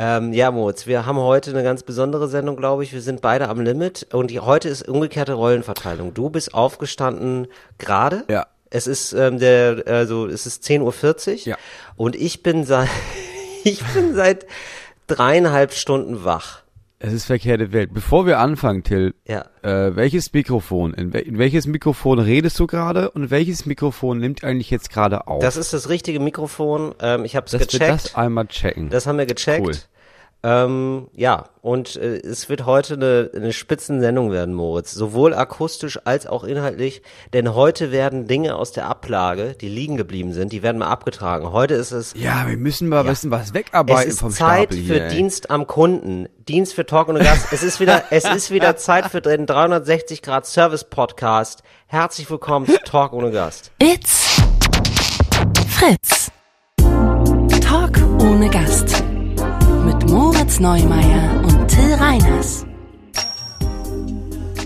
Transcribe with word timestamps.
Ähm, 0.00 0.32
ja, 0.32 0.52
Moritz, 0.52 0.86
wir 0.86 1.06
haben 1.06 1.18
heute 1.18 1.50
eine 1.50 1.64
ganz 1.64 1.82
besondere 1.82 2.28
Sendung, 2.28 2.56
glaube 2.56 2.84
ich. 2.84 2.92
Wir 2.92 3.02
sind 3.02 3.20
beide 3.20 3.48
am 3.48 3.60
Limit 3.60 4.06
und 4.12 4.30
die, 4.30 4.38
heute 4.38 4.68
ist 4.68 4.88
umgekehrte 4.88 5.32
Rollenverteilung. 5.32 6.14
Du 6.14 6.30
bist 6.30 6.54
aufgestanden 6.54 7.48
gerade. 7.78 8.22
Ja. 8.30 8.46
Es 8.70 8.86
ist 8.86 9.12
ähm, 9.12 9.40
der, 9.40 9.82
also 9.86 10.28
es 10.28 10.46
ist 10.46 10.62
10.40 10.62 10.82
Uhr. 11.32 11.46
Ja. 11.46 11.56
Und 11.96 12.14
ich 12.14 12.44
bin 12.44 12.64
seit 12.64 12.88
ich 13.64 13.84
bin 13.86 14.14
seit 14.14 14.46
dreieinhalb 15.08 15.72
Stunden 15.72 16.24
wach. 16.24 16.62
Es 17.00 17.12
ist 17.12 17.26
verkehrte 17.26 17.72
Welt. 17.72 17.90
Bevor 17.94 18.26
wir 18.26 18.40
anfangen, 18.40 18.82
Till, 18.82 19.14
Ja. 19.24 19.44
äh, 19.62 19.94
welches 19.94 20.32
Mikrofon, 20.32 20.94
in, 20.94 21.12
wel 21.12 21.20
in 21.22 21.38
welches 21.38 21.66
Mikrofon 21.68 22.18
redest 22.18 22.58
du 22.58 22.66
gerade 22.66 23.10
und 23.12 23.30
welches 23.30 23.66
Mikrofon 23.66 24.18
nimmt 24.18 24.42
eigentlich 24.42 24.68
jetzt 24.70 24.90
gerade 24.90 25.28
auf? 25.28 25.40
Das 25.40 25.56
ist 25.56 25.72
das 25.72 25.88
richtige 25.88 26.18
Mikrofon. 26.18 26.94
Ähm, 27.00 27.24
ich 27.24 27.36
habe 27.36 27.46
es 27.46 27.52
Dass 27.52 27.60
wir 27.60 27.66
gecheckt. 27.66 28.04
das 28.06 28.14
einmal 28.16 28.46
checken. 28.48 28.88
Das 28.90 29.06
haben 29.06 29.16
wir 29.18 29.26
gecheckt. 29.26 29.64
Cool. 29.64 29.74
Ähm, 30.44 31.08
ja, 31.14 31.46
und 31.62 31.96
äh, 31.96 32.18
es 32.18 32.48
wird 32.48 32.64
heute 32.64 32.94
eine, 32.94 33.30
eine 33.34 33.52
Spitzensendung 33.52 34.30
werden, 34.30 34.54
Moritz. 34.54 34.92
Sowohl 34.92 35.34
akustisch 35.34 35.98
als 36.04 36.28
auch 36.28 36.44
inhaltlich. 36.44 37.02
Denn 37.32 37.54
heute 37.54 37.90
werden 37.90 38.28
Dinge 38.28 38.54
aus 38.54 38.70
der 38.70 38.86
Ablage, 38.86 39.54
die 39.60 39.68
liegen 39.68 39.96
geblieben 39.96 40.32
sind, 40.32 40.52
die 40.52 40.62
werden 40.62 40.78
mal 40.78 40.86
abgetragen. 40.86 41.50
Heute 41.50 41.74
ist 41.74 41.90
es, 41.90 42.14
ja, 42.16 42.46
wir 42.46 42.56
müssen 42.56 42.88
mal 42.88 43.00
ein 43.00 43.06
bisschen 43.06 43.32
was 43.32 43.48
es 43.48 43.54
wegarbeiten 43.54 44.10
ist 44.10 44.20
vom 44.20 44.30
Zeit 44.30 44.72
Stapel 44.72 44.76
für 44.78 44.94
hier. 44.94 45.04
ey. 45.06 45.16
Dienst 45.16 45.50
am 45.50 45.66
Kunden. 45.66 46.28
Dienst 46.38 46.74
für 46.74 46.86
Talk 46.86 47.08
und 47.08 47.18
Gast. 47.18 47.48
Es 47.52 47.64
ist 47.64 47.80
wieder, 47.80 48.04
es 48.10 48.24
ist 48.24 48.52
wieder 48.52 48.76
Zeit 48.76 49.06
für 49.06 49.20
den 49.20 49.44
360 49.44 50.22
Grad 50.22 50.46
Service 50.46 50.84
Podcast. 50.84 51.64
Herzlich 51.88 52.30
willkommen 52.30 52.66
zu 52.66 52.78
Talk 52.84 53.12
ohne 53.12 53.32
Gast. 53.32 53.72
It's 53.82 54.40
Fritz. 55.68 56.30
Talk 57.60 57.98
ohne 58.20 58.48
Gast. 58.50 59.07
Moritz 60.08 60.58
Neumeier 60.60 61.42
und 61.44 61.68
Till 61.68 61.94
Reiners. 61.94 62.64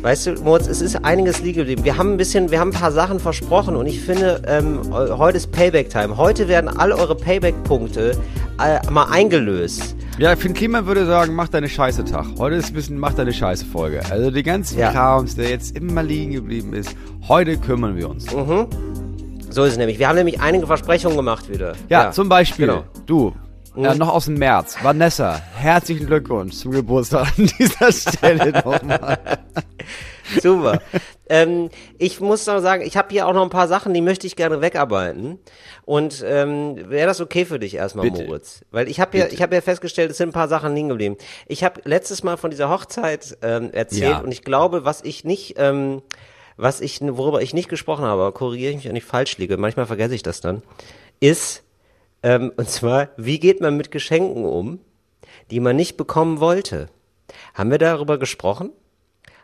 Weißt 0.03 0.27
du, 0.27 0.33
Moritz, 0.42 0.66
es 0.66 0.80
ist 0.80 1.05
einiges 1.05 1.41
liegen 1.42 1.58
geblieben. 1.61 1.84
Wir 1.84 1.97
haben 1.97 2.12
ein 2.12 2.16
bisschen, 2.16 2.50
wir 2.50 2.58
haben 2.61 2.70
ein 2.70 2.78
paar 2.80 2.91
Sachen 2.92 3.20
versprochen 3.20 3.77
und 3.77 3.86
ich 3.86 4.00
finde, 4.00 4.42
ähm, 4.47 4.81
heu- 4.92 5.16
heute 5.19 5.36
ist 5.36 5.53
Payback-Time. 5.53 6.16
Heute 6.16 6.48
werden 6.48 6.69
alle 6.69 6.97
eure 6.97 7.14
Payback-Punkte 7.16 8.16
äh, 8.58 8.91
mal 8.91 9.05
eingelöst. 9.11 9.94
Ja, 10.19 10.34
Finn 10.36 10.55
Kliman 10.55 10.86
würde 10.86 11.06
sagen, 11.06 11.34
mach 11.34 11.48
deine 11.48 11.69
Scheiße 11.69 12.05
Tag. 12.05 12.27
Heute 12.38 12.56
ist 12.56 12.69
ein 12.69 12.75
bisschen, 12.75 12.98
mach 12.98 13.12
deine 13.14 13.33
Scheiße 13.33 13.64
Folge. 13.64 14.00
Also 14.11 14.31
die 14.31 14.42
ganzen 14.42 14.78
Ja. 14.78 14.91
Krams, 14.91 15.36
der 15.36 15.50
jetzt 15.50 15.77
immer 15.77 16.03
liegen 16.03 16.33
geblieben 16.33 16.72
ist, 16.75 16.94
heute 17.28 17.56
kümmern 17.56 17.97
wir 17.97 18.11
uns. 18.11 18.27
So 18.31 19.64
ist 19.64 19.72
es 19.72 19.77
nämlich. 19.78 19.98
Wir 19.98 20.09
haben 20.09 20.16
nämlich 20.16 20.41
einige 20.41 20.66
Versprechungen 20.66 21.16
gemacht 21.16 21.48
wieder. 21.50 21.75
Ja, 21.88 22.11
zum 22.11 22.28
Beispiel, 22.28 22.66
Genau. 22.66 22.84
du, 23.06 23.33
äh, 23.77 23.95
noch 23.95 24.09
aus 24.09 24.27
dem 24.27 24.34
März, 24.34 24.77
Vanessa, 24.83 25.41
herzlichen 25.56 26.06
Glückwunsch 26.06 26.55
zum 26.56 26.73
Geburtstag 26.73 27.27
an 27.39 27.51
dieser 27.59 27.92
Stelle 27.92 28.53
nochmal. 28.65 29.19
Super. 30.41 30.81
ähm, 31.28 31.69
ich 31.98 32.20
muss 32.20 32.47
noch 32.47 32.61
sagen, 32.61 32.83
ich 32.83 32.97
habe 32.97 33.09
hier 33.11 33.27
auch 33.27 33.33
noch 33.33 33.43
ein 33.43 33.50
paar 33.50 33.69
Sachen, 33.69 33.93
die 33.93 34.00
möchte 34.00 34.27
ich 34.27 34.37
gerne 34.37 34.61
wegarbeiten. 34.61 35.39
Und 35.84 36.25
ähm, 36.27 36.77
wäre 36.91 37.06
das 37.06 37.20
okay 37.20 37.45
für 37.45 37.59
dich 37.59 37.75
erstmal, 37.75 38.09
Bitte. 38.11 38.25
Moritz? 38.27 38.65
Weil 38.70 38.89
ich 38.89 39.00
habe 39.00 39.19
ja, 39.19 39.27
ich 39.27 39.43
habe 39.43 39.55
ja 39.55 39.61
festgestellt, 39.61 40.11
es 40.11 40.17
sind 40.19 40.28
ein 40.31 40.33
paar 40.33 40.48
Sachen 40.48 40.75
liegen 40.75 40.89
geblieben. 40.89 41.17
Ich 41.48 41.65
habe 41.65 41.81
letztes 41.84 42.23
Mal 42.23 42.37
von 42.37 42.50
dieser 42.50 42.70
Hochzeit 42.70 43.37
ähm, 43.43 43.70
erzählt 43.73 44.03
Ja. 44.12 44.19
und 44.19 44.31
ich 44.31 44.43
glaube, 44.43 44.84
was 44.84 45.03
ich 45.03 45.25
nicht, 45.25 45.55
ähm, 45.59 46.03
was 46.56 46.81
ich, 46.81 47.00
worüber 47.00 47.43
ich 47.43 47.53
nicht 47.53 47.69
gesprochen 47.69 48.05
habe, 48.05 48.31
korrigiere 48.33 48.70
ich 48.70 48.77
mich, 48.77 48.89
wenn 48.89 48.97
ich 48.97 49.05
falsch 49.05 49.37
liege, 49.39 49.56
manchmal 49.56 49.87
vergesse 49.87 50.15
ich 50.15 50.23
das 50.23 50.41
dann, 50.41 50.62
ist, 51.19 51.62
ähm, 52.23 52.53
und 52.56 52.69
zwar, 52.69 53.09
wie 53.17 53.39
geht 53.39 53.61
man 53.61 53.77
mit 53.77 53.91
Geschenken 53.91 54.45
um, 54.45 54.78
die 55.51 55.61
man 55.61 55.77
nicht 55.77 55.97
bekommen 55.97 56.41
wollte? 56.41 56.89
Haben 57.55 57.70
wir 57.70 57.78
darüber 57.78 58.19
gesprochen? 58.19 58.70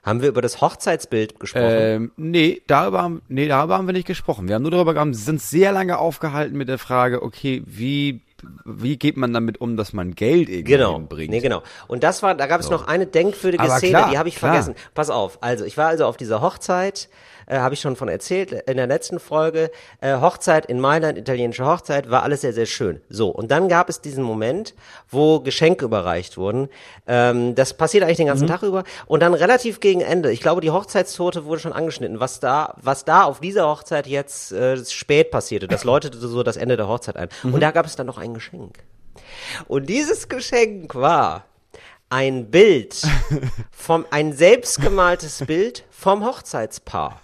Haben 0.02 0.22
wir 0.22 0.28
über 0.28 0.40
das 0.42 0.60
Hochzeitsbild 0.60 1.38
gesprochen? 1.40 1.66
Ähm, 1.68 2.12
nee, 2.16 2.62
darüber 2.66 3.02
haben, 3.02 3.22
nee, 3.28 3.48
darüber 3.48 3.76
haben 3.76 3.86
wir 3.86 3.92
nicht 3.92 4.06
gesprochen. 4.06 4.48
Wir 4.48 4.54
haben 4.54 4.62
nur 4.62 4.70
darüber 4.70 4.94
gehabt, 4.94 5.14
sind 5.16 5.40
sehr 5.42 5.72
lange 5.72 5.98
aufgehalten 5.98 6.56
mit 6.56 6.68
der 6.68 6.78
Frage, 6.78 7.22
okay, 7.22 7.62
wie, 7.66 8.22
wie 8.64 8.96
geht 8.96 9.16
man 9.16 9.32
damit 9.32 9.60
um, 9.60 9.76
dass 9.76 9.92
man 9.92 10.14
Geld 10.14 10.48
irgendwie 10.48 10.72
Genau, 10.72 10.98
bringt? 11.00 11.30
nee, 11.30 11.40
genau. 11.40 11.62
Und 11.88 12.04
das 12.04 12.22
war, 12.22 12.34
da 12.34 12.46
gab 12.46 12.60
es 12.60 12.70
noch 12.70 12.86
eine 12.86 13.06
denkwürdige 13.06 13.62
Aber 13.62 13.76
Szene, 13.78 13.90
klar, 13.98 14.10
die 14.10 14.18
habe 14.18 14.28
ich 14.28 14.36
klar. 14.36 14.52
vergessen. 14.52 14.74
Pass 14.94 15.10
auf, 15.10 15.38
also 15.42 15.64
ich 15.64 15.76
war 15.76 15.88
also 15.88 16.06
auf 16.06 16.16
dieser 16.16 16.40
Hochzeit, 16.40 17.08
äh, 17.48 17.58
habe 17.58 17.74
ich 17.74 17.80
schon 17.80 17.96
von 17.96 18.08
erzählt 18.08 18.52
in 18.52 18.76
der 18.76 18.86
letzten 18.86 19.18
Folge. 19.18 19.70
Äh, 20.00 20.20
Hochzeit 20.20 20.66
in 20.66 20.80
Mailand, 20.80 21.18
italienische 21.18 21.64
Hochzeit, 21.66 22.10
war 22.10 22.22
alles 22.22 22.42
sehr, 22.42 22.52
sehr 22.52 22.66
schön. 22.66 23.00
So, 23.08 23.28
und 23.28 23.50
dann 23.50 23.68
gab 23.68 23.88
es 23.88 24.00
diesen 24.00 24.22
Moment, 24.22 24.74
wo 25.08 25.40
Geschenke 25.40 25.84
überreicht 25.84 26.36
wurden. 26.36 26.68
Ähm, 27.06 27.54
das 27.54 27.74
passiert 27.74 28.04
eigentlich 28.04 28.18
den 28.18 28.26
ganzen 28.26 28.44
Mhm. 28.44 28.48
Tag 28.50 28.62
über. 28.62 28.84
Und 29.06 29.20
dann 29.20 29.34
relativ 29.34 29.80
gegen 29.80 30.00
Ende, 30.00 30.30
ich 30.30 30.40
glaube, 30.40 30.60
die 30.60 30.70
Hochzeitstorte 30.70 31.44
wurde 31.44 31.60
schon 31.60 31.72
angeschnitten, 31.72 32.20
was 32.20 32.40
da, 32.40 32.74
was 32.80 33.04
da 33.04 33.24
auf 33.24 33.40
dieser 33.40 33.66
Hochzeit 33.68 34.06
jetzt 34.06 34.52
äh, 34.52 34.76
spät 34.84 35.30
passierte. 35.30 35.66
Das 35.68 35.84
läutete 35.84 36.18
so 36.18 36.42
das 36.42 36.56
Ende 36.56 36.76
der 36.76 36.88
Hochzeit 36.88 37.16
ein. 37.16 37.28
Mhm. 37.42 37.54
Und 37.54 37.60
da 37.60 37.70
gab 37.70 37.86
es 37.86 37.96
dann 37.96 38.06
noch 38.06 38.18
ein 38.18 38.34
Geschenk. 38.34 38.78
Und 39.66 39.88
dieses 39.88 40.28
Geschenk 40.28 40.94
war 40.94 41.44
ein 42.10 42.50
Bild 42.50 43.02
vom, 43.70 44.06
ein 44.10 44.32
selbstgemaltes 44.32 45.44
Bild 45.46 45.84
vom 45.90 46.24
Hochzeitspaar. 46.24 47.20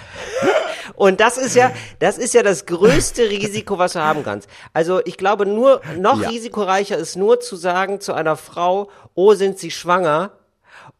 Und 0.94 1.20
das 1.20 1.36
ist 1.36 1.54
ja, 1.56 1.72
das 1.98 2.16
ist 2.16 2.32
ja 2.34 2.42
das 2.42 2.64
größte 2.66 3.28
Risiko, 3.28 3.78
was 3.78 3.92
du 3.94 4.00
haben 4.00 4.24
kannst. 4.24 4.48
Also 4.72 5.00
ich 5.04 5.16
glaube 5.18 5.44
nur, 5.46 5.80
noch 5.98 6.20
Ja. 6.22 6.28
risikoreicher 6.28 6.96
ist 6.96 7.16
nur 7.16 7.40
zu 7.40 7.56
sagen 7.56 8.00
zu 8.00 8.14
einer 8.14 8.36
Frau, 8.36 8.90
oh, 9.14 9.34
sind 9.34 9.58
sie 9.58 9.70
schwanger? 9.70 10.32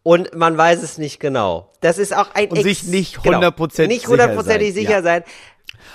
Und 0.03 0.35
man 0.35 0.57
weiß 0.57 0.83
es 0.83 0.99
nicht 0.99 1.19
genau. 1.21 1.73
Das 1.81 1.99
ist 1.99 2.15
auch 2.17 2.29
ein 2.35 2.49
Und 2.51 2.63
sich 2.63 2.85
nicht 2.85 3.23
genau, 3.23 3.41
100% 3.41 3.87
nicht 3.87 4.01
sicher 4.03 4.11
hundertprozentig 4.13 4.69
sein. 4.69 4.75
sicher 4.75 4.91
Ja. 4.99 5.03
sein. 5.03 5.25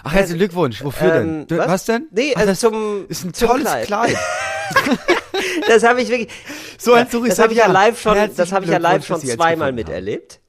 Ach, 0.03 0.13
herzlichen 0.13 0.39
Glückwunsch. 0.39 0.83
Wofür 0.83 1.13
Ähm, 1.15 1.47
denn? 1.47 1.57
Was? 1.59 1.67
was? 1.67 1.85
denn? 1.85 2.07
Nee, 2.11 2.33
Ach, 2.35 2.39
also 2.41 2.51
das 2.51 2.59
zum- 2.59 3.05
ist 3.07 3.23
ein 3.23 3.33
tolles 3.33 3.63
Kleid. 3.65 3.87
Kleid. 3.87 4.17
Das 5.67 5.83
habe 5.83 6.01
ich 6.01 6.09
wirklich. 6.09 6.29
So 6.77 6.93
ein 6.93 7.07
das 7.27 7.39
habe 7.39 7.53
ich 7.53 7.59
ja 7.59 7.67
live 7.67 7.99
schon, 7.99 8.17
das 8.35 8.51
habe 8.51 8.65
ich 8.65 8.71
ja 8.71 8.77
live 8.77 9.05
schon 9.05 9.21
zweimal 9.21 9.71
miterlebt. 9.71 10.39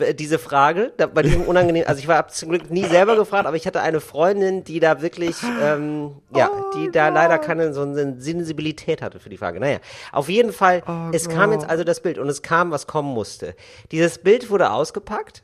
B- 0.00 0.12
Diese 0.14 0.38
Frage, 0.38 0.92
da, 0.96 1.06
bei 1.06 1.22
diesem 1.22 1.42
unangenehmen, 1.42 1.86
also 1.88 2.00
ich 2.00 2.08
war 2.08 2.26
zum 2.28 2.48
Glück 2.50 2.70
nie 2.70 2.84
selber 2.84 3.14
gefragt, 3.16 3.46
aber 3.46 3.56
ich 3.56 3.66
hatte 3.66 3.80
eine 3.80 4.00
Freundin, 4.00 4.64
die 4.64 4.80
da 4.80 5.00
wirklich, 5.02 5.36
ähm, 5.62 6.16
ja, 6.34 6.50
die 6.74 6.90
da 6.90 7.08
leider 7.08 7.38
keine 7.38 7.72
so 7.72 7.82
eine 7.82 8.20
Sensibilität 8.20 9.02
hatte 9.02 9.20
für 9.20 9.28
die 9.30 9.36
Frage. 9.36 9.60
Naja, 9.60 9.78
auf 10.12 10.28
jeden 10.28 10.52
Fall, 10.52 10.82
es 11.12 11.28
kam 11.28 11.52
jetzt 11.52 11.68
also 11.70 11.84
das 11.84 12.00
Bild 12.00 12.18
und 12.18 12.28
es 12.28 12.42
kam, 12.42 12.70
was 12.72 12.86
kommen 12.86 13.14
musste. 13.14 13.54
Dieses 13.92 14.18
Bild 14.18 14.50
wurde 14.50 14.70
ausgepackt. 14.72 15.42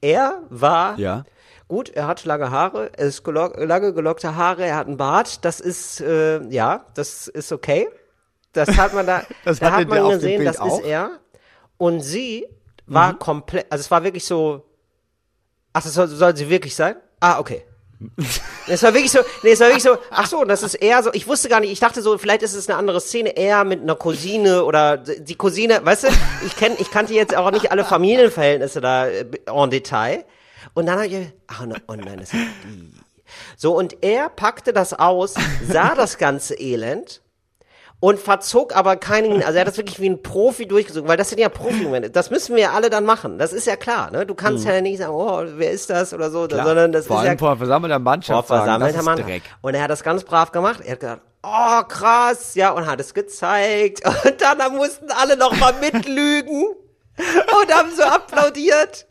Er 0.00 0.42
war 0.50 0.98
Ja. 0.98 1.24
Gut, 1.68 1.90
er 1.90 2.06
hat 2.06 2.24
lange 2.24 2.52
Haare, 2.52 2.90
er 2.96 3.06
ist 3.06 3.24
gelock, 3.24 3.56
lange 3.58 3.92
gelockte 3.92 4.36
Haare, 4.36 4.64
er 4.64 4.76
hat 4.76 4.86
einen 4.86 4.96
Bart, 4.96 5.44
das 5.44 5.58
ist, 5.58 6.00
äh, 6.00 6.40
ja, 6.46 6.86
das 6.94 7.26
ist 7.26 7.50
okay. 7.50 7.88
Das 8.52 8.76
hat 8.78 8.94
man 8.94 9.04
da, 9.04 9.22
Das 9.44 9.58
da 9.58 9.72
hat 9.72 9.88
man 9.88 10.10
gesehen, 10.10 10.44
das 10.44 10.60
auch? 10.60 10.78
ist 10.78 10.86
er. 10.86 11.10
Und 11.76 12.00
sie 12.02 12.46
war 12.86 13.12
Mhm. 13.12 13.18
komplett, 13.18 13.66
also 13.70 13.80
es 13.82 13.90
war 13.90 14.02
wirklich 14.04 14.24
so, 14.24 14.64
ach, 15.72 15.82
das 15.82 15.94
soll, 15.94 16.08
soll 16.08 16.36
sie 16.36 16.48
wirklich 16.48 16.74
sein? 16.74 16.96
Ah, 17.20 17.38
okay. 17.38 17.64
Es 18.68 18.82
war 18.82 18.92
wirklich 18.92 19.12
so, 19.12 19.20
nee, 19.44 19.52
es 19.52 19.60
war 19.60 19.68
wirklich 19.68 19.84
so, 19.84 19.96
ach 20.10 20.26
so, 20.26 20.44
das 20.44 20.62
ist 20.64 20.74
eher 20.74 21.00
so, 21.02 21.10
ich 21.14 21.28
wusste 21.28 21.48
gar 21.48 21.60
nicht, 21.60 21.70
ich 21.70 21.78
dachte 21.80 22.02
so, 22.02 22.18
vielleicht 22.18 22.42
ist 22.42 22.54
es 22.54 22.68
eine 22.68 22.76
andere 22.76 23.00
Szene, 23.00 23.36
eher 23.36 23.62
mit 23.64 23.80
einer 23.80 23.94
Cousine 23.94 24.64
oder 24.64 24.96
die 24.96 25.36
Cousine, 25.36 25.80
weißt 25.84 26.04
du, 26.04 26.08
ich 26.44 26.56
kenn, 26.56 26.72
ich 26.78 26.90
kannte 26.90 27.14
jetzt 27.14 27.36
auch 27.36 27.50
nicht 27.52 27.70
alle 27.70 27.84
Familienverhältnisse 27.84 28.80
da 28.80 29.06
äh, 29.06 29.24
en 29.46 29.70
Detail. 29.70 30.24
Und 30.74 30.86
dann 30.86 30.96
habe 30.96 31.06
ich, 31.06 31.28
ach 31.46 31.64
ne, 31.64 31.76
oh 31.86 31.94
nein, 31.94 32.18
das 32.18 32.32
ist 32.34 32.42
die. 32.64 32.92
So, 33.56 33.76
und 33.76 34.02
er 34.02 34.28
packte 34.30 34.72
das 34.72 34.92
aus, 34.92 35.34
sah 35.66 35.94
das 35.94 36.18
ganze 36.18 36.54
Elend 36.58 37.22
und 37.98 38.18
verzog 38.20 38.76
aber 38.76 38.96
keinen, 38.96 39.42
also 39.42 39.54
er 39.54 39.60
hat 39.62 39.68
das 39.68 39.78
wirklich 39.78 40.00
wie 40.00 40.08
ein 40.08 40.22
Profi 40.22 40.66
durchgezogen, 40.66 41.08
weil 41.08 41.16
das 41.16 41.30
sind 41.30 41.38
ja 41.40 41.48
Profi-Momente. 41.48 42.10
Das 42.10 42.30
müssen 42.30 42.54
wir 42.54 42.62
ja 42.64 42.72
alle 42.72 42.90
dann 42.90 43.04
machen. 43.04 43.38
Das 43.38 43.52
ist 43.52 43.66
ja 43.66 43.76
klar, 43.76 44.10
ne? 44.10 44.26
Du 44.26 44.34
kannst 44.34 44.64
ja 44.66 44.80
nicht 44.80 44.98
sagen, 44.98 45.12
oh, 45.14 45.42
wer 45.56 45.70
ist 45.70 45.88
das 45.90 46.12
oder 46.12 46.30
so, 46.30 46.42
Mhm. 46.42 46.48
Klar. 46.48 46.66
sondern 46.66 46.92
das 46.92 47.06
Vor 47.06 47.16
ist 47.16 47.20
allem 47.22 47.32
ja 47.32 47.38
vor 47.38 47.56
versammelter 47.56 47.96
vor 47.96 48.00
Mannschaft 48.02 48.48
sagen, 48.48 48.62
versammelter 48.64 48.96
das 48.98 49.04
Mann. 49.04 49.18
ist 49.18 49.26
Dreck. 49.26 49.42
Und 49.62 49.74
er 49.74 49.82
hat 49.82 49.90
das 49.90 50.02
ganz 50.02 50.24
brav 50.24 50.52
gemacht. 50.52 50.80
Er 50.84 50.92
hat 50.92 51.00
gesagt, 51.00 51.22
oh 51.42 51.82
krass, 51.88 52.54
ja, 52.54 52.70
und 52.72 52.86
hat 52.86 53.00
es 53.00 53.14
gezeigt. 53.14 54.02
Und 54.24 54.40
dann 54.42 54.76
mussten 54.76 55.06
alle 55.10 55.36
noch 55.36 55.56
mal 55.56 55.72
mitlügen 55.80 56.64
und 57.18 57.74
haben 57.74 57.88
so 57.96 58.02
applaudiert. 58.02 59.06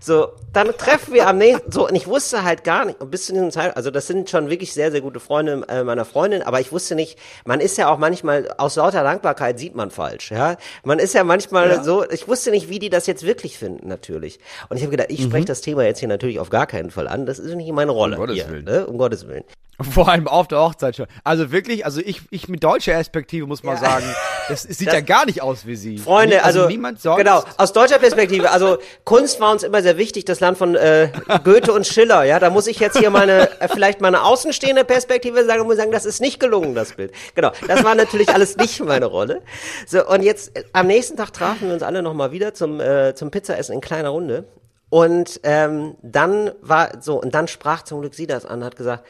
So, 0.00 0.28
dann 0.52 0.68
treffen 0.76 1.14
wir 1.14 1.26
am 1.28 1.38
nächsten, 1.38 1.70
so, 1.70 1.88
und 1.88 1.94
ich 1.94 2.06
wusste 2.06 2.42
halt 2.44 2.64
gar 2.64 2.84
nicht, 2.84 2.98
bis 3.10 3.26
zu 3.26 3.32
diesem 3.32 3.50
Zeitpunkt, 3.50 3.76
also 3.76 3.90
das 3.90 4.06
sind 4.06 4.28
schon 4.28 4.50
wirklich 4.50 4.72
sehr, 4.74 4.90
sehr 4.90 5.00
gute 5.00 5.20
Freunde 5.20 5.64
äh, 5.68 5.84
meiner 5.84 6.04
Freundin, 6.04 6.42
aber 6.42 6.60
ich 6.60 6.72
wusste 6.72 6.94
nicht, 6.94 7.18
man 7.44 7.60
ist 7.60 7.78
ja 7.78 7.88
auch 7.88 7.98
manchmal, 7.98 8.52
aus 8.58 8.76
lauter 8.76 9.02
Dankbarkeit 9.02 9.58
sieht 9.58 9.74
man 9.74 9.90
falsch, 9.90 10.30
ja. 10.30 10.56
Man 10.84 10.98
ist 10.98 11.14
ja 11.14 11.24
manchmal 11.24 11.68
Ja. 11.70 11.82
so, 11.84 12.08
ich 12.10 12.28
wusste 12.28 12.50
nicht, 12.50 12.68
wie 12.68 12.78
die 12.78 12.90
das 12.90 13.06
jetzt 13.06 13.24
wirklich 13.26 13.58
finden, 13.58 13.88
natürlich. 13.88 14.38
Und 14.68 14.76
ich 14.76 14.82
habe 14.82 14.90
gedacht, 14.90 15.08
ich 15.10 15.20
Mhm. 15.20 15.24
spreche 15.30 15.44
das 15.46 15.60
Thema 15.60 15.84
jetzt 15.84 15.98
hier 16.00 16.08
natürlich 16.08 16.38
auf 16.40 16.50
gar 16.50 16.66
keinen 16.66 16.90
Fall 16.90 17.08
an, 17.08 17.26
das 17.26 17.38
ist 17.38 17.54
nicht 17.54 17.70
meine 17.72 17.92
Rolle. 17.92 18.16
Um 18.16 18.20
Gottes 18.22 18.36
hier, 18.36 18.48
Willen. 18.50 18.64
Ne? 18.64 18.86
Um 18.86 18.98
Gottes 18.98 19.26
Willen. 19.28 19.44
Vor 19.80 20.08
allem 20.08 20.28
auf 20.28 20.46
der 20.48 20.60
Hochzeit 20.60 20.94
schon. 20.96 21.06
Also 21.24 21.50
wirklich, 21.50 21.84
also 21.86 22.00
ich, 22.04 22.20
ich 22.30 22.46
mit 22.48 22.62
deutscher 22.62 22.92
Perspektive 22.92 23.46
muss 23.46 23.62
mal 23.64 23.72
Ja. 23.74 23.80
sagen, 23.80 24.04
das, 24.48 24.64
es 24.64 24.78
sieht 24.78 24.88
Das- 24.88 24.94
ja 24.94 25.00
gar 25.00 25.24
nicht 25.24 25.42
aus 25.42 25.66
wie 25.66 25.74
sie. 25.76 25.98
Freunde, 25.98 26.36
Nie- 26.36 26.42
also, 26.42 26.66
niemand 26.68 27.00
sonst. 27.00 27.18
genau, 27.18 27.42
aus 27.56 27.72
deutscher 27.72 27.98
Perspektive, 27.98 28.50
also 28.50 28.78
Kunst 29.04 29.40
war 29.40 29.51
uns 29.52 29.62
immer 29.62 29.82
sehr 29.82 29.98
wichtig, 29.98 30.24
das 30.24 30.40
Land 30.40 30.58
von 30.58 30.74
äh, 30.74 31.10
Goethe 31.44 31.72
und 31.72 31.86
Schiller, 31.86 32.24
ja, 32.24 32.40
da 32.40 32.50
muss 32.50 32.66
ich 32.66 32.78
jetzt 32.80 32.98
hier 32.98 33.10
meine, 33.10 33.48
äh, 33.60 33.68
vielleicht 33.68 34.00
meine 34.00 34.24
außenstehende 34.24 34.84
Perspektive 34.84 35.44
sagen 35.44 35.60
und 35.60 35.66
muss 35.68 35.76
sagen, 35.76 35.92
das 35.92 36.04
ist 36.04 36.20
nicht 36.20 36.40
gelungen, 36.40 36.74
das 36.74 36.94
Bild. 36.94 37.12
Genau, 37.34 37.52
das 37.68 37.84
war 37.84 37.94
natürlich 37.94 38.30
alles 38.30 38.56
nicht 38.56 38.80
meine 38.80 39.06
Rolle. 39.06 39.42
So, 39.86 40.06
und 40.06 40.22
jetzt, 40.22 40.56
äh, 40.56 40.64
am 40.72 40.86
nächsten 40.86 41.16
Tag 41.16 41.32
trafen 41.32 41.68
wir 41.68 41.74
uns 41.74 41.82
alle 41.82 42.02
nochmal 42.02 42.32
wieder 42.32 42.54
zum, 42.54 42.80
äh, 42.80 43.14
zum 43.14 43.30
Pizzaessen 43.30 43.74
in 43.74 43.80
kleiner 43.80 44.08
Runde 44.08 44.44
und 44.88 45.40
ähm, 45.42 45.96
dann 46.02 46.50
war, 46.60 47.00
so, 47.00 47.20
und 47.20 47.34
dann 47.34 47.48
sprach 47.48 47.82
zum 47.82 48.00
Glück 48.00 48.14
sie 48.14 48.26
das 48.26 48.44
an, 48.44 48.64
hat 48.64 48.76
gesagt, 48.76 49.06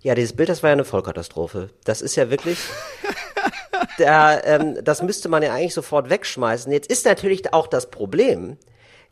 ja, 0.00 0.14
dieses 0.14 0.34
Bild, 0.34 0.48
das 0.48 0.62
war 0.62 0.70
ja 0.70 0.72
eine 0.72 0.84
Vollkatastrophe. 0.84 1.68
Das 1.84 2.00
ist 2.00 2.16
ja 2.16 2.30
wirklich, 2.30 2.58
da, 3.98 4.42
ähm, 4.42 4.78
das 4.82 5.02
müsste 5.02 5.28
man 5.28 5.42
ja 5.42 5.52
eigentlich 5.52 5.74
sofort 5.74 6.10
wegschmeißen. 6.10 6.72
Jetzt 6.72 6.90
ist 6.90 7.04
natürlich 7.04 7.52
auch 7.52 7.66
das 7.66 7.90
Problem. 7.90 8.56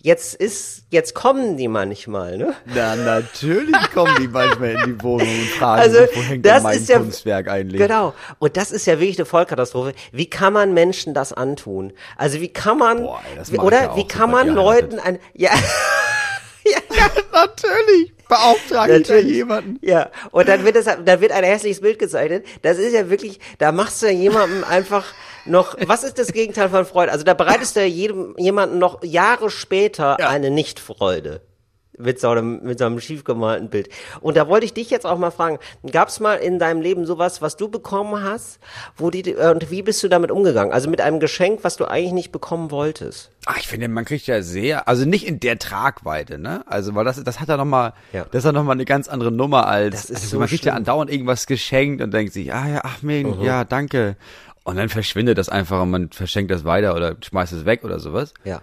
Jetzt 0.01 0.35
ist, 0.37 0.85
jetzt 0.91 1.15
kommen 1.15 1.57
die 1.57 1.67
manchmal, 1.67 2.39
ne? 2.39 2.55
Na, 2.67 2.95
natürlich 2.95 3.91
kommen 3.93 4.15
die 4.21 4.29
manchmal 4.29 4.71
in 4.71 4.85
die 4.85 5.03
Wohnung 5.03 5.27
und 5.29 5.49
fragen, 5.59 5.83
Also, 5.83 5.99
sich, 5.99 6.17
wo 6.17 6.21
hängt 6.23 6.45
denn 6.45 6.53
das 6.55 6.63
mein 6.63 6.77
ist 6.79 6.89
ja, 6.89 6.99
Kunstwerk 6.99 7.49
eigentlich? 7.49 7.81
genau. 7.81 8.15
Und 8.39 8.57
das 8.57 8.71
ist 8.71 8.87
ja 8.87 9.01
wirklich 9.01 9.19
eine 9.19 9.27
Vollkatastrophe. 9.27 9.95
Wie 10.13 10.31
kann 10.31 10.53
man 10.53 10.73
Menschen 10.73 11.15
das 11.15 11.33
antun? 11.33 11.93
Also, 12.17 12.41
wie 12.41 12.49
kann 12.53 12.79
man, 12.79 12.99
Boah, 13.03 13.21
ey, 13.29 13.37
das 13.39 13.53
oder 13.59 13.83
ja 13.83 13.97
wie 13.97 14.07
kann 14.07 14.31
man. 14.31 14.49
Leuten 14.49 15.01
ein, 15.01 15.19
ja, 15.35 15.51
natürlich. 17.33 18.13
Beauftrage 18.29 18.99
ich 18.99 19.07
da 19.09 19.15
Natürlich. 19.15 19.37
jemanden. 19.37 19.79
Ja, 19.81 20.11
und 20.33 20.49
dann 20.49 20.65
wird 20.65 20.77
es, 20.77 20.85
dann 20.85 21.21
wird 21.21 21.33
ein 21.33 21.45
hässliches 21.45 21.81
Bild 21.81 21.99
gezeichnet. 21.99 22.45
Das 22.63 22.77
ist 22.77 22.93
ja 22.93 23.09
wirklich, 23.09 23.41
da 23.59 23.73
machst 23.73 24.03
du 24.03 24.07
ja 24.07 24.13
jemandem 24.13 24.65
einfach 24.65 25.07
noch, 25.49 25.77
was 25.87 26.05
ist 26.05 26.19
das 26.19 26.33
Gegenteil 26.33 26.69
von 26.69 26.85
Freude? 26.85 27.13
Also 27.13 27.25
da 27.25 27.35
bereitest 27.35 27.77
du 27.77 27.81
ja 27.81 27.87
jedem, 27.87 28.35
jemanden 28.39 28.79
noch 28.79 29.03
Jahre 29.03 29.51
später 29.51 30.17
Ja. 30.21 30.29
eine 30.29 30.51
Nicht-Freude. 30.51 31.41
Mit 32.01 32.21
so, 32.21 32.29
einem, 32.29 32.61
mit 32.63 32.79
so 32.79 32.85
einem 32.85 33.01
schief 33.01 33.25
gemalten 33.25 33.71
Bild. 33.71 33.89
Und 34.21 34.37
da 34.37 34.47
wollte 34.47 34.65
ich 34.65 34.73
dich 34.73 34.89
jetzt 34.89 35.05
auch 35.05 35.19
mal 35.19 35.33
fragen, 35.33 35.59
gab 35.91 36.11
es 36.11 36.21
mal 36.21 36.37
in 36.37 36.61
deinem 36.61 36.81
Leben 36.81 37.07
sowas, 37.07 37.43
was 37.43 37.57
du 37.57 37.69
bekommen 37.69 38.23
hast, 38.23 38.61
wo 38.97 39.11
die, 39.11 39.29
äh, 39.33 39.51
und 39.51 39.69
wie 39.73 39.83
bist 39.83 40.01
du 40.05 40.09
damit 40.09 40.31
umgegangen? 40.31 40.73
Also 40.73 40.89
mit 40.89 41.01
einem 41.01 41.19
Geschenk, 41.19 41.65
was 41.65 41.77
du 41.77 41.87
eigentlich 41.87 42.13
nicht 42.13 42.31
bekommen 42.31 42.71
wolltest. 42.71 43.33
Ach, 43.47 43.57
ich 43.59 43.67
finde, 43.67 43.89
man 43.89 44.05
kriegt 44.05 44.29
ja 44.29 44.43
sehr, 44.43 44.87
also 44.87 45.07
nicht 45.07 45.27
in 45.27 45.41
der 45.41 45.59
Tragweite, 45.59 46.39
ne? 46.39 46.63
Also, 46.67 46.95
weil 46.95 47.05
das, 47.05 47.21
das 47.25 47.41
hat 47.41 47.49
ja 47.49 47.57
nochmal, 47.57 47.95
Ja. 48.13 48.27
das 48.31 48.45
hat 48.45 48.55
nochmal 48.55 48.75
eine 48.77 48.85
ganz 48.85 49.09
andere 49.09 49.33
Nummer 49.33 49.67
als, 49.67 50.03
Das 50.03 50.05
ist 50.11 50.17
also 50.19 50.29
so 50.29 50.39
man 50.39 50.47
kriegt 50.47 50.67
ja 50.67 50.75
andauernd 50.75 51.11
irgendwas 51.11 51.47
geschenkt 51.49 52.01
und 52.01 52.15
denkt 52.15 52.33
sich, 52.33 52.55
ah 52.55 52.69
ja, 52.69 52.81
ach 52.85 53.03
mir, 53.03 53.27
Mhm. 53.27 53.43
ja, 53.43 53.65
danke. 53.65 54.17
Und 54.69 54.77
dann 54.77 54.89
verschwindet 54.89 55.39
das 55.39 55.49
einfach 55.49 55.83
und 55.83 55.91
man 55.91 56.11
verschenkt 56.11 56.51
das 56.51 56.65
weiter 56.65 56.95
oder 56.95 57.17
schmeißt 57.23 57.53
es 57.55 57.65
weg 57.65 57.85
oder 57.85 57.99
sowas. 57.99 58.35
Ja. 58.45 58.61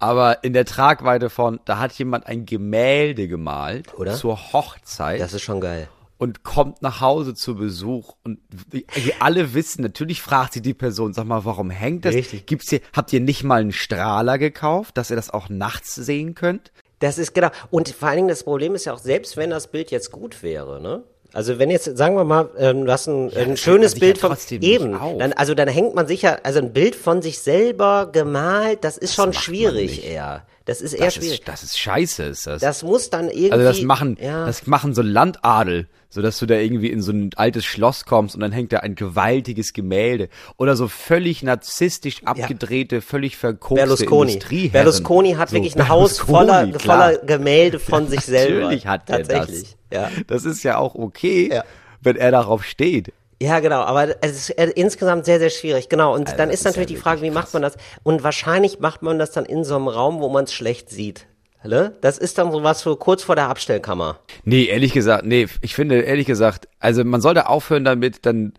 Aber 0.00 0.42
in 0.42 0.52
der 0.52 0.64
Tragweite 0.64 1.30
von, 1.30 1.60
da 1.64 1.78
hat 1.78 1.92
jemand 1.92 2.26
ein 2.26 2.44
Gemälde 2.46 3.28
gemalt 3.28 3.94
Oder? 3.96 4.14
zur 4.14 4.52
Hochzeit 4.52 5.20
Das 5.20 5.32
ist 5.32 5.42
schon 5.42 5.60
geil. 5.60 5.88
und 6.18 6.42
kommt 6.42 6.82
nach 6.82 7.00
Hause 7.00 7.34
zu 7.34 7.54
Besuch 7.54 8.14
und 8.24 8.40
wir 8.70 8.82
wir 8.94 9.14
alle 9.20 9.54
wissen, 9.54 9.82
natürlich 9.82 10.20
fragt 10.22 10.54
sie 10.54 10.62
die 10.62 10.74
Person, 10.74 11.12
sag 11.12 11.26
mal, 11.26 11.44
warum 11.44 11.70
hängt 11.70 12.04
das? 12.04 12.14
Richtig. 12.14 12.46
Gibt's 12.46 12.70
hier, 12.70 12.80
habt 12.94 13.12
ihr 13.12 13.20
nicht 13.20 13.44
mal 13.44 13.60
einen 13.60 13.72
Strahler 13.72 14.38
gekauft, 14.38 14.96
dass 14.96 15.10
ihr 15.10 15.16
das 15.16 15.30
auch 15.30 15.48
nachts 15.50 15.94
sehen 15.94 16.34
könnt? 16.34 16.72
Das 16.98 17.18
ist 17.18 17.34
genau. 17.34 17.50
Und 17.70 17.88
vor 17.90 18.08
allen 18.08 18.16
Dingen 18.16 18.28
das 18.28 18.42
Problem 18.44 18.74
ist 18.74 18.86
ja 18.86 18.92
auch, 18.94 18.98
selbst 18.98 19.36
wenn 19.36 19.50
das 19.50 19.68
Bild 19.68 19.90
jetzt 19.90 20.10
gut 20.12 20.42
wäre, 20.42 20.80
ne? 20.80 21.04
Also 21.34 21.58
wenn 21.58 21.70
jetzt, 21.70 21.96
sagen 21.96 22.14
wir 22.16 22.24
mal, 22.24 22.50
ähm, 22.58 22.84
du 22.84 22.92
hast 22.92 23.06
ein, 23.06 23.32
ein 23.34 23.34
hängt 23.46 23.56
schönes 23.56 23.94
Bild 23.98 24.18
ja 24.22 24.28
von 24.28 24.36
eben, 24.50 24.98
dann, 25.18 25.32
also 25.32 25.54
dann 25.54 25.68
hängt 25.68 25.94
man 25.94 26.06
sich 26.06 26.22
ja, 26.22 26.38
also 26.42 26.58
ein 26.58 26.72
Bild 26.72 26.94
von 26.94 27.22
sich 27.22 27.38
selber 27.38 28.10
gemalt, 28.12 28.84
das 28.84 28.98
ist 28.98 29.14
schon 29.14 29.26
macht 29.30 29.34
man 29.36 29.42
schwierig 29.42 30.04
eher. 30.06 30.44
Das 30.64 30.80
ist 30.80 30.92
eher 30.92 31.06
Das 31.06 31.14
schwierig. 31.14 31.40
ist, 31.40 31.48
das 31.48 31.62
ist 31.62 31.78
scheiße, 31.78 32.22
ist 32.24 32.46
das. 32.46 32.60
das 32.60 32.82
muss 32.82 33.10
dann 33.10 33.28
irgendwie. 33.28 33.52
also 33.52 33.64
das 33.64 33.80
machen, 33.82 34.16
ja, 34.20 34.46
das 34.46 34.66
machen 34.66 34.94
so 34.94 35.02
Landadel, 35.02 35.88
so 36.14 36.20
dass 36.20 36.38
du 36.38 36.44
da 36.44 36.56
irgendwie 36.56 36.90
in 36.90 37.00
so 37.00 37.10
ein 37.10 37.30
altes 37.36 37.64
Schloss 37.64 38.04
kommst 38.04 38.34
und 38.34 38.42
dann 38.42 38.52
hängt 38.52 38.70
da 38.72 38.80
ein 38.80 38.94
gewaltiges 38.96 39.72
Gemälde 39.72 40.28
oder 40.58 40.76
so 40.76 40.86
völlig 40.86 41.42
narzisstisch 41.42 42.22
abgedrehte, 42.26 43.00
völlig 43.00 43.38
verkokste 43.38 43.86
Berlusconi. 44.06 44.68
Berlusconi 44.68 45.32
hat 45.32 45.48
So, 45.48 45.56
wirklich 45.56 45.74
ein 45.74 45.88
Haus 45.88 46.18
voller, 46.18 46.68
voller 46.78 47.16
Gemälde 47.16 47.78
von 47.78 48.06
sich 48.08 48.20
selber. 48.20 48.60
Natürlich 48.64 48.86
hat 48.86 49.08
er 49.08 49.22
Tatsächlich. 49.22 49.76
das. 49.90 50.00
Ja. 50.02 50.10
Das 50.26 50.44
ist 50.44 50.62
ja 50.64 50.76
auch 50.76 50.94
okay, 50.94 51.48
Ja. 51.50 51.64
wenn 52.02 52.16
er 52.16 52.30
darauf 52.30 52.62
steht. 52.64 53.12
Ja, 53.40 53.60
genau, 53.60 53.80
aber 53.80 54.22
es 54.22 54.32
ist 54.32 54.50
äh, 54.50 54.70
insgesamt 54.76 55.24
sehr, 55.24 55.38
sehr 55.38 55.50
schwierig, 55.50 55.88
genau. 55.88 56.14
Und 56.14 56.28
dann 56.28 56.36
das 56.36 56.48
ist 56.48 56.60
ist 56.60 56.64
natürlich 56.66 56.90
ja 56.90 56.96
die 56.96 57.02
Frage, 57.02 57.22
wie 57.22 57.30
macht 57.30 57.52
man 57.54 57.62
das? 57.62 57.76
Und 58.02 58.22
wahrscheinlich 58.22 58.80
macht 58.80 59.02
man 59.02 59.18
das 59.18 59.32
dann 59.32 59.46
in 59.46 59.64
so 59.64 59.74
einem 59.76 59.88
Raum, 59.88 60.20
wo 60.20 60.28
man 60.28 60.44
es 60.44 60.52
schlecht 60.52 60.90
sieht. 60.90 61.26
Ne? 61.64 61.94
Das 62.00 62.18
ist 62.18 62.38
dann 62.38 62.50
sowas 62.52 62.80
so 62.80 62.96
kurz 62.96 63.22
vor 63.22 63.36
der 63.36 63.48
Abstellkammer. 63.48 64.18
Nee, 64.44 64.64
ehrlich 64.64 64.92
gesagt, 64.92 65.24
nee, 65.24 65.46
ich 65.60 65.74
finde, 65.74 66.00
ehrlich 66.00 66.26
gesagt, 66.26 66.68
also 66.80 67.04
man 67.04 67.20
sollte 67.20 67.48
aufhören 67.48 67.84
damit, 67.84 68.26
dann, 68.26 68.52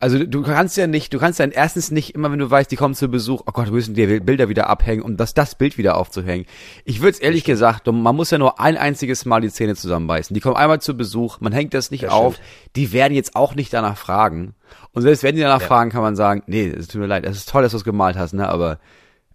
also 0.00 0.24
du 0.24 0.42
kannst 0.42 0.76
ja 0.76 0.86
nicht, 0.86 1.12
du 1.12 1.18
kannst 1.18 1.40
dann 1.40 1.50
erstens 1.50 1.90
nicht 1.90 2.14
immer, 2.14 2.32
wenn 2.32 2.38
du 2.38 2.50
weißt, 2.50 2.70
die 2.70 2.76
kommen 2.76 2.94
zu 2.94 3.08
Besuch, 3.08 3.42
oh 3.46 3.52
Gott, 3.52 3.66
wir 3.66 3.72
müssen 3.72 3.94
die 3.94 4.20
Bilder 4.20 4.48
wieder 4.48 4.68
abhängen, 4.68 5.02
um 5.02 5.16
das, 5.16 5.34
das 5.34 5.54
Bild 5.54 5.78
wieder 5.78 5.96
aufzuhängen. 5.96 6.46
Ich 6.84 7.00
würde 7.00 7.10
es 7.12 7.20
ehrlich 7.20 7.44
gesagt, 7.44 7.86
man 7.86 8.16
muss 8.16 8.30
ja 8.30 8.38
nur 8.38 8.58
ein 8.60 8.76
einziges 8.76 9.24
Mal 9.26 9.40
die 9.42 9.50
Zähne 9.50 9.76
zusammenbeißen. 9.76 10.32
Die 10.34 10.40
kommen 10.40 10.56
einmal 10.56 10.80
zu 10.80 10.96
Besuch, 10.96 11.40
man 11.40 11.52
hängt 11.52 11.74
das 11.74 11.90
nicht 11.90 12.04
Das 12.04 12.12
auf, 12.12 12.34
stimmt. 12.34 12.48
die 12.76 12.92
werden 12.92 13.12
jetzt 13.14 13.36
auch 13.36 13.54
nicht 13.54 13.72
danach 13.72 13.96
fragen. 13.98 14.54
Und 14.92 15.02
selbst 15.02 15.22
wenn 15.22 15.36
die 15.36 15.42
danach 15.42 15.62
fragen, 15.62 15.90
kann 15.90 16.02
man 16.02 16.16
sagen, 16.16 16.42
nee, 16.46 16.66
es 16.68 16.88
tut 16.88 17.00
mir 17.00 17.06
leid, 17.06 17.24
es 17.24 17.36
ist 17.36 17.48
toll, 17.50 17.62
dass 17.62 17.72
du 17.72 17.78
es 17.78 17.84
gemalt 17.84 18.16
hast, 18.16 18.32
ne, 18.32 18.48
aber 18.48 18.78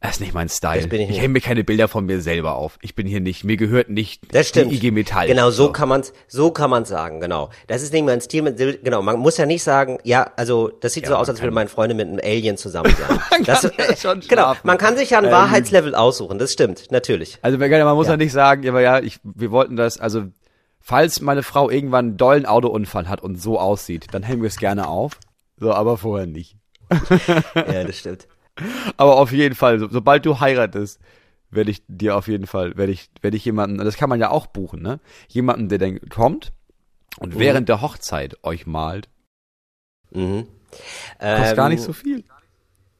das 0.06 0.16
ist 0.16 0.19
nicht 0.22 0.34
mein 0.34 0.50
Style. 0.50 0.81
Das 0.81 0.90
bin 0.90 1.02
ich 1.02 1.10
ich 1.10 1.18
hänge 1.18 1.30
mir 1.30 1.42
keine 1.42 1.63
Bilder 1.63 1.88
von 1.88 2.06
mir 2.06 2.22
selber 2.22 2.56
auf. 2.56 2.78
Ich 2.81 2.96
bin 2.96 3.07
hier 3.07 3.22
nicht, 3.22 3.44
mir 3.44 3.57
gehört 3.57 3.90
nicht 3.90 4.22
Das 4.34 4.48
stimmt. 4.50 4.72
die 4.72 4.75
IG 4.78 4.92
Metall. 4.92 5.28
Genau, 5.28 5.50
so 5.50 5.72
kann 5.72 5.90
man's, 5.90 6.13
so 6.28 6.52
kann 6.52 6.69
man's 6.69 6.90
sagen, 6.90 7.19
genau. 7.19 7.50
Das 7.68 7.81
ist 7.81 7.92
nicht 7.94 8.06
mein 8.06 8.22
Stil 8.22 8.80
genau, 8.84 9.02
man 9.02 9.19
muss 9.19 9.38
ja 9.38 9.46
nicht 9.46 9.63
sagen, 9.63 9.98
ja, 10.04 10.31
also, 10.36 10.69
das 10.69 10.94
sieht 10.94 11.06
so 11.06 11.13
man 11.13 11.22
aus, 11.22 11.30
als 11.30 11.42
würde 11.42 11.52
meine 11.52 11.69
Freundin 11.69 11.98
mit 11.98 12.07
einem 12.07 12.19
Alien 12.24 12.57
zusammen 12.57 12.94
sein. 12.96 13.19
Man 13.31 13.44
das, 13.44 13.62
kann 13.63 13.72
ja 13.78 13.96
schon 13.96 14.19
genau, 14.28 14.44
schlafen. 14.44 14.62
man 14.68 14.78
kann 14.78 14.96
sich 14.98 15.10
ja 15.10 15.18
ein 15.18 15.25
Ähm, 15.25 15.31
Wahrheitslevel 15.31 15.96
aussuchen, 15.96 16.38
das 16.40 16.54
stimmt, 16.54 16.92
natürlich. 16.92 17.40
Also 17.42 17.57
man 17.57 17.96
muss 17.96 18.07
ja. 18.07 18.13
Ja. 18.13 18.18
nicht 18.18 18.31
sagen, 18.31 18.63
ja, 18.63 18.72
aber 18.72 18.81
ja, 18.81 19.00
ich, 19.00 19.19
wir 19.24 19.52
wollten 19.52 19.75
das, 19.75 20.00
also 20.00 20.24
falls 20.80 21.22
meine 21.22 21.44
Frau 21.44 21.69
irgendwann 21.69 22.06
einen 22.10 22.18
dollen 22.18 22.46
Autounfall 22.46 23.10
hat 23.10 23.22
und 23.22 23.42
so 23.42 23.60
aussieht, 23.60 24.07
dann 24.12 24.24
hängen 24.24 24.42
wir 24.42 24.48
es 24.50 24.57
gerne 24.57 24.88
auf. 24.88 25.19
So, 25.57 25.74
aber 25.74 25.98
vorher 25.98 26.28
nicht. 26.28 26.56
Ja, 27.56 27.84
das 27.84 27.98
stimmt. 27.98 28.28
Aber 28.97 29.18
auf 29.18 29.31
jeden 29.31 29.56
Fall, 29.56 29.80
so, 29.80 29.88
sobald 29.90 30.26
du 30.26 30.40
heiratest, 30.40 31.00
werde 31.50 31.71
ich 31.71 31.83
dir 31.88 32.16
auf 32.16 32.28
jeden 32.28 32.47
Fall, 32.47 32.78
werde 32.78 32.92
ich, 32.92 33.09
werde 33.21 33.38
ich 33.38 33.45
jemanden, 33.45 33.78
das 33.78 33.97
kann 33.97 34.09
man 34.09 34.19
ja 34.19 34.30
auch 34.30 34.47
buchen, 34.47 34.81
ne? 34.81 35.00
Jemanden, 35.28 35.69
der 35.69 35.78
dann 35.78 36.00
kommt 36.09 36.52
und 37.19 37.35
Mhm. 37.35 37.40
während 37.40 37.69
der 37.69 37.81
Hochzeit 37.81 38.38
euch 38.44 38.66
malt. 38.66 39.09
Mhm. 40.12 40.47
Kostet 41.19 41.56
gar 41.56 41.68
Ähm, 41.68 41.74
nicht 41.74 41.83
so 41.83 41.94
viel. 41.94 42.24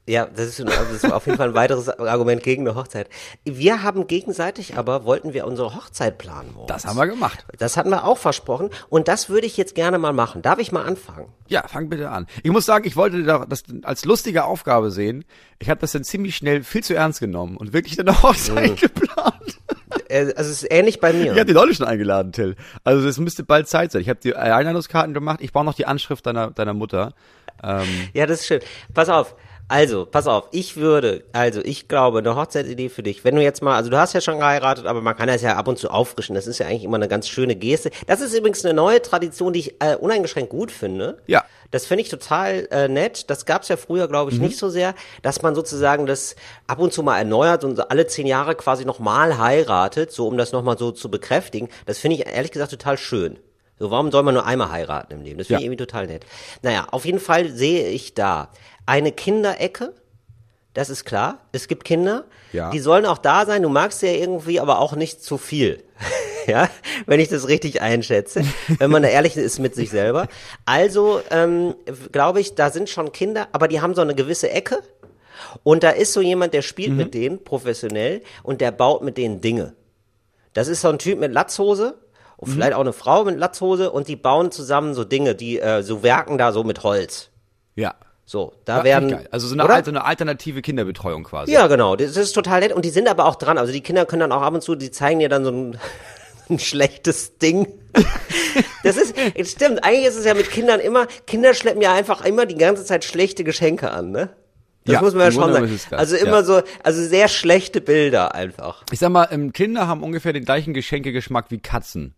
Ja, 0.08 0.26
das 0.26 0.46
ist, 0.46 0.60
das 0.60 0.90
ist 1.02 1.12
auf 1.12 1.26
jeden 1.26 1.36
Fall 1.36 1.48
ein 1.48 1.54
weiteres 1.54 1.88
Argument 1.88 2.40
gegen 2.42 2.62
eine 2.66 2.76
Hochzeit. 2.76 3.08
Wir 3.44 3.82
haben 3.82 4.06
gegenseitig 4.06 4.76
aber, 4.78 5.04
wollten 5.04 5.34
wir 5.34 5.46
unsere 5.46 5.74
Hochzeit 5.74 6.16
planen. 6.16 6.52
Moritz. 6.54 6.68
Das 6.68 6.84
haben 6.86 6.96
wir 6.96 7.08
gemacht. 7.08 7.44
Das 7.58 7.76
hatten 7.76 7.90
wir 7.90 8.04
auch 8.04 8.16
versprochen 8.16 8.70
und 8.88 9.08
das 9.08 9.28
würde 9.28 9.46
ich 9.48 9.56
jetzt 9.56 9.74
gerne 9.74 9.98
mal 9.98 10.12
machen. 10.12 10.42
Darf 10.42 10.60
ich 10.60 10.70
mal 10.70 10.84
anfangen? 10.84 11.26
Ja, 11.48 11.66
fang 11.66 11.88
bitte 11.88 12.08
an. 12.10 12.28
Ich 12.44 12.52
muss 12.52 12.66
sagen, 12.66 12.86
ich 12.86 12.94
wollte 12.94 13.24
das 13.24 13.64
als 13.82 14.04
lustige 14.04 14.44
Aufgabe 14.44 14.92
sehen. 14.92 15.24
Ich 15.58 15.70
habe 15.70 15.80
das 15.80 15.90
dann 15.90 16.04
ziemlich 16.04 16.36
schnell 16.36 16.62
viel 16.62 16.84
zu 16.84 16.94
ernst 16.94 17.18
genommen 17.18 17.56
und 17.56 17.72
wirklich 17.72 17.98
eine 17.98 18.22
Hochzeit 18.22 18.70
Mhm. 18.70 18.76
geplant. 18.76 19.58
Äh, 20.08 20.32
Also 20.36 20.52
es 20.52 20.62
ist 20.62 20.70
ähnlich 20.70 21.00
bei 21.00 21.12
mir. 21.12 21.32
Ich 21.32 21.38
habe 21.38 21.46
die 21.46 21.52
Leute 21.52 21.74
schon 21.74 21.86
eingeladen, 21.86 22.30
Till. 22.30 22.54
Also 22.84 23.08
es 23.08 23.18
müsste 23.18 23.42
bald 23.42 23.66
Zeit 23.66 23.90
sein. 23.90 24.02
Ich 24.02 24.08
habe 24.08 24.20
die 24.20 24.36
Einladungskarten 24.36 25.14
gemacht. 25.14 25.40
Ich 25.42 25.52
brauche 25.52 25.64
noch 25.64 25.74
die 25.74 25.86
Anschrift 25.86 26.24
deiner, 26.26 26.52
deiner 26.52 26.74
Mutter. 26.74 27.12
Ähm, 27.60 27.88
Ja, 28.12 28.26
das 28.26 28.40
ist 28.42 28.46
schön. 28.46 28.60
Pass 28.94 29.08
auf. 29.08 29.34
Also, 29.68 30.06
pass 30.06 30.28
auf, 30.28 30.44
ich 30.52 30.76
würde, 30.76 31.24
also 31.32 31.60
ich 31.60 31.88
glaube, 31.88 32.18
eine 32.18 32.36
Hochzeitsidee 32.36 32.88
für 32.88 33.02
dich, 33.02 33.24
wenn 33.24 33.34
du 33.34 33.42
jetzt 33.42 33.62
mal, 33.62 33.74
also 33.74 33.90
du 33.90 33.98
hast 33.98 34.12
ja 34.12 34.20
schon 34.20 34.38
geheiratet, 34.38 34.86
aber 34.86 35.00
man 35.00 35.16
kann 35.16 35.26
das 35.26 35.42
ja 35.42 35.56
ab 35.56 35.66
und 35.66 35.76
zu 35.76 35.90
auffrischen, 35.90 36.36
das 36.36 36.46
ist 36.46 36.58
ja 36.58 36.66
eigentlich 36.66 36.84
immer 36.84 36.98
eine 36.98 37.08
ganz 37.08 37.26
schöne 37.28 37.56
Geste. 37.56 37.90
Das 38.06 38.20
ist 38.20 38.32
übrigens 38.32 38.64
eine 38.64 38.74
neue 38.74 39.02
Tradition, 39.02 39.52
die 39.52 39.58
ich 39.60 39.74
äh, 39.82 39.96
uneingeschränkt 39.96 40.50
gut 40.50 40.70
finde. 40.70 41.18
Ja. 41.26 41.44
Das 41.72 41.84
finde 41.84 42.02
ich 42.02 42.08
total 42.10 42.68
äh, 42.70 42.86
nett. 42.86 43.28
Das 43.28 43.44
gab's 43.44 43.66
ja 43.66 43.76
früher, 43.76 44.06
glaube 44.06 44.30
ich, 44.30 44.38
nicht 44.38 44.56
so 44.56 44.68
sehr, 44.68 44.94
dass 45.22 45.42
man 45.42 45.56
sozusagen 45.56 46.06
das 46.06 46.36
ab 46.68 46.78
und 46.78 46.92
zu 46.92 47.02
mal 47.02 47.18
erneuert 47.18 47.64
und 47.64 47.90
alle 47.90 48.06
zehn 48.06 48.28
Jahre 48.28 48.54
quasi 48.54 48.84
nochmal 48.84 49.36
heiratet, 49.38 50.12
so 50.12 50.28
um 50.28 50.36
das 50.38 50.52
nochmal 50.52 50.78
so 50.78 50.92
zu 50.92 51.10
bekräftigen. 51.10 51.68
Das 51.86 51.98
finde 51.98 52.18
ich 52.18 52.26
ehrlich 52.28 52.52
gesagt 52.52 52.70
total 52.70 52.96
schön. 52.98 53.40
So, 53.80 53.90
warum 53.90 54.10
soll 54.12 54.22
man 54.22 54.32
nur 54.32 54.46
einmal 54.46 54.70
heiraten 54.70 55.12
im 55.12 55.22
Leben? 55.22 55.38
Das 55.38 55.48
finde 55.48 55.54
Ja. 55.54 55.58
ich 55.58 55.66
irgendwie 55.66 55.84
total 55.84 56.06
nett. 56.06 56.24
Naja, 56.62 56.86
auf 56.92 57.04
jeden 57.04 57.20
Fall 57.20 57.50
sehe 57.50 57.88
ich 57.88 58.14
da 58.14 58.48
eine 58.86 59.12
Kinderecke. 59.12 59.92
Das 60.74 60.90
ist 60.90 61.04
klar. 61.04 61.38
Es 61.52 61.68
gibt 61.68 61.84
Kinder. 61.84 62.24
Ja. 62.52 62.70
Die 62.70 62.80
sollen 62.80 63.06
auch 63.06 63.18
da 63.18 63.46
sein. 63.46 63.62
Du 63.62 63.68
magst 63.68 64.00
sie 64.00 64.06
ja 64.06 64.12
irgendwie, 64.12 64.60
aber 64.60 64.78
auch 64.78 64.94
nicht 64.94 65.22
zu 65.22 65.38
viel. 65.38 65.82
ja, 66.46 66.68
wenn 67.06 67.18
ich 67.18 67.28
das 67.28 67.48
richtig 67.48 67.80
einschätze. 67.80 68.42
wenn 68.78 68.90
man 68.90 69.02
da 69.02 69.08
ehrlich 69.08 69.36
ist 69.36 69.58
mit 69.58 69.74
sich 69.74 69.90
selber. 69.90 70.28
Also, 70.66 71.20
ähm, 71.30 71.74
glaube 72.12 72.40
ich, 72.40 72.54
da 72.54 72.70
sind 72.70 72.90
schon 72.90 73.12
Kinder, 73.12 73.48
aber 73.52 73.68
die 73.68 73.80
haben 73.80 73.94
so 73.94 74.02
eine 74.02 74.14
gewisse 74.14 74.50
Ecke. 74.50 74.80
Und 75.62 75.82
da 75.82 75.90
ist 75.90 76.12
so 76.12 76.20
jemand, 76.20 76.52
der 76.54 76.62
spielt 76.62 76.90
Mhm. 76.90 76.96
mit 76.96 77.14
denen 77.14 77.42
professionell 77.44 78.22
und 78.42 78.60
der 78.60 78.70
baut 78.70 79.02
mit 79.02 79.16
denen 79.16 79.40
Dinge. 79.40 79.74
Das 80.52 80.68
ist 80.68 80.80
so 80.82 80.88
ein 80.88 80.98
Typ 80.98 81.18
mit 81.18 81.32
Latzhose 81.32 81.98
und 82.36 82.50
vielleicht 82.50 82.74
auch 82.74 82.80
eine 82.80 82.92
Frau 82.94 83.24
mit 83.24 83.38
Latzhose 83.38 83.90
und 83.90 84.08
die 84.08 84.16
bauen 84.16 84.50
zusammen 84.50 84.94
so 84.94 85.04
Dinge, 85.04 85.34
die 85.34 85.58
äh, 85.58 85.82
so 85.82 86.02
werken 86.02 86.36
da 86.38 86.52
so 86.52 86.64
mit 86.64 86.82
Holz. 86.82 87.30
Ja. 87.74 87.94
So, 88.28 88.52
da 88.64 88.78
Ja, 88.78 88.84
werden 88.84 89.10
geil. 89.10 89.28
Also 89.30 89.46
so 89.46 89.54
eine, 89.54 89.64
oder? 89.64 89.74
eine 89.76 90.04
alternative 90.04 90.60
Kinderbetreuung 90.60 91.22
quasi. 91.22 91.52
Ja, 91.52 91.68
genau, 91.68 91.94
das 91.94 92.16
ist 92.16 92.32
total 92.32 92.60
nett 92.60 92.72
und 92.72 92.84
die 92.84 92.90
sind 92.90 93.08
aber 93.08 93.24
auch 93.26 93.36
dran. 93.36 93.56
Also 93.56 93.72
die 93.72 93.80
Kinder 93.82 94.04
können 94.04 94.20
dann 94.20 94.32
auch 94.32 94.42
ab 94.42 94.52
und 94.52 94.62
zu, 94.62 94.74
die 94.74 94.90
zeigen 94.90 95.20
dir 95.20 95.28
dann 95.28 95.44
so 95.44 95.52
ein, 95.52 95.78
ein 96.50 96.58
schlechtes 96.58 97.38
Ding. 97.38 97.66
Das 98.84 98.96
ist, 98.96 99.14
stimmt, 99.50 99.84
eigentlich 99.84 100.06
ist 100.06 100.16
es 100.16 100.24
ja 100.24 100.32
mit 100.32 100.50
Kindern 100.50 100.80
immer, 100.80 101.06
Kinder 101.26 101.52
schleppen 101.52 101.82
ja 101.82 101.92
einfach 101.92 102.24
immer 102.24 102.46
die 102.46 102.54
ganze 102.54 102.84
Zeit 102.84 103.04
schlechte 103.04 103.42
Geschenke 103.44 103.90
an, 103.90 104.12
ne? 104.12 104.30
Das 104.84 104.94
Ja, 104.94 105.00
muss 105.02 105.12
man 105.14 105.24
ja 105.24 105.32
schon 105.32 105.52
sagen. 105.52 105.78
Also 105.90 106.16
ja. 106.16 106.24
immer 106.24 106.44
so, 106.44 106.62
also 106.82 107.02
sehr 107.04 107.28
schlechte 107.28 107.80
Bilder 107.80 108.34
einfach. 108.34 108.84
Ich 108.92 109.00
sag 109.00 109.10
mal, 109.10 109.28
ähm, 109.30 109.52
Kinder 109.52 109.88
haben 109.88 110.02
ungefähr 110.02 110.32
den 110.32 110.44
gleichen 110.44 110.72
Geschenkegeschmack 110.72 111.50
wie 111.50 111.58
Katzen. 111.58 112.14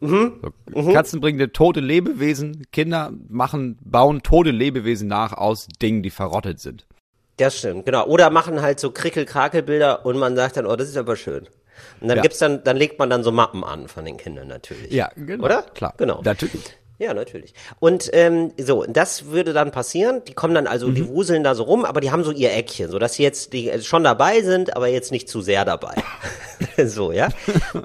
Mhm. 0.00 0.40
So, 0.72 0.92
Katzen 0.92 1.20
bringen 1.20 1.52
tote 1.52 1.80
Lebewesen, 1.80 2.64
Kinder 2.72 3.12
machen, 3.28 3.78
bauen 3.82 4.22
tote 4.22 4.50
Lebewesen 4.50 5.08
nach 5.08 5.32
aus 5.32 5.68
Dingen, 5.80 6.02
die 6.02 6.10
verrottet 6.10 6.58
sind. 6.60 6.86
Das 7.36 7.58
stimmt, 7.58 7.86
genau. 7.86 8.06
Oder 8.06 8.30
machen 8.30 8.60
halt 8.60 8.80
so 8.80 8.90
Krickel-Krakel-Bilder 8.90 10.04
und 10.04 10.18
man 10.18 10.36
sagt 10.36 10.56
dann, 10.56 10.66
oh, 10.66 10.76
das 10.76 10.88
ist 10.88 10.96
aber 10.96 11.16
schön. 11.16 11.46
Und 12.00 12.08
dann 12.08 12.16
Ja. 12.18 12.22
gibt's 12.22 12.38
dann, 12.38 12.62
dann 12.64 12.76
legt 12.76 12.98
man 12.98 13.08
dann 13.08 13.22
so 13.22 13.32
Mappen 13.32 13.64
an 13.64 13.88
von 13.88 14.04
den 14.04 14.16
Kindern 14.18 14.48
natürlich. 14.48 14.92
Ja, 14.92 15.10
genau. 15.16 15.44
Oder? 15.44 15.62
Klar. 15.74 15.94
Genau. 15.96 16.20
Natürlich. 16.22 16.62
Ja, 17.00 17.14
natürlich. 17.14 17.54
Und 17.78 18.10
ähm, 18.12 18.52
so, 18.58 18.84
das 18.86 19.24
würde 19.26 19.54
dann 19.54 19.70
passieren. 19.70 20.22
Die 20.28 20.34
kommen 20.34 20.54
dann 20.54 20.66
also, 20.66 20.90
die 20.90 21.08
wuseln 21.08 21.42
da 21.42 21.54
so 21.54 21.62
rum, 21.62 21.86
aber 21.86 22.02
die 22.02 22.10
haben 22.10 22.24
so 22.24 22.30
ihr 22.30 22.52
Eckchen, 22.52 22.90
so 22.90 22.98
dass 22.98 23.14
sie 23.14 23.22
jetzt 23.22 23.54
die 23.54 23.70
äh, 23.70 23.80
schon 23.80 24.04
dabei 24.04 24.42
sind, 24.42 24.76
aber 24.76 24.86
jetzt 24.88 25.10
nicht 25.10 25.26
zu 25.26 25.40
sehr 25.40 25.64
dabei. 25.64 25.94
so, 26.84 27.10
ja. 27.10 27.28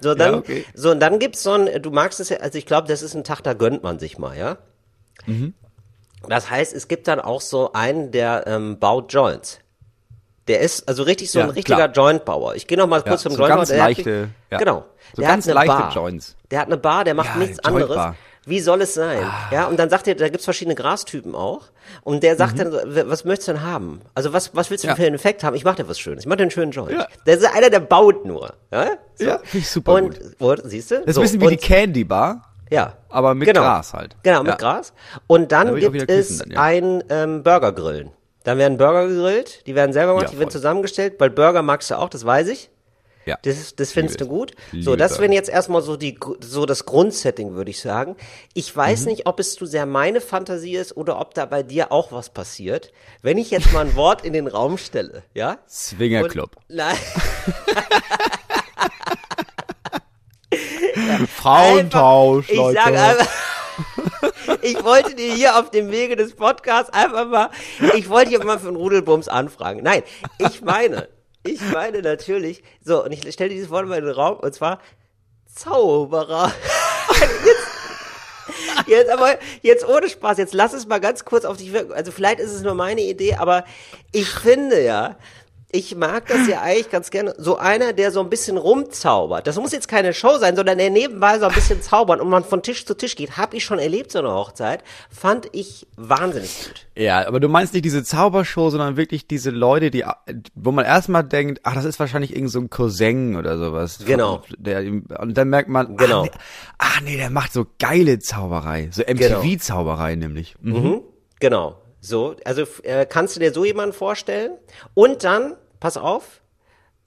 So 0.01 0.15
dann, 0.15 0.33
Ja, 0.33 0.37
okay. 0.39 0.65
so 0.73 0.91
und 0.91 0.99
dann 0.99 1.19
gibt's 1.19 1.43
so 1.43 1.53
ein, 1.53 1.81
du 1.81 1.91
magst 1.91 2.19
es 2.19 2.27
ja, 2.27 2.37
also 2.41 2.57
ich 2.57 2.65
glaube, 2.65 2.89
das 2.89 3.01
ist 3.01 3.15
ein 3.15 3.23
Tag, 3.23 3.39
da 3.41 3.53
gönnt 3.53 3.83
man 3.83 3.99
sich 3.99 4.17
mal, 4.17 4.37
ja. 4.37 4.57
Das 6.27 6.49
heißt, 6.49 6.73
es 6.73 6.87
gibt 6.89 7.07
dann 7.07 7.19
auch 7.21 7.39
so 7.41 7.71
einen, 7.73 8.11
der 8.11 8.43
ähm, 8.47 8.79
baut 8.79 9.13
Joints. 9.13 9.59
Der 10.49 10.59
ist 10.59 10.87
also 10.89 11.03
richtig 11.03 11.31
so 11.31 11.39
Ja, 11.39 11.45
ein 11.45 11.51
richtiger. 11.51 11.89
Jointbauer. 11.89 12.55
Ich 12.55 12.67
gehe 12.67 12.77
noch 12.77 12.85
mal 12.87 13.01
kurz 13.01 13.23
Ja, 13.23 13.29
zum 13.29 13.31
so 13.31 13.37
Jointbauer. 13.39 13.57
ganz 13.59 13.69
der 13.69 13.81
hat- 13.81 13.87
leichte, 13.87 14.29
ja. 14.51 14.57
Genau. 14.57 14.85
So 15.15 15.21
der 15.21 15.29
ganz 15.31 15.45
hat 15.47 15.55
eine 15.57 15.65
leichte 15.67 15.83
Bar. 15.83 15.93
Joints. 15.93 16.35
Der 16.51 16.59
hat 16.59 16.67
eine 16.67 16.77
Bar, 16.77 17.03
der 17.05 17.13
macht 17.15 17.37
nichts 17.37 17.59
anderes. 17.59 18.13
Wie 18.45 18.59
soll 18.59 18.81
es 18.81 18.93
sein? 18.93 19.25
Ja, 19.51 19.65
und 19.65 19.77
dann 19.79 19.89
sagt 19.89 20.07
er, 20.07 20.13
da 20.15 20.29
gibt's 20.29 20.45
verschiedene 20.45 20.75
Grastypen 20.75 21.33
auch. 21.33 21.63
Und 22.03 22.21
der 22.23 22.35
sagt 22.35 22.59
dann, 22.59 22.71
so, 22.71 22.77
"W- 22.77 23.03
was 23.07 23.25
möchtest 23.25 23.47
du 23.47 23.53
denn 23.53 23.63
haben? 23.63 24.01
Also 24.13 24.33
was, 24.33 24.55
was 24.55 24.69
willst 24.69 24.83
du 24.83 24.87
Mhm. 24.87 24.91
Ja. 24.91 24.95
für 24.95 25.05
einen 25.05 25.15
Effekt 25.15 25.43
haben? 25.43 25.55
Ich 25.55 25.63
mach 25.63 25.75
dir 25.75 25.87
was 25.89 25.97
Schönes. 25.99 26.23
Ich 26.23 26.27
mach 26.27 26.35
dir 26.35 26.43
einen 26.43 26.51
schönen 26.51 26.71
Joint. 26.71 26.91
Ja. 26.91 27.07
Der 27.25 27.37
ist 27.37 27.45
einer, 27.45 27.69
der 27.71 27.79
baut 27.79 28.23
nur. 28.25 28.53
Ja, 28.71 28.91
so. 29.15 29.25
Ja, 29.25 29.37
finde 29.39 29.57
ich 29.57 29.69
super 29.69 29.93
und, 29.93 30.19
Und, 30.39 30.61
siehst 30.65 30.91
du? 30.91 30.95
Das 30.99 31.05
ist 31.07 31.15
so, 31.15 31.21
ein 31.21 31.23
bisschen 31.23 31.41
wie 31.41 31.45
und, 31.45 31.51
die 31.51 31.57
Candy 31.57 32.03
Bar, 32.03 32.53
ja. 32.69 32.93
aber 33.09 33.33
mit 33.33 33.47
Genau. 33.47 33.61
Gras 33.61 33.93
halt. 33.93 34.15
Genau, 34.23 34.39
mit 34.43 34.49
Ja. 34.51 34.55
Gras. 34.57 34.93
Und 35.27 35.51
dann 35.51 35.67
Da 35.67 35.89
gibt 35.89 36.09
es 36.11 36.37
dann, 36.37 36.51
ja. 36.51 36.61
ein 36.61 37.03
ähm, 37.09 37.41
Burgergrillen. 37.43 38.11
Dann 38.43 38.59
werden 38.59 38.77
Burger 38.77 39.07
gegrillt, 39.07 39.65
die 39.65 39.73
werden 39.73 39.91
selber 39.91 40.11
gemacht, 40.13 40.25
Ja, 40.27 40.31
die 40.33 40.39
werden 40.39 40.51
zusammengestellt, 40.51 41.15
weil 41.17 41.31
Burger 41.31 41.63
magst 41.63 41.89
du 41.89 41.95
auch, 41.97 42.09
das 42.09 42.25
weiß 42.25 42.47
ich. 42.49 42.69
Ja. 43.25 43.37
Das, 43.41 43.75
das 43.75 43.91
findest 43.91 44.19
du 44.21 44.25
Liebe 44.25 44.35
gut. 44.35 44.51
es. 44.73 44.85
So, 44.85 44.95
das 44.95 45.19
wären 45.19 45.31
jetzt 45.31 45.49
erstmal 45.49 45.81
so 45.81 45.97
die, 45.97 46.17
so 46.41 46.65
das 46.65 46.85
Grundsetting, 46.85 47.55
würde 47.55 47.71
ich 47.71 47.79
sagen. 47.81 48.15
Ich 48.53 48.75
weiß 48.75 49.01
Mhm. 49.01 49.05
nicht, 49.07 49.27
ob 49.27 49.39
es 49.39 49.55
zu 49.55 49.65
sehr 49.65 49.85
meine 49.85 50.21
Fantasie 50.21 50.75
ist 50.75 50.95
oder 50.95 51.19
ob 51.19 51.33
da 51.33 51.45
bei 51.45 51.63
dir 51.63 51.91
auch 51.91 52.11
was 52.11 52.29
passiert. 52.29 52.91
Wenn 53.21 53.37
ich 53.37 53.51
jetzt 53.51 53.71
mal 53.73 53.85
ein 53.85 53.95
Wort 53.95 54.23
in 54.25 54.33
den 54.33 54.47
Raum 54.47 54.77
stelle, 54.77 55.23
ja? 55.33 55.57
Swingerclub. 55.67 56.51
Nein. 56.67 56.95
Frauentausch, 61.27 62.49
Ich 62.49 62.57
Leute. 62.57 62.79
sag 62.83 62.93
einfach, 62.93 63.27
ich 64.61 64.83
wollte 64.83 65.15
dir 65.15 65.33
hier 65.33 65.59
auf 65.59 65.71
dem 65.71 65.91
Wege 65.91 66.15
des 66.15 66.35
Podcasts 66.35 66.91
einfach 66.93 67.27
mal, 67.27 67.49
ich 67.95 68.09
wollte 68.09 68.29
hier 68.29 68.43
mal 68.43 68.59
für 68.59 68.67
einen 68.67 68.77
Rudelbums 68.77 69.27
anfragen. 69.27 69.81
Nein, 69.83 70.03
ich 70.39 70.61
meine, 70.61 71.07
ich 71.45 71.61
meine 71.71 72.01
natürlich, 72.01 72.63
so, 72.81 73.03
und 73.03 73.11
ich 73.11 73.31
stelle 73.31 73.51
dieses 73.51 73.69
Wort 73.69 73.87
mal 73.87 73.99
in 73.99 74.05
den 74.05 74.13
Raum, 74.13 74.37
und 74.37 74.53
zwar 74.53 74.79
Zauberer. 75.53 76.51
Jetzt, 78.85 78.87
jetzt 78.87 79.09
aber, 79.11 79.39
jetzt 79.61 79.87
ohne 79.87 80.09
Spaß, 80.09 80.37
jetzt 80.37 80.53
lass 80.53 80.73
es 80.73 80.85
mal 80.85 80.99
ganz 80.99 81.25
kurz 81.25 81.45
auf 81.45 81.57
dich 81.57 81.73
wirken. 81.73 81.93
Also 81.93 82.11
vielleicht 82.11 82.39
ist 82.39 82.51
es 82.51 82.61
nur 82.61 82.75
meine 82.75 83.01
Idee, 83.01 83.35
aber 83.35 83.63
ich 84.11 84.29
finde 84.29 84.83
ja, 84.83 85.17
ich 85.75 85.95
mag 85.95 86.27
das 86.27 86.47
ja 86.47 86.61
eigentlich 86.61 86.89
ganz 86.89 87.11
gerne. 87.11 87.33
So 87.37 87.57
einer, 87.57 87.91
der 87.93 88.11
so 88.11 88.21
ein 88.21 88.29
bisschen 88.29 88.57
rumzaubert. 88.57 89.45
Das 89.45 89.57
muss 89.57 89.71
jetzt 89.73 89.87
keine 89.87 90.13
Show 90.13 90.37
sein, 90.37 90.55
sondern 90.55 90.77
der 90.77 90.89
nebenbei 90.89 91.37
so 91.37 91.45
ein 91.45 91.53
bisschen 91.53 91.81
zaubert 91.81 92.21
und 92.21 92.29
man 92.29 92.43
von 92.43 92.63
Tisch 92.63 92.85
zu 92.85 92.95
Tisch 92.95 93.15
geht. 93.15 93.37
Hab 93.37 93.53
ich 93.53 93.63
schon 93.65 93.77
erlebt, 93.79 94.11
so 94.11 94.19
eine 94.19 94.31
Hochzeit. 94.33 94.83
Fand 95.09 95.49
ich 95.51 95.85
wahnsinnig 95.97 96.49
gut. 96.65 96.87
Ja, 96.95 97.27
aber 97.27 97.39
du 97.39 97.49
meinst 97.49 97.73
nicht 97.73 97.83
diese 97.83 98.03
Zaubershow, 98.03 98.69
sondern 98.69 98.95
wirklich 98.95 99.27
diese 99.27 99.49
Leute, 99.49 99.91
die, 99.91 100.05
wo 100.55 100.71
man 100.71 100.85
erstmal 100.85 101.23
denkt, 101.23 101.59
ach, 101.63 101.75
das 101.75 101.83
ist 101.85 101.99
wahrscheinlich 101.99 102.33
irgend 102.33 102.51
so 102.51 102.59
ein 102.59 102.69
Cousin 102.69 103.35
oder 103.35 103.57
sowas. 103.57 103.99
Genau. 104.05 104.41
Der, 104.57 104.79
und 105.19 105.33
dann 105.37 105.49
merkt 105.49 105.67
man, 105.69 105.97
Genau. 105.97 106.21
ach, 106.21 106.25
nee, 106.25 106.31
ach 106.77 107.01
nee, 107.01 107.17
der 107.17 107.29
macht 107.29 107.51
so 107.51 107.65
geile 107.79 108.19
Zauberei. 108.19 108.89
So 108.91 109.03
Genau. 109.05 109.41
MTV-Zauberei 109.41 110.15
nämlich. 110.15 110.55
Mhm. 110.61 110.73
Mhm. 110.73 111.01
Genau. 111.39 111.81
So, 111.99 112.35
also 112.45 112.65
äh, 112.83 113.07
kannst 113.07 113.35
du 113.35 113.39
dir 113.39 113.51
so 113.51 113.65
jemanden 113.65 113.91
vorstellen? 113.93 114.51
Und 114.93 115.23
dann, 115.23 115.55
pass 115.79 115.97
auf, 115.97 116.41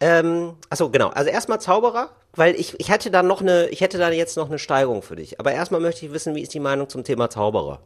ähm, 0.01 0.55
achso, 0.71 0.91
genau. 0.91 1.09
Also 1.09 1.31
erstmal 1.31 1.61
Zauberer, 1.61 2.11
weil 2.35 2.55
ich, 2.55 2.79
ich 2.79 2.89
hätte 2.89 3.11
dann 3.11 3.27
noch 3.27 3.41
eine, 3.41 3.69
ich 3.69 3.81
hätte 3.81 3.99
dann 3.99 4.13
jetzt 4.13 4.37
noch 4.37 4.49
eine 4.49 4.59
Steigerung 4.59 5.03
für 5.03 5.17
dich. 5.17 5.41
Aber 5.41 5.53
erstmal 5.53 5.81
möchte 5.81 6.07
ich 6.07 6.13
wissen, 6.13 6.35
wie 6.37 6.43
ist 6.43 6.55
die 6.55 6.61
Meinung 6.61 6.89
zum 6.89 7.03
Thema 7.05 7.31
Zauberer? 7.31 7.83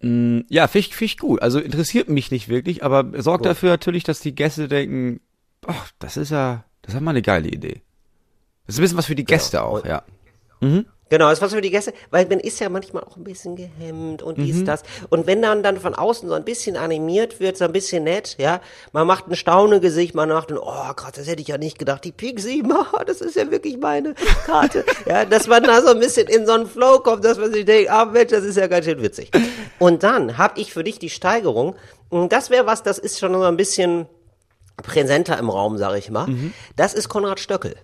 Mm, 0.00 0.40
Ja, 0.48 0.66
find 0.66 1.00
ich 1.00 1.18
gut. 1.18 1.40
Also 1.42 1.60
interessiert 1.60 2.08
mich 2.08 2.30
nicht 2.30 2.48
wirklich, 2.48 2.82
aber 2.82 3.04
sorgt 3.22 3.42
Gut. 3.44 3.50
dafür 3.50 3.70
natürlich, 3.70 4.02
dass 4.04 4.20
die 4.20 4.34
Gäste 4.34 4.66
denken, 4.68 5.20
ach, 5.66 5.92
das 6.00 6.16
ist 6.16 6.30
ja, 6.30 6.64
das 6.82 6.90
ist 6.90 6.94
ja 6.94 7.00
mal 7.00 7.10
eine 7.12 7.22
geile 7.22 7.48
Idee. 7.48 7.82
Das 8.66 8.74
ist 8.74 8.78
ein 8.80 8.82
bisschen 8.82 8.98
was 8.98 9.06
für 9.06 9.14
die 9.14 9.24
Gäste 9.24 9.62
auch, 9.62 9.82
Und- 9.82 9.86
ja. 9.86 10.02
Genau, 11.08 11.28
das 11.28 11.38
ist 11.38 11.42
was 11.42 11.54
für 11.54 11.60
die 11.60 11.70
Gäste, 11.70 11.92
weil 12.10 12.26
man 12.26 12.40
ist 12.40 12.58
ja 12.58 12.68
manchmal 12.68 13.04
auch 13.04 13.16
ein 13.16 13.22
bisschen 13.22 13.54
gehemmt 13.54 14.24
und 14.24 14.38
dies, 14.38 14.64
das. 14.64 14.82
Und 15.08 15.28
wenn 15.28 15.40
dann 15.40 15.62
dann 15.62 15.78
von 15.78 15.94
außen 15.94 16.28
so 16.28 16.34
ein 16.34 16.44
bisschen 16.44 16.76
animiert 16.76 17.38
wird, 17.38 17.56
so 17.56 17.64
ein 17.64 17.70
bisschen 17.70 18.02
nett, 18.02 18.34
ja, 18.38 18.60
man 18.90 19.06
macht 19.06 19.28
ein 19.28 19.36
Staunegesicht, 19.36 20.16
man 20.16 20.30
macht 20.30 20.50
ein, 20.50 20.58
oh 20.58 20.92
Gott, 20.96 21.16
das 21.16 21.28
hätte 21.28 21.42
ich 21.42 21.46
ja 21.46 21.58
nicht 21.58 21.78
gedacht, 21.78 22.02
die 22.02 22.10
Pixie, 22.10 22.64
oh, 22.68 22.98
das 23.06 23.20
ist 23.20 23.36
ja 23.36 23.48
wirklich 23.52 23.78
meine 23.78 24.14
Karte. 24.46 24.84
ja, 25.06 25.24
dass 25.24 25.46
man 25.46 25.62
da 25.62 25.80
so 25.80 25.90
ein 25.90 26.00
bisschen 26.00 26.26
in 26.26 26.44
so 26.44 26.52
einen 26.52 26.66
Flow 26.66 26.98
kommt, 26.98 27.24
dass 27.24 27.38
man 27.38 27.52
sich 27.52 27.64
denkt, 27.64 27.88
ah 27.88 28.06
Mensch, 28.06 28.32
das 28.32 28.42
ist 28.42 28.56
ja 28.56 28.66
ganz 28.66 28.86
schön 28.86 29.00
witzig. 29.00 29.30
Und 29.78 30.02
dann 30.02 30.38
habe 30.38 30.60
ich 30.60 30.72
für 30.72 30.82
dich 30.82 30.98
die 30.98 31.10
Steigerung, 31.10 31.76
und 32.08 32.32
das 32.32 32.50
wäre 32.50 32.66
was, 32.66 32.82
das 32.82 32.98
ist 32.98 33.20
schon 33.20 33.32
so 33.32 33.42
ein 33.42 33.56
bisschen 33.56 34.06
präsenter 34.82 35.38
im 35.38 35.50
Raum, 35.50 35.78
sag 35.78 35.96
ich 35.96 36.10
mal. 36.10 36.26
Das 36.74 36.94
ist 36.94 37.08
Konrad 37.08 37.38
Stöckel. 37.38 37.76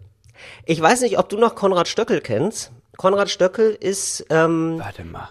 Ich 0.67 0.81
weiß 0.81 1.03
nicht, 1.03 1.19
ob 1.19 1.29
du 1.29 1.39
noch 1.39 1.55
Konrad 1.55 1.87
Stöckel 1.87 2.21
kennst. 2.21 2.73
Konrad 3.03 3.31
Stöckel 3.31 3.77
ist, 3.79 4.25
ähm, 4.31 4.79
Warte 4.79 5.05
mal. 5.05 5.29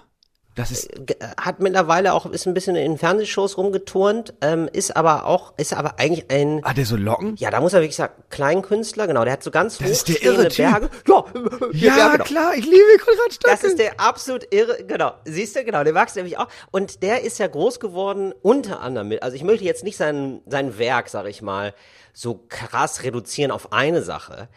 Das 0.55 0.69
ist, 0.69 0.89
Ge- 1.05 1.15
hat 1.39 1.61
mittlerweile 1.61 2.11
auch, 2.13 2.25
ist 2.25 2.45
ein 2.45 2.53
bisschen 2.53 2.75
in 2.75 2.97
Fernsehshows 2.97 3.57
rumgeturnt, 3.57 4.33
ähm, 4.41 4.67
ist 4.73 4.97
aber 4.97 5.25
auch, 5.25 5.53
ist 5.55 5.71
aber 5.73 5.97
eigentlich 5.97 6.29
ein, 6.29 6.61
hat 6.65 6.75
der 6.75 6.85
so 6.85 6.97
Locken? 6.97 7.37
ja, 7.37 7.49
da 7.49 7.61
muss 7.61 7.71
er 7.71 7.79
wirklich 7.79 7.95
sagen, 7.95 8.21
Kleinkünstler, 8.29 9.07
genau, 9.07 9.23
der 9.23 9.31
hat 9.31 9.43
so 9.43 9.49
ganz 9.51 9.77
Das 9.77 9.89
ist 9.89 10.09
der 10.09 10.21
irre 10.21 10.49
Typ. 10.49 10.57
Berge. 10.69 10.89
Ja, 11.07 11.23
Ja, 11.71 11.97
ja, 11.97 12.11
genau. 12.11 12.23
klar, 12.25 12.53
ich 12.57 12.65
liebe 12.65 12.97
Konrad 13.01 13.31
Stockel. 13.33 13.49
Das 13.55 13.63
ist 13.63 13.79
der 13.79 13.97
absolut 14.01 14.53
irre, 14.53 14.83
genau. 14.83 15.13
Siehst 15.23 15.55
du, 15.55 15.63
genau, 15.63 15.85
der 15.85 15.93
du 16.17 16.19
nämlich 16.19 16.37
auch. 16.37 16.47
Und 16.71 17.01
der 17.01 17.21
ist 17.21 17.39
ja 17.39 17.47
groß 17.47 17.79
geworden, 17.79 18.33
unter 18.41 18.81
anderem 18.81 19.07
mit, 19.07 19.23
also 19.23 19.37
ich 19.37 19.45
möchte 19.45 19.63
jetzt 19.63 19.85
nicht 19.85 19.95
sein, 19.95 20.41
sein 20.47 20.77
Werk, 20.77 21.07
sag 21.07 21.27
ich 21.27 21.41
mal, 21.41 21.73
so 22.11 22.43
krass 22.49 23.03
reduzieren 23.03 23.51
auf 23.51 23.71
eine 23.71 24.01
Sache. 24.01 24.49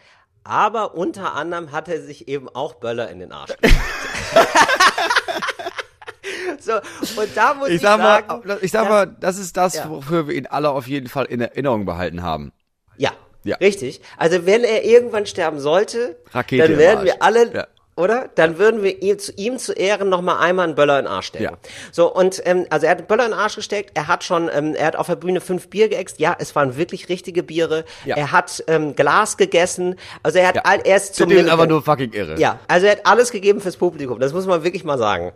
Aber 0.47 0.93
unter 0.95 1.33
anderem 1.33 1.71
hat 1.71 1.87
er 1.89 1.99
sich 2.01 2.27
eben 2.27 2.47
auch 2.47 2.75
Böller 2.75 3.09
in 3.09 3.19
den 3.19 3.31
Arsch 3.33 3.51
gelegt. 3.61 3.75
So, 6.59 6.73
und 6.73 7.29
da 7.35 7.53
muss 7.53 7.69
ich, 7.69 7.75
ich 7.75 7.81
sag 7.81 7.99
mal, 7.99 8.23
sagen, 8.27 8.57
ich 8.61 8.71
sag 8.71 8.89
mal, 8.89 9.05
das 9.19 9.37
ist 9.37 9.55
das, 9.57 9.75
Ja. 9.75 9.89
wofür 9.89 10.27
wir 10.27 10.33
ihn 10.35 10.47
alle 10.47 10.71
auf 10.71 10.87
jeden 10.87 11.07
Fall 11.07 11.25
in 11.25 11.39
Erinnerung 11.41 11.85
behalten 11.85 12.23
haben. 12.23 12.51
ja, 12.97 13.11
Ja. 13.43 13.57
richtig. 13.57 14.01
Also 14.17 14.45
wenn 14.47 14.63
er 14.63 14.83
irgendwann 14.83 15.25
sterben 15.27 15.59
sollte, 15.59 16.17
Rakete 16.31 16.67
dann 16.67 16.77
werden 16.79 17.05
wir 17.05 17.21
alle, 17.21 17.53
Ja. 17.53 17.67
Oder? 17.97 18.29
Dann 18.35 18.57
würden 18.57 18.83
wir 18.83 19.01
ihm 19.01 19.17
zu, 19.19 19.31
ihm 19.37 19.57
zu 19.57 19.71
Ehren 19.73 20.09
noch 20.09 20.21
mal 20.21 20.37
einmal 20.39 20.65
einen 20.65 20.75
Böller 20.75 20.99
in 20.99 21.05
den 21.05 21.11
Arsch 21.13 21.27
stecken. 21.27 21.43
Ja. 21.45 21.51
So, 21.91 22.13
und 22.13 22.41
ähm, 22.45 22.65
also 22.69 22.85
er 22.87 22.91
hat 22.91 22.97
einen 22.99 23.07
Böller 23.07 23.25
in 23.25 23.31
den 23.31 23.39
Arsch 23.39 23.55
gesteckt, 23.55 23.91
er 23.93 24.07
hat 24.07 24.23
schon, 24.23 24.49
ähm, 24.53 24.75
er 24.75 24.87
hat 24.87 24.95
auf 24.97 25.07
der 25.07 25.15
Bühne 25.15 25.39
fünf 25.39 25.69
Bier 25.69 25.87
geäxt, 25.87 26.19
ja, 26.19 26.35
es 26.37 26.55
waren 26.55 26.75
wirklich 26.75 27.07
richtige 27.07 27.41
Biere. 27.41 27.85
Ja. 28.03 28.17
Er 28.17 28.31
hat 28.33 28.63
ähm, 28.67 28.95
Glas 28.95 29.37
gegessen, 29.37 29.95
also 30.23 30.39
er 30.39 30.47
hat 30.49 30.55
Ja. 30.55 30.61
all, 30.65 30.81
er 30.81 30.97
ist 30.97 31.15
zum 31.15 31.31
ist 31.31 31.47
aber 31.49 31.67
nur 31.67 31.81
fucking 31.83 32.11
irre. 32.11 32.37
Ja, 32.39 32.59
also 32.67 32.85
er 32.85 32.93
hat 32.93 33.05
alles 33.05 33.31
gegeben 33.31 33.61
fürs 33.61 33.77
Publikum, 33.77 34.19
das 34.19 34.33
muss 34.33 34.45
man 34.45 34.63
wirklich 34.63 34.83
mal 34.83 34.97
sagen. 34.97 35.31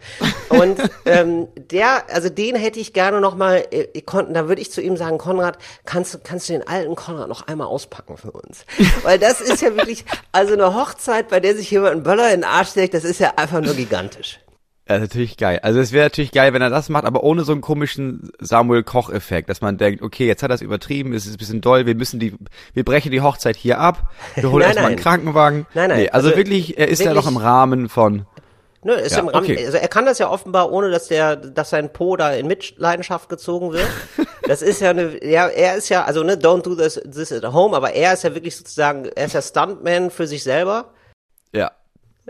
Und 0.49 0.79
ähm, 1.05 1.47
der, 1.55 2.09
also 2.09 2.29
den 2.29 2.55
hätte 2.55 2.79
ich 2.79 2.91
gerne 2.91 3.21
noch 3.21 3.35
mal, 3.35 3.65
äh, 3.71 3.87
ich 3.93 4.05
konnten, 4.05 4.33
da 4.33 4.49
würde 4.49 4.61
ich 4.61 4.71
zu 4.71 4.81
ihm 4.81 4.97
sagen, 4.97 5.17
Konrad, 5.17 5.57
kannst 5.85 6.13
du, 6.13 6.17
kannst 6.21 6.49
du 6.49 6.53
den 6.53 6.67
alten 6.67 6.95
Konrad 6.95 7.29
noch 7.29 7.47
einmal 7.47 7.67
auspacken 7.67 8.17
für 8.17 8.31
uns? 8.31 8.65
Weil 9.03 9.17
das 9.17 9.39
ist 9.39 9.61
ja 9.61 9.75
wirklich, 9.77 10.03
also 10.33 10.53
eine 10.53 10.75
Hochzeit, 10.75 11.29
bei 11.29 11.39
der 11.39 11.55
sich 11.55 11.71
jemand 11.71 11.93
einen 11.93 12.03
Böller 12.03 12.33
in 12.33 12.41
den 12.41 12.48
Arsch 12.49 12.69
steckt, 12.69 12.93
das 12.93 13.03
ist 13.03 13.19
ja 13.19 13.33
einfach 13.35 13.61
nur 13.61 13.73
gigantisch. 13.73 14.39
Ist 14.85 15.01
natürlich 15.01 15.37
geil. 15.37 15.59
Also 15.61 15.79
es 15.79 15.91
wäre 15.91 16.05
natürlich 16.05 16.31
geil, 16.31 16.51
wenn 16.53 16.63
er 16.63 16.71
das 16.71 16.89
macht, 16.89 17.05
aber 17.05 17.23
ohne 17.23 17.43
so 17.43 17.51
einen 17.51 17.61
komischen 17.61 18.31
Samuel 18.39 18.83
Koch-Effekt, 18.83 19.47
dass 19.47 19.61
man 19.61 19.77
denkt, 19.77 20.01
okay, 20.01 20.25
jetzt 20.25 20.41
hat 20.41 20.49
er 20.49 20.55
es 20.55 20.61
übertrieben, 20.61 21.13
es 21.13 21.27
ist 21.27 21.35
ein 21.35 21.37
bisschen 21.37 21.61
doll, 21.61 21.85
wir 21.85 21.93
müssen 21.93 22.19
die, 22.19 22.33
wir 22.73 22.83
brechen 22.83 23.11
die 23.11 23.21
Hochzeit 23.21 23.55
hier 23.55 23.79
ab, 23.79 24.09
wir 24.35 24.49
holen 24.49 24.61
Nein, 24.61 24.69
erstmal 24.69 24.91
einen. 24.91 24.99
Krankenwagen. 24.99 25.67
Nein, 25.75 25.89
nein, 25.89 25.99
Nee, 25.99 26.09
also, 26.09 26.29
also 26.29 26.37
wirklich, 26.37 26.79
er 26.79 26.87
ist 26.87 27.03
ja 27.03 27.13
noch 27.13 27.27
im 27.27 27.37
Rahmen 27.37 27.87
von, 27.87 28.25
Ne, 28.81 28.93
ist 28.93 29.11
Ja, 29.11 29.19
im 29.19 29.27
Rahmen, 29.27 29.43
okay. 29.43 29.65
also 29.65 29.77
er 29.77 29.87
kann 29.89 30.05
das 30.05 30.19
ja 30.19 30.29
offenbar, 30.29 30.71
ohne 30.71 30.89
dass 30.89 31.07
der, 31.07 31.35
dass 31.35 31.69
sein 31.69 31.91
Po 31.91 32.15
da 32.15 32.31
in 32.31 32.47
Mitleidenschaft 32.47 33.29
gezogen 33.29 33.73
wird. 33.73 33.87
Das 34.47 34.63
ist 34.63 34.81
ja 34.81 34.89
eine, 34.89 35.23
ja, 35.23 35.47
er 35.47 35.75
ist 35.75 35.89
ja, 35.89 36.05
also 36.05 36.23
ne, 36.23 36.33
don't 36.33 36.63
do 36.63 36.73
this, 36.73 36.99
this 37.13 37.31
at 37.31 37.43
home, 37.53 37.77
aber 37.77 37.93
er 37.93 38.13
ist 38.13 38.23
ja 38.23 38.33
wirklich 38.33 38.57
sozusagen, 38.57 39.05
er 39.05 39.25
ist 39.25 39.33
ja 39.33 39.43
Stuntman 39.43 40.09
für 40.09 40.25
sich 40.25 40.41
selber. 40.43 40.91
ja, 41.53 41.71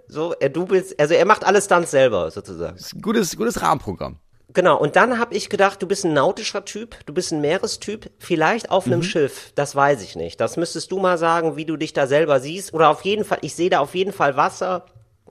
So, 0.07 0.33
er 0.39 0.49
du 0.49 0.65
bist, 0.65 0.99
also 0.99 1.13
er 1.13 1.25
macht 1.25 1.43
alle 1.45 1.61
Stunts 1.61 1.91
selber 1.91 2.31
sozusagen. 2.31 2.77
ist 2.77 2.95
ein 2.95 3.01
gutes, 3.01 3.35
gutes 3.37 3.61
Rahmenprogramm. 3.61 4.17
Genau, 4.51 4.79
und 4.79 4.95
dann 4.95 5.19
habe 5.19 5.35
ich 5.35 5.49
gedacht, 5.49 5.79
du 5.81 5.87
bist 5.87 6.05
ein 6.05 6.13
nautischer 6.13 6.65
Typ, 6.65 6.95
du 7.05 7.13
bist 7.13 7.31
ein 7.31 7.39
Meerestyp, 7.41 8.09
vielleicht 8.17 8.71
auf 8.71 8.87
Mhm. 8.87 8.93
einem 8.93 9.03
Schiff, 9.03 9.51
das 9.53 9.75
weiß 9.75 10.01
ich 10.01 10.15
nicht. 10.15 10.39
Das 10.41 10.57
müsstest 10.57 10.91
du 10.91 10.97
mal 10.99 11.19
sagen, 11.19 11.55
wie 11.55 11.65
du 11.65 11.77
dich 11.77 11.93
da 11.93 12.07
selber 12.07 12.39
siehst. 12.39 12.73
Oder 12.73 12.89
auf 12.89 13.01
jeden 13.03 13.25
Fall, 13.25 13.37
ich 13.41 13.53
sehe 13.55 13.69
da 13.69 13.79
auf 13.79 13.93
jeden 13.93 14.11
Fall 14.11 14.35
Wasser, 14.37 14.85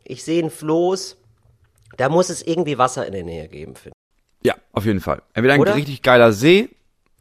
ich 0.05 0.23
sehe 0.25 0.43
ein 0.45 0.51
Floß. 0.51 1.17
Da 1.97 2.09
muss 2.09 2.31
es 2.31 2.43
irgendwie 2.43 2.79
Wasser 2.79 3.07
in 3.07 3.13
der 3.13 3.25
Nähe 3.25 3.49
geben, 3.49 3.75
finde 3.75 3.95
Ja, 4.45 4.55
auf 4.73 4.85
jeden 4.85 5.01
Fall. 5.01 5.21
Entweder 5.35 5.55
ein 5.55 5.61
Oder? 5.61 5.75
richtig 5.75 6.03
geiler 6.03 6.33
See 6.33 6.69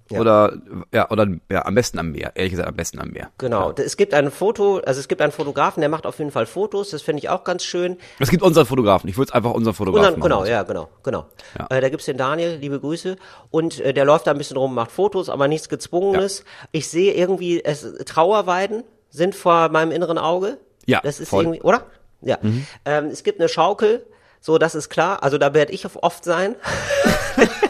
Ja. 0.09 0.19
oder, 0.21 0.57
ja, 0.93 1.09
oder, 1.11 1.27
ja, 1.51 1.65
am 1.65 1.75
besten 1.75 1.99
am 1.99 2.11
Meer. 2.11 2.31
Ehrlich 2.35 2.51
gesagt, 2.51 2.69
am 2.69 2.75
besten 2.75 2.99
am 2.99 3.09
Meer. 3.09 3.29
Genau. 3.37 3.71
Es 3.73 3.97
gibt 3.97 4.13
ein 4.13 4.31
Foto, 4.31 4.79
also 4.85 4.99
es 4.99 5.07
gibt 5.07 5.21
einen 5.21 5.31
Fotografen, 5.31 5.81
der 5.81 5.89
macht 5.89 6.05
auf 6.05 6.19
jeden 6.19 6.31
Fall 6.31 6.45
Fotos, 6.45 6.91
das 6.91 7.01
finde 7.01 7.19
ich 7.19 7.29
auch 7.29 7.43
ganz 7.43 7.63
schön. 7.63 7.97
Es 8.19 8.29
gibt 8.29 8.43
unseren 8.43 8.65
Fotografen. 8.65 9.09
Ich 9.09 9.17
würde 9.17 9.29
es 9.29 9.33
einfach 9.33 9.51
unseren 9.51 9.73
Fotografen 9.73 10.07
Und 10.07 10.13
dann, 10.15 10.21
genau, 10.21 10.39
machen. 10.39 10.49
ja, 10.51 10.63
genau, 10.63 10.89
genau. 11.03 11.25
Ja. 11.59 11.67
Äh, 11.75 11.81
da 11.81 11.89
gibt's 11.89 12.05
den 12.05 12.17
Daniel, 12.17 12.55
liebe 12.55 12.79
Grüße. 12.79 13.17
Und 13.51 13.79
äh, 13.81 13.93
der 13.93 14.05
läuft 14.05 14.27
da 14.27 14.31
ein 14.31 14.37
bisschen 14.37 14.57
rum, 14.57 14.73
macht 14.73 14.91
Fotos, 14.91 15.29
aber 15.29 15.47
nichts 15.47 15.69
Gezwungenes. 15.69 16.43
Ich 16.71 16.87
sehe 16.89 17.13
irgendwie, 17.13 17.63
es, 17.63 17.85
Trauerweiden 18.05 18.83
sind 19.09 19.35
vor 19.35 19.69
meinem 19.69 19.91
inneren 19.91 20.17
Auge. 20.17 20.57
Ja, 20.85 21.01
Das 21.03 21.19
ist 21.19 21.29
voll. 21.29 21.43
irgendwie, 21.43 21.61
oder? 21.61 21.83
Ja. 22.21 22.37
Ähm, 22.85 23.05
es 23.07 23.23
gibt 23.23 23.39
eine 23.39 23.49
Schaukel, 23.49 24.05
so, 24.39 24.57
das 24.57 24.75
ist 24.75 24.89
klar. 24.89 25.23
Also 25.23 25.37
da 25.37 25.53
werde 25.53 25.73
ich 25.73 25.85
oft 26.01 26.23
sein. 26.23 26.55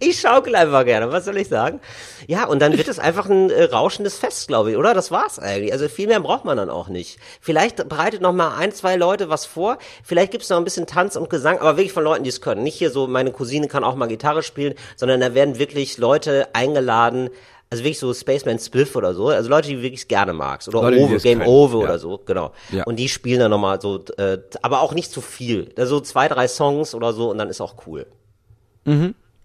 Ich 0.00 0.20
schaukel 0.20 0.54
einfach 0.54 0.84
gerne, 0.84 1.12
was 1.12 1.24
soll 1.24 1.36
ich 1.36 1.48
sagen? 1.48 1.80
Ja, 2.26 2.46
und 2.46 2.60
dann 2.60 2.76
wird 2.76 2.88
es 2.88 2.98
einfach 2.98 3.28
ein 3.28 3.50
äh, 3.50 3.64
rauschendes 3.64 4.16
Fest, 4.16 4.48
glaube 4.48 4.72
ich, 4.72 4.76
oder? 4.76 4.94
Das 4.94 5.10
war's 5.10 5.38
eigentlich. 5.38 5.72
Also 5.72 5.88
viel 5.88 6.08
mehr 6.08 6.20
braucht 6.20 6.44
man 6.44 6.56
dann 6.56 6.70
auch 6.70 6.88
nicht. 6.88 7.18
Vielleicht 7.40 7.88
bereitet 7.88 8.20
noch 8.20 8.32
mal 8.32 8.56
ein, 8.56 8.72
zwei 8.72 8.96
Leute 8.96 9.28
was 9.28 9.46
vor. 9.46 9.78
Vielleicht 10.04 10.32
gibt's 10.32 10.50
noch 10.50 10.58
ein 10.58 10.64
bisschen 10.64 10.86
Tanz 10.86 11.16
und 11.16 11.30
Gesang, 11.30 11.58
aber 11.58 11.76
wirklich 11.76 11.92
von 11.92 12.04
Leuten, 12.04 12.24
die 12.24 12.30
es 12.30 12.40
können. 12.40 12.62
Nicht 12.62 12.76
hier 12.76 12.90
so, 12.90 13.06
meine 13.06 13.32
Cousine 13.32 13.68
kann 13.68 13.84
auch 13.84 13.94
mal 13.94 14.06
Gitarre 14.06 14.42
spielen, 14.42 14.74
sondern 14.96 15.20
da 15.20 15.34
werden 15.34 15.58
wirklich 15.58 15.98
Leute 15.98 16.48
eingeladen, 16.52 17.30
also 17.72 17.84
wirklich 17.84 17.98
so 17.98 18.12
Spaceman 18.12 18.58
Spiff 18.58 18.96
oder 18.96 19.14
so, 19.14 19.28
also 19.28 19.48
Leute, 19.48 19.68
die 19.68 19.76
du 19.76 19.82
wirklich 19.82 20.06
gerne 20.06 20.34
magst. 20.34 20.68
Oder 20.68 20.82
Leute, 20.82 21.00
Ove, 21.00 21.16
Game 21.18 21.40
Over 21.40 21.78
ja. 21.78 21.84
oder 21.84 21.98
so, 21.98 22.20
genau. 22.24 22.52
Ja. 22.70 22.84
Und 22.84 22.96
die 22.96 23.08
spielen 23.08 23.40
dann 23.40 23.50
nochmal 23.50 23.80
so, 23.80 24.04
äh, 24.18 24.38
aber 24.60 24.82
auch 24.82 24.92
nicht 24.92 25.10
zu 25.10 25.22
viel. 25.22 25.72
Also 25.78 26.00
zwei, 26.00 26.28
drei 26.28 26.48
Songs 26.48 26.94
oder 26.94 27.14
so 27.14 27.30
und 27.30 27.38
dann 27.38 27.48
ist 27.48 27.62
auch 27.62 27.86
cool. 27.86 28.06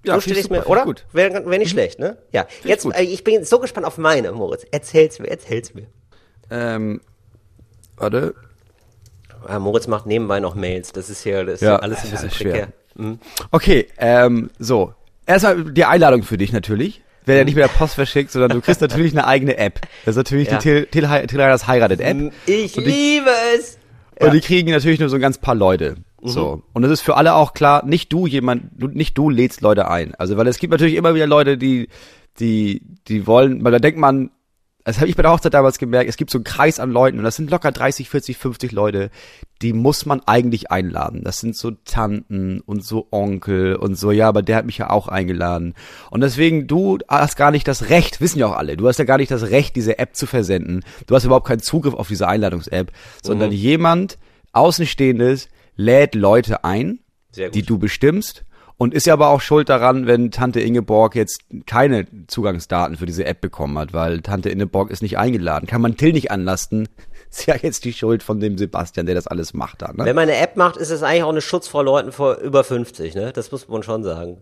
Ja, 0.06 0.16
so 0.16 0.22
stelle 0.22 0.40
ich 0.40 0.46
ich 0.46 0.52
mir, 0.52 0.58
super, 0.60 0.70
oder? 0.70 0.80
ich 0.82 0.86
Gut. 0.86 1.06
Wäre 1.12 1.46
wär 1.50 1.60
nicht 1.60 1.72
schlecht, 1.72 2.00
ne? 2.00 2.18
Ja. 2.32 2.46
Jetzt, 2.64 2.84
gut. 2.84 2.96
äh, 2.96 3.02
ich 3.04 3.24
bin 3.24 3.44
so 3.44 3.60
gespannt 3.60 3.86
auf 3.86 3.98
meine, 3.98 4.32
Moritz. 4.32 4.66
Erzähl's 4.72 5.20
mir, 5.20 5.28
erzähl's 5.30 5.74
mir. 5.74 5.88
Ähm, 6.50 7.02
warte. 7.98 8.36
Ah, 9.46 9.60
Moritz 9.60 9.88
macht 9.88 10.06
nebenbei 10.06 10.40
noch 10.40 10.56
Mails. 10.56 10.92
Das 10.94 11.10
ist 11.10 11.24
hier, 11.24 11.44
das 11.46 11.56
ist 11.56 11.62
Ja, 11.62 11.74
ja 11.74 11.80
alles 11.80 12.04
ein 12.04 12.12
bisschen 12.12 12.32
schwer. 12.32 12.52
prekär. 12.96 13.18
Okay, 13.52 13.88
ähm, 13.98 14.50
so. 14.60 14.94
Erstmal 15.26 15.64
die 15.72 15.86
Einladung 15.86 16.24
für 16.24 16.38
dich 16.38 16.52
natürlich. 16.54 17.02
Wer 17.26 17.36
ja 17.38 17.44
nicht 17.44 17.56
mit 17.56 17.64
der 17.64 17.68
Post 17.70 17.96
verschickt, 17.96 18.32
sondern 18.32 18.52
du 18.52 18.62
kriegst 18.62 18.80
natürlich 18.80 19.12
eine 19.12 19.28
eigene 19.28 19.58
App. 19.58 19.82
Das 20.06 20.14
ist 20.14 20.18
natürlich 20.18 20.48
Ja. 20.50 20.58
die 20.60 20.86
Till, 20.86 20.86
heiratet 21.68 22.00
App. 22.00 22.32
Ich 22.46 22.72
die- 22.74 22.80
liebe 22.80 23.30
es. 23.58 23.78
Und 24.20 24.34
die 24.34 24.40
kriegen 24.42 24.72
natürlich 24.72 25.00
nur 25.00 25.10
so 25.10 25.16
ein 25.16 25.22
ganz 25.22 25.38
paar 25.38 25.54
Leute. 25.54 25.96
So. 26.30 26.64
Und 26.74 26.84
es 26.84 26.92
ist 26.92 27.02
für 27.02 27.16
alle 27.18 27.34
auch 27.36 27.54
klar, 27.54 27.86
nicht 27.86 28.12
du 28.14 28.28
jemand, 28.28 28.70
du, 28.78 28.88
nicht 28.88 29.18
du 29.18 29.30
lädst 29.30 29.62
Leute 29.62 29.90
ein. 29.90 30.16
Also, 30.16 30.38
weil 30.38 30.48
es 30.48 30.60
gibt 30.60 30.72
natürlich 30.72 30.96
immer 30.96 31.16
wieder 31.16 31.28
Leute, 31.28 31.58
die, 31.58 31.90
die, 32.40 32.82
die 33.08 33.28
wollen, 33.28 33.64
weil 33.64 33.72
da 33.72 33.80
denkt 33.80 34.00
man, 34.00 34.32
das 34.88 35.00
habe 35.00 35.10
ich 35.10 35.18
bei 35.18 35.22
der 35.22 35.34
Hochzeit 35.34 35.54
damals 35.54 35.80
gemerkt, 35.80 36.10
es 36.10 36.16
gibt 36.16 36.32
so 36.32 36.38
einen 36.38 36.46
Kreis 36.46 36.80
an 36.80 36.92
Leuten 36.92 37.18
und 37.18 37.26
das 37.26 37.36
sind 37.36 37.52
locker 37.52 37.74
30, 37.74 38.10
40, 38.10 38.38
50 38.38 38.72
Leute, 38.72 39.10
die 39.62 39.74
muss 39.74 40.06
man 40.06 40.22
eigentlich 40.26 40.72
einladen. 40.72 41.26
Das 41.26 41.40
sind 41.40 41.58
so 41.58 41.72
Tanten 41.72 42.62
und 42.62 42.86
so 42.86 43.06
Onkel 43.12 43.76
und 43.76 43.96
so, 43.96 44.12
ja, 44.12 44.30
aber 44.30 44.44
der 44.44 44.56
hat 44.56 44.66
mich 44.66 44.78
ja 44.78 44.90
auch 44.90 45.10
eingeladen. 45.10 45.74
Und 46.10 46.22
deswegen, 46.22 46.68
du 46.68 47.00
hast 47.10 47.36
gar 47.36 47.52
nicht 47.52 47.68
das 47.68 47.90
Recht, 47.90 48.22
wissen 48.22 48.40
ja 48.40 48.48
auch 48.48 48.56
alle, 48.56 48.78
du 48.78 48.88
hast 48.88 48.98
ja 48.98 49.04
gar 49.04 49.18
nicht 49.18 49.30
das 49.30 49.50
Recht, 49.50 49.76
diese 49.76 50.00
App 50.00 50.16
zu 50.16 50.26
versenden. 50.26 50.86
Du 51.06 51.16
hast 51.16 51.26
überhaupt 51.26 51.48
keinen 51.48 51.60
Zugriff 51.60 51.94
auf 51.94 52.08
diese 52.08 52.30
Einladungs-App, 52.30 52.94
sondern 53.22 53.52
jemand, 53.52 54.18
Außenstehendes, 54.54 55.50
lädt 55.78 56.16
Leute 56.16 56.64
ein, 56.64 57.00
die 57.36 57.62
du 57.64 57.78
bestimmst 57.78 58.44
und 58.78 58.94
ist 58.94 59.08
ja 59.08 59.14
aber 59.14 59.30
auch 59.30 59.42
schuld 59.42 59.70
daran, 59.70 60.06
wenn 60.06 60.30
Tante 60.30 60.60
Ingeborg 60.60 61.16
jetzt 61.16 61.42
keine 61.66 62.06
Zugangsdaten 62.28 62.96
für 62.98 63.08
diese 63.08 63.26
App 63.26 63.42
bekommen 63.42 63.78
hat, 63.78 63.94
weil 63.94 64.22
Tante 64.22 64.50
Ingeborg 64.50 64.92
ist 64.92 65.02
nicht 65.02 65.18
eingeladen. 65.18 65.66
Kann 65.68 65.82
man 65.82 65.98
Till 65.98 66.14
nicht 66.14 66.32
anlasten. 66.32 66.88
Ist 67.30 67.46
ja 67.46 67.58
jetzt 67.58 67.84
die 67.84 67.92
Schuld 67.92 68.24
von 68.24 68.40
dem 68.40 68.58
Sebastian, 68.58 69.06
der 69.06 69.14
das 69.14 69.28
alles 69.28 69.54
macht 69.54 69.82
da, 69.82 69.92
ne? 69.92 70.06
Wenn 70.06 70.16
man 70.16 70.30
eine 70.30 70.38
App 70.38 70.56
macht, 70.56 70.78
ist 70.78 70.92
es 70.92 71.04
eigentlich 71.04 71.24
auch 71.24 71.30
eine 71.30 71.42
Schutz 71.42 71.68
vor 71.68 71.84
Leuten 71.84 72.14
vor 72.14 72.38
über 72.38 72.64
50, 72.64 73.16
ne? 73.16 73.34
Das 73.34 73.52
muss 73.52 73.68
man 73.68 73.84
schon 73.84 74.02
sagen. 74.02 74.42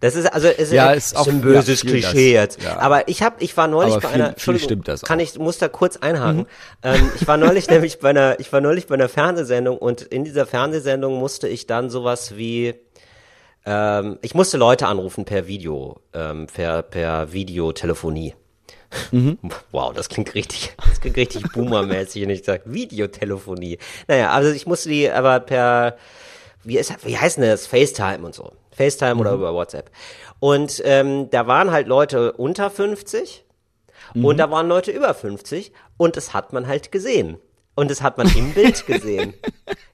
Das 0.00 0.14
ist 0.14 0.26
also 0.32 0.48
ist, 0.48 0.72
Ja, 0.72 0.88
ein- 0.88 0.98
ist 0.98 1.16
auch- 1.16 1.26
ein 1.26 1.40
böses 1.40 1.82
ja, 1.82 1.90
Klischee 1.90 2.34
das. 2.34 2.56
jetzt. 2.56 2.62
Ja. 2.62 2.78
Aber 2.78 3.08
ich 3.08 3.22
habe, 3.22 3.36
ich 3.40 3.56
war 3.56 3.66
neulich 3.68 3.94
Aber 3.94 4.02
bei 4.02 4.08
viel- 4.08 4.22
einer. 4.22 4.34
viel 4.36 4.58
stimmt 4.58 4.88
das 4.88 5.02
Kann 5.02 5.18
auch. 5.18 5.22
ich 5.22 5.38
muss 5.38 5.58
da 5.58 5.68
kurz 5.68 5.96
einhaken. 5.96 6.46
Ähm, 6.82 7.10
ich 7.20 7.26
war 7.26 7.36
neulich 7.36 7.68
nämlich 7.70 7.98
bei 7.98 8.10
einer, 8.10 8.38
ich 8.40 8.52
war 8.52 8.60
neulich 8.60 8.86
bei 8.86 8.94
einer 8.94 9.08
Fernsehsendung 9.08 9.78
und 9.78 10.02
in 10.02 10.24
dieser 10.24 10.46
Fernsehsendung 10.46 11.18
musste 11.18 11.48
ich 11.48 11.66
dann 11.66 11.90
sowas 11.90 12.36
wie 12.36 12.74
ähm, 13.66 14.18
ich 14.22 14.34
musste 14.34 14.56
Leute 14.56 14.86
anrufen 14.86 15.24
per 15.24 15.46
Video, 15.46 16.00
ähm, 16.14 16.46
per, 16.46 16.82
per 16.82 17.32
Videotelefonie. 17.32 18.34
Wow, 19.70 19.92
das 19.92 20.08
klingt 20.08 20.34
richtig, 20.34 20.74
das 20.88 21.00
klingt 21.00 21.16
richtig 21.18 21.42
boomermäßig, 21.52 22.22
wenn 22.22 22.30
ich 22.30 22.44
sage 22.44 22.62
Videotelefonie. 22.66 23.78
Naja, 24.06 24.30
also 24.30 24.50
ich 24.50 24.66
musste 24.66 24.88
die 24.88 25.10
aber 25.10 25.40
per, 25.40 25.98
wie, 26.64 26.78
ist, 26.78 26.94
wie 27.04 27.18
heißt 27.18 27.36
denn 27.36 27.44
das? 27.44 27.66
FaceTime 27.66 28.24
und 28.24 28.34
so. 28.34 28.52
FaceTime 28.78 29.16
oder 29.20 29.32
über 29.32 29.52
WhatsApp. 29.52 29.90
Und 30.40 30.80
ähm, 30.84 31.28
da 31.30 31.46
waren 31.46 31.70
halt 31.70 31.88
Leute 31.88 32.32
unter 32.32 32.70
50 32.70 33.44
und 34.14 34.38
da 34.38 34.50
waren 34.50 34.68
Leute 34.68 34.90
über 34.90 35.12
50 35.12 35.72
und 35.96 36.16
das 36.16 36.32
hat 36.32 36.52
man 36.52 36.66
halt 36.66 36.92
gesehen. 36.92 37.38
Und 37.74 37.92
das 37.92 38.02
hat 38.02 38.18
man 38.18 38.28
im 38.36 38.54
Bild 38.54 38.86
gesehen. 38.86 39.34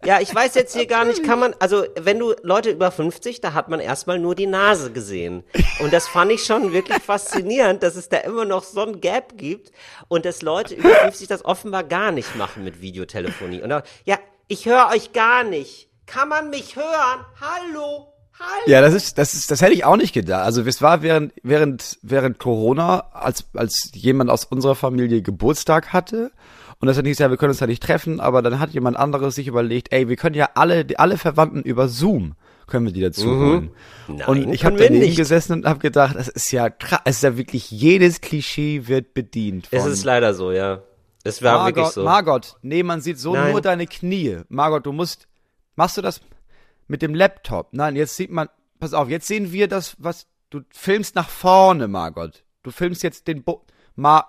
Ja, 0.07 0.21
ich 0.21 0.35
weiß 0.35 0.55
jetzt 0.55 0.77
hier 0.77 0.85
gar 0.85 1.07
nicht, 1.07 1.25
kann 1.25 1.39
man, 1.39 1.55
also 1.61 1.87
wenn 1.99 2.19
du 2.19 2.35
Leute 2.43 2.69
über 2.69 2.91
50, 2.91 3.41
da 3.41 3.55
hat 3.55 3.71
man 3.71 3.81
erstmal 3.81 4.19
nur 4.19 4.35
die 4.35 4.47
Nase 4.47 4.93
gesehen. 4.93 5.45
Und 5.81 5.95
das 5.95 6.07
fand 6.07 6.31
ich 6.31 6.45
schon 6.45 6.75
wirklich 6.75 6.99
faszinierend, 7.03 7.83
dass 7.83 7.97
es 7.97 8.11
da 8.11 8.19
immer 8.19 8.45
noch 8.45 8.65
so 8.65 8.83
ein 8.83 9.01
Gap 9.01 9.39
gibt 9.39 9.73
und 10.09 10.27
dass 10.27 10.43
Leute 10.43 10.75
über 10.75 10.91
50 10.91 11.27
das 11.29 11.43
offenbar 11.47 11.85
gar 11.85 12.13
nicht 12.13 12.37
machen 12.37 12.65
mit 12.65 12.83
Videotelefonie. 12.83 13.63
Und 13.63 13.71
da, 13.71 13.83
ja, 14.05 14.19
ich 14.47 14.67
höre 14.67 14.91
euch 14.93 15.15
gar 15.15 15.43
nicht. 15.43 15.89
Kann 16.05 16.29
man 16.29 16.51
mich 16.51 16.77
hören? 16.77 17.25
Hallo? 17.41 18.14
Hallo? 18.39 18.49
Ja, 18.67 18.81
das 18.81 18.95
ist, 18.95 19.19
das 19.19 19.35
ist, 19.35 19.51
das 19.51 19.63
hätte 19.63 19.73
ich 19.73 19.85
auch 19.85 19.97
nicht 19.97 20.13
gedacht. 20.13 20.45
Also 20.45 20.63
es 20.63 20.83
war 20.83 21.03
während, 21.03 21.33
während, 21.43 21.99
während 22.03 22.39
Corona, 22.39 23.07
als, 23.13 23.45
als 23.55 23.91
jemand 23.95 24.31
aus 24.31 24.45
unserer 24.45 24.75
Familie 24.75 25.23
Geburtstag 25.23 25.93
hatte. 25.93 26.33
Und 26.81 26.89
das 26.89 26.97
hat 26.97 27.05
nicht 27.05 27.17
gesagt, 27.17 27.31
wir 27.31 27.37
können 27.37 27.51
uns 27.51 27.61
da 27.61 27.67
nicht 27.67 27.83
treffen, 27.83 28.21
aber 28.21 28.43
dann 28.43 28.59
hat 28.59 28.71
jemand 28.71 28.97
anderes 28.97 29.37
sich 29.37 29.47
überlegt, 29.47 29.93
ey, 29.93 30.09
wir 30.09 30.17
können 30.17 30.35
ja 30.35 30.51
alle, 30.55 30.87
alle 30.97 31.17
Verwandten 31.17 31.63
über 31.63 31.89
Zoom 31.89 32.35
können 32.67 32.87
wir 32.87 32.93
die 32.93 33.03
dazu 33.03 33.29
holen. 33.29 33.71
Nein, 34.09 34.27
und 34.27 34.53
ich 34.53 34.65
habe 34.65 34.77
daneben 34.77 35.05
nicht. 35.05 35.17
gesessen 35.17 35.53
und 35.53 35.67
habe 35.67 35.81
gedacht, 35.81 36.17
das 36.17 36.29
ist 36.29 36.51
ja 36.51 36.71
krass, 36.71 37.01
es 37.05 37.17
ist 37.17 37.23
ja 37.23 37.37
wirklich 37.37 37.71
jedes 37.71 38.21
Klischee 38.21 38.87
wird 38.87 39.15
bedient. 39.15 39.69
Es 39.71 39.85
ist 39.85 40.05
leider 40.05 40.35
so, 40.35 40.51
ja. 40.51 40.83
Es 41.25 41.43
war 41.43 41.67
wirklich 41.67 41.85
Margot, 41.85 41.93
so. 41.93 42.05
Margot, 42.05 42.57
nee, 42.63 42.83
man 42.83 43.01
sieht 43.01 43.19
so 43.19 43.35
Nein. 43.35 43.53
nur 43.53 43.61
deine 43.61 43.87
Knie. 43.87 44.41
Margot, 44.49 44.85
du 44.85 44.93
musst, 44.93 45.27
machst 45.77 45.97
du 45.97 46.03
das 46.03 46.21
mit 46.87 47.03
dem 47.03 47.15
Laptop? 47.15 47.69
Nein, 47.73 47.97
jetzt 47.97 48.17
sieht 48.17 48.31
man, 48.31 48.49
pass 48.81 48.95
auf, 48.95 49.09
jetzt 49.09 49.27
sehen 49.27 49.53
wir 49.53 49.69
das, 49.69 49.97
was, 49.99 50.27
du 50.51 50.61
filmst 50.71 51.15
nach 51.15 51.29
vorne, 51.29 51.89
Margot. 51.89 52.43
Du 52.63 52.71
filmst 52.71 53.03
jetzt 53.03 53.27
den 53.29 53.43
Bo, 53.45 53.65
Ma, 53.97 54.27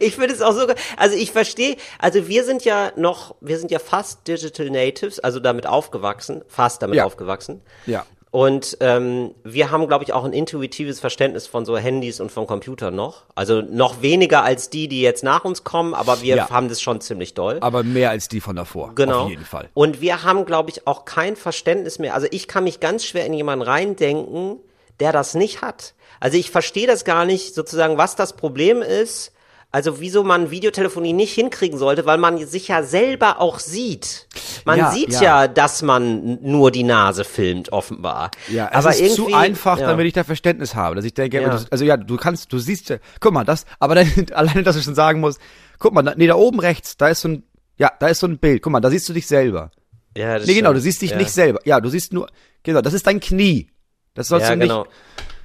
Ich 0.00 0.16
finde 0.16 0.32
es 0.34 0.40
auch 0.42 0.52
so, 0.52 0.66
also 0.96 1.16
ich 1.16 1.30
verstehe, 1.32 1.76
also 1.98 2.26
wir 2.26 2.44
sind 2.44 2.64
ja 2.64 2.92
noch, 2.96 3.36
wir 3.40 3.58
sind 3.58 3.70
ja 3.70 3.78
fast 3.78 4.26
Digital 4.26 4.70
Natives, 4.70 5.20
also 5.20 5.40
damit 5.40 5.66
aufgewachsen, 5.66 6.42
fast 6.48 6.82
damit 6.82 6.96
Ja. 6.96 7.04
aufgewachsen. 7.04 7.62
ja. 7.86 8.06
Und 8.36 8.76
ähm, 8.80 9.34
wir 9.44 9.70
haben, 9.70 9.88
glaube 9.88 10.04
ich, 10.04 10.12
auch 10.12 10.22
ein 10.24 10.34
intuitives 10.34 11.00
Verständnis 11.00 11.46
von 11.46 11.64
so 11.64 11.78
Handys 11.78 12.20
und 12.20 12.30
von 12.30 12.46
Computern 12.46 12.94
noch. 12.94 13.22
Also 13.34 13.62
noch 13.62 14.02
weniger 14.02 14.42
als 14.44 14.68
die, 14.68 14.88
die 14.88 15.00
jetzt 15.00 15.24
nach 15.24 15.46
uns 15.46 15.64
kommen, 15.64 15.94
aber 15.94 16.20
wir 16.20 16.36
Ja. 16.36 16.50
haben 16.50 16.68
das 16.68 16.82
schon 16.82 17.00
ziemlich 17.00 17.32
doll. 17.32 17.56
Aber 17.62 17.82
mehr 17.82 18.10
als 18.10 18.28
die 18.28 18.42
von 18.42 18.54
davor. 18.54 18.92
Genau. 18.94 19.22
Auf 19.22 19.30
jeden 19.30 19.46
Fall. 19.46 19.70
Und 19.72 20.02
wir 20.02 20.22
haben, 20.22 20.44
glaube 20.44 20.68
ich, 20.68 20.86
auch 20.86 21.06
kein 21.06 21.34
Verständnis 21.34 21.98
mehr. 21.98 22.12
Also 22.12 22.26
ich 22.30 22.46
kann 22.46 22.64
mich 22.64 22.78
ganz 22.78 23.06
schwer 23.06 23.24
in 23.24 23.32
jemanden 23.32 23.64
reindenken, 23.64 24.58
der 25.00 25.12
das 25.12 25.34
nicht 25.34 25.62
hat. 25.62 25.94
Also 26.20 26.36
ich 26.36 26.50
verstehe 26.50 26.86
das 26.86 27.06
gar 27.06 27.24
nicht, 27.24 27.54
sozusagen, 27.54 27.96
was 27.96 28.16
das 28.16 28.34
Problem 28.36 28.82
ist. 28.82 29.32
Also 29.72 30.00
wieso 30.00 30.24
man 30.24 30.50
Videotelefonie 30.50 31.12
nicht 31.12 31.34
hinkriegen 31.34 31.78
sollte, 31.78 32.06
weil 32.06 32.16
man 32.18 32.38
sich 32.46 32.68
ja 32.68 32.82
selber 32.82 33.40
auch 33.40 33.58
sieht. 33.58 34.26
Man 34.64 34.78
Ja, 34.78 34.90
sieht 34.90 35.12
ja. 35.12 35.22
ja. 35.42 35.48
dass 35.48 35.82
man 35.82 36.38
nur 36.40 36.70
die 36.70 36.82
Nase 36.84 37.24
filmt, 37.24 37.72
offenbar. 37.72 38.30
Ja, 38.48 38.68
es 38.68 38.76
aber 38.76 38.90
ist 38.90 39.00
irgendwie, 39.00 39.32
zu 39.32 39.34
einfach, 39.36 39.78
ja. 39.78 39.86
damit 39.88 40.06
ich 40.06 40.12
da 40.14 40.24
Verständnis 40.24 40.74
habe, 40.74 40.94
dass 40.96 41.04
ich 41.04 41.12
denke, 41.14 41.42
Ja. 41.42 41.48
das- 41.50 41.70
also 41.70 41.84
ja, 41.84 41.96
du 41.98 42.16
kannst, 42.16 42.52
du 42.52 42.58
siehst, 42.58 42.88
ja- 42.88 42.98
guck 43.20 43.32
mal, 43.32 43.44
das, 43.44 43.66
aber 43.78 43.96
dann, 43.96 44.06
alleine, 44.32 44.62
dass 44.62 44.76
du 44.76 44.82
schon 44.82 44.94
sagen 44.94 45.20
musst, 45.20 45.40
guck 45.78 45.92
mal, 45.92 46.14
nee, 46.16 46.26
da 46.26 46.36
oben 46.36 46.60
rechts, 46.60 46.96
da 46.96 47.08
ist 47.08 47.20
so 47.20 47.28
ein, 47.28 47.42
ja, 47.76 47.90
da 48.00 48.06
ist 48.08 48.20
so 48.20 48.26
ein 48.26 48.38
Bild, 48.38 48.62
guck 48.62 48.72
mal, 48.72 48.80
da 48.80 48.88
siehst 48.88 49.08
du 49.08 49.12
dich 49.12 49.26
selber. 49.26 49.70
Ja, 50.16 50.38
das 50.38 50.46
Nee, 50.46 50.54
genau, 50.54 50.72
du 50.72 50.80
siehst 50.80 51.02
dich 51.02 51.14
nicht 51.14 51.30
selber. 51.30 51.60
Ja, 51.66 51.80
du 51.80 51.90
siehst 51.90 52.14
nur, 52.14 52.28
genau, 52.62 52.80
das 52.80 52.94
ist 52.94 53.06
dein 53.06 53.20
Knie. 53.20 53.68
Das 54.14 54.28
sollst 54.28 54.48
du 54.48 54.56
nicht. 54.56 54.68
genau. 54.68 54.86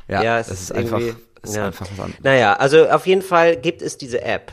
Ja, 0.08 0.24
Ja, 0.24 0.38
das 0.38 0.48
es 0.48 0.54
ist 0.54 0.62
ist 0.62 0.72
einfach, 0.72 1.00
irgendwie- 1.00 1.16
das 1.18 1.31
ist 1.44 1.56
ja. 1.56 1.68
einfach 1.68 1.88
was 1.92 2.00
anderes. 2.00 2.24
Naja, 2.24 2.54
also 2.54 2.90
auf 2.90 3.08
jeden 3.08 3.22
Fall 3.22 3.58
gibt 3.58 3.82
es 3.82 3.98
diese 3.98 4.22
App. 4.22 4.52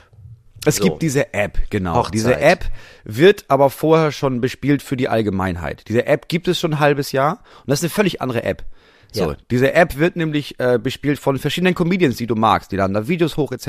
Es 0.67 0.77
So. 0.77 0.85
gibt 0.85 1.03
diese 1.03 1.33
App, 1.35 1.59
genau. 1.71 1.95
Hochzeit. 1.95 2.15
Diese 2.15 2.41
App 2.41 2.65
wird 3.05 3.45
aber 3.49 3.71
vorher 3.71 4.11
schon 4.13 4.41
bespielt 4.41 4.83
für 4.83 4.97
die 4.97 5.09
Allgemeinheit. 5.09 5.85
Diese 5.89 6.07
App 6.07 6.29
gibt 6.29 6.49
es 6.49 6.59
schon 6.59 6.75
ein 6.75 6.81
halbes 6.81 7.13
Jahr 7.13 7.43
und 7.61 7.69
das 7.71 7.79
ist 7.79 7.85
eine 7.85 7.91
völlig 7.91 8.21
andere 8.21 8.43
App. 8.43 8.65
So, 9.13 9.31
Ja. 9.31 9.37
diese 9.51 9.73
App 9.73 9.97
wird 9.99 10.17
nämlich 10.17 10.59
äh, 10.61 10.79
bespielt 10.79 11.19
von 11.19 11.39
verschiedenen 11.39 11.75
Comedians, 11.75 12.17
die 12.17 12.27
du 12.27 12.35
magst. 12.35 12.73
Die 12.73 12.77
laden 12.77 12.93
da 12.93 13.07
Videos 13.09 13.37
hoch 13.37 13.53
etc. 13.53 13.69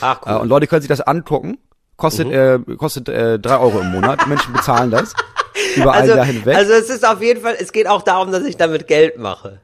Ach, 0.00 0.20
cool. 0.24 0.32
äh, 0.32 0.36
und 0.36 0.48
Leute 0.48 0.66
können 0.66 0.80
sich 0.80 0.88
das 0.88 1.00
angucken. 1.02 1.58
Kostet, 1.96 2.30
äh, 2.30 2.60
kostet 2.76 3.08
äh, 3.08 3.40
drei 3.40 3.58
Euro 3.58 3.80
im 3.80 3.90
Monat. 3.90 4.26
Menschen 4.28 4.52
bezahlen 4.52 4.90
das. 4.92 5.14
Über 5.76 5.92
ein 5.92 6.02
Also, 6.02 6.14
Jahr 6.14 6.24
hinweg. 6.24 6.54
also 6.56 6.72
es 6.72 6.88
ist 6.88 7.04
auf 7.06 7.20
jeden 7.20 7.40
Fall, 7.42 7.56
es 7.58 7.72
geht 7.72 7.88
auch 7.88 8.02
darum, 8.02 8.30
dass 8.30 8.44
ich 8.44 8.56
damit 8.56 8.86
Geld 8.86 9.18
mache. 9.18 9.60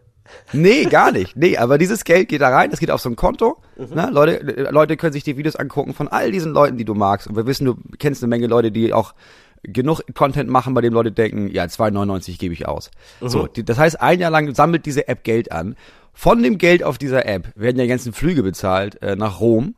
Nee, 0.53 0.85
gar 0.85 1.13
nicht. 1.13 1.37
Nee, 1.37 1.57
aber 1.57 1.79
dieses 1.79 2.05
Geld 2.05 2.29
geht 2.29 2.41
da 2.41 2.49
rein, 2.49 2.71
das 2.71 2.81
geht 2.81 2.91
auf 2.91 3.01
so 3.01 3.09
ein 3.09 3.17
Konto. 3.17 3.59
Mhm. 3.77 3.95
Ne? 3.95 4.09
Leute, 4.11 4.69
Leute 4.71 4.97
können 4.97 5.13
sich 5.13 5.25
die 5.25 5.37
Videos 5.37 5.57
angucken 5.57 5.95
von 5.95 6.09
all 6.09 6.31
diesen 6.31 6.53
Leuten, 6.53 6.77
die 6.77 6.85
du 6.85 6.95
magst. 6.95 7.27
Und 7.27 7.37
wir 7.37 7.47
wissen, 7.47 7.65
du 7.65 7.77
kennst 7.99 8.23
eine 8.23 8.31
Menge 8.31 8.47
Leute, 8.47 8.73
die 8.73 8.93
auch 8.93 9.15
genug 9.63 10.03
Content 10.15 10.51
machen, 10.51 10.75
bei 10.75 10.81
dem 10.81 10.93
Leute 10.93 11.13
denken, 11.13 11.49
ja, 11.49 11.65
2,99 11.65 12.39
gebe 12.39 12.55
ich 12.55 12.69
aus. 12.69 12.91
Mhm. 13.21 13.29
So, 13.29 13.47
die, 13.47 13.65
das 13.65 13.79
heißt, 13.79 14.01
ein 14.01 14.21
Jahr 14.21 14.31
lang 14.31 14.55
sammelt 14.55 14.87
diese 14.87 15.09
App 15.09 15.25
Geld 15.25 15.53
an. 15.53 15.77
Von 16.13 16.43
dem 16.43 16.59
Geld 16.59 16.83
auf 16.83 16.99
dieser 16.99 17.27
App 17.27 17.53
werden 17.57 17.79
ja 17.79 17.87
ganzen 17.87 18.13
Flüge 18.13 18.43
bezahlt 18.43 19.03
äh, 19.03 19.17
nach 19.17 19.41
Rom. 19.41 19.75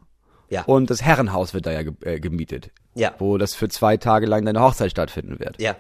Ja. 0.49 0.63
Und 0.65 0.91
das 0.91 1.03
Herrenhaus 1.03 1.55
wird 1.55 1.67
da 1.67 1.73
ja 1.73 1.91
äh, 2.03 2.21
gemietet. 2.21 2.71
Ja. 2.95 3.15
Wo 3.19 3.39
das 3.39 3.55
für 3.55 3.69
zwei 3.69 3.97
Tage 3.97 4.27
lang 4.27 4.45
deine 4.45 4.61
Hochzeit 4.61 4.91
stattfinden 4.91 5.41
wird. 5.41 5.61
Ja. 5.61 5.77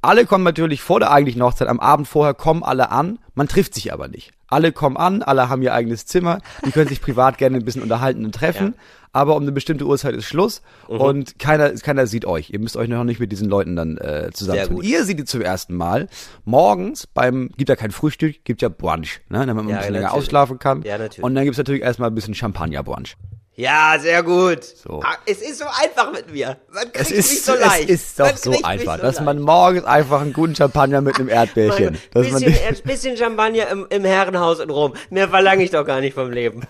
Alle 0.00 0.26
kommen 0.26 0.44
natürlich 0.44 0.80
vor 0.80 1.00
der 1.00 1.10
eigentlichen 1.10 1.42
Hochzeit, 1.42 1.66
am 1.68 1.80
Abend 1.80 2.06
vorher 2.06 2.32
kommen 2.34 2.62
alle 2.62 2.90
an, 2.92 3.18
man 3.34 3.48
trifft 3.48 3.74
sich 3.74 3.92
aber 3.92 4.06
nicht. 4.08 4.30
Alle 4.46 4.70
kommen 4.72 4.96
an, 4.96 5.22
alle 5.22 5.48
haben 5.48 5.60
ihr 5.62 5.74
eigenes 5.74 6.06
Zimmer, 6.06 6.38
die 6.64 6.70
können 6.70 6.88
sich 6.88 7.00
privat 7.00 7.36
gerne 7.36 7.56
ein 7.56 7.64
bisschen 7.64 7.82
unterhalten 7.82 8.24
und 8.24 8.34
treffen, 8.34 8.74
aber 9.12 9.34
um 9.34 9.42
eine 9.42 9.50
bestimmte 9.52 9.84
Uhrzeit 9.86 10.14
ist 10.14 10.24
Schluss 10.26 10.62
Mhm. 10.88 11.00
und 11.00 11.38
keiner, 11.40 11.70
keiner 11.72 12.06
sieht 12.06 12.24
euch. 12.26 12.50
Ihr 12.50 12.60
müsst 12.60 12.76
euch 12.76 12.88
noch 12.88 13.02
nicht 13.04 13.18
mit 13.20 13.32
diesen 13.32 13.48
Leuten 13.48 13.74
dann 13.76 13.98
äh, 13.98 14.30
zusammen 14.32 14.58
Sehr 14.58 14.66
tun. 14.68 14.76
gut. 14.76 14.84
Ihr 14.84 15.04
seht 15.04 15.18
die 15.18 15.24
zum 15.24 15.40
ersten 15.42 15.74
Mal 15.74 16.08
morgens 16.44 17.06
beim, 17.08 17.50
gibt 17.56 17.68
ja 17.68 17.76
kein 17.76 17.90
Frühstück, 17.90 18.44
gibt 18.44 18.62
ja 18.62 18.68
Brunch, 18.68 19.20
ne, 19.28 19.44
damit 19.46 19.56
man 19.56 19.68
Ja, 19.68 19.74
ein 19.76 19.78
bisschen 19.80 19.94
länger 19.94 20.14
ausschlafen 20.14 20.58
kann. 20.58 20.82
Ja, 20.82 20.96
natürlich. 20.96 21.24
Und 21.24 21.34
dann 21.34 21.44
gibt's 21.44 21.58
natürlich 21.58 21.82
erstmal 21.82 22.08
ein 22.10 22.14
bisschen 22.14 22.34
Champagner-Brunch. 22.34 23.16
Ja, 23.58 23.96
sehr 23.98 24.22
gut. 24.22 24.62
So. 24.62 25.00
Ah, 25.04 25.16
Es 25.26 25.42
ist 25.42 25.58
so 25.58 25.64
einfach 25.64 26.12
mit 26.12 26.30
mir. 26.32 26.58
Man 26.72 26.84
kriegt 26.92 27.00
Es 27.00 27.10
mich 27.10 27.18
ist, 27.18 27.44
so 27.44 27.54
leicht. 27.56 27.90
es 27.90 28.02
ist 28.04 28.20
doch 28.20 28.36
so 28.36 28.50
mich 28.50 28.64
einfach, 28.64 28.96
so 28.98 29.02
dass 29.02 29.16
leicht. 29.16 29.24
man 29.24 29.40
morgens 29.40 29.84
einfach 29.84 30.20
einen 30.20 30.32
guten 30.32 30.54
Champagner 30.54 31.00
mit 31.00 31.16
einem 31.18 31.26
dass 31.28 31.56
man 31.56 31.94
bisschen, 32.40 32.54
ein 32.68 32.82
bisschen 32.84 33.16
Champagner 33.16 33.68
im, 33.68 33.84
im 33.90 34.04
Herrenhaus 34.04 34.60
in 34.60 34.70
Rom. 34.70 34.94
Mehr 35.10 35.28
verlange 35.28 35.64
ich 35.64 35.72
doch 35.72 35.84
gar 35.84 36.00
nicht 36.00 36.14
vom 36.14 36.30
Leben. 36.30 36.62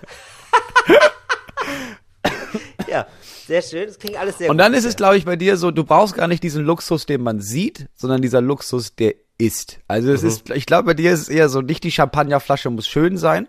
ja, 2.88 3.06
sehr 3.46 3.60
schön. 3.62 3.86
Das 3.86 3.98
klingt 3.98 4.16
alles 4.18 4.38
sehr 4.38 4.48
Und 4.50 4.56
gut. 4.56 4.60
dann 4.64 4.72
ist 4.72 4.86
es, 4.86 4.96
glaube 4.96 5.18
ich, 5.18 5.26
bei 5.26 5.36
dir 5.36 5.58
so, 5.58 5.70
du 5.70 5.84
brauchst 5.84 6.14
gar 6.14 6.26
nicht 6.26 6.42
diesen 6.42 6.64
Luxus, 6.64 7.04
den 7.04 7.22
man 7.22 7.40
sieht, 7.42 7.86
sondern 7.96 8.22
dieser 8.22 8.40
Luxus, 8.40 8.94
der 8.94 9.14
ist. 9.36 9.78
Also 9.88 10.10
es 10.10 10.22
ist, 10.22 10.48
ich 10.50 10.64
glaube, 10.64 10.84
bei 10.86 10.94
dir 10.94 11.12
ist 11.12 11.20
es 11.20 11.28
eher 11.28 11.50
so, 11.50 11.60
nicht 11.60 11.84
die 11.84 11.92
Champagnerflasche 11.92 12.70
muss 12.70 12.88
schön 12.88 13.18
sein, 13.18 13.46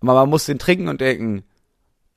aber 0.00 0.14
man 0.14 0.30
muss 0.30 0.46
den 0.46 0.60
trinken 0.60 0.86
und 0.88 1.00
denken, 1.00 1.42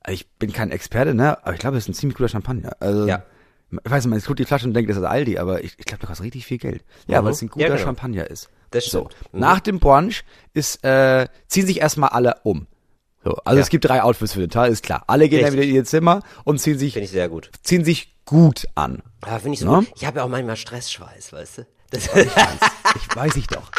ich 0.08 0.28
bin 0.38 0.52
kein 0.52 0.70
Experte, 0.70 1.14
ne, 1.14 1.38
aber 1.44 1.52
ich 1.54 1.60
glaube, 1.60 1.76
es 1.76 1.84
ist 1.84 1.88
ein 1.88 1.94
ziemlich 1.94 2.16
guter 2.16 2.28
Champagner. 2.28 2.72
Also, 2.80 3.06
Ja. 3.06 3.22
ich 3.70 3.78
weiß 3.90 4.04
nicht, 4.04 4.10
man 4.10 4.20
guckt 4.20 4.38
die 4.38 4.44
Flasche 4.44 4.66
und 4.66 4.74
denkt, 4.74 4.90
das 4.90 4.96
ist 4.96 5.04
Aldi, 5.04 5.38
aber 5.38 5.62
ich, 5.62 5.74
ich 5.78 5.84
glaube, 5.84 6.00
der 6.00 6.08
kostet 6.08 6.24
richtig 6.26 6.46
viel 6.46 6.58
Geld. 6.58 6.82
Ja, 7.06 7.20
Mhm. 7.20 7.26
weil 7.26 7.32
es 7.32 7.42
ein 7.42 7.48
guter 7.48 7.66
Ja, 7.66 7.74
genau. 7.74 7.86
Champagner 7.86 8.26
ist. 8.30 8.48
Das 8.70 8.84
So. 8.86 9.06
stimmt. 9.10 9.32
Mhm. 9.34 9.40
Nach 9.40 9.60
dem 9.60 9.78
Brunch 9.80 10.24
ist, 10.54 10.82
äh, 10.84 11.26
ziehen 11.48 11.66
sich 11.66 11.80
erstmal 11.80 12.10
alle 12.10 12.36
um. 12.44 12.66
So, 13.22 13.32
also 13.44 13.58
Ja. 13.58 13.62
es 13.62 13.68
gibt 13.68 13.84
drei 13.84 14.02
Outfits 14.02 14.32
für 14.32 14.40
den 14.40 14.48
Tag, 14.50 14.70
ist 14.70 14.82
klar. 14.82 15.04
Alle 15.06 15.28
gehen 15.28 15.40
dann 15.42 15.50
Richtig. 15.50 15.60
wieder 15.60 15.70
in 15.70 15.74
ihr 15.76 15.84
Zimmer 15.84 16.22
und 16.44 16.58
ziehen 16.58 16.78
sich 16.78 16.94
Finde 16.94 17.04
ich 17.04 17.10
sehr 17.10 17.28
gut. 17.28 17.50
ziehen 17.62 17.84
sich 17.84 18.16
gut 18.24 18.66
an. 18.76 19.02
Ah, 19.22 19.38
finde 19.38 19.54
ich 19.54 19.60
so 19.60 19.70
Ne? 19.70 19.78
gut. 19.86 19.92
Ich 19.96 20.06
habe 20.06 20.18
ja 20.18 20.24
auch 20.24 20.28
manchmal 20.28 20.56
Stressschweiß, 20.56 21.32
weißt 21.34 21.58
du? 21.58 21.66
Das, 21.90 22.08
Ich 22.14 23.16
weiß 23.16 23.36
ich 23.36 23.46
doch. 23.46 23.70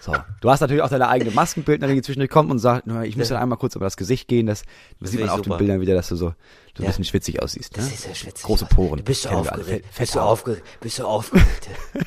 So, 0.00 0.14
du 0.40 0.50
hast 0.50 0.60
natürlich 0.60 0.82
auch 0.82 0.88
deine 0.88 1.08
eigene 1.08 1.30
Maskenbildnerin, 1.30 1.94
die 1.94 2.02
zwischendurch 2.02 2.30
kommt 2.30 2.50
und 2.50 2.58
sagt, 2.58 2.86
"Na, 2.88 3.04
ich 3.04 3.16
muss 3.16 3.28
dann 3.28 3.38
einmal 3.38 3.56
kurz 3.56 3.76
über 3.76 3.84
das 3.86 3.96
Gesicht 3.96 4.26
gehen, 4.26 4.46
das, 4.46 4.64
das 4.98 5.12
sieht 5.12 5.20
man 5.20 5.28
ich 5.28 5.32
auf 5.32 5.42
den. 5.42 5.56
Bildern 5.56 5.80
wieder, 5.80 5.94
dass 5.94 6.08
du 6.08 6.16
so, 6.16 6.30
du 6.30 6.34
ein 6.34 6.82
Ja. 6.82 6.86
bisschen 6.88 7.04
schwitzig 7.04 7.40
aussiehst. 7.40 7.76
Ne? 7.76 7.84
das 7.84 7.92
ist 7.92 8.06
ja 8.08 8.14
schwitzig. 8.14 8.44
Große 8.44 8.66
Poren. 8.66 8.98
Du 8.98 9.04
bist 9.04 9.22
so 9.22 9.28
alle. 9.28 9.38
aufgeregt. 9.38 9.86
Bist 9.96 10.14
du 10.16 10.20
aufgeregt? 10.20 10.62
Bist 10.80 10.98
du 10.98 11.06
aufgeregt? 11.06 11.68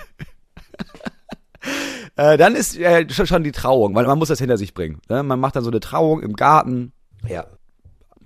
Äh, 2.17 2.37
dann 2.37 2.55
ist 2.55 2.77
äh, 2.77 3.09
schon, 3.09 3.27
schon 3.27 3.43
die 3.43 3.51
Trauung, 3.51 3.93
weil 3.93 4.05
man 4.05 4.17
muss 4.17 4.29
das 4.29 4.39
hinter 4.39 4.57
sich 4.57 4.73
bringen. 4.73 5.01
Ne? 5.09 5.21
Man 5.21 5.37
macht 5.39 5.55
dann 5.57 5.63
so 5.65 5.69
eine 5.69 5.81
Trauung 5.81 6.21
im 6.21 6.33
Garten, 6.37 6.93
ja. 7.27 7.45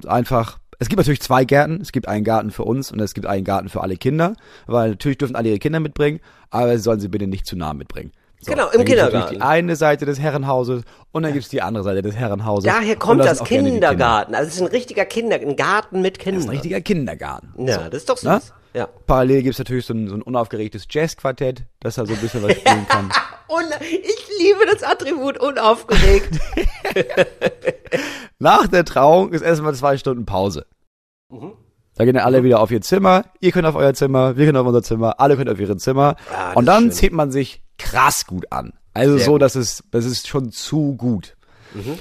einfach. 0.05 0.59
Es 0.79 0.87
gibt 0.89 0.97
natürlich 0.97 1.21
zwei 1.21 1.43
Gärten. 1.45 1.79
Es 1.81 1.91
gibt 1.91 2.07
einen 2.07 2.23
Garten 2.23 2.51
für 2.51 2.63
uns 2.63 2.91
und 2.91 2.99
es 3.01 3.13
gibt 3.13 3.27
einen 3.27 3.43
Garten 3.43 3.67
für 3.69 3.81
alle 3.81 3.97
Kinder, 3.97 4.33
weil 4.65 4.91
natürlich 4.91 5.17
dürfen 5.17 5.35
alle 5.35 5.49
ihre 5.49 5.59
Kinder 5.59 5.79
mitbringen, 5.79 6.19
aber 6.49 6.75
sie 6.77 6.83
sollen 6.83 6.99
sie 7.01 7.09
bitte 7.09 7.27
nicht 7.27 7.45
zu 7.45 7.55
nah 7.57 7.73
mitbringen. 7.73 8.11
So, 8.41 8.51
Genau, 8.53 8.69
im 8.69 8.85
Kindergarten. 8.85 9.35
Die 9.35 9.41
eine 9.41 9.75
Seite 9.75 10.05
des 10.05 10.17
Herrenhauses 10.21 10.83
und 11.11 11.23
dann 11.23 11.33
gibt's 11.33 11.49
die 11.49 11.61
andere 11.61 11.83
Seite 11.83 12.01
des 12.01 12.15
Herrenhauses. 12.15 12.71
Daher 12.71 12.95
kommt 12.95 13.19
da 13.19 13.25
das 13.25 13.43
Kinder. 13.43 13.69
Kindergarten. 13.71 14.33
Also 14.33 14.47
es 14.47 14.55
ist 14.55 14.61
ein 14.61 14.67
richtiger 14.67 15.03
Kinder, 15.03 15.35
ein 15.35 15.57
Garten 15.57 16.01
mit 16.01 16.15
Das 16.17 16.23
Kindern. 16.23 16.39
ist 16.43 16.47
ein 16.47 16.51
richtiger 16.51 16.79
Kindergarten. 16.79 17.49
ja, 17.67 17.89
das 17.89 17.99
ist 18.01 18.09
doch 18.09 18.15
süß. 18.17 18.23
Ne? 18.29 18.41
Ja. 18.73 18.87
Parallel 19.07 19.43
gibt's 19.43 19.59
natürlich 19.59 19.85
so 19.85 19.93
ein, 19.93 20.07
so 20.07 20.15
ein 20.15 20.21
unaufgeregtes 20.21 20.85
Jazzquartett, 20.89 21.63
das 21.79 21.95
da 21.95 22.05
so 22.05 22.13
ein 22.13 22.19
bisschen 22.19 22.43
was 22.43 22.53
spielen 22.53 22.87
kann. 22.87 23.09
Und 23.47 23.65
ich 23.81 24.27
liebe 24.39 24.65
das 24.71 24.83
Attribut 24.83 25.39
unaufgeregt. 25.39 26.39
Nach 28.39 28.67
der 28.67 28.85
Trauung 28.85 29.33
ist 29.33 29.41
erstmal 29.41 29.73
zwei 29.73 29.97
Stunden 29.97 30.25
Pause. 30.25 30.67
Mhm. 31.29 31.53
Da 31.95 32.05
gehen 32.05 32.13
dann 32.13 32.23
alle 32.23 32.43
wieder 32.43 32.59
auf 32.61 32.71
ihr 32.71 32.81
Zimmer, 32.81 33.25
ihr 33.41 33.51
könnt 33.51 33.65
auf 33.65 33.75
euer 33.75 33.93
Zimmer, 33.93 34.37
wir 34.37 34.45
können 34.45 34.57
auf 34.57 34.67
unser 34.67 34.83
Zimmer, 34.83 35.19
alle 35.19 35.35
können 35.35 35.51
auf 35.51 35.59
ihre 35.59 35.75
Zimmer. 35.77 36.15
Ah, 36.33 36.49
das 36.49 36.55
und 36.55 36.65
dann 36.65 36.91
zählt 36.91 37.11
man 37.11 37.31
sich 37.31 37.61
krass 37.77 38.25
gut 38.25 38.51
an. 38.51 38.73
Also 38.93 39.17
Sehr 39.17 39.25
so, 39.25 39.31
gut. 39.31 39.39
Mhm. 39.39 39.43
dass 39.43 39.55
es, 39.55 39.83
das 39.91 40.05
ist 40.05 40.27
schon 40.27 40.51
zu 40.51 40.95
gut. 40.95 41.35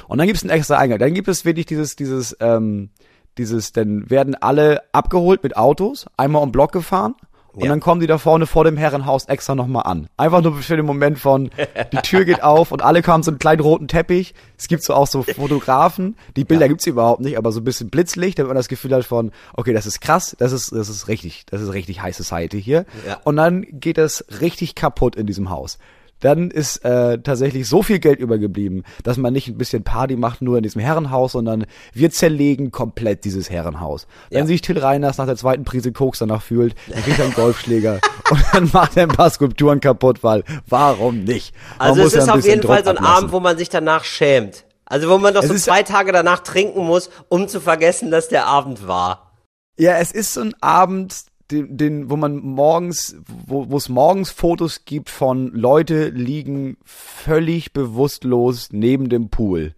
Und 0.07 0.19
dann 0.19 0.27
gibt 0.27 0.39
es 0.39 0.43
einen 0.43 0.51
extra 0.51 0.79
Eingang. 0.79 0.99
Dann 0.99 1.13
gibt 1.13 1.29
es 1.29 1.45
wirklich 1.45 1.67
dieses, 1.67 1.95
dieses, 1.95 2.37
ähm, 2.41 2.91
dieses, 3.39 3.73
dann 3.73 4.11
werden 4.11 4.35
alle 4.35 4.83
abgeholt 4.93 5.43
mit 5.43 5.57
Autos, 5.57 6.07
einmal 6.17 6.43
um 6.43 6.53
Block 6.53 6.73
gefahren. 6.73 7.15
Und 7.55 7.65
Ja. 7.65 7.71
dann 7.71 7.81
kommen 7.81 8.01
die 8.01 8.07
da 8.07 8.19
vorne 8.19 8.47
vor 8.47 8.63
dem 8.63 8.77
Herrenhaus 8.77 9.25
extra 9.25 9.55
nochmal 9.57 9.83
an. 9.85 10.07
Einfach 10.17 10.43
nur 10.43 10.55
für 10.59 10.77
den 10.77 10.87
Moment 10.87 11.19
von, 11.19 11.51
die 11.93 11.97
Tür 11.99 12.25
geht 12.25 12.43
auf 12.43 12.71
und 12.71 12.83
alle 12.83 13.03
kamen 13.03 13.25
so 13.25 13.33
einen 13.33 13.39
kleinen 13.41 13.61
roten 13.63 13.89
Teppich. 13.89 14.35
Es 14.57 14.69
gibt 14.69 14.85
so 14.85 14.95
auch 14.95 15.09
so 15.09 15.23
Fotografen. 15.25 16.15
Die 16.37 16.45
Bilder 16.45 16.69
gibt's 16.69 16.87
überhaupt 16.87 17.21
nicht, 17.21 17.37
aber 17.37 17.51
so 17.51 17.61
ein 17.61 17.65
bisschen 17.65 17.91
Blitzlicht, 17.91 18.39
damit 18.39 18.49
man 18.51 18.57
das 18.57 18.69
Gefühl 18.69 18.95
hat 18.95 19.05
von, 19.05 19.33
okay, 19.55 19.73
das 19.73 19.87
ist 19.87 20.01
krass, 20.01 20.37
das 20.39 20.53
ist, 20.53 20.71
das 20.71 20.89
ist 20.89 21.09
richtig, 21.09 21.47
das 21.47 21.61
ist 21.63 21.73
richtig 21.73 22.01
High 22.03 22.15
Society 22.15 22.63
hier. 22.63 22.85
Ja. 23.07 23.19
Und 23.25 23.37
dann 23.37 23.63
geht 23.73 23.99
das 23.99 24.25
richtig 24.41 24.75
kaputt 24.77 25.17
in 25.17 25.27
diesem 25.27 25.51
Haus. 25.51 25.79
Dann 26.21 26.51
ist 26.51 26.85
äh, 26.85 27.19
tatsächlich 27.19 27.69
so 27.69 27.83
viel 27.83 27.99
Geld 27.99 28.19
übergeblieben, 28.19 28.85
dass 29.05 29.17
man 29.17 29.33
nicht 29.33 29.49
ein 29.49 29.59
bisschen 29.59 29.85
Party 29.85 30.17
macht 30.17 30.43
nur 30.43 30.57
in 30.57 30.63
diesem 30.63 30.81
Herrenhaus, 30.81 31.33
sondern 31.33 31.67
wir 31.93 32.11
zerlegen 32.11 32.71
komplett 32.71 33.25
dieses 33.25 33.51
Herrenhaus. 33.51 34.07
Wenn 34.31 34.41
Ja. 34.41 34.47
sich 34.47 34.61
Till 34.63 34.79
Reiners 34.79 35.19
nach 35.19 35.27
der 35.27 35.37
zweiten 35.37 35.65
Prise 35.65 35.93
Koks 35.93 36.19
danach 36.19 36.43
fühlt, 36.43 36.75
dann 36.89 37.03
kriegt 37.03 37.19
er 37.19 37.27
einen 37.27 37.35
Golfschläger 37.35 38.01
und 38.31 38.45
dann 38.53 38.71
macht 38.73 38.97
er 38.97 39.05
ein 39.05 39.09
paar 39.11 39.31
Skulpturen 39.31 39.81
kaputt, 39.81 40.23
weil 40.25 40.45
warum 40.69 41.25
nicht? 41.25 41.55
Man 41.79 41.89
Also 41.91 42.03
muss 42.03 42.15
es 42.15 42.25
ist 42.25 42.29
auf 42.29 42.45
jeden 42.45 42.63
Fall 42.63 42.83
Druck 42.83 42.85
so 42.87 42.91
ein 42.91 42.97
ablassen. 42.99 43.17
Abend, 43.17 43.33
wo 43.33 43.41
man 43.41 43.57
sich 43.59 43.69
danach 43.69 44.05
schämt. 44.05 44.65
Also 44.87 45.09
wo 45.11 45.19
man 45.19 45.35
doch 45.35 45.43
Es 45.43 45.49
so 45.51 45.55
zwei 45.55 45.83
Tage 45.83 46.13
danach 46.13 46.41
trinken 46.41 46.85
muss, 46.87 47.11
um 47.29 47.47
zu 47.47 47.61
vergessen, 47.61 48.11
dass 48.11 48.29
der 48.29 48.47
Abend 48.47 48.89
war. 48.89 49.33
Ja, 49.79 49.99
es 49.99 50.13
ist 50.13 50.33
so 50.35 50.41
ein 50.41 50.55
Abend, 50.63 51.15
den, 51.51 51.77
den, 51.77 52.11
wo 52.11 52.17
man 52.17 52.39
morgens, 52.41 53.17
wo 53.47 53.77
es 53.77 53.89
morgens 53.89 54.31
Fotos 54.31 54.85
gibt 54.85 55.09
von 55.11 55.49
Leute 55.55 56.09
liegen 56.09 56.77
völlig 56.85 57.73
bewusstlos 57.73 58.69
neben 58.73 59.09
dem 59.09 59.31
Pool. 59.31 59.75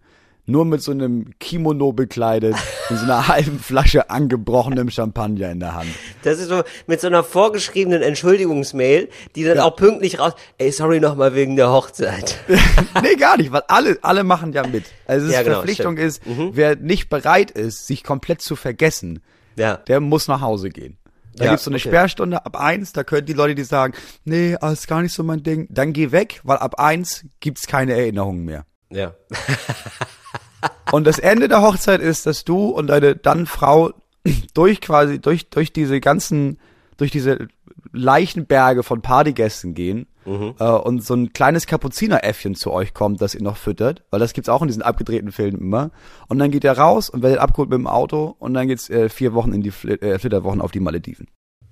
Nur 0.47 0.65
mit 0.65 0.81
so 0.81 0.91
einem 0.91 1.29
Kimono 1.39 1.93
bekleidet 1.93 2.55
und 2.89 2.97
so 2.97 3.03
einer 3.05 3.27
halben 3.29 3.59
Flasche 3.59 4.09
angebrochenem 4.09 4.89
Champagner 4.89 5.49
in 5.51 5.59
der 5.61 5.75
Hand. 5.75 5.87
Das 6.23 6.39
ist 6.39 6.49
so 6.49 6.63
mit 6.87 6.99
so 6.99 7.07
einer 7.07 7.23
vorgeschriebenen 7.23 8.01
Entschuldigungsmail, 8.01 9.07
die 9.35 9.43
dann 9.45 9.57
Ja. 9.57 9.63
auch 9.65 9.75
pünktlich 9.77 10.19
raus. 10.19 10.33
Ey, 10.57 10.71
sorry 10.71 10.99
nochmal 10.99 11.35
wegen 11.35 11.55
der 11.55 11.69
Hochzeit. 11.71 12.39
nee, 13.01 13.15
gar 13.15 13.37
nicht, 13.37 13.51
weil 13.53 13.61
alle, 13.67 13.97
alle 14.01 14.23
machen 14.25 14.51
ja 14.51 14.65
mit. 14.67 14.85
Also 15.05 15.27
es 15.27 15.33
Ja, 15.33 15.43
genau, 15.43 15.57
Verpflichtung 15.57 15.95
stimmt. 15.95 16.37
Mhm. 16.37 16.47
ist, 16.47 16.55
wer 16.57 16.75
nicht 16.75 17.07
bereit 17.09 17.51
ist, 17.51 17.87
sich 17.87 18.03
komplett 18.03 18.41
zu 18.41 18.55
vergessen, 18.57 19.21
Ja. 19.55 19.77
der 19.77 20.01
muss 20.01 20.27
nach 20.27 20.41
Hause 20.41 20.69
gehen. 20.69 20.97
Da 21.35 21.45
Ja, 21.45 21.51
gibt's 21.51 21.65
so 21.65 21.71
eine 21.71 21.77
okay. 21.77 21.89
Sperrstunde 21.89 22.45
ab 22.45 22.59
eins, 22.59 22.93
da 22.93 23.03
können 23.03 23.25
die 23.25 23.33
Leute, 23.33 23.55
die 23.55 23.63
sagen, 23.63 23.93
nee, 24.25 24.57
ah, 24.59 24.71
ist 24.71 24.87
gar 24.87 25.01
nicht 25.01 25.13
so 25.13 25.23
mein 25.23 25.43
Ding, 25.43 25.67
dann 25.69 25.93
geh 25.93 26.11
weg, 26.11 26.41
weil 26.43 26.57
ab 26.57 26.79
eins 26.79 27.25
gibt's 27.39 27.67
keine 27.67 27.93
Erinnerungen 27.93 28.43
mehr. 28.43 28.65
Ja. 28.89 29.13
Und 30.91 31.05
das 31.05 31.19
Ende 31.19 31.47
der 31.47 31.61
Hochzeit 31.61 32.01
ist, 32.01 32.25
dass 32.25 32.43
du 32.43 32.67
und 32.67 32.87
deine 32.87 33.15
dann 33.15 33.45
Frau 33.45 33.93
durch 34.53 34.81
quasi, 34.81 35.19
durch, 35.19 35.49
durch 35.49 35.73
diese 35.73 35.99
ganzen, 35.99 36.59
durch 36.97 37.11
diese 37.11 37.47
Leichenberge 37.93 38.83
von 38.83 39.01
Partygästen 39.01 39.73
gehen 39.73 40.07
Mhm. 40.25 40.55
äh, 40.59 40.63
und 40.65 41.03
so 41.03 41.13
ein 41.15 41.33
kleines 41.33 41.67
Kapuzineräffchen 41.67 42.55
zu 42.55 42.71
euch 42.71 42.93
kommt, 42.93 43.21
das 43.21 43.35
ihr 43.35 43.41
noch 43.41 43.57
füttert, 43.57 44.03
weil 44.11 44.19
das 44.19 44.33
gibt's 44.33 44.49
auch 44.49 44.61
in 44.61 44.67
diesen 44.67 44.83
abgedrehten 44.83 45.31
Filmen 45.31 45.59
immer. 45.59 45.91
Und 46.27 46.39
dann 46.39 46.51
geht 46.51 46.63
er 46.63 46.77
raus 46.77 47.09
und 47.09 47.23
werdet 47.23 47.39
abgeholt 47.39 47.69
mit 47.69 47.77
dem 47.77 47.87
Auto 47.87 48.35
und 48.39 48.53
dann 48.53 48.67
geht's 48.67 48.89
äh, 48.89 49.09
vier 49.09 49.33
Wochen 49.33 49.53
in 49.53 49.61
die 49.61 49.71
Fl 49.71 49.91
äh, 50.01 50.19
Flitterwochen 50.19 50.61
auf 50.61 50.71
die 50.71 50.79
Malediven. 50.79 51.27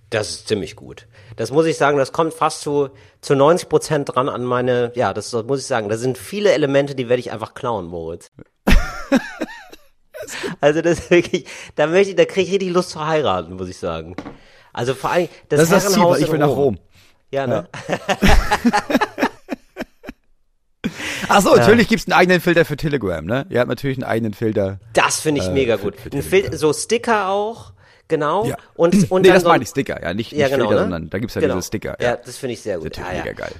Das 0.09 0.29
ist 0.29 0.47
ziemlich 0.47 0.75
gut. 0.75 1.07
Das 1.35 1.51
muss 1.51 1.67
ich 1.67 1.77
sagen, 1.77 1.97
das 1.97 2.11
kommt 2.11 2.33
fast 2.33 2.61
zu, 2.61 2.89
zu 3.21 3.35
90 3.35 3.69
Prozent 3.69 4.15
dran 4.15 4.27
an 4.27 4.43
meine, 4.43 4.91
ja, 4.95 5.13
das, 5.13 5.29
das 5.29 5.45
muss 5.45 5.59
ich 5.59 5.67
sagen. 5.67 5.87
Da 5.87 5.97
sind 5.97 6.17
viele 6.17 6.51
Elemente, 6.51 6.95
die 6.95 7.09
werde 7.09 7.19
ich 7.19 7.31
einfach 7.31 7.53
klauen, 7.53 7.85
Moritz. 7.85 8.31
also 10.61 10.81
das 10.81 10.99
ist 10.99 11.11
wirklich, 11.11 11.45
da 11.75 11.85
möchte 11.85 12.11
ich, 12.11 12.15
da 12.15 12.25
kriege 12.25 12.47
ich 12.47 12.53
richtig 12.53 12.71
Lust 12.71 12.89
zu 12.89 13.05
heiraten, 13.05 13.53
muss 13.55 13.69
ich 13.69 13.77
sagen. 13.77 14.15
Also 14.73 14.95
vor 14.95 15.11
allem, 15.11 15.29
das, 15.49 15.59
Das 15.59 15.83
ist 15.83 15.85
das 15.85 15.93
Ziel, 15.93 16.15
ich 16.17 16.25
in 16.25 16.31
will 16.31 16.39
nach 16.39 16.47
Rom. 16.49 16.79
Ja, 17.31 17.45
ne? 17.47 17.67
Ach 21.27 21.41
so, 21.41 21.53
natürlich 21.55 21.87
gibt's 21.89 22.07
einen 22.07 22.13
eigenen 22.13 22.41
Filter 22.41 22.65
für 22.65 22.75
Telegram, 22.77 23.23
ne? 23.23 23.45
Ihr 23.49 23.59
habt 23.59 23.69
natürlich 23.69 23.97
einen 23.97 24.05
eigenen 24.05 24.33
Filter. 24.33 24.79
Das 24.93 25.19
finde 25.19 25.41
ich 25.41 25.49
mega 25.49 25.75
Äh, 25.75 25.77
für- 25.77 25.83
gut. 25.91 25.95
für 25.99 26.21
Fil 26.23 26.57
so 26.57 26.73
Sticker 26.73 27.27
auch, 27.29 27.73
genau. 28.07 28.45
Ja. 28.45 28.55
Und, 28.75 29.11
und 29.11 29.21
nee, 29.21 29.27
dann 29.27 29.35
das 29.35 29.43
so 29.43 29.49
meine 29.49 29.63
ich 29.63 29.69
Sticker, 29.69 30.01
ja, 30.01 30.13
nicht, 30.13 30.31
Ja, 30.31 30.45
nicht 30.47 30.55
genau, 30.55 30.69
Filter, 30.69 30.75
ne? 30.85 30.89
sondern 30.91 31.09
da 31.09 31.19
gibt's 31.19 31.35
ja 31.35 31.41
Genau. 31.41 31.55
diese 31.55 31.67
Sticker. 31.67 31.97
Ja, 32.01 32.15
das 32.15 32.37
finde 32.37 32.53
ich 32.53 32.61
sehr 32.61 32.77
gut. 32.77 32.85
Natürlich 32.85 33.09
Ah, 33.09 33.13
ja. 33.13 33.23
mega 33.23 33.33
geil. 33.33 33.51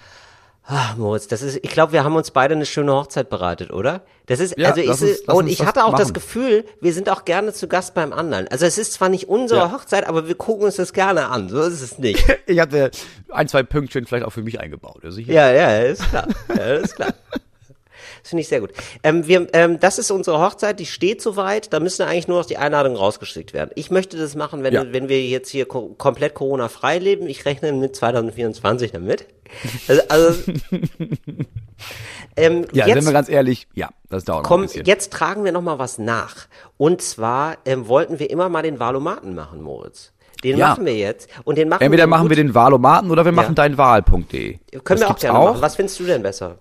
Ah, 0.71 0.93
Moritz, 0.97 1.27
das 1.27 1.41
ist, 1.41 1.57
ich 1.63 1.71
glaube, 1.71 1.93
wir 1.93 2.03
haben 2.03 2.15
uns 2.15 2.29
beide 2.29 2.53
eine 2.53 2.67
schöne 2.67 2.93
Hochzeit 2.93 3.27
bereitet, 3.31 3.71
oder? 3.71 4.01
Das 4.27 4.39
ist, 4.39 4.55
Ja, 4.55 4.69
also 4.69 4.81
ich, 4.81 4.87
uns- 4.89 5.21
und 5.21 5.47
ich 5.47 5.57
das 5.57 5.65
hatte 5.67 5.83
auch 5.83 5.93
das 5.93 6.09
machen. 6.09 6.13
Gefühl, 6.13 6.63
wir 6.79 6.93
sind 6.93 7.09
auch 7.09 7.25
gerne 7.25 7.53
zu 7.53 7.67
Gast 7.67 7.95
beim 7.95 8.13
anderen. 8.13 8.47
Also 8.49 8.67
es 8.67 8.77
ist 8.77 8.93
zwar 8.93 9.09
nicht 9.09 9.27
unsere 9.29 9.61
Ja. 9.61 9.71
Hochzeit, 9.71 10.05
aber 10.07 10.27
wir 10.27 10.35
gucken 10.35 10.65
uns 10.65 10.75
das 10.75 10.93
gerne 10.93 11.29
an. 11.29 11.49
So 11.49 11.59
ist 11.63 11.81
es 11.81 11.97
nicht. 11.97 12.23
Ich 12.45 12.59
hatte 12.59 12.91
ein, 13.29 13.47
zwei 13.47 13.63
Pünktchen 13.63 14.05
vielleicht 14.05 14.25
auch 14.25 14.31
für 14.31 14.43
mich 14.43 14.59
eingebaut. 14.59 15.01
Also 15.03 15.19
ja, 15.21 15.51
ja, 15.51 15.79
ist 15.79 16.07
klar. 16.09 16.27
Ja, 16.55 16.63
ist 16.75 16.95
klar. 16.95 17.13
Das 18.21 18.29
finde 18.29 18.41
ich 18.41 18.47
sehr 18.47 18.59
gut. 18.61 18.71
Ähm, 19.03 19.27
wir, 19.27 19.47
ähm, 19.53 19.79
das 19.79 19.99
ist 19.99 20.11
unsere 20.11 20.39
Hochzeit, 20.39 20.79
die 20.79 20.85
steht 20.85 21.21
soweit. 21.21 21.71
Da 21.73 21.79
müssen 21.79 22.03
eigentlich 22.03 22.27
nur 22.27 22.39
noch 22.39 22.45
die 22.45 22.57
Einladungen 22.57 22.97
rausgeschickt 22.97 23.53
werden. 23.53 23.71
Ich 23.75 23.91
möchte 23.91 24.17
das 24.17 24.35
machen, 24.35 24.63
wenn, 24.63 24.73
Ja. 24.73 24.85
wenn 24.91 25.09
wir 25.09 25.21
jetzt 25.25 25.49
hier 25.49 25.65
ko 25.67 25.95
komplett 25.97 26.33
Corona-frei 26.35 26.97
leben. 26.99 27.27
Ich 27.27 27.45
rechne 27.45 27.71
mit 27.73 27.95
2024 27.95 28.91
damit. 28.91 29.25
Also, 29.87 30.01
also 30.09 30.51
ähm, 32.35 32.65
Ja, 32.71 32.85
jetzt, 32.87 32.95
sind 32.95 33.05
wir 33.05 33.13
ganz 33.13 33.29
ehrlich, 33.29 33.67
ja, 33.73 33.89
das 34.09 34.23
dauert 34.25 34.43
noch 34.43 34.49
ein 34.51 34.53
Komm, 34.53 34.61
bisschen. 34.63 34.85
jetzt 34.85 35.11
tragen 35.11 35.43
wir 35.43 35.51
noch 35.51 35.61
mal 35.61 35.79
was 35.79 35.97
nach. 35.97 36.47
Und 36.77 37.01
zwar 37.01 37.57
ähm, 37.65 37.87
wollten 37.87 38.19
wir 38.19 38.29
immer 38.29 38.49
mal 38.49 38.61
den 38.61 38.79
Valomaten 38.79 39.33
machen, 39.35 39.61
Moritz. 39.61 40.11
Den 40.43 40.57
Ja. 40.57 40.69
machen 40.69 40.85
wir 40.85 40.95
jetzt. 40.95 41.29
Und 41.43 41.57
den 41.57 41.67
machen 41.67 41.81
Entweder 41.81 42.03
wir 42.03 42.07
machen 42.07 42.23
gut. 42.23 42.29
wir 42.29 42.37
den 42.37 42.55
Wahlomaten 42.55 43.11
oder 43.11 43.25
wir 43.25 43.31
machen 43.33 43.55
Ja. 43.57 43.67
deinwahl.de. 43.67 44.57
Können 44.57 44.83
Das 44.85 44.99
wir 45.01 45.09
auch 45.09 45.19
gerne 45.19 45.39
machen. 45.39 45.61
Was 45.61 45.75
findest 45.75 45.99
du 45.99 46.05
denn 46.05 46.21
besser? 46.23 46.57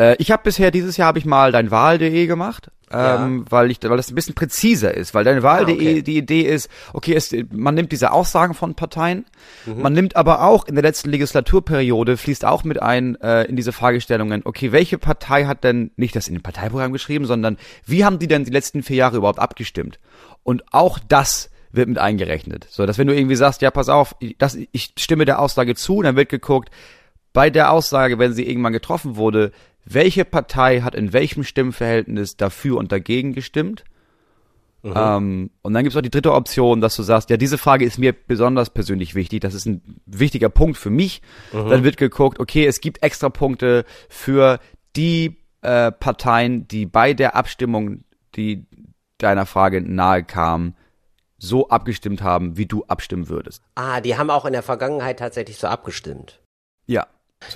Äh, 0.00 0.16
ich 0.18 0.30
habe 0.30 0.42
bisher 0.44 0.70
dieses 0.70 0.96
Jahr 0.96 1.08
habe 1.08 1.18
ich 1.18 1.24
mal 1.26 1.52
deinwahl.de 1.52 2.26
gemacht, 2.26 2.70
Ja. 2.90 3.24
ähm, 3.24 3.44
weil 3.50 3.70
ich 3.70 3.78
weil 3.82 3.96
das 3.96 4.10
ein 4.10 4.14
bisschen 4.14 4.34
präziser 4.34 4.94
ist, 4.94 5.12
weil 5.14 5.24
deinwahl.de 5.24 5.74
Ah, 5.74 5.90
okay. 5.90 6.02
die 6.02 6.16
Idee 6.16 6.42
ist, 6.42 6.68
okay, 6.92 7.14
es, 7.14 7.34
man 7.52 7.74
nimmt 7.74 7.92
diese 7.92 8.10
Aussagen 8.12 8.54
von 8.54 8.74
Parteien, 8.74 9.26
Mhm. 9.66 9.82
man 9.82 9.92
nimmt 9.92 10.16
aber 10.16 10.42
auch 10.44 10.66
in 10.66 10.74
der 10.74 10.82
letzten 10.82 11.10
Legislaturperiode 11.10 12.16
fließt 12.16 12.44
auch 12.44 12.64
mit 12.64 12.80
ein 12.82 13.16
äh, 13.20 13.44
in 13.44 13.56
diese 13.56 13.72
Fragestellungen, 13.72 14.42
okay, 14.44 14.72
welche 14.72 14.96
Partei 14.98 15.44
hat 15.44 15.64
denn 15.64 15.90
nicht 15.96 16.16
das 16.16 16.28
in 16.28 16.34
dem 16.34 16.42
Parteiprogramm 16.42 16.92
geschrieben, 16.92 17.26
sondern 17.26 17.58
wie 17.86 18.04
haben 18.04 18.18
die 18.18 18.28
denn 18.28 18.44
die 18.44 18.50
letzten 18.52 18.82
vier 18.82 18.96
Jahre 18.96 19.18
überhaupt 19.18 19.38
abgestimmt? 19.38 19.98
Und 20.42 20.62
auch 20.72 20.98
das 21.06 21.50
wird 21.72 21.88
mit 21.88 21.98
eingerechnet. 21.98 22.66
So, 22.70 22.86
dass 22.86 22.98
wenn 22.98 23.06
du 23.06 23.14
irgendwie 23.14 23.36
sagst, 23.36 23.62
ja, 23.62 23.70
pass 23.70 23.88
auf, 23.88 24.16
das, 24.38 24.56
ich 24.72 24.92
stimme 24.98 25.24
der 25.26 25.38
Aussage 25.40 25.74
zu, 25.76 26.02
dann 26.02 26.16
wird 26.16 26.28
geguckt, 26.30 26.70
bei 27.32 27.48
der 27.50 27.70
Aussage, 27.70 28.18
wenn 28.18 28.32
sie 28.32 28.44
irgendwann 28.48 28.72
getroffen 28.72 29.14
wurde, 29.14 29.52
welche 29.84 30.24
Partei 30.24 30.82
hat 30.82 30.94
in 30.94 31.12
welchem 31.12 31.44
Stimmverhältnis 31.44 32.36
dafür 32.36 32.76
und 32.76 32.92
dagegen 32.92 33.32
gestimmt? 33.32 33.84
Ähm, 34.82 35.50
und 35.62 35.74
dann 35.74 35.82
gibt's 35.82 35.96
auch 35.96 36.02
die 36.02 36.10
dritte 36.10 36.32
Option, 36.32 36.80
dass 36.80 36.96
du 36.96 37.02
sagst, 37.02 37.28
ja, 37.28 37.36
diese 37.36 37.58
Frage 37.58 37.84
ist 37.84 37.98
mir 37.98 38.14
besonders 38.14 38.70
persönlich 38.70 39.14
wichtig, 39.14 39.40
das 39.40 39.52
ist 39.54 39.66
ein 39.66 40.00
wichtiger 40.06 40.48
Punkt 40.48 40.78
für 40.78 40.90
mich. 40.90 41.20
Dann 41.52 41.84
wird 41.84 41.96
geguckt, 41.98 42.40
okay, 42.40 42.66
es 42.66 42.80
gibt 42.80 43.02
extra 43.02 43.28
Punkte 43.28 43.84
für 44.08 44.58
die 44.96 45.36
äh, 45.60 45.92
Parteien, 45.92 46.66
die 46.66 46.86
bei 46.86 47.12
der 47.12 47.36
Abstimmung, 47.36 48.04
die 48.36 48.66
deiner 49.18 49.44
Frage 49.44 49.82
nahe 49.82 50.24
kam, 50.24 50.74
so 51.36 51.68
abgestimmt 51.68 52.22
haben, 52.22 52.56
wie 52.56 52.66
du 52.66 52.84
abstimmen 52.84 53.28
würdest. 53.28 53.62
Ah, 53.74 54.00
die 54.00 54.16
haben 54.16 54.30
auch 54.30 54.44
in 54.44 54.52
der 54.52 54.62
Vergangenheit 54.62 55.18
tatsächlich 55.18 55.58
so 55.58 55.66
abgestimmt. 55.66 56.40
Ja. 56.86 57.06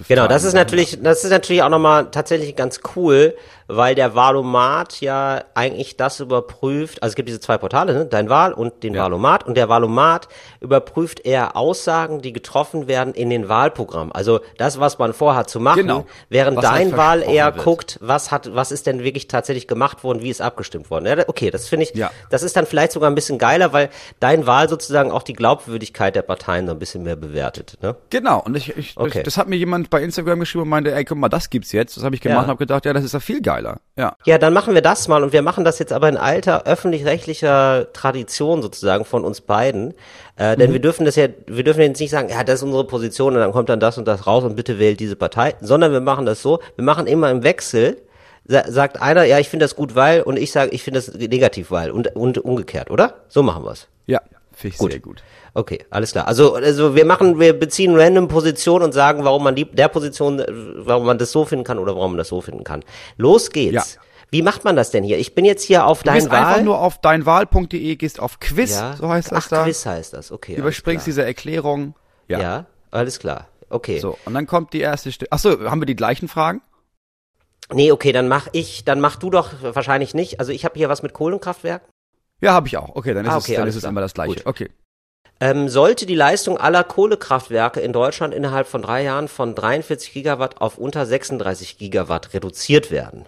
Genau, 0.09 0.27
das 0.27 0.45
ist 0.45 0.55
natürlich, 0.55 0.99
das 1.03 1.25
ist 1.25 1.31
natürlich 1.31 1.63
auch 1.63 1.69
nochmal 1.69 2.11
tatsächlich 2.11 2.57
ganz 2.57 2.81
cool, 2.97 3.37
weil 3.67 3.95
der 3.95 4.15
Valomat 4.15 5.01
ja 5.01 5.43
eigentlich 5.55 5.97
das 5.97 6.21
überprüft, 6.21 7.03
also 7.03 7.13
es 7.13 7.17
gibt 7.17 7.29
diese 7.29 7.41
zwei 7.41 7.57
Portale, 7.59 7.93
ne? 7.95 8.07
dein 8.07 8.29
Wahl 8.29 8.53
und 8.53 8.83
den 8.83 8.95
Ja. 8.95 9.05
Valomat 9.05 9.47
und 9.47 9.57
der 9.57 9.69
Valomat 9.69 10.29
überprüft 10.61 11.21
eher 11.25 11.57
Aussagen, 11.57 12.21
die 12.23 12.33
getroffen 12.33 12.89
werden 12.89 13.15
in 13.15 13.31
den 13.31 13.49
Wahlprogrammen. 13.49 14.13
Also 14.13 14.41
das, 14.59 14.81
was 14.81 14.99
man 14.99 15.13
vorhat 15.15 15.49
zu 15.49 15.61
machen, 15.61 15.83
Genau. 15.83 16.07
während 16.29 16.57
Was 16.59 16.71
halt 16.71 16.81
dein 16.93 16.97
Wahl 16.97 17.23
eher 17.23 17.55
wird. 17.55 17.65
guckt, 17.65 17.99
was 18.03 18.31
hat, 18.31 18.55
was 18.55 18.73
ist 18.73 18.87
denn 18.87 19.03
wirklich 19.05 19.29
tatsächlich 19.29 19.69
gemacht 19.69 20.03
worden, 20.03 20.23
wie 20.23 20.31
ist 20.31 20.41
abgestimmt 20.43 20.91
worden. 20.91 21.07
Ja, 21.07 21.25
okay, 21.29 21.51
das 21.51 21.69
finde 21.69 21.85
ich, 21.85 21.95
Ja. 21.95 22.11
das 22.31 22.43
ist 22.43 22.57
dann 22.57 22.67
vielleicht 22.67 22.93
sogar 22.93 23.11
ein 23.11 23.15
bisschen 23.15 23.39
geiler, 23.39 23.73
weil 23.73 23.91
dein 24.21 24.47
Wahl 24.47 24.69
sozusagen 24.69 25.11
auch 25.11 25.23
die 25.23 25.35
Glaubwürdigkeit 25.35 26.17
der 26.17 26.23
Parteien 26.23 26.67
so 26.67 26.73
ein 26.73 26.79
bisschen 26.79 27.03
mehr 27.03 27.17
bewertet. 27.17 27.79
Ne? 27.83 27.97
Genau, 28.11 28.41
und 28.41 28.57
ich, 28.57 28.77
ich 28.77 28.95
Okay. 28.97 29.23
das 29.23 29.37
hat 29.39 29.49
mir 29.49 29.57
jemand 29.57 29.74
jemand 29.75 29.91
bei 29.91 30.03
Instagram 30.03 30.41
geschrieben 30.41 30.63
und 30.63 30.69
meinte, 30.69 30.95
ey, 30.95 31.05
guck 31.05 31.19
mal, 31.19 31.29
das 31.29 31.51
gibt's 31.51 31.73
jetzt. 31.73 31.97
Das 31.97 32.05
habe 32.05 32.15
ich 32.15 32.21
gemacht 32.21 32.37
Ja. 32.37 32.43
und 32.43 32.49
habe 32.49 32.59
gedacht, 32.59 32.85
ja, 32.87 32.93
das 32.93 33.05
ist 33.05 33.13
ja 33.13 33.21
viel 33.21 33.41
geiler. 33.43 33.81
Ja. 33.97 34.17
Ja, 34.25 34.39
dann 34.39 34.53
machen 34.53 34.75
wir 34.75 34.83
das 34.83 35.09
mal 35.09 35.23
und 35.23 35.33
wir 35.33 35.43
machen 35.43 35.65
das 35.65 35.79
jetzt 35.79 35.93
aber 35.93 36.09
in 36.09 36.17
alter 36.17 36.65
öffentlich-rechtlicher 36.67 37.93
Tradition 37.93 38.63
sozusagen 38.63 39.05
von 39.05 39.25
uns 39.25 39.41
beiden. 39.41 39.95
Äh, 40.37 40.57
denn 40.57 40.73
wir 40.73 40.81
dürfen 40.81 41.05
das 41.05 41.17
ja, 41.17 41.29
wir 41.47 41.65
dürfen 41.65 41.81
jetzt 41.83 42.01
nicht 42.01 42.11
sagen, 42.11 42.29
ja, 42.29 42.43
das 42.45 42.57
ist 42.57 42.63
unsere 42.63 42.85
Position 42.87 43.35
und 43.35 43.41
dann 43.41 43.53
kommt 43.53 43.69
dann 43.69 43.81
das 43.81 43.99
und 43.99 44.07
das 44.09 44.27
raus 44.27 44.45
und 44.45 44.57
bitte 44.57 44.79
wählt 44.79 44.99
diese 45.01 45.17
Partei, 45.17 45.55
sondern 45.61 45.93
wir 45.93 46.01
machen 46.01 46.27
das 46.27 46.43
so, 46.43 46.61
wir 46.77 46.85
machen 46.85 47.07
immer 47.07 47.31
im 47.31 47.43
Wechsel, 47.45 47.99
sa 48.47 48.65
sagt 48.71 49.01
einer, 49.01 49.25
ja, 49.25 49.39
ich 49.39 49.49
finde 49.49 49.65
das 49.65 49.77
gut, 49.77 49.95
weil 49.95 50.23
und 50.23 50.37
ich 50.39 50.51
sage, 50.53 50.71
ich 50.73 50.83
finde 50.83 50.99
das 51.01 51.15
negativ, 51.15 51.71
weil 51.71 51.91
und, 51.91 52.15
und 52.17 52.39
umgekehrt, 52.39 52.91
oder? 52.91 53.15
So 53.29 53.43
machen 53.43 53.65
wir's. 53.65 53.87
Ja, 54.07 54.21
finde 54.53 54.75
ich 54.75 54.79
Gut. 54.79 54.91
sehr 54.93 55.01
gut. 55.01 55.23
Okay, 55.57 55.85
alles 55.91 56.11
klar. 56.13 56.27
Also, 56.27 56.55
also 56.55 56.97
wir 56.97 57.05
machen, 57.05 57.39
wir 57.39 57.59
beziehen 57.59 57.95
random 57.97 58.27
Positionen 58.29 58.85
und 58.87 58.93
sagen, 58.93 59.25
warum 59.25 59.45
man 59.45 59.55
die, 59.55 59.65
der 59.65 59.87
Position, 59.89 60.41
äh, 60.41 60.47
warum 60.49 61.07
man 61.07 61.17
das 61.19 61.31
so 61.31 61.45
finden 61.45 61.65
kann 61.65 61.79
oder 61.79 61.95
warum 61.95 62.13
man 62.13 62.19
das 62.19 62.29
so 62.29 62.41
finden 62.41 62.65
kann. 62.65 62.85
Los 63.17 63.51
geht's. 63.51 63.95
Ja. 63.95 64.01
Wie 64.31 64.43
macht 64.43 64.65
man 64.65 64.75
das 64.75 64.91
denn 64.91 65.05
hier? 65.05 65.17
Ich 65.19 65.37
bin 65.37 65.45
jetzt 65.45 65.63
hier 65.63 65.87
auf 65.87 66.01
Du 66.03 66.07
dein 66.07 66.17
gehst 66.17 66.31
einfach 66.31 66.57
Wahl. 66.57 66.65
nur 66.65 66.81
auf 66.81 67.01
deinwahl.de, 67.01 67.95
gehst 67.95 68.19
auf 68.19 68.41
Quiz, 68.41 68.73
ja. 68.73 68.97
so 68.97 69.09
heißt 69.09 69.31
das 69.31 69.45
Ach, 69.45 69.49
da. 69.49 69.63
Quiz 69.65 69.87
heißt 69.87 70.13
das. 70.13 70.33
Okay. 70.33 70.57
Überspringst 70.57 71.07
diese 71.07 71.25
Erklärung. 71.25 71.95
Ja. 72.27 72.41
Ja, 72.41 72.67
alles 72.91 73.21
klar. 73.21 73.47
Okay. 73.71 74.01
So, 74.01 74.19
und 74.25 74.35
dann 74.35 74.47
kommt 74.49 74.73
die 74.73 74.81
erste 74.81 75.13
Stelle. 75.13 75.31
Achso, 75.31 75.71
haben 75.71 75.81
wir 75.81 75.87
die 75.87 75.95
gleichen 75.95 76.27
Fragen? 76.27 76.63
Nee, 77.73 77.93
okay, 77.93 78.11
dann 78.11 78.27
mach 78.27 78.49
ich, 78.53 78.85
dann 78.85 78.99
mach 79.01 79.17
du 79.17 79.31
doch 79.31 79.51
wahrscheinlich 79.63 80.15
nicht. 80.15 80.41
Also 80.41 80.51
ich 80.51 80.65
habe 80.65 80.75
hier 80.77 80.89
was 80.89 81.03
mit 81.05 81.13
Kohlenkraftwerken. 81.13 81.89
Ja, 82.41 82.53
habe 82.55 82.67
ich 82.67 82.77
auch. 82.77 82.97
Okay, 82.97 83.15
dann 83.15 83.25
ist 83.25 83.31
Ah, 83.33 83.39
es, 83.39 83.45
okay, 83.45 83.53
dann 83.55 83.63
alles 83.63 83.77
ist 83.77 83.85
es 83.85 83.89
immer 83.89 84.01
das 84.01 84.15
gleiche. 84.15 84.35
Gut. 84.35 84.47
Okay. 84.47 84.71
Ähm, 85.41 85.69
sollte 85.69 86.07
die 86.07 86.15
Leistung 86.15 86.59
aller 86.59 86.85
Kohlekraftwerke 86.85 87.81
in 87.81 87.93
Deutschland 87.93 88.33
innerhalb 88.33 88.67
von 88.67 88.83
drei 88.83 89.03
Jahren 89.03 89.29
von 89.29 89.55
43 89.55 90.13
Gigawatt 90.13 90.61
auf 90.61 90.79
unter 90.79 91.05
36 91.07 91.79
Gigawatt 91.79 92.35
reduziert 92.35 92.91
werden? 92.91 93.27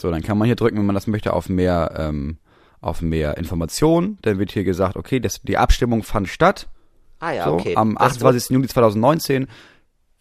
So, 0.00 0.10
dann 0.10 0.22
kann 0.22 0.38
man 0.38 0.46
hier 0.46 0.56
drücken, 0.56 0.78
wenn 0.78 0.86
man 0.86 0.94
das 0.94 1.06
möchte, 1.06 1.34
auf 1.34 1.48
mehr, 1.48 1.94
ähm, 1.98 2.38
auf 2.80 3.02
mehr 3.02 3.36
Informationen. 3.36 4.18
Dann 4.22 4.38
wird 4.38 4.50
hier 4.50 4.64
gesagt, 4.64 4.96
okay, 4.96 5.20
das, 5.20 5.42
die 5.42 5.58
Abstimmung 5.58 6.02
fand 6.02 6.28
statt. 6.28 6.68
Ah 7.20 7.32
ja, 7.32 7.44
so, 7.44 7.52
okay. 7.52 7.76
Am 7.76 7.94
Das 7.94 8.12
28. 8.12 8.50
Juli 8.50 8.68
2019. 8.68 9.46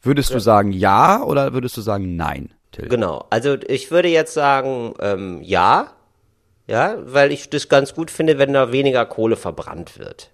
Würdest 0.03 0.33
du 0.33 0.39
sagen 0.39 0.71
ja 0.71 1.23
oder 1.23 1.53
würdest 1.53 1.77
du 1.77 1.81
sagen 1.81 2.15
nein, 2.15 2.53
Till? 2.71 2.87
Genau. 2.87 3.25
Also 3.29 3.55
ich 3.67 3.91
würde 3.91 4.09
jetzt 4.09 4.33
sagen, 4.33 4.93
ähm, 4.99 5.41
ja. 5.41 5.91
Ja, 6.67 6.95
weil 7.03 7.31
ich 7.31 7.49
das 7.49 7.69
ganz 7.69 7.93
gut 7.93 8.11
finde, 8.11 8.37
wenn 8.37 8.53
da 8.53 8.71
weniger 8.71 9.05
Kohle 9.05 9.35
verbrannt 9.35 9.99
wird. 9.99 10.31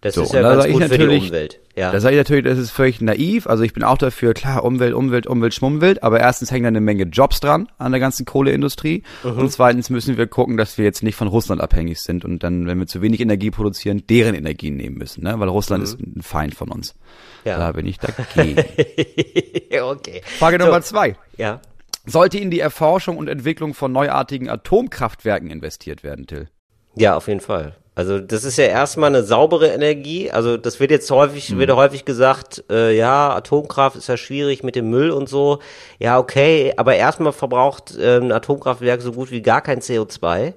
Das 0.00 0.14
So, 0.14 0.22
ist 0.22 0.32
ja 0.32 0.42
ganz 0.42 0.68
gut 0.68 0.84
für 0.84 0.96
die 0.96 1.06
Umwelt. 1.06 1.60
Ja. 1.74 1.90
Da 1.90 1.98
sage 1.98 2.14
ich 2.14 2.20
natürlich, 2.20 2.44
das 2.44 2.58
ist 2.58 2.70
völlig 2.70 3.00
naiv. 3.00 3.48
Also 3.48 3.64
ich 3.64 3.72
bin 3.72 3.82
auch 3.82 3.98
dafür, 3.98 4.32
klar, 4.32 4.64
Umwelt, 4.64 4.94
Umwelt, 4.94 5.26
Umwelt, 5.26 5.54
Schmummwelt. 5.54 6.04
Aber 6.04 6.20
erstens 6.20 6.52
hängen 6.52 6.62
da 6.62 6.68
eine 6.68 6.80
Menge 6.80 7.04
Jobs 7.04 7.40
dran 7.40 7.68
an 7.78 7.90
der 7.90 8.00
ganzen 8.00 8.24
Kohleindustrie. 8.24 9.02
Mhm. 9.24 9.38
Und 9.38 9.50
zweitens 9.52 9.90
müssen 9.90 10.16
wir 10.16 10.28
gucken, 10.28 10.56
dass 10.56 10.78
wir 10.78 10.84
jetzt 10.84 11.02
nicht 11.02 11.16
von 11.16 11.26
Russland 11.26 11.60
abhängig 11.60 12.00
sind 12.00 12.24
und 12.24 12.44
dann, 12.44 12.68
wenn 12.68 12.78
wir 12.78 12.86
zu 12.86 13.02
wenig 13.02 13.20
Energie 13.20 13.50
produzieren, 13.50 14.04
deren 14.08 14.36
Energie 14.36 14.70
nehmen 14.70 14.98
müssen. 14.98 15.24
Ne? 15.24 15.34
Weil 15.38 15.48
Russland 15.48 15.82
ist 15.82 15.98
ein 15.98 16.22
Feind 16.22 16.54
von 16.54 16.70
uns. 16.70 16.94
Mhm. 16.94 17.50
Ja. 17.50 17.58
Da 17.58 17.72
bin 17.72 17.86
ich 17.86 17.98
dagegen. 17.98 18.58
okay. 19.82 20.22
Frage 20.38 20.58
So. 20.60 20.66
Nummer 20.66 20.82
zwei. 20.82 21.16
Ja. 21.36 21.60
Sollte 22.06 22.38
in 22.38 22.50
die 22.50 22.60
Erforschung 22.60 23.16
und 23.16 23.28
Entwicklung 23.28 23.74
von 23.74 23.90
neuartigen 23.92 24.48
Atomkraftwerken 24.48 25.50
investiert 25.50 26.04
werden, 26.04 26.26
Till? 26.26 26.48
Ja, 26.94 27.16
auf 27.16 27.28
jeden 27.28 27.40
Fall. 27.40 27.76
Also 27.98 28.20
das 28.20 28.44
ist 28.44 28.56
ja 28.58 28.66
erstmal 28.66 29.10
eine 29.10 29.24
saubere 29.24 29.66
Energie. 29.70 30.30
Also 30.30 30.56
das 30.56 30.78
wird 30.78 30.92
jetzt 30.92 31.10
häufig, 31.10 31.50
Mhm. 31.50 31.58
wird 31.58 31.72
häufig 31.72 32.04
gesagt, 32.04 32.62
äh, 32.70 32.96
ja, 32.96 33.34
Atomkraft 33.34 33.96
ist 33.96 34.06
ja 34.08 34.16
schwierig 34.16 34.62
mit 34.62 34.76
dem 34.76 34.88
Müll 34.88 35.10
und 35.10 35.28
so. 35.28 35.58
Ja, 35.98 36.20
okay, 36.20 36.72
aber 36.76 36.94
erstmal 36.94 37.32
verbraucht 37.32 37.96
äh, 37.98 38.18
ein 38.18 38.30
Atomkraftwerk 38.30 39.02
so 39.02 39.10
gut 39.10 39.32
wie 39.32 39.42
gar 39.42 39.62
kein 39.62 39.80
CO2. 39.80 40.54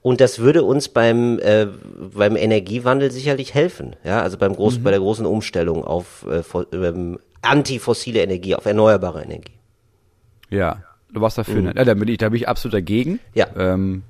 Und 0.00 0.22
das 0.22 0.38
würde 0.38 0.62
uns 0.64 0.88
beim, 0.88 1.38
äh, 1.40 1.66
beim 2.14 2.34
Energiewandel 2.34 3.10
sicherlich 3.10 3.52
helfen. 3.52 3.94
Ja, 4.02 4.22
also 4.22 4.38
beim 4.38 4.56
groß, 4.56 4.78
Mhm. 4.78 4.82
bei 4.82 4.90
der 4.90 5.00
großen 5.00 5.26
Umstellung 5.26 5.84
auf 5.84 6.24
äh, 6.30 6.42
ähm, 6.74 7.18
antifossile 7.42 8.22
Energie, 8.22 8.54
auf 8.54 8.64
erneuerbare 8.64 9.22
Energie. 9.22 9.58
Ja, 10.48 10.78
du 11.12 11.20
warst 11.20 11.38
dafür. 11.38 11.60
Ne? 11.62 11.72
Ja, 11.76 11.84
da 11.84 11.94
bin 11.94 12.08
ich, 12.08 12.18
da 12.18 12.28
bin 12.28 12.36
ich 12.36 12.48
absolut 12.48 12.74
dagegen. 12.74 13.12
Mhm. 13.12 13.18
Ja. 13.34 13.46
Ähm, 13.56 14.02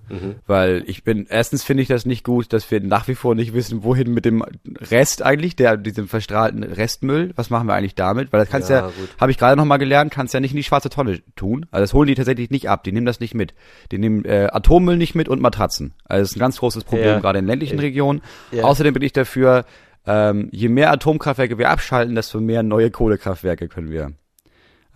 Weil 0.46 0.82
ich 0.86 1.04
bin, 1.04 1.26
erstens 1.28 1.62
finde 1.64 1.82
ich 1.82 1.88
das 1.88 2.06
nicht 2.06 2.24
gut, 2.24 2.52
dass 2.52 2.70
wir 2.70 2.80
nach 2.80 3.08
wie 3.08 3.14
vor 3.14 3.34
nicht 3.34 3.54
wissen, 3.54 3.82
wohin 3.84 4.12
mit 4.12 4.24
dem 4.24 4.44
Rest 4.90 5.22
eigentlich, 5.22 5.56
der, 5.56 5.76
diesem 5.76 6.08
verstrahlten 6.08 6.62
Restmüll, 6.62 7.32
was 7.36 7.50
machen 7.50 7.66
wir 7.66 7.74
eigentlich 7.74 7.94
damit? 7.94 8.32
Weil 8.32 8.40
das 8.40 8.48
kannst 8.50 8.70
Ja, 8.70 8.88
ja, 8.88 8.92
habe 9.20 9.30
ich 9.30 9.38
gerade 9.38 9.56
noch 9.56 9.64
mal 9.64 9.76
gelernt, 9.78 10.12
kannst 10.12 10.34
ja 10.34 10.40
nicht 10.40 10.52
in 10.52 10.56
die 10.56 10.62
schwarze 10.64 10.90
Tonne 10.90 11.20
tun. 11.36 11.66
Also 11.70 11.82
das 11.82 11.94
holen 11.94 12.08
die 12.08 12.14
tatsächlich 12.14 12.50
nicht 12.50 12.68
ab, 12.68 12.84
die 12.84 12.92
nehmen 12.92 13.06
das 13.06 13.20
nicht 13.20 13.34
mit. 13.34 13.54
Die 13.92 13.98
nehmen 13.98 14.24
äh, 14.24 14.48
Atommüll 14.52 14.96
nicht 14.96 15.14
mit 15.14 15.28
und 15.28 15.40
Matratzen. 15.40 15.94
Also 16.04 16.22
das 16.22 16.30
ist 16.30 16.36
ein 16.36 16.40
ganz 16.40 16.58
großes 16.58 16.84
Problem, 16.84 17.06
Ja. 17.06 17.20
gerade 17.20 17.38
in 17.38 17.46
ländlichen 17.46 17.78
Regionen. 17.78 18.22
Ja. 18.52 18.64
Außerdem 18.64 18.94
bin 18.94 19.02
ich 19.02 19.12
dafür, 19.12 19.64
ähm, 20.06 20.48
je 20.50 20.68
mehr 20.68 20.90
Atomkraftwerke 20.92 21.58
wir 21.58 21.70
abschalten, 21.70 22.14
desto 22.14 22.40
mehr 22.40 22.62
neue 22.62 22.90
Kohlekraftwerke 22.90 23.68
können 23.68 23.90
wir, 23.90 24.12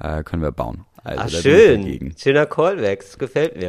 äh, 0.00 0.22
können 0.22 0.42
wir 0.42 0.50
bauen. 0.50 0.84
Also 1.04 1.36
Ach, 1.38 1.42
schön. 1.42 2.14
Schöner 2.18 2.46
Callback. 2.46 3.00
Das 3.00 3.18
gefällt 3.18 3.56
mir. 3.56 3.68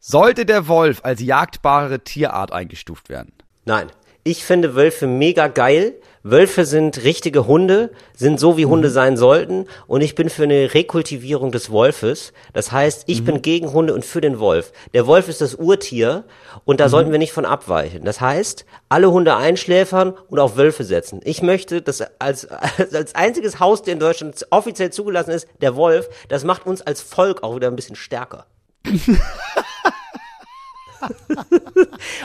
Sollte 0.00 0.46
der 0.46 0.68
Wolf 0.68 1.00
als 1.04 1.20
jagdbare 1.20 2.00
Tierart 2.00 2.52
eingestuft 2.52 3.08
werden? 3.08 3.32
Nein. 3.64 3.88
Ich 4.24 4.44
finde 4.44 4.74
Wölfe 4.74 5.06
mega 5.06 5.48
geil. 5.48 5.94
Wölfe 6.22 6.64
sind 6.64 7.02
richtige 7.02 7.46
Hunde, 7.46 7.90
sind 8.14 8.38
so 8.38 8.56
wie 8.56 8.66
Hunde 8.66 8.90
sein 8.90 9.16
sollten. 9.16 9.66
Und 9.86 10.02
ich 10.02 10.14
bin 10.14 10.30
für 10.30 10.44
eine 10.44 10.72
Rekultivierung 10.72 11.50
des 11.50 11.70
Wolfes. 11.70 12.32
Das 12.52 12.70
heißt, 12.70 13.04
ich 13.06 13.24
bin 13.24 13.42
gegen 13.42 13.72
Hunde 13.72 13.94
und 13.94 14.04
für 14.04 14.20
den 14.20 14.38
Wolf. 14.38 14.72
Der 14.94 15.06
Wolf 15.06 15.28
ist 15.28 15.40
das 15.40 15.54
Urtier 15.56 16.24
und 16.64 16.80
da 16.80 16.88
sollten 16.88 17.10
wir 17.10 17.18
nicht 17.18 17.32
von 17.32 17.44
abweichen. 17.44 18.04
Das 18.04 18.20
heißt, 18.20 18.64
alle 18.88 19.10
Hunde 19.10 19.36
einschläfern 19.36 20.14
und 20.28 20.38
auf 20.38 20.56
Wölfe 20.56 20.84
setzen. 20.84 21.20
Ich 21.24 21.42
möchte, 21.42 21.82
dass 21.82 22.02
als, 22.20 22.46
als, 22.46 22.94
als 22.94 23.14
einziges 23.14 23.58
Haustier 23.58 23.92
in 23.92 23.98
Deutschland 23.98 24.46
offiziell 24.50 24.90
zugelassen 24.90 25.30
ist, 25.30 25.48
der 25.60 25.76
Wolf. 25.76 26.08
Das 26.28 26.44
macht 26.44 26.66
uns 26.66 26.82
als 26.82 27.00
Volk 27.00 27.42
auch 27.42 27.56
wieder 27.56 27.68
ein 27.68 27.76
bisschen 27.76 27.96
stärker. 27.96 28.46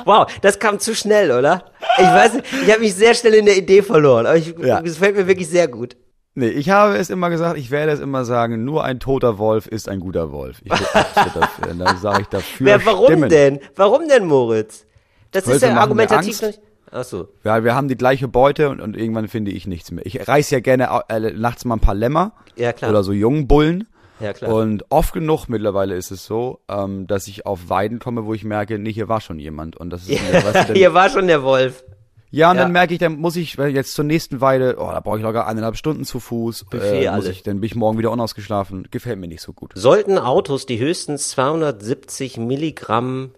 Wow, 0.05 0.27
das 0.41 0.59
kam 0.59 0.79
zu 0.79 0.95
schnell, 0.95 1.31
oder? 1.31 1.65
Ich 1.97 2.05
weiß 2.05 2.33
nicht, 2.35 2.45
ich 2.65 2.69
habe 2.71 2.81
mich 2.81 2.95
sehr 2.95 3.13
schnell 3.13 3.33
in 3.35 3.45
der 3.45 3.57
Idee 3.57 3.81
verloren, 3.81 4.25
aber 4.25 4.37
ich, 4.37 4.53
Ja. 4.59 4.77
es 4.79 4.93
gefällt 4.95 5.15
mir 5.17 5.27
wirklich 5.27 5.47
sehr 5.49 5.67
gut. 5.67 5.95
Nee, 6.35 6.49
ich 6.49 6.69
habe 6.69 6.95
es 6.97 7.09
immer 7.09 7.31
gesagt, 7.31 7.57
ich 7.57 7.71
werde 7.71 7.91
es 7.91 7.99
immer 7.99 8.23
sagen, 8.23 8.63
nur 8.63 8.83
ein 8.83 8.99
toter 8.99 9.39
Wolf 9.39 9.65
ist 9.65 9.89
ein 9.89 9.99
guter 9.99 10.31
Wolf. 10.31 10.61
Ich 10.63 10.69
dafür. 10.71 11.71
Und 11.71 11.79
dann 11.79 11.97
sage 11.97 12.21
ich 12.21 12.27
dafür 12.27 12.65
Wer, 12.67 12.85
warum 12.85 13.05
stimmen. 13.07 13.29
denn? 13.29 13.59
Warum 13.75 14.07
denn, 14.07 14.25
Moritz? 14.27 14.85
Das 15.31 15.47
Wölfe 15.47 15.65
ist 15.65 15.71
ja 15.71 15.77
argumentativ 15.79 16.39
nicht. 16.43 16.61
Ach 16.91 17.03
so. 17.03 17.27
Ja, 17.43 17.63
wir 17.63 17.73
haben 17.75 17.87
die 17.87 17.97
gleiche 17.97 18.27
Beute 18.27 18.69
und, 18.69 18.79
und 18.81 18.95
irgendwann 18.95 19.27
finde 19.27 19.51
ich 19.51 19.65
nichts 19.67 19.91
mehr. 19.91 20.05
Ich 20.05 20.27
reiß 20.27 20.51
ja 20.51 20.59
gerne 20.59 20.89
äh, 21.09 21.19
nachts 21.31 21.65
mal 21.65 21.75
ein 21.75 21.79
paar 21.81 21.95
Lämmer 21.95 22.31
Ja, 22.55 22.71
klar. 22.71 22.91
oder 22.91 23.03
so 23.03 23.11
jungen 23.13 23.47
Bullen. 23.47 23.87
Ja, 24.19 24.33
klar. 24.33 24.51
Und 24.53 24.83
oft 24.89 25.13
genug 25.13 25.47
mittlerweile 25.47 25.95
ist 25.95 26.11
es 26.11 26.25
so, 26.25 26.59
ähm, 26.67 27.05
dass 27.07 27.27
ich 27.27 27.45
auf 27.45 27.69
Weiden 27.69 27.99
komme, 27.99 28.25
wo 28.25 28.33
ich 28.33 28.43
merke, 28.43 28.79
nee, 28.79 28.91
hier 28.91 29.07
war 29.07 29.21
schon 29.21 29.37
jemand. 29.39 29.77
Und 29.77 29.89
das 29.91 30.07
ist 30.07 30.21
mir, 30.21 30.43
weißt 30.43 30.69
du, 30.69 30.73
Hier 30.73 30.93
war 30.93 31.09
schon 31.09 31.27
der 31.27 31.43
Wolf. 31.43 31.83
Ja, 32.29 32.51
und 32.51 32.57
Ja. 32.57 32.63
dann 32.63 32.71
merke 32.73 32.93
ich, 32.93 32.99
dann 32.99 33.17
muss 33.19 33.35
ich 33.37 33.53
jetzt 33.55 33.93
zur 33.93 34.03
nächsten 34.03 34.41
Weide, 34.41 34.75
oh, 34.79 34.89
da 34.91 34.99
brauche 34.99 35.17
ich 35.17 35.23
locker 35.23 35.47
eineinhalb 35.47 35.77
Stunden 35.77 36.03
zu 36.03 36.19
Fuß. 36.19 36.65
Buffet 36.69 37.03
äh, 37.05 37.11
muss 37.15 37.23
alle. 37.25 37.31
ich, 37.31 37.43
dann 37.43 37.61
bin 37.61 37.67
ich 37.67 37.75
morgen 37.75 37.97
wieder 37.97 38.11
unausgeschlafen. 38.11 38.87
Gefällt 38.91 39.17
mir 39.19 39.27
nicht 39.27 39.41
so 39.41 39.53
gut. 39.53 39.71
Sollten 39.75 40.17
Autos, 40.17 40.65
die 40.65 40.77
höchstens 40.79 41.29
270 41.29 42.37
Milligramm, 42.37 43.31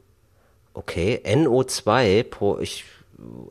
okay, 0.73 1.21
NO2 1.23 2.23
pro, 2.23 2.57
ich, 2.59 2.85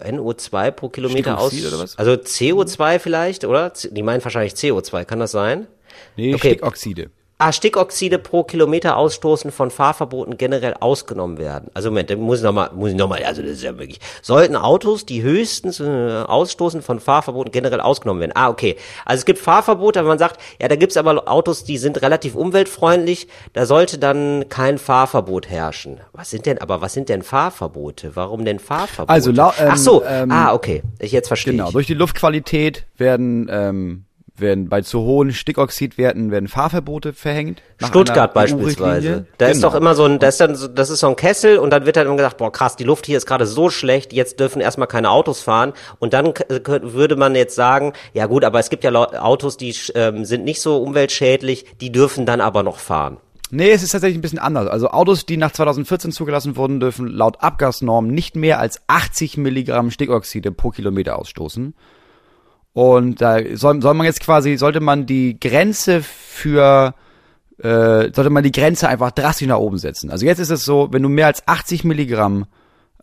NO2 0.01 0.71
pro 0.73 0.89
Kilometer 0.89 1.39
aus, 1.39 1.53
Stickoxid 1.53 1.73
oder 1.73 1.83
was? 1.85 1.99
also 1.99 2.13
CO2 2.13 2.99
vielleicht, 2.99 3.45
oder? 3.45 3.71
Die 3.93 4.03
meinen 4.03 4.25
wahrscheinlich 4.25 4.55
CO2, 4.55 5.05
kann 5.05 5.21
das 5.21 5.31
sein? 5.33 5.67
Nee, 6.17 6.35
Okay. 6.35 6.49
Stickoxide. 6.55 7.11
Ah, 7.41 7.53
Stickoxide 7.53 8.19
pro 8.19 8.43
Kilometer 8.43 8.97
ausstoßen 8.97 9.53
von 9.53 9.71
Fahrverboten 9.71 10.37
generell 10.39 10.75
ausgenommen 10.81 11.39
werden. 11.39 11.71
Also 11.73 11.91
Moment, 11.91 12.11
da 12.11 12.17
muss 12.17 12.39
ich 12.39 12.45
nochmal, 12.45 12.71
muss 12.75 12.91
ich 12.91 12.97
nochmal, 12.97 13.23
also 13.23 13.43
das 13.43 13.53
ist 13.53 13.63
ja 13.63 13.79
wirklich. 13.79 14.01
Sollten 14.23 14.57
Autos, 14.57 15.07
die 15.07 15.23
höchstens 15.23 15.79
äh, 15.79 15.85
ausstoßen 16.27 16.83
von 16.83 16.99
Fahrverboten 16.99 17.53
generell 17.53 17.81
ausgenommen 17.81 18.21
werden. 18.21 18.33
Ah, 18.35 18.49
okay. 18.49 18.75
Also 19.05 19.21
es 19.21 19.25
gibt 19.25 19.39
Fahrverbote, 19.39 20.01
aber 20.01 20.09
man 20.09 20.19
sagt, 20.19 20.41
ja, 20.61 20.67
da 20.67 20.75
gibt's 20.75 20.97
aber 20.97 21.29
Autos, 21.31 21.63
die 21.63 21.79
sind 21.79 22.03
relativ 22.03 22.35
umweltfreundlich, 22.35 23.29
da 23.53 23.67
sollte 23.67 23.99
dann 23.99 24.49
kein 24.49 24.77
Fahrverbot 24.79 25.49
herrschen. 25.49 26.01
Was 26.13 26.31
sind 26.31 26.45
denn, 26.45 26.59
aber 26.61 26.81
was 26.81 26.93
sind 26.93 27.09
denn 27.09 27.23
Fahrverbote? 27.23 28.17
Warum 28.17 28.45
denn 28.45 28.59
Fahrverbote? 28.59 29.13
Also, 29.13 29.31
ähm, 29.31 29.39
Ach 29.39 29.77
so, 29.77 30.03
ähm, 30.05 30.33
ah, 30.33 30.53
okay. 30.55 30.83
Ich 30.99 31.13
jetzt 31.13 31.29
verstehe 31.29 31.53
Genau, 31.53 31.67
ich. 31.69 31.73
durch 31.73 31.87
die 31.87 31.95
Luftqualität 31.95 32.85
werden, 32.97 33.47
ähm, 33.49 34.05
werden 34.41 34.69
bei 34.69 34.83
zu 34.83 35.01
hohen 35.01 35.33
Stickoxidwerten 35.33 36.31
werden 36.31 36.49
Fahrverbote 36.49 37.13
verhängt. 37.13 37.63
Stuttgart 37.83 38.35
beispielsweise. 38.35 39.27
Da 39.39 39.47
ist 39.49 39.59
Genau. 39.59 39.69
doch 39.69 39.75
immer 39.77 39.95
so 39.95 40.05
ein, 40.05 40.19
da 40.19 40.29
ist 40.29 40.41
dann 40.41 40.55
so, 40.57 40.69
das 40.69 40.91
ist 40.91 41.01
so 41.01 41.09
ein 41.09 41.17
Kessel 41.17 41.59
und 41.59 41.71
dann 41.71 41.87
wird 41.87 41.97
dann 41.97 42.07
immer 42.07 42.17
gesagt, 42.17 42.39
boah 42.39 42.51
krass, 42.53 42.77
die 42.77 42.85
Luft 42.85 43.07
hier 43.07 43.17
ist 43.17 43.27
gerade 43.27 43.47
so 43.47 43.71
schlecht, 43.71 44.13
jetzt 44.13 44.41
dürfen 44.41 44.61
erstmal 44.61 44.89
keine 44.89 45.11
Autos 45.11 45.41
fahren. 45.41 45.73
Und 45.99 46.13
dann 46.13 46.35
könnt- 46.35 46.93
würde 46.95 47.17
man 47.17 47.35
jetzt 47.35 47.55
sagen, 47.55 47.93
ja 48.15 48.27
gut, 48.27 48.45
aber 48.45 48.59
es 48.59 48.71
gibt 48.71 48.85
ja 48.85 48.93
Autos, 48.95 49.57
die 49.57 49.75
ähm, 49.95 50.25
sind 50.25 50.45
nicht 50.45 50.61
so 50.61 50.79
umweltschädlich, 50.83 51.65
die 51.81 51.93
dürfen 51.93 52.27
dann 52.27 52.41
aber 52.41 52.63
noch 52.63 52.79
fahren. 52.79 53.19
Nee, 53.51 53.71
es 53.71 53.83
ist 53.83 53.93
tatsächlich 53.93 54.19
ein 54.19 54.21
bisschen 54.21 54.39
anders. 54.39 54.69
Also 54.69 54.91
Autos, 54.91 55.25
die 55.25 55.39
nach 55.39 55.53
2014 55.53 56.13
zugelassen 56.13 56.57
wurden, 56.57 56.81
dürfen 56.81 57.07
laut 57.09 57.43
Abgasnormen 57.43 58.11
nicht 58.11 58.37
mehr 58.37 58.59
als 58.59 58.83
80 58.89 59.39
Milligramm 59.39 59.91
Stickoxide 59.91 60.53
pro 60.53 60.69
Kilometer 60.71 61.19
ausstoßen. 61.19 61.75
Und 62.79 63.21
da 63.21 63.41
soll, 63.57 63.83
soll 63.83 63.95
man 63.95 64.07
jetzt 64.07 64.21
quasi, 64.21 64.57
sollte 64.57 64.79
man 64.79 65.05
die 65.05 65.41
Grenze 65.41 66.01
für, 66.01 66.95
äh, 67.59 68.13
sollte 68.15 68.31
man 68.31 68.45
die 68.45 68.53
Grenze 68.53 68.89
einfach 68.89 69.11
drastisch 69.11 69.49
nach 69.49 69.59
oben 69.59 69.79
setzen. 69.79 70.13
Also 70.13 70.25
jetzt 70.25 70.39
ist 70.39 70.51
es 70.51 70.65
so, 70.65 70.87
wenn 70.93 71.03
du 71.03 71.09
mehr 71.09 71.27
als 71.27 71.43
80 71.49 71.83
Milligramm 71.83 72.47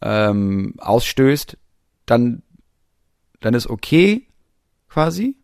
ähm, 0.02 0.76
ausstößt, 0.78 1.58
dann, 2.06 2.42
dann 3.42 3.54
ist 3.54 3.68
okay, 3.68 4.30
quasi. 4.88 5.36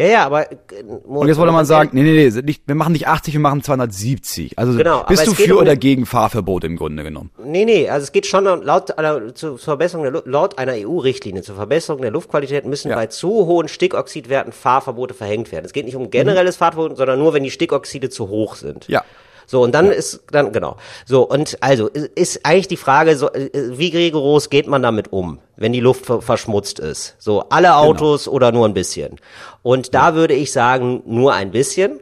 Ja, 0.00 0.06
ja, 0.06 0.24
aber 0.26 0.50
äh, 0.50 0.56
Und 1.04 1.28
jetzt 1.28 1.36
wollte 1.36 1.52
man 1.52 1.66
sagen, 1.66 1.90
nee, 1.92 2.02
nee, 2.02 2.30
nee, 2.30 2.40
nicht, 2.42 2.62
wir 2.66 2.74
machen 2.74 2.92
nicht 2.92 3.06
80, 3.06 3.34
wir 3.34 3.40
machen 3.40 3.62
270. 3.62 4.58
Also 4.58 4.78
Genau, 4.78 5.04
bist 5.06 5.26
du 5.26 5.34
für 5.34 5.56
um- 5.56 5.60
oder 5.60 5.76
gegen 5.76 6.06
Fahrverbote 6.06 6.66
im 6.66 6.76
Grunde 6.76 7.02
genommen? 7.02 7.30
Nee, 7.44 7.64
nee, 7.66 7.88
also 7.88 8.04
es 8.04 8.12
geht 8.12 8.26
schon 8.26 8.44
laut 8.44 8.96
einer, 8.96 9.34
zur 9.34 9.58
Verbesserung 9.58 10.10
der, 10.10 10.22
laut 10.24 10.58
einer 10.58 10.72
EU-Richtlinie 10.72 11.42
zur 11.42 11.56
Verbesserung 11.56 12.00
der 12.00 12.10
Luftqualität 12.10 12.64
müssen 12.64 12.88
Ja. 12.90 12.96
bei 12.96 13.06
zu 13.08 13.28
hohen 13.46 13.68
Stickoxidwerten 13.68 14.52
Fahrverbote 14.52 15.12
verhängt 15.12 15.52
werden. 15.52 15.66
Es 15.66 15.72
geht 15.74 15.84
nicht 15.84 15.96
um 15.96 16.10
generelles 16.10 16.56
Fahrverbot, 16.56 16.96
sondern 16.96 17.18
nur, 17.18 17.34
wenn 17.34 17.42
die 17.42 17.50
Stickoxide 17.50 18.08
zu 18.08 18.28
hoch 18.28 18.54
sind. 18.54 18.88
Ja. 18.88 19.04
So, 19.50 19.62
und 19.64 19.72
dann 19.74 19.90
ist, 19.90 20.20
dann, 20.30 20.52
genau. 20.52 20.76
So, 21.06 21.22
und 21.28 21.58
also, 21.60 21.88
ist- 21.88 22.46
eigentlich 22.46 22.68
die 22.68 22.76
Frage, 22.76 23.16
so, 23.16 23.28
wie 23.34 23.88
rigoros 23.88 24.48
geht 24.48 24.68
man 24.68 24.80
damit 24.80 25.12
um, 25.12 25.40
wenn 25.56 25.72
die 25.72 25.80
Luft 25.80 26.06
ver- 26.06 26.22
verschmutzt 26.22 26.78
ist? 26.78 27.16
So, 27.18 27.40
alle 27.48 27.74
Autos 27.74 28.28
oder 28.28 28.52
nur 28.52 28.64
ein 28.68 28.74
bisschen? 28.74 29.16
Und 29.62 29.92
da 29.92 30.14
würde 30.14 30.34
ich 30.34 30.52
sagen, 30.52 31.02
nur 31.04 31.34
ein 31.34 31.50
bisschen. 31.50 31.98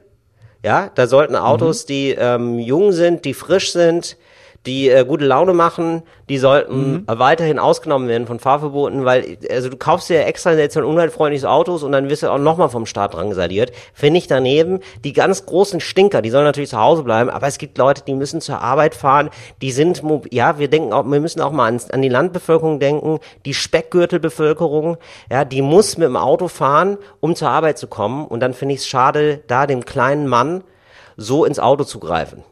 Ja, 0.63 0.91
da 0.95 1.07
sollten 1.07 1.37
Autos, 1.37 1.87
die 1.87 2.11
ähm, 2.11 2.59
jung 2.59 2.93
sind, 2.93 3.25
die 3.25 3.33
frisch 3.33 3.73
sind, 3.73 4.19
die 4.69 4.91
äh, 4.91 5.05
gute 5.05 5.25
Laune 5.25 5.55
machen, 5.55 6.03
die 6.29 6.37
sollten 6.37 7.07
äh, 7.09 7.19
weiterhin 7.19 7.59
ausgenommen 7.59 8.07
werden 8.07 8.27
von 8.27 8.39
Fahrverboten, 8.39 9.07
weil 9.07 9.39
also 9.51 9.71
du 9.71 9.77
kaufst 9.79 10.11
dir 10.11 10.21
ja 10.21 10.27
extra 10.27 10.53
jetzt 10.53 10.77
ein 10.77 10.85
umweltfreundliches 10.85 11.47
Autos 11.47 11.83
und 11.83 11.93
dann 11.93 12.11
wirst 12.11 12.23
du 12.23 12.31
auch 12.31 12.39
nochmal 12.39 12.69
vom 12.69 12.85
Staat 12.85 13.15
drangsaliert. 13.15 13.73
Finde 13.95 14.19
ich 14.19 14.27
daneben. 14.27 14.81
Die 15.05 15.15
ganz 15.15 15.47
großen 15.47 15.81
Stinker, 15.81 16.21
die 16.21 16.29
sollen 16.29 16.45
natürlich 16.45 16.71
zu 16.71 16.79
Hause 16.79 17.03
bleiben, 17.03 17.31
aber 17.31 17.47
es 17.47 17.57
gibt 17.57 17.79
Leute, 17.79 18.03
die 18.07 18.15
müssen 18.15 18.43
zur 18.43 18.61
Arbeit 18.61 18.95
fahren, 18.95 19.31
die 19.63 19.73
sind, 19.73 20.03
ja, 20.31 20.59
wir 20.59 20.69
denken 20.69 20.93
auch, 20.93 21.05
wir 21.05 21.21
müssen 21.21 21.41
auch 21.41 21.53
mal 21.53 21.67
an, 21.67 21.81
an 21.91 22.03
die 22.03 22.11
Landbevölkerung 22.11 22.79
denken, 22.79 23.21
die 23.47 23.55
Speckgürtelbevölkerung, 23.55 24.99
ja, 25.31 25.47
die 25.47 25.63
muss 25.63 25.97
mit 25.97 26.07
dem 26.07 26.17
Auto 26.17 26.49
fahren, 26.49 26.99
um 27.21 27.35
zur 27.35 27.49
Arbeit 27.49 27.79
zu 27.79 27.87
kommen 27.87 28.27
und 28.27 28.41
dann 28.41 28.53
finde 28.53 28.75
ich 28.75 28.81
es 28.83 28.87
schade, 28.87 29.41
da 29.47 29.67
dem 29.67 29.87
kleinen 29.87 30.27
Mann 30.27 30.63
so 31.17 31.47
ins 31.47 31.59
Auto 31.59 31.85
zu 31.85 31.99
greifen. 32.01 32.45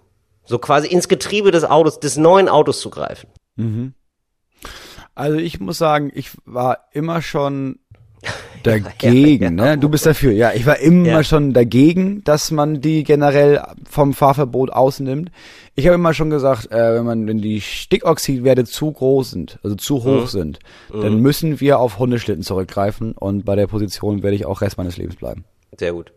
So 0.47 0.59
quasi 0.59 0.89
ins 0.89 1.09
Getriebe 1.09 1.51
des 1.51 1.65
Autos, 1.65 2.01
des 2.01 2.17
neuen 2.17 2.49
Autos 2.49 2.81
zu 2.81 2.89
greifen. 2.91 3.29
Also 5.15 5.39
ich 5.39 5.61
muss 5.61 5.79
sagen, 5.79 6.11
ich 6.15 6.31
war 6.45 6.87
immer 6.93 7.23
schon 7.23 7.79
dagegen, 8.63 9.55
ne? 9.55 9.79
Du 9.79 9.89
bist 9.89 10.05
dafür, 10.07 10.33
ja. 10.33 10.53
Ich 10.53 10.67
war 10.67 10.79
immer 10.79 11.07
Ja. 11.09 11.25
schon 11.25 11.53
dagegen, 11.53 12.23
dass 12.25 12.51
man 12.51 12.81
die 12.81 13.05
generell 13.05 13.63
vom 13.89 14.13
Fahrverbot 14.15 14.71
ausnimmt. 14.71 15.31
Ich 15.75 15.87
habe 15.87 15.95
immer 15.95 16.13
schon 16.15 16.31
gesagt, 16.31 16.71
äh, 16.73 16.95
wenn 16.95 17.05
man, 17.05 17.27
wenn 17.29 17.39
die 17.39 17.61
Stickoxidwerte 17.61 18.65
zu 18.65 18.91
groß 18.93 19.31
sind, 19.31 19.59
also 19.63 19.77
zu 19.77 20.03
hoch 20.05 20.23
Mhm. 20.23 20.27
sind, 20.27 20.59
dann 20.91 21.21
müssen 21.21 21.61
wir 21.61 21.79
auf 21.79 21.99
Hundeschlitten 21.99 22.43
zurückgreifen 22.43 23.13
und 23.13 23.45
bei 23.45 23.55
der 23.57 23.69
Position 23.69 24.23
werde 24.23 24.37
ich 24.37 24.47
auch 24.47 24.61
Rest 24.61 24.79
meines 24.79 24.97
Lebens 24.97 25.17
bleiben. 25.17 25.45
Sehr 25.79 25.93
gut. 25.93 26.13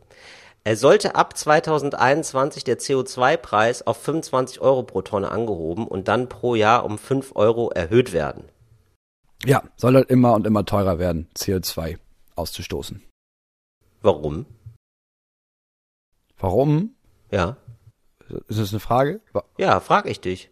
Es 0.63 0.81
sollte 0.81 1.15
ab 1.15 1.35
2021 1.37 2.63
der 2.63 2.77
CO2-Preis 2.79 3.87
auf 3.87 3.97
25 4.03 4.61
Euro 4.61 4.83
pro 4.83 5.01
Tonne 5.01 5.31
angehoben 5.31 5.87
und 5.87 6.07
dann 6.07 6.29
pro 6.29 6.53
Jahr 6.55 6.85
um 6.85 6.97
5 6.97 7.35
Euro 7.35 7.69
erhöht 7.71 8.11
werden. 8.13 8.43
Ja, 9.45 9.63
soll 9.77 9.95
halt 9.95 10.09
immer 10.09 10.33
und 10.33 10.45
immer 10.45 10.65
teurer 10.65 10.99
werden, 10.99 11.29
CO2 11.35 11.97
auszustoßen. 12.35 13.01
Warum? 14.01 14.45
Warum? 16.37 16.95
Ja. 17.31 17.57
Ist 18.47 18.59
das 18.59 18.71
eine 18.71 18.79
Frage? 18.79 19.21
Ja, 19.57 19.79
frag 19.79 20.05
ich 20.07 20.19
dich. 20.21 20.49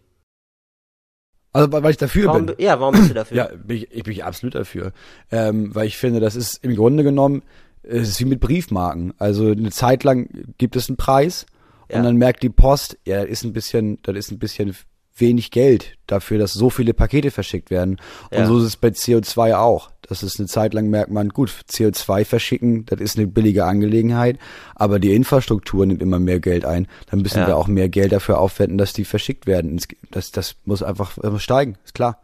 Also 1.52 1.70
weil 1.72 1.90
ich 1.90 1.96
dafür 1.96 2.26
Warum, 2.26 2.46
bin. 2.46 2.56
bi- 2.56 2.62
ja, 2.62 2.78
warum 2.80 2.94
bist 2.94 3.10
du 3.10 3.14
dafür? 3.14 3.36
Ja, 3.36 3.46
bin 3.56 3.76
ich, 3.78 3.90
ich 3.92 4.02
bin 4.02 4.20
absolut 4.22 4.54
dafür. 4.54 4.92
Ähm, 5.30 5.74
weil 5.74 5.86
ich 5.86 5.96
finde, 5.96 6.20
das 6.20 6.34
ist 6.36 6.62
im 6.64 6.74
Grunde 6.74 7.04
genommen, 7.04 7.42
es 7.88 8.08
ist 8.10 8.20
wie 8.20 8.24
mit 8.26 8.40
Briefmarken. 8.40 9.14
Also 9.18 9.50
eine 9.50 9.70
Zeit 9.70 10.04
lang 10.04 10.28
gibt 10.58 10.76
es 10.76 10.88
einen 10.88 10.96
Preis 10.96 11.46
Ja. 11.90 11.98
und 11.98 12.04
dann 12.04 12.16
merkt 12.16 12.42
die 12.42 12.50
Post, 12.50 12.98
ja, 13.06 13.20
das 13.22 13.30
ist 13.30 13.44
ein 13.44 13.52
bisschen, 13.52 13.98
das 14.02 14.16
ist 14.16 14.30
ein 14.30 14.38
bisschen 14.38 14.74
wenig 15.16 15.50
Geld 15.50 15.96
dafür, 16.06 16.38
dass 16.38 16.52
so 16.52 16.70
viele 16.70 16.94
Pakete 16.94 17.32
verschickt 17.32 17.70
werden. 17.70 17.96
Und 18.30 18.38
Ja. 18.38 18.46
so 18.46 18.58
ist 18.58 18.64
es 18.64 18.76
bei 18.76 18.88
CO2 18.88 19.56
auch. 19.56 19.90
Das 20.02 20.22
ist 20.22 20.38
eine 20.38 20.46
Zeit 20.46 20.74
lang 20.74 20.88
merkt 20.90 21.10
man, 21.10 21.30
gut, 21.30 21.50
CO2 21.68 22.24
verschicken, 22.24 22.86
das 22.86 23.00
ist 23.00 23.18
eine 23.18 23.26
billige 23.26 23.64
Angelegenheit, 23.64 24.38
aber 24.76 25.00
die 25.00 25.12
Infrastruktur 25.14 25.84
nimmt 25.86 26.02
immer 26.02 26.20
mehr 26.20 26.38
Geld 26.40 26.64
ein. 26.64 26.86
Dann 27.10 27.20
müssen 27.22 27.38
Ja. 27.40 27.46
wir 27.48 27.56
auch 27.56 27.66
mehr 27.66 27.88
Geld 27.88 28.12
dafür 28.12 28.38
aufwenden, 28.38 28.78
dass 28.78 28.92
die 28.92 29.04
verschickt 29.04 29.46
werden. 29.46 29.80
Das, 30.12 30.30
das 30.30 30.54
muss 30.64 30.82
einfach 30.84 31.18
äh, 31.18 31.38
steigen, 31.40 31.76
ist 31.84 31.94
klar. 31.94 32.22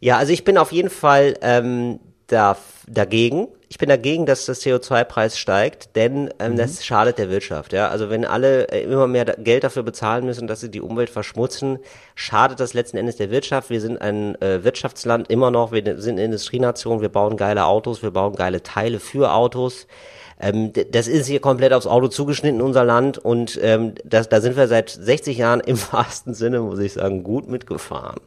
Ja, 0.00 0.16
also 0.16 0.32
ich 0.32 0.44
bin 0.44 0.58
auf 0.58 0.70
jeden 0.70 0.90
Fall 0.90 1.36
ähm, 1.42 1.98
da, 2.28 2.56
dagegen. 2.86 3.48
Ich 3.70 3.76
bin 3.76 3.88
dagegen, 3.90 4.24
dass 4.24 4.46
der 4.46 4.54
CO2-Preis 4.54 5.38
steigt, 5.38 5.94
denn 5.96 6.32
ähm, 6.38 6.56
das 6.56 6.86
schadet 6.86 7.18
der 7.18 7.28
Wirtschaft. 7.28 7.72
Ja, 7.72 7.88
also 7.88 8.08
wenn 8.08 8.24
alle 8.24 8.68
äh, 8.68 8.82
immer 8.82 9.06
mehr 9.06 9.24
Geld 9.24 9.64
dafür 9.64 9.82
bezahlen 9.82 10.24
müssen, 10.24 10.46
dass 10.46 10.60
sie 10.60 10.70
die 10.70 10.80
Umwelt 10.80 11.10
verschmutzen, 11.10 11.78
schadet 12.14 12.60
das 12.60 12.72
letzten 12.72 12.96
Endes 12.96 13.16
der 13.16 13.30
Wirtschaft. 13.30 13.68
Wir 13.68 13.80
sind 13.80 14.00
ein 14.00 14.40
äh, 14.40 14.64
Wirtschaftsland 14.64 15.30
immer 15.30 15.50
noch, 15.50 15.72
wir 15.72 15.82
sind 16.00 16.14
eine 16.14 16.24
Industrienation, 16.24 17.02
wir 17.02 17.10
bauen 17.10 17.36
geile 17.36 17.66
Autos, 17.66 18.02
wir 18.02 18.10
bauen 18.10 18.36
geile 18.36 18.62
Teile 18.62 19.00
für 19.00 19.32
Autos. 19.32 19.86
Ähm, 20.40 20.72
das 20.90 21.08
ist 21.08 21.26
hier 21.26 21.40
komplett 21.40 21.72
aufs 21.72 21.86
Auto 21.86 22.08
zugeschnitten, 22.08 22.62
unser 22.62 22.84
Land. 22.84 23.18
Und 23.18 23.58
ähm, 23.62 23.94
das, 24.04 24.28
da 24.28 24.40
sind 24.40 24.56
wir 24.56 24.68
seit 24.68 24.90
60 24.90 25.38
Jahren 25.38 25.60
im 25.60 25.78
wahrsten 25.92 26.34
Sinne, 26.34 26.60
muss 26.60 26.78
ich 26.78 26.92
sagen, 26.94 27.22
gut 27.22 27.48
mitgefahren. 27.48 28.20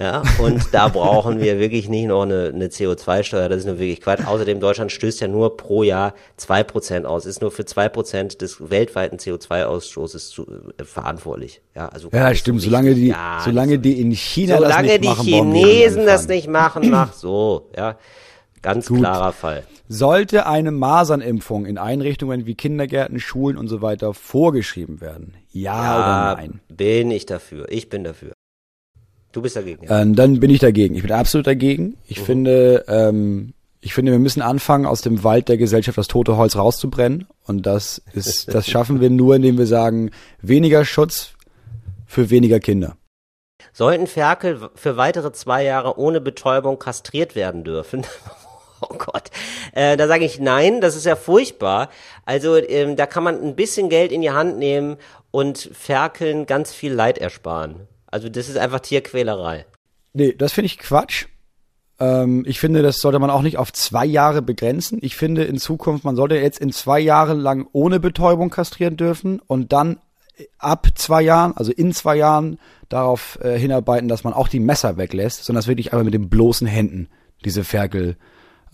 Ja, 0.00 0.22
und 0.38 0.62
da 0.72 0.88
brauchen 0.92 1.40
wir 1.40 1.58
wirklich 1.58 1.88
nicht 1.88 2.06
noch 2.06 2.22
eine, 2.22 2.52
eine 2.54 2.66
CO2-Steuer. 2.66 3.48
Das 3.48 3.58
ist 3.60 3.66
nur 3.66 3.78
wirklich 3.78 4.00
Quatsch. 4.00 4.26
Außerdem, 4.26 4.60
Deutschland 4.60 4.92
stößt 4.92 5.20
ja 5.20 5.28
nur 5.28 5.56
pro 5.56 5.82
Jahr 5.82 6.14
zwei 6.36 6.62
Prozent 6.62 7.06
aus. 7.06 7.26
Ist 7.26 7.40
nur 7.40 7.50
für 7.50 7.64
zwei 7.64 7.88
Prozent 7.88 8.40
des 8.42 8.70
weltweiten 8.70 9.18
CO2-Ausstoßes 9.18 10.30
zu, 10.30 10.46
äh, 10.78 10.84
verantwortlich. 10.84 11.62
Ja, 11.74 11.88
also 11.88 12.08
Ja, 12.12 12.34
stimmt. 12.34 12.60
so 12.60 12.66
Solange 12.66 12.94
die, 12.94 13.14
solange 13.44 13.78
die 13.78 14.00
in 14.00 14.10
China 14.12 14.54
das 14.58 14.62
solange 14.64 14.88
nicht 14.88 15.04
die 15.04 15.08
machen, 15.08 15.26
wir 15.26 15.44
nicht 15.44 15.64
Chinesen 15.66 16.06
das 16.06 16.26
nicht 16.28 16.48
machen, 16.48 16.90
mach 16.90 17.12
so. 17.12 17.68
Ja, 17.76 17.96
ganz 18.66 18.88
Gut. 18.88 18.98
klarer 18.98 19.32
Fall. 19.32 19.62
Sollte 19.88 20.46
eine 20.46 20.72
Masernimpfung 20.72 21.66
in 21.66 21.78
Einrichtungen 21.78 22.46
wie 22.46 22.54
Kindergärten, 22.56 23.20
Schulen 23.20 23.56
und 23.56 23.68
so 23.68 23.80
weiter 23.82 24.12
vorgeschrieben 24.12 25.00
werden? 25.00 25.34
Ja, 25.52 25.82
Ja, 25.82 26.32
oder 26.32 26.42
nein? 26.42 26.60
bin 26.68 27.10
ich 27.12 27.26
dafür. 27.26 27.66
Ich 27.70 27.88
bin 27.88 28.02
dafür. 28.04 28.32
Du 29.32 29.42
bist 29.42 29.54
dagegen. 29.54 29.86
Ja. 29.86 30.00
Ähm, 30.02 30.16
dann 30.16 30.40
bin 30.40 30.50
ich 30.50 30.58
dagegen. 30.58 30.94
Ich 30.96 31.02
bin 31.02 31.12
absolut 31.12 31.46
dagegen. 31.46 31.84
Mhm. 31.84 31.94
Ich 32.08 32.20
finde, 32.20 32.84
ähm, 32.88 33.52
ich 33.80 33.94
finde, 33.94 34.10
wir 34.10 34.18
müssen 34.18 34.42
anfangen, 34.42 34.86
aus 34.86 35.02
dem 35.02 35.22
Wald 35.22 35.48
der 35.48 35.58
Gesellschaft 35.58 35.96
das 35.98 36.08
tote 36.08 36.36
Holz 36.36 36.56
rauszubrennen. 36.56 37.26
Und 37.44 37.66
das 37.66 38.02
ist, 38.12 38.48
das 38.54 38.66
schaffen 38.66 39.00
wir 39.00 39.10
nur, 39.10 39.36
indem 39.36 39.58
wir 39.58 39.66
sagen, 39.66 40.10
weniger 40.42 40.84
Schutz 40.84 41.34
für 42.06 42.30
weniger 42.30 42.58
Kinder. 42.60 42.96
Sollten 43.72 44.06
Ferkel 44.06 44.70
für 44.74 44.96
weitere 44.96 45.32
zwei 45.32 45.62
Jahre 45.62 45.98
ohne 45.98 46.20
Betäubung 46.20 46.78
kastriert 46.78 47.36
werden 47.36 47.62
dürfen? 47.62 48.04
Oh 48.80 48.94
Gott, 48.98 49.30
äh, 49.72 49.96
da 49.96 50.06
sage 50.06 50.24
ich 50.24 50.38
nein, 50.38 50.80
das 50.80 50.96
ist 50.96 51.06
ja 51.06 51.16
furchtbar. 51.16 51.88
Also 52.24 52.56
ähm, 52.56 52.96
da 52.96 53.06
kann 53.06 53.24
man 53.24 53.42
ein 53.42 53.56
bisschen 53.56 53.88
Geld 53.88 54.12
in 54.12 54.20
die 54.20 54.30
Hand 54.30 54.58
nehmen 54.58 54.96
und 55.30 55.70
Ferkeln 55.72 56.46
ganz 56.46 56.74
viel 56.74 56.92
Leid 56.92 57.18
ersparen. 57.18 57.88
Also 58.06 58.28
das 58.28 58.48
ist 58.48 58.58
einfach 58.58 58.80
Tierquälerei. 58.80 59.66
Nee, 60.12 60.34
das 60.36 60.52
finde 60.52 60.66
ich 60.66 60.78
Quatsch. 60.78 61.26
Ähm, 61.98 62.44
ich 62.46 62.60
finde, 62.60 62.82
das 62.82 62.98
sollte 62.98 63.18
man 63.18 63.30
auch 63.30 63.42
nicht 63.42 63.58
auf 63.58 63.72
zwei 63.72 64.04
Jahre 64.04 64.42
begrenzen. 64.42 64.98
Ich 65.02 65.16
finde 65.16 65.44
in 65.44 65.58
Zukunft, 65.58 66.04
man 66.04 66.16
sollte 66.16 66.36
jetzt 66.36 66.60
in 66.60 66.72
zwei 66.72 67.00
Jahren 67.00 67.38
lang 67.38 67.66
ohne 67.72 68.00
Betäubung 68.00 68.50
kastrieren 68.50 68.96
dürfen 68.96 69.40
und 69.46 69.72
dann 69.72 69.98
ab 70.58 70.88
zwei 70.94 71.22
Jahren, 71.22 71.56
also 71.56 71.72
in 71.72 71.92
zwei 71.92 72.16
Jahren, 72.16 72.58
darauf 72.88 73.38
äh, 73.42 73.58
hinarbeiten, 73.58 74.08
dass 74.08 74.24
man 74.24 74.32
auch 74.32 74.48
die 74.48 74.60
Messer 74.60 74.96
weglässt, 74.96 75.44
sondern 75.44 75.60
das 75.60 75.66
wirklich 75.66 75.92
einfach 75.92 76.04
mit 76.04 76.14
den 76.14 76.28
bloßen 76.28 76.66
Händen 76.66 77.08
diese 77.44 77.64
Ferkel 77.64 78.16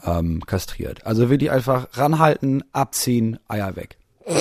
ähm, 0.04 0.44
kastriert. 0.46 1.06
Also 1.06 1.30
wirklich 1.30 1.50
einfach 1.50 1.88
ranhalten, 1.94 2.64
abziehen, 2.72 3.38
Eier 3.48 3.76
weg. 3.76 3.96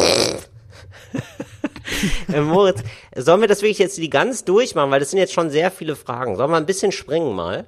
Äh, 2.32 2.42
Moritz, 2.42 2.82
sollen 3.16 3.42
wir 3.42 3.48
das 3.48 3.62
wirklich 3.62 3.78
jetzt 3.78 3.98
die 3.98 4.10
ganz 4.10 4.44
durchmachen, 4.44 4.90
weil 4.92 5.00
das 5.00 5.12
sind 5.12 5.20
jetzt 5.20 5.34
schon 5.34 5.50
sehr 5.50 5.70
viele 5.70 5.96
Fragen. 5.96 6.36
Sollen 6.36 6.50
wir 6.50 6.58
ein 6.58 6.66
bisschen 6.66 6.92
springen 6.92 7.36
mal? 7.36 7.66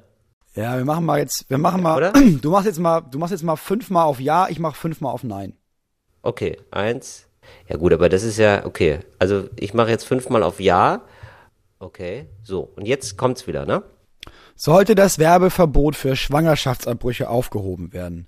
Ja, 0.56 0.78
wir 0.78 0.86
machen 0.86 1.06
mal 1.06 1.20
jetzt, 1.20 1.46
wir 1.50 1.58
machen 1.58 1.82
mal, 1.82 1.98
Oder? 1.98 2.14
du 2.42 2.50
machst 2.50 2.66
jetzt 2.66 2.80
mal, 2.80 3.02
du 3.02 3.18
machst 3.20 3.32
jetzt 3.32 3.44
mal 3.44 3.56
fünfmal 3.56 4.06
auf 4.06 4.20
Ja, 4.20 4.48
ich 4.50 4.60
mach 4.60 4.76
fünfmal 4.76 5.14
auf 5.14 5.24
Nein. 5.24 5.54
Okay, 6.22 6.58
eins. 6.72 7.28
Ja 7.68 7.78
gut, 7.78 7.92
aber 7.92 8.08
das 8.10 8.24
ist 8.24 8.38
ja, 8.38 8.66
okay. 8.66 9.00
Also 9.20 9.50
ich 9.60 9.74
mache 9.74 9.90
jetzt 9.90 10.06
fünfmal 10.06 10.44
auf 10.44 10.60
Ja. 10.60 11.02
Okay, 11.80 12.28
so. 12.44 12.72
Und 12.76 12.88
jetzt 12.88 13.18
kommt's 13.18 13.46
wieder, 13.48 13.66
ne? 13.66 13.84
Sollte 14.56 14.96
das 14.96 15.20
Werbeverbot 15.20 15.96
für 15.96 16.16
Schwangerschaftsabbrüche 16.16 17.30
aufgehoben 17.30 17.94
werden? 17.94 18.28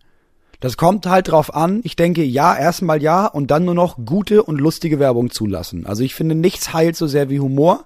Das 0.59 0.77
kommt 0.77 1.05
halt 1.05 1.29
drauf 1.29 1.53
an. 1.53 1.81
Ich 1.83 1.95
denke, 1.95 2.23
ja, 2.23 2.55
erstmal 2.55 3.01
ja 3.01 3.27
und 3.27 3.51
dann 3.51 3.65
nur 3.65 3.75
noch 3.75 3.97
gute 4.03 4.43
und 4.43 4.59
lustige 4.59 4.99
Werbung 4.99 5.29
zulassen. 5.29 5.85
Also 5.85 6.03
ich 6.03 6.15
finde, 6.15 6.35
nichts 6.35 6.73
heilt 6.73 6.95
so 6.95 7.07
sehr 7.07 7.29
wie 7.29 7.39
Humor. 7.39 7.85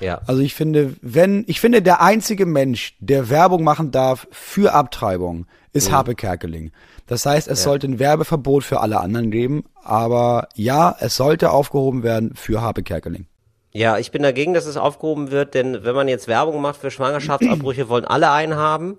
Ja. 0.00 0.20
Also 0.26 0.42
ich 0.42 0.54
finde, 0.54 0.94
wenn, 1.00 1.44
ich 1.46 1.60
finde, 1.60 1.82
der 1.82 2.00
einzige 2.00 2.46
Mensch, 2.46 2.96
der 3.00 3.30
Werbung 3.30 3.64
machen 3.64 3.90
darf 3.90 4.28
für 4.30 4.74
Abtreibung, 4.74 5.46
ist 5.72 5.90
Harpe 5.92 6.14
Kerkeling. 6.14 6.72
Das 7.06 7.24
heißt, 7.24 7.48
es 7.48 7.62
sollte 7.62 7.86
ein 7.86 7.98
Werbeverbot 7.98 8.64
für 8.64 8.80
alle 8.80 9.00
anderen 9.00 9.30
geben, 9.30 9.64
aber 9.82 10.48
ja, 10.54 10.94
es 11.00 11.16
sollte 11.16 11.50
aufgehoben 11.50 12.02
werden 12.02 12.34
für 12.34 12.60
Harpe 12.60 12.82
Kerkeling. 12.82 13.26
Ja, 13.72 13.98
ich 13.98 14.10
bin 14.10 14.22
dagegen, 14.22 14.54
dass 14.54 14.66
es 14.66 14.76
aufgehoben 14.76 15.30
wird, 15.30 15.54
denn 15.54 15.84
wenn 15.84 15.94
man 15.94 16.08
jetzt 16.08 16.26
Werbung 16.26 16.60
macht 16.62 16.80
für 16.80 16.90
Schwangerschaftsabbrüche, 16.90 17.88
wollen 17.88 18.04
alle 18.06 18.30
einen 18.30 18.56
haben. 18.56 18.98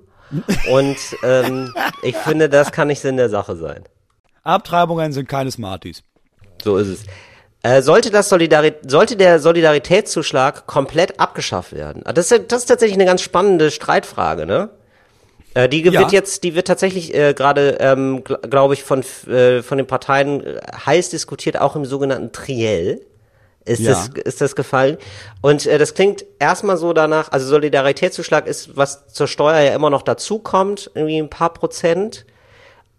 Und 0.71 0.97
ähm, 1.23 1.73
ich 2.03 2.15
finde, 2.15 2.49
das 2.49 2.71
kann 2.71 2.87
nicht 2.87 2.99
Sinn 2.99 3.17
der 3.17 3.29
Sache 3.29 3.55
sein. 3.55 3.83
Abtreibungen 4.43 5.11
sind 5.11 5.27
keine 5.27 5.49
Smarties. 5.51 6.03
So 6.63 6.77
ist 6.77 6.87
es. 6.87 7.03
Äh, 7.63 7.81
sollte, 7.81 8.09
das 8.11 8.29
Solidari 8.29 8.73
sollte 8.87 9.17
der 9.17 9.39
Solidaritätszuschlag 9.39 10.65
komplett 10.67 11.19
abgeschafft 11.19 11.73
werden? 11.73 12.03
Ah, 12.05 12.13
Das 12.13 12.31
ist, 12.31 12.51
das 12.51 12.59
ist 12.61 12.65
tatsächlich 12.67 12.95
eine 12.97 13.05
ganz 13.05 13.21
spannende 13.21 13.71
Streitfrage, 13.71 14.45
ne? 14.45 14.69
Äh, 15.55 15.67
die 15.67 15.81
ge- 15.81 15.91
Ja. 15.91 16.01
wird 16.01 16.11
jetzt, 16.11 16.43
die 16.43 16.53
wird 16.55 16.67
tatsächlich 16.67 17.13
äh, 17.13 17.33
gerade, 17.33 17.77
ähm, 17.79 18.23
gl 18.23 18.37
glaube 18.49 18.75
ich, 18.75 18.83
von 18.83 19.03
äh, 19.27 19.61
von 19.63 19.77
den 19.79 19.87
Parteien 19.87 20.45
äh, 20.45 20.61
heiß 20.85 21.09
diskutiert, 21.09 21.59
auch 21.59 21.75
im 21.75 21.85
sogenannten 21.85 22.31
Triell. 22.31 23.01
Ist, 23.65 23.81
Ja. 23.81 23.91
das, 23.91 24.09
ist 24.23 24.41
das 24.41 24.55
gefallen? 24.55 24.97
Und 25.41 25.65
äh, 25.65 25.77
das 25.77 25.93
klingt 25.93 26.25
erstmal 26.39 26.77
so 26.77 26.93
danach, 26.93 27.31
also 27.31 27.47
Solidaritätszuschlag 27.47 28.47
ist, 28.47 28.75
was 28.77 29.07
zur 29.07 29.27
Steuer 29.27 29.59
ja 29.59 29.75
immer 29.75 29.89
noch 29.89 30.01
dazukommt, 30.01 30.89
irgendwie 30.95 31.17
ein 31.17 31.29
paar 31.29 31.53
Prozent. 31.53 32.25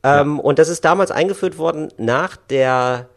Ähm, 0.03 0.39
Und 0.41 0.59
das 0.59 0.69
ist 0.69 0.85
damals 0.85 1.11
eingeführt 1.11 1.59
worden 1.59 1.89
nach 1.99 2.37
der 2.37 3.09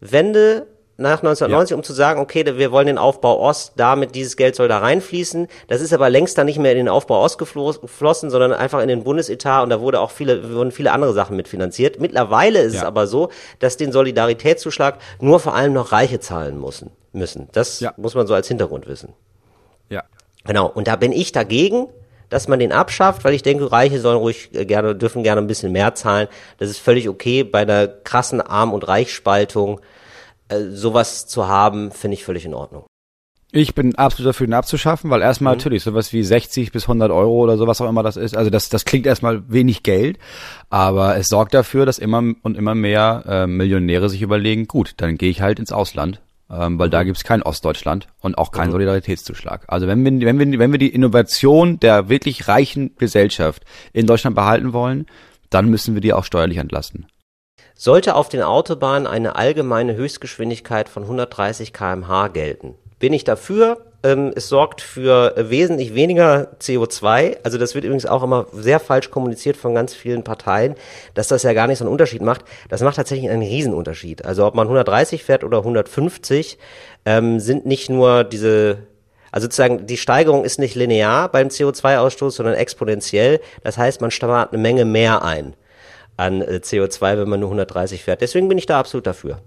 Wende, 0.00 0.66
nach 1.02 1.18
1990, 1.18 1.74
um 1.76 1.82
zu 1.82 1.92
sagen, 1.92 2.20
okay, 2.20 2.44
wir 2.56 2.72
wollen 2.72 2.86
den 2.86 2.98
Aufbau 2.98 3.38
Ost, 3.40 3.72
damit 3.76 4.14
dieses 4.14 4.36
Geld 4.36 4.54
soll 4.56 4.68
da 4.68 4.78
reinfließen. 4.78 5.48
Das 5.68 5.80
ist 5.80 5.92
aber 5.92 6.08
längst 6.08 6.38
dann 6.38 6.46
nicht 6.46 6.58
mehr 6.58 6.72
in 6.72 6.78
den 6.78 6.88
Aufbau 6.88 7.22
Ost 7.22 7.38
geflo- 7.40 7.78
geflossen, 7.80 8.30
sondern 8.30 8.52
einfach 8.52 8.80
in 8.80 8.88
den 8.88 9.04
Bundesetat 9.04 9.62
und 9.64 9.70
da 9.70 9.80
wurde 9.80 10.00
auch 10.00 10.10
viele, 10.10 10.54
wurden 10.54 10.72
viele 10.72 10.92
andere 10.92 11.12
Sachen 11.12 11.36
mitfinanziert. 11.36 12.00
Mittlerweile 12.00 12.60
ist 12.60 12.74
es 12.74 12.80
Ja. 12.80 12.86
aber 12.86 13.06
so, 13.06 13.28
dass 13.58 13.76
den 13.76 13.92
Solidaritätszuschlag 13.92 14.98
nur 15.20 15.40
vor 15.40 15.54
allem 15.54 15.72
noch 15.74 15.92
Reiche 15.92 16.20
zahlen 16.20 16.60
müssen. 16.60 16.90
müssen. 17.14 17.48
Das 17.52 17.80
Ja. 17.80 17.92
muss 17.98 18.14
man 18.14 18.26
so 18.26 18.32
als 18.32 18.48
Hintergrund 18.48 18.86
wissen. 18.86 19.12
Ja. 19.90 20.02
Genau, 20.46 20.66
und 20.66 20.86
da 20.88 20.96
bin 20.96 21.12
ich 21.12 21.30
dagegen, 21.32 21.88
dass 22.30 22.48
man 22.48 22.58
den 22.58 22.72
abschafft, 22.72 23.24
weil 23.24 23.34
ich 23.34 23.42
denke, 23.42 23.70
Reiche 23.70 24.00
sollen 24.00 24.16
ruhig 24.16 24.48
äh, 24.54 24.64
gerne, 24.64 24.96
dürfen 24.96 25.22
gerne 25.22 25.42
ein 25.42 25.46
bisschen 25.46 25.70
mehr 25.72 25.94
zahlen. 25.94 26.28
Das 26.56 26.70
ist 26.70 26.78
völlig 26.78 27.10
okay. 27.10 27.44
Bei 27.44 27.58
einer 27.58 27.86
krassen 27.86 28.40
Arm- 28.40 28.72
und 28.72 28.88
Reichspaltung 28.88 29.82
äh, 30.52 30.70
sowas 30.70 31.26
zu 31.26 31.48
haben, 31.48 31.90
finde 31.90 32.14
ich 32.14 32.24
völlig 32.24 32.44
in 32.44 32.54
Ordnung. 32.54 32.84
Ich 33.54 33.74
bin 33.74 33.94
absolut 33.96 34.30
dafür, 34.30 34.46
ihn 34.46 34.54
abzuschaffen, 34.54 35.10
weil 35.10 35.20
erstmal 35.20 35.54
natürlich 35.54 35.82
sowas 35.82 36.10
wie 36.14 36.22
60 36.22 36.72
bis 36.72 36.84
100 36.84 37.10
Euro 37.10 37.42
oder 37.42 37.58
sowas 37.58 37.82
auch 37.82 37.88
immer 37.88 38.02
das 38.02 38.16
ist. 38.16 38.34
Also 38.34 38.48
das, 38.48 38.70
das 38.70 38.86
klingt 38.86 39.04
erstmal 39.04 39.42
wenig 39.52 39.82
Geld, 39.82 40.18
aber 40.70 41.18
es 41.18 41.28
sorgt 41.28 41.52
dafür, 41.52 41.84
dass 41.84 41.98
immer 41.98 42.22
und 42.42 42.56
immer 42.56 42.74
mehr 42.74 43.24
äh, 43.28 43.46
Millionäre 43.46 44.08
sich 44.08 44.22
überlegen, 44.22 44.68
gut, 44.68 44.94
dann 44.96 45.18
gehe 45.18 45.28
ich 45.28 45.42
halt 45.42 45.58
ins 45.58 45.70
Ausland, 45.70 46.22
ähm, 46.50 46.78
weil 46.78 46.88
da 46.88 47.02
gibt's 47.02 47.24
kein 47.24 47.42
Ostdeutschland 47.42 48.08
und 48.20 48.38
auch 48.38 48.52
keinen 48.52 48.70
Solidaritätszuschlag. 48.70 49.66
Also 49.68 49.86
wenn 49.86 50.02
wir, 50.02 50.26
wenn 50.26 50.38
wir, 50.38 50.58
wenn 50.58 50.72
wir 50.72 50.78
die 50.78 50.94
Innovation 50.94 51.78
der 51.78 52.08
wirklich 52.08 52.48
reichen 52.48 52.96
Gesellschaft 52.96 53.64
in 53.92 54.06
Deutschland 54.06 54.34
behalten 54.34 54.72
wollen, 54.72 55.04
dann 55.50 55.68
müssen 55.68 55.92
wir 55.92 56.00
die 56.00 56.14
auch 56.14 56.24
steuerlich 56.24 56.56
entlasten. 56.56 57.06
Sollte 57.74 58.14
auf 58.14 58.28
den 58.28 58.42
Autobahnen 58.42 59.06
eine 59.06 59.36
allgemeine 59.36 59.94
Höchstgeschwindigkeit 59.96 60.88
von 60.88 61.04
130 61.04 61.72
km/h 61.72 62.28
gelten? 62.28 62.74
Bin 62.98 63.12
ich 63.12 63.24
dafür? 63.24 63.78
Ähm, 64.04 64.32
es 64.34 64.48
sorgt 64.48 64.80
für 64.80 65.36
äh, 65.36 65.50
wesentlich 65.50 65.94
weniger 65.94 66.48
CO2. 66.60 67.38
Also 67.42 67.58
das 67.58 67.74
wird 67.74 67.84
übrigens 67.84 68.06
auch 68.06 68.22
immer 68.22 68.46
sehr 68.52 68.80
falsch 68.80 69.10
kommuniziert 69.10 69.56
von 69.56 69.74
ganz 69.74 69.94
vielen 69.94 70.24
Parteien, 70.24 70.74
dass 71.14 71.28
das 71.28 71.42
ja 71.42 71.52
gar 71.52 71.66
nicht 71.66 71.78
so 71.78 71.84
einen 71.84 71.92
Unterschied 71.92 72.22
macht. 72.22 72.44
Das 72.68 72.80
macht 72.82 72.96
tatsächlich 72.96 73.30
einen 73.30 73.42
Riesenunterschied. 73.42 74.24
Also 74.24 74.46
ob 74.46 74.54
man 74.54 74.66
130 74.66 75.24
fährt 75.24 75.44
oder 75.44 75.58
150, 75.58 76.58
ähm, 77.04 77.40
sind 77.40 77.66
nicht 77.66 77.90
nur 77.90 78.24
diese 78.24 78.78
also 79.32 79.46
sozusagen, 79.46 79.86
die 79.86 79.96
Steigerung 79.96 80.44
ist 80.44 80.58
nicht 80.58 80.74
linear 80.74 81.30
beim 81.30 81.48
CO2-Ausstoß, 81.48 82.32
sondern 82.32 82.54
exponentiell. 82.54 83.40
Das 83.64 83.78
heißt, 83.78 84.02
man 84.02 84.10
spart 84.10 84.52
eine 84.52 84.60
Menge 84.60 84.84
mehr 84.84 85.24
ein 85.24 85.54
an 86.16 86.42
äh, 86.42 86.60
CO2, 86.62 87.18
wenn 87.18 87.28
man 87.28 87.40
nur 87.40 87.48
130 87.48 88.02
fährt. 88.04 88.20
Deswegen 88.20 88.48
bin 88.48 88.58
ich 88.58 88.66
da 88.66 88.78
absolut 88.78 89.06
dafür. 89.06 89.40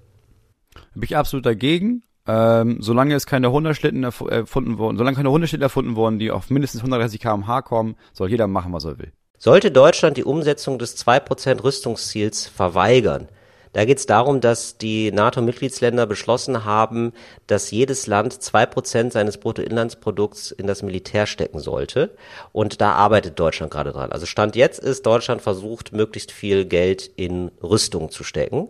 Bin 0.94 1.04
ich 1.04 1.16
absolut 1.18 1.46
dagegen. 1.46 2.04
Ähm, 2.28 2.78
solange 2.82 3.14
es 3.14 3.28
keine 3.28 3.52
Hundeschlitten 3.52 4.04
erf- 4.04 4.28
erfunden 4.28 4.80
wurden, 4.80 4.98
solange 4.98 5.16
keine 5.16 5.30
Hundeschlitten 5.30 5.62
erfunden 5.62 5.96
wurden, 5.96 6.18
die 6.18 6.32
auf 6.32 6.50
mindestens 6.50 6.82
130 6.82 7.20
km/h 7.22 7.62
kommen, 7.62 7.96
soll 8.14 8.32
jeder 8.32 8.48
machen, 8.48 8.74
was 8.74 8.84
er 8.86 8.98
will. 8.98 9.12
Sollte 9.38 9.70
Deutschland 9.70 10.18
die 10.18 10.24
Umsetzung 10.24 10.80
des 10.80 10.98
2% 10.98 11.64
Rüstungsziels 11.64 12.48
verweigern? 12.48 13.28
Da 13.76 13.84
geht 13.84 13.98
es 13.98 14.06
darum, 14.06 14.40
dass 14.40 14.78
die 14.78 15.12
NATO-Mitgliedsländer 15.12 16.06
beschlossen 16.06 16.64
haben, 16.64 17.12
dass 17.46 17.72
jedes 17.72 18.08
Land 18.08 18.32
2% 18.34 19.12
seines 19.12 19.38
Bruttoinlandsprodukts 19.38 20.52
in 20.52 20.66
das 20.66 20.82
Militär 20.82 21.26
stecken 21.26 21.60
sollte. 21.60 22.12
Und 22.54 22.80
da 22.80 22.94
arbeitet 22.94 23.38
Deutschland 23.38 23.74
gerade 23.74 23.92
dran. 23.92 24.14
Also 24.14 24.28
Stand 24.28 24.56
jetzt 24.56 24.80
ist 24.80 25.06
Deutschland 25.06 25.42
versucht, 25.42 25.92
möglichst 25.92 26.32
viel 26.32 26.64
Geld 26.64 27.12
in 27.18 27.52
Rüstung 27.62 28.12
zu 28.12 28.24
stecken. 28.24 28.70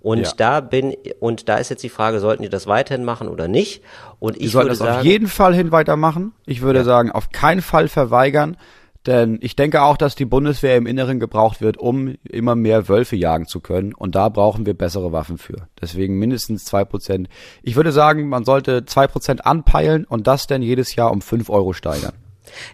Und 0.00 0.20
Ja. 0.20 0.32
da 0.36 0.60
bin, 0.60 0.94
und 1.18 1.48
da 1.48 1.56
ist 1.56 1.70
jetzt 1.70 1.82
die 1.82 1.88
Frage, 1.88 2.20
sollten 2.20 2.44
die 2.44 2.48
das 2.48 2.68
weiterhin 2.68 3.04
machen 3.04 3.26
oder 3.26 3.48
nicht? 3.48 3.82
Und 4.20 4.40
ich 4.40 4.54
würde 4.54 4.68
das 4.68 4.80
auf 4.80 4.86
sagen, 4.86 5.04
jeden 5.04 5.26
Fall 5.26 5.52
hin 5.52 5.72
weitermachen. 5.72 6.32
Ich 6.46 6.62
würde 6.62 6.84
sagen, 6.84 7.10
auf 7.10 7.32
keinen 7.32 7.60
Fall 7.60 7.88
verweigern, 7.88 8.56
denn 9.06 9.38
ich 9.42 9.54
denke 9.54 9.82
auch, 9.82 9.96
dass 9.96 10.14
die 10.14 10.24
Bundeswehr 10.24 10.76
im 10.76 10.86
Inneren 10.86 11.20
gebraucht 11.20 11.60
wird, 11.60 11.76
um 11.76 12.14
immer 12.24 12.54
mehr 12.54 12.88
Wölfe 12.88 13.16
jagen 13.16 13.46
zu 13.46 13.60
können. 13.60 13.92
Und 13.92 14.14
da 14.14 14.28
brauchen 14.28 14.64
wir 14.66 14.74
bessere 14.74 15.12
Waffen 15.12 15.38
für. 15.38 15.68
Deswegen 15.80 16.18
mindestens 16.18 16.64
zwei 16.64 16.84
Prozent. 16.84 17.28
Ich 17.62 17.76
würde 17.76 17.92
sagen, 17.92 18.28
man 18.28 18.44
sollte 18.44 18.84
zwei 18.86 19.06
Prozent 19.06 19.44
anpeilen 19.44 20.04
und 20.04 20.26
das 20.26 20.46
dann 20.46 20.62
jedes 20.62 20.94
Jahr 20.94 21.10
um 21.10 21.20
fünf 21.20 21.50
Euro 21.50 21.72
steigern. 21.72 22.14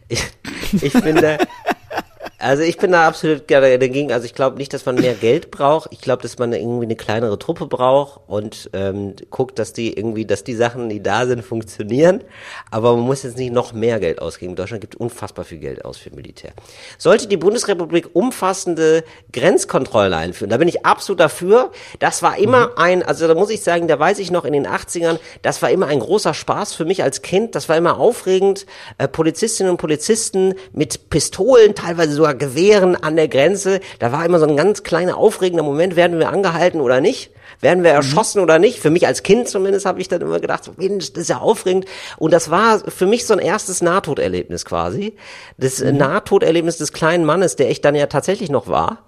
Ich, 0.08 0.22
ich 0.82 0.92
finde, 0.92 1.38
also 2.40 2.62
ich 2.62 2.78
bin 2.78 2.92
da 2.92 3.06
absolut 3.06 3.46
gerne 3.46 3.78
dagegen. 3.78 4.12
Also 4.12 4.24
ich 4.24 4.34
glaube 4.34 4.56
nicht, 4.56 4.72
dass 4.72 4.86
man 4.86 4.96
mehr 4.96 5.14
Geld 5.14 5.50
braucht. 5.50 5.88
Ich 5.92 6.00
glaube, 6.00 6.22
dass 6.22 6.38
man 6.38 6.52
irgendwie 6.52 6.84
eine 6.84 6.96
kleinere 6.96 7.38
Truppe 7.38 7.66
braucht 7.66 8.20
und 8.26 8.70
ähm, 8.72 9.14
guckt, 9.30 9.58
dass 9.58 9.72
die 9.72 9.92
irgendwie, 9.92 10.24
dass 10.24 10.42
die 10.42 10.54
Sachen, 10.54 10.88
die 10.88 11.02
da 11.02 11.26
sind, 11.26 11.44
funktionieren. 11.44 12.24
Aber 12.70 12.96
man 12.96 13.04
muss 13.04 13.22
jetzt 13.22 13.36
nicht 13.36 13.52
noch 13.52 13.72
mehr 13.72 14.00
Geld 14.00 14.20
ausgeben. 14.20 14.56
Deutschland 14.56 14.80
gibt 14.80 14.96
unfassbar 14.96 15.44
viel 15.44 15.58
Geld 15.58 15.84
aus 15.84 15.98
für 15.98 16.10
Militär. 16.10 16.52
Sollte 16.98 17.28
die 17.28 17.36
Bundesrepublik 17.36 18.10
umfassende 18.14 19.04
Grenzkontrollen 19.32 20.14
einführen, 20.14 20.50
da 20.50 20.56
bin 20.56 20.68
ich 20.68 20.86
absolut 20.86 21.20
dafür. 21.20 21.70
Das 21.98 22.22
war 22.22 22.38
immer 22.38 22.78
ein, 22.78 23.02
also 23.02 23.28
da 23.28 23.34
muss 23.34 23.50
ich 23.50 23.62
sagen, 23.62 23.86
da 23.86 23.98
weiß 23.98 24.18
ich 24.18 24.30
noch 24.30 24.44
in 24.44 24.52
den 24.52 24.66
80ern, 24.66 25.18
das 25.42 25.60
war 25.62 25.70
immer 25.70 25.86
ein 25.88 26.00
großer 26.00 26.34
Spaß 26.34 26.74
für 26.74 26.84
mich 26.84 27.02
als 27.02 27.22
Kind. 27.22 27.54
Das 27.54 27.68
war 27.68 27.76
immer 27.76 27.98
aufregend. 27.98 28.66
Äh, 28.98 29.08
Polizistinnen 29.08 29.72
und 29.72 29.76
Polizisten 29.76 30.54
mit 30.72 31.10
Pistolen, 31.10 31.74
teilweise 31.74 32.12
sogar 32.12 32.29
Gewehren 32.34 32.96
an 32.96 33.16
der 33.16 33.28
Grenze. 33.28 33.80
Da 33.98 34.12
war 34.12 34.24
immer 34.24 34.38
so 34.38 34.46
ein 34.46 34.56
ganz 34.56 34.82
kleiner 34.82 35.16
aufregender 35.16 35.64
Moment, 35.64 35.96
werden 35.96 36.18
wir 36.18 36.30
angehalten 36.30 36.80
oder 36.80 37.00
nicht? 37.00 37.30
Werden 37.60 37.84
wir 37.84 37.90
erschossen 37.90 38.40
oder 38.40 38.58
nicht? 38.58 38.78
Für 38.80 38.90
mich 38.90 39.06
als 39.06 39.22
Kind 39.22 39.48
zumindest 39.48 39.84
habe 39.84 40.00
ich 40.00 40.08
dann 40.08 40.22
immer 40.22 40.40
gedacht, 40.40 40.64
so, 40.64 40.72
Mensch, 40.76 41.12
das 41.12 41.22
ist 41.22 41.28
ja 41.28 41.38
aufregend. 41.38 41.84
Und 42.16 42.32
das 42.32 42.50
war 42.50 42.78
für 42.78 43.06
mich 43.06 43.26
so 43.26 43.34
ein 43.34 43.38
erstes 43.38 43.82
Nahtoderlebnis 43.82 44.64
quasi. 44.64 45.14
Das 45.58 45.80
äh, 45.80 45.92
Nahtoderlebnis 45.92 46.78
des 46.78 46.92
kleinen 46.92 47.24
Mannes, 47.24 47.56
der 47.56 47.70
ich 47.70 47.80
dann 47.80 47.94
ja 47.94 48.06
tatsächlich 48.06 48.50
noch 48.50 48.68
war. 48.68 49.04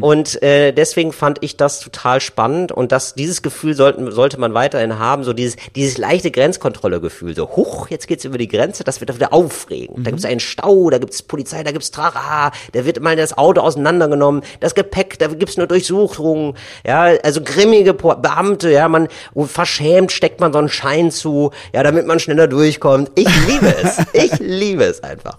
Und 0.00 0.42
äh, 0.42 0.72
deswegen 0.72 1.12
fand 1.12 1.38
ich 1.42 1.56
das 1.56 1.80
total 1.80 2.20
spannend 2.20 2.72
und 2.72 2.92
das, 2.92 3.14
dieses 3.14 3.42
Gefühl 3.42 3.74
sollten, 3.74 4.10
sollte 4.10 4.38
man 4.38 4.54
weiterhin 4.54 4.98
haben, 4.98 5.24
so 5.24 5.32
dieses, 5.32 5.56
dieses 5.74 5.98
leichte 5.98 6.30
Grenzkontrollegefühl, 6.30 7.34
so 7.34 7.48
huch, 7.56 7.88
jetzt 7.88 8.06
geht's 8.06 8.24
über 8.24 8.38
die 8.38 8.48
Grenze, 8.48 8.84
das 8.84 9.00
wird 9.00 9.10
doch 9.10 9.16
wieder 9.16 9.32
aufregend. 9.32 10.06
Da 10.06 10.10
gibt's 10.10 10.24
einen 10.24 10.40
Stau, 10.40 10.90
da 10.90 10.98
gibt's 10.98 11.22
Polizei, 11.22 11.62
da 11.62 11.72
gibt's 11.72 11.90
Trara, 11.90 12.52
da 12.72 12.84
wird 12.84 13.00
mal 13.00 13.16
das 13.16 13.36
Auto 13.36 13.60
auseinandergenommen, 13.60 14.42
das 14.60 14.74
Gepäck, 14.74 15.18
da 15.18 15.26
gibt's 15.28 15.56
nur 15.56 15.66
Durchsuchungen, 15.66 16.54
ja, 16.86 17.02
also 17.22 17.40
grimmige 17.42 17.94
Beamte, 17.94 18.70
ja, 18.70 18.88
man 18.88 19.08
verschämt 19.46 20.12
steckt 20.12 20.40
man 20.40 20.52
so 20.52 20.58
einen 20.58 20.68
Schein 20.68 21.10
zu, 21.10 21.50
ja, 21.74 21.82
damit 21.82 22.06
man 22.06 22.18
schneller 22.20 22.48
durchkommt. 22.48 23.10
Ich 23.14 23.28
liebe 23.46 23.74
es. 23.82 23.98
Ich 24.14 24.38
liebe 24.38 24.84
es 24.84 25.02
einfach. 25.02 25.38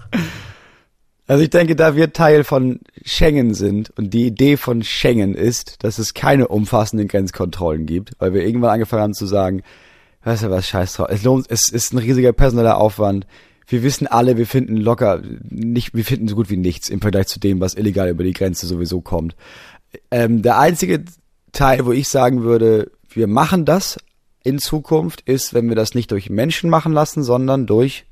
Also 1.28 1.43
ich 1.43 1.49
denke, 1.49 1.76
da 1.76 1.95
wir 1.95 2.13
Teil 2.13 2.43
von 2.43 2.82
Schengen 3.03 3.55
sind 3.55 3.91
und 3.97 4.13
die 4.13 4.28
Idee 4.28 4.57
von 4.57 4.84
Schengen 4.84 5.34
ist, 5.34 5.84
dass 5.84 5.97
es 5.97 6.13
keine 6.13 6.47
umfassenden 6.47 7.07
Grenzkontrollen 7.07 7.88
gibt, 7.88 8.11
weil 8.19 8.34
wir 8.34 8.45
irgendwann 8.45 8.71
angefangen 8.71 9.01
haben 9.01 9.13
zu 9.15 9.26
sagen, 9.26 9.63
weißt 10.23 10.43
du 10.43 10.49
was, 10.51 10.67
scheiß 10.67 10.93
drauf, 10.93 11.07
es 11.09 11.23
lohnt, 11.23 11.47
es 11.49 11.69
ist 11.69 11.93
ein 11.93 11.97
riesiger 11.97 12.32
personeller 12.32 12.78
Aufwand. 12.78 13.26
Wir 13.67 13.82
wissen 13.82 14.05
alle, 14.05 14.38
wir 14.38 14.45
finden 14.45 14.78
locker 14.78 15.23
nicht, 15.49 15.95
wir 15.95 16.05
finden 16.05 16.28
so 16.28 16.36
gut 16.36 16.51
wie 16.51 16.57
nichts 16.57 16.89
im 16.89 17.01
Vergleich 17.01 17.26
zu 17.26 17.39
dem, 17.39 17.59
was 17.59 17.73
illegal 17.73 18.09
über 18.09 18.23
die 18.23 18.34
Grenze 18.34 18.67
sowieso 18.67 19.01
kommt. 19.01 19.36
Ähm, 20.11 20.43
der 20.43 20.59
einzige 20.59 21.05
Teil, 21.51 21.86
wo 21.88 21.91
ich 21.91 22.07
sagen 22.07 22.43
würde, 22.43 22.91
wir 23.09 23.26
machen 23.26 23.65
das 23.65 23.97
in 24.43 24.59
Zukunft, 24.59 25.21
ist, 25.21 25.55
wenn 25.55 25.69
wir 25.69 25.76
das 25.76 25.95
nicht 25.95 26.11
durch 26.11 26.30
Menschen 26.30 26.69
machen 26.69 26.93
lassen, 26.93 27.23
sondern 27.23 27.65
durch, 27.65 28.05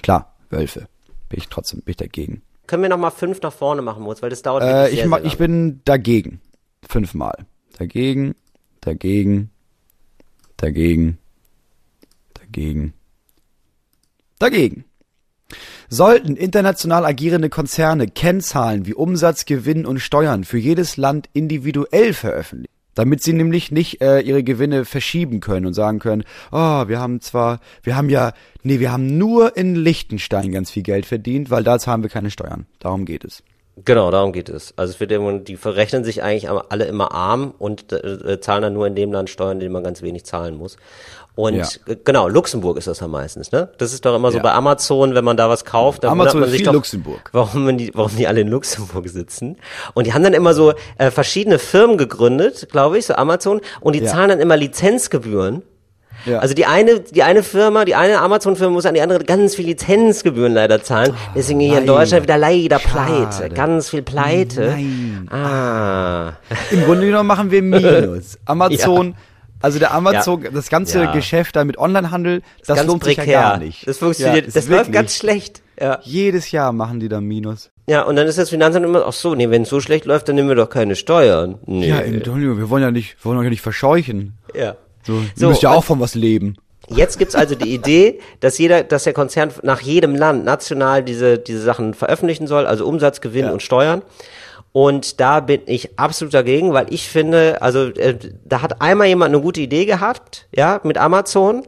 klar, 0.00 0.34
Wölfe. 0.48 0.88
Bin 1.34 1.40
ich 1.40 1.48
trotzdem, 1.48 1.80
bin 1.82 1.90
ich 1.90 1.96
dagegen. 1.96 2.42
Können 2.68 2.84
wir 2.84 2.88
noch 2.88 2.96
mal 2.96 3.10
fünf 3.10 3.42
nach 3.42 3.52
vorne 3.52 3.82
machen, 3.82 4.04
Moritz, 4.04 4.22
weil 4.22 4.30
das 4.30 4.42
dauert 4.42 4.62
Äh, 4.62 4.66
wirklich 4.66 5.00
ich, 5.00 5.10
sehr, 5.10 5.24
ich 5.24 5.36
bin 5.36 5.80
dagegen. 5.84 6.40
Fünfmal. 6.88 7.46
Dagegen, 7.76 8.36
dagegen, 8.80 9.50
dagegen, 10.56 11.18
dagegen, 12.34 12.94
dagegen. 14.38 14.84
Sollten 15.88 16.36
international 16.36 17.04
agierende 17.04 17.50
Konzerne 17.50 18.06
Kennzahlen 18.06 18.86
wie 18.86 18.94
Umsatz, 18.94 19.44
Gewinn 19.44 19.86
und 19.86 19.98
Steuern 19.98 20.44
für 20.44 20.58
jedes 20.58 20.96
Land 20.96 21.28
individuell 21.32 22.12
veröffentlichen, 22.12 22.73
damit 22.94 23.22
sie 23.22 23.32
nämlich 23.32 23.70
nicht 23.70 24.00
äh, 24.00 24.20
ihre 24.20 24.42
Gewinne 24.42 24.84
verschieben 24.84 25.40
können 25.40 25.66
und 25.66 25.74
sagen 25.74 25.98
können, 25.98 26.24
oh, 26.52 26.88
wir 26.88 27.00
haben 27.00 27.20
zwar, 27.20 27.60
wir 27.82 27.96
haben 27.96 28.08
ja, 28.08 28.32
nee, 28.62 28.80
wir 28.80 28.92
haben 28.92 29.18
nur 29.18 29.56
in 29.56 29.74
Liechtenstein 29.74 30.52
ganz 30.52 30.70
viel 30.70 30.82
Geld 30.82 31.06
verdient, 31.06 31.50
weil 31.50 31.64
da 31.64 31.78
zahlen 31.78 32.02
wir 32.02 32.10
keine 32.10 32.30
Steuern. 32.30 32.66
Darum 32.78 33.04
geht 33.04 33.24
es. 33.24 33.42
Genau, 33.84 34.12
darum 34.12 34.32
geht 34.32 34.48
es. 34.48 34.72
Also 34.76 34.92
es 34.92 35.00
wird 35.00 35.10
immer, 35.10 35.36
die 35.38 35.56
verrechnen 35.56 36.04
sich 36.04 36.22
eigentlich 36.22 36.48
alle 36.48 36.84
immer 36.84 37.10
arm 37.10 37.52
und 37.58 37.92
äh, 37.92 37.96
äh, 37.96 38.40
zahlen 38.40 38.62
dann 38.62 38.72
nur 38.72 38.86
in 38.86 38.94
dem 38.94 39.12
Land 39.12 39.30
Steuern, 39.30 39.56
in 39.56 39.60
dem 39.60 39.72
man 39.72 39.82
ganz 39.82 40.00
wenig 40.00 40.24
zahlen 40.24 40.56
muss. 40.56 40.76
Und 41.36 41.54
Ja. 41.56 41.66
genau, 42.04 42.28
Luxemburg 42.28 42.76
ist 42.78 42.86
das 42.86 43.00
ja 43.00 43.08
meistens, 43.08 43.50
ne? 43.50 43.68
Das 43.78 43.92
ist 43.92 44.04
doch 44.06 44.14
immer 44.14 44.30
so 44.30 44.36
Ja. 44.36 44.42
bei 44.44 44.52
Amazon, 44.52 45.14
wenn 45.16 45.24
man 45.24 45.36
da 45.36 45.48
was 45.48 45.64
kauft, 45.64 46.04
dann 46.04 46.12
Amazon 46.12 46.38
man 46.40 46.44
ist 46.46 46.52
sich 46.52 46.58
viel 46.60 46.66
doch, 46.66 46.72
Luxemburg. 46.74 47.28
warum 47.32 47.76
die, 47.76 47.90
warum 47.92 48.16
die 48.16 48.28
alle 48.28 48.40
in 48.42 48.48
Luxemburg 48.48 49.08
sitzen. 49.08 49.56
Und 49.94 50.06
die 50.06 50.12
haben 50.14 50.22
dann 50.22 50.34
immer 50.34 50.54
so 50.54 50.74
äh, 50.96 51.10
verschiedene 51.10 51.58
Firmen 51.58 51.98
gegründet, 51.98 52.68
glaube 52.70 52.98
ich, 52.98 53.06
so 53.06 53.14
Amazon, 53.14 53.60
und 53.80 53.94
die 53.96 54.00
Ja. 54.00 54.06
zahlen 54.12 54.28
dann 54.28 54.38
immer 54.40 54.56
Lizenzgebühren. 54.56 55.62
Ja. 56.24 56.38
Also 56.38 56.54
die 56.54 56.64
eine, 56.66 57.00
die 57.00 57.24
eine 57.24 57.42
Firma, 57.42 57.84
die 57.84 57.96
eine 57.96 58.20
Amazon-Firma 58.20 58.72
muss 58.72 58.86
an 58.86 58.94
die 58.94 59.02
andere 59.02 59.18
ganz 59.24 59.56
viel 59.56 59.66
Lizenzgebühren 59.66 60.54
leider 60.54 60.82
zahlen. 60.84 61.12
Deswegen 61.34 61.58
hier 61.60 61.78
in 61.78 61.84
Ah. 61.90 61.98
Deutschland 61.98 62.22
wieder 62.22 62.38
leider 62.38 62.78
Schade. 62.78 63.26
pleite. 63.26 63.54
Ganz 63.54 63.88
viel 63.90 64.02
pleite. 64.02 64.68
Nein. 64.70 65.28
Ah. 65.32 66.34
Im 66.70 66.84
Grunde 66.84 67.06
genommen 67.06 67.26
machen 67.26 67.50
wir 67.50 67.60
Minus. 67.60 68.38
Amazon, 68.46 69.14
also 69.64 69.78
der 69.78 69.92
Amazon, 69.92 70.42
Ja. 70.42 70.50
das 70.50 70.68
ganze 70.68 71.00
Ja. 71.02 71.12
Geschäft 71.12 71.56
da 71.56 71.64
mit 71.64 71.78
Onlinehandel, 71.78 72.42
das 72.66 72.76
ganz 72.76 72.86
lohnt 72.88 73.02
sich 73.04 73.16
prekär. 73.16 73.32
ja 73.34 73.42
gar 73.50 73.58
nicht. 73.58 73.86
Das 73.88 73.98
funktioniert, 73.98 74.46
Ja, 74.46 74.52
das 74.52 74.68
läuft 74.68 74.92
ganz 74.92 75.16
schlecht. 75.16 75.62
Ja. 75.80 75.98
Jedes 76.04 76.50
Jahr 76.52 76.72
machen 76.72 77.00
die 77.00 77.08
da 77.08 77.20
Minus. 77.20 77.70
ja, 77.88 78.02
und 78.02 78.14
dann 78.16 78.26
ist 78.28 78.38
das 78.38 78.50
Finanzamt 78.50 78.84
immer, 78.86 79.04
ach 79.06 79.12
so, 79.12 79.34
nee, 79.34 79.50
wenn 79.50 79.62
es 79.62 79.68
so 79.68 79.80
schlecht 79.80 80.04
läuft, 80.04 80.28
dann 80.28 80.36
nehmen 80.36 80.48
wir 80.48 80.54
doch 80.54 80.70
keine 80.70 80.94
Steuern. 80.94 81.58
Nee. 81.66 81.88
Ja, 81.88 81.98
Antonio, 81.98 82.56
wir 82.56 82.70
wollen 82.70 82.82
ja 82.84 82.90
nicht, 82.92 83.16
wir 83.20 83.24
wollen 83.30 83.38
euch 83.38 83.44
ja 83.44 83.50
nicht 83.50 83.62
verscheuchen. 83.62 84.34
ja. 84.54 84.76
So, 85.06 85.14
ihr 85.14 85.20
So, 85.34 85.48
müsst 85.48 85.62
ja 85.62 85.70
auch 85.70 85.84
von 85.84 86.00
was 86.00 86.14
leben. 86.14 86.56
Jetzt 86.88 87.18
gibt's 87.18 87.34
also 87.34 87.54
die 87.54 87.74
Idee, 87.74 88.20
dass 88.40 88.56
jeder, 88.58 88.82
dass 88.84 89.04
der 89.04 89.12
Konzern 89.12 89.50
nach 89.62 89.80
jedem 89.82 90.14
Land 90.14 90.44
national 90.44 91.02
diese, 91.02 91.38
diese 91.38 91.60
Sachen 91.60 91.92
veröffentlichen 91.94 92.46
soll, 92.46 92.66
also 92.66 92.86
Umsatz, 92.86 93.20
Gewinn 93.20 93.46
Ja. 93.46 93.52
und 93.52 93.62
Steuern. 93.62 94.00
Und 94.76 95.20
da 95.20 95.38
bin 95.38 95.60
ich 95.66 96.00
absolut 96.00 96.34
dagegen, 96.34 96.72
weil 96.72 96.92
ich 96.92 97.08
finde, 97.08 97.62
also 97.62 97.90
äh, 97.90 98.16
da 98.44 98.60
hat 98.60 98.80
einmal 98.82 99.06
jemand 99.06 99.32
eine 99.32 99.40
gute 99.40 99.60
Idee 99.60 99.84
gehabt, 99.84 100.48
ja, 100.52 100.80
mit 100.82 100.98
Amazon. 100.98 101.62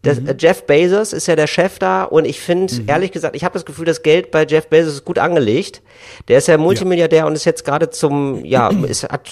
Das, 0.00 0.18
Mhm. 0.18 0.28
äh, 0.28 0.34
Jeff 0.38 0.64
Bezos 0.64 1.12
ist 1.12 1.26
ja 1.26 1.36
der 1.36 1.46
Chef 1.46 1.78
da 1.78 2.02
und 2.04 2.24
ich 2.24 2.40
finde, 2.40 2.72
ehrlich 2.86 3.12
gesagt, 3.12 3.36
ich 3.36 3.44
habe 3.44 3.52
das 3.52 3.66
Gefühl, 3.66 3.84
das 3.84 4.02
Geld 4.02 4.30
bei 4.30 4.46
Jeff 4.46 4.68
Bezos 4.68 4.94
ist 4.94 5.04
gut 5.04 5.18
angelegt. 5.18 5.82
Der 6.28 6.38
ist 6.38 6.48
ja 6.48 6.56
Multimilliardär 6.56 7.26
und 7.26 7.34
ist 7.34 7.44
jetzt 7.44 7.66
gerade 7.66 7.90
zum, 7.90 8.42
ja, 8.46 8.70
ist, 8.88 9.02
hat, 9.04 9.30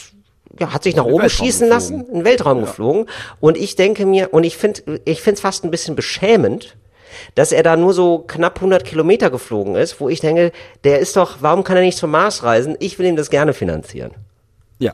ja, 0.61 0.75
hat 0.75 0.83
sich 0.83 0.95
nach 0.95 1.07
oben 1.07 1.31
schießen 1.31 1.67
lassen, 1.67 2.01
geflogen. 2.01 2.13
in 2.15 2.21
den 2.21 2.25
Weltraum 2.27 2.61
geflogen. 2.61 3.07
Und 3.41 3.57
ich 3.57 3.75
denke 3.75 4.05
mir, 4.05 4.35
und 4.35 4.45
ich 4.45 4.59
finde, 4.59 5.01
ich 5.07 5.23
finde 5.23 5.37
es 5.37 5.41
fast 5.41 5.65
ein 5.65 5.71
bisschen 5.71 5.97
beschämend, 5.97 6.77
dass 7.35 7.53
er 7.53 7.63
da 7.63 7.77
nur 7.77 7.95
so 7.95 8.19
knapp 8.19 8.57
100 8.57 8.85
Kilometer 8.85 9.31
geflogen 9.31 9.75
ist, 9.75 10.01
wo 10.01 10.09
ich 10.09 10.21
denke, 10.21 10.53
der 10.85 10.99
ist 10.99 11.17
doch, 11.17 11.39
warum 11.41 11.65
kann 11.65 11.77
er 11.77 11.83
nicht 11.83 11.99
zum 11.99 12.11
Mars 12.11 12.43
reisen? 12.43 12.77
Ich 12.81 12.99
will 12.99 13.07
ihm 13.07 13.17
das 13.17 13.31
gerne 13.31 13.53
finanzieren. 13.53 14.13
Ja. 14.79 14.93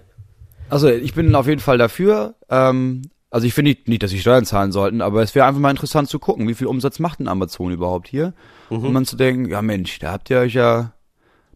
Also 0.68 0.88
ich 0.88 1.14
bin 1.14 1.34
auf 1.34 1.46
jeden 1.46 1.60
Fall 1.60 1.78
dafür. 1.78 2.34
Ähm, 2.48 3.02
also 3.30 3.46
ich 3.46 3.54
finde 3.54 3.70
nicht, 3.70 3.88
nicht, 3.88 4.02
dass 4.02 4.10
sie 4.10 4.20
Steuern 4.20 4.44
zahlen 4.44 4.70
sollten, 4.72 5.00
aber 5.02 5.22
es 5.22 5.34
wäre 5.34 5.46
einfach 5.46 5.60
mal 5.60 5.70
interessant 5.70 6.08
zu 6.08 6.18
gucken, 6.18 6.46
wie 6.46 6.54
viel 6.54 6.68
Umsatz 6.68 7.00
macht 7.00 7.18
denn 7.18 7.28
Amazon 7.28 7.72
überhaupt 7.72 8.08
hier? 8.08 8.32
Mhm. 8.70 8.84
Und 8.84 8.92
man 8.92 9.04
zu 9.06 9.16
denken, 9.16 9.46
ja 9.48 9.60
Mensch, 9.60 9.98
da 9.98 10.12
habt 10.12 10.30
ihr 10.30 10.38
euch 10.38 10.54
ja 10.54 10.92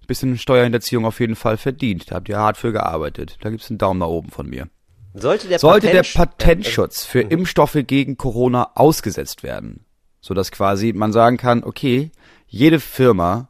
ein 0.00 0.06
bisschen 0.08 0.38
Steuerhinterziehung 0.38 1.04
auf 1.04 1.20
jeden 1.20 1.36
Fall 1.36 1.56
verdient. 1.56 2.10
Da 2.10 2.16
habt 2.16 2.28
ihr 2.28 2.38
hart 2.38 2.56
für 2.56 2.72
gearbeitet. 2.72 3.36
Da 3.42 3.50
gibt's 3.50 3.70
einen 3.70 3.78
Daumen 3.78 4.00
nach 4.00 4.08
oben 4.08 4.30
von 4.30 4.48
mir. 4.48 4.68
Sollte 5.14 5.48
der, 5.48 5.58
Sollte 5.58 5.86
der 5.86 6.02
Patent- 6.02 6.38
Patentschutz 6.38 7.04
für 7.04 7.20
Impfstoffe 7.20 7.78
gegen 7.86 8.16
Corona 8.16 8.70
ausgesetzt 8.74 9.42
werden, 9.42 9.84
so 10.28 10.34
dass 10.34 10.52
quasi 10.52 10.92
man 10.92 11.10
sagen 11.10 11.38
kann, 11.38 11.64
okay, 11.64 12.10
jede 12.46 12.80
Firma, 12.80 13.48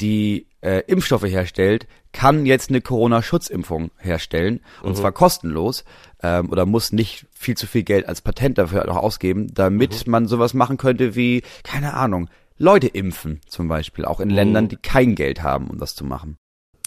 die 0.00 0.46
äh, 0.60 0.82
Impfstoffe 0.86 1.24
herstellt, 1.24 1.86
kann 2.12 2.44
jetzt 2.44 2.68
eine 2.68 2.82
Corona-Schutzimpfung 2.82 3.90
herstellen 3.98 4.60
und 4.82 4.96
zwar 4.96 5.12
kostenlos 5.12 5.84
ähm, 6.22 6.50
oder 6.50 6.66
muss 6.66 6.92
nicht 6.92 7.26
viel 7.32 7.56
zu 7.56 7.66
viel 7.66 7.82
Geld 7.82 8.06
als 8.06 8.20
Patent 8.20 8.58
dafür 8.58 8.84
noch 8.86 8.96
ausgeben, 8.96 9.52
damit 9.52 10.06
man 10.06 10.26
sowas 10.26 10.52
machen 10.52 10.76
könnte 10.76 11.14
wie, 11.14 11.42
keine 11.64 11.94
Ahnung, 11.94 12.28
Leute 12.58 12.88
impfen 12.88 13.40
zum 13.46 13.68
Beispiel, 13.68 14.04
auch 14.04 14.20
in 14.20 14.30
Ländern, 14.30 14.68
die 14.68 14.76
kein 14.76 15.14
Geld 15.14 15.42
haben, 15.42 15.68
um 15.68 15.78
das 15.78 15.94
zu 15.94 16.04
machen. 16.04 16.36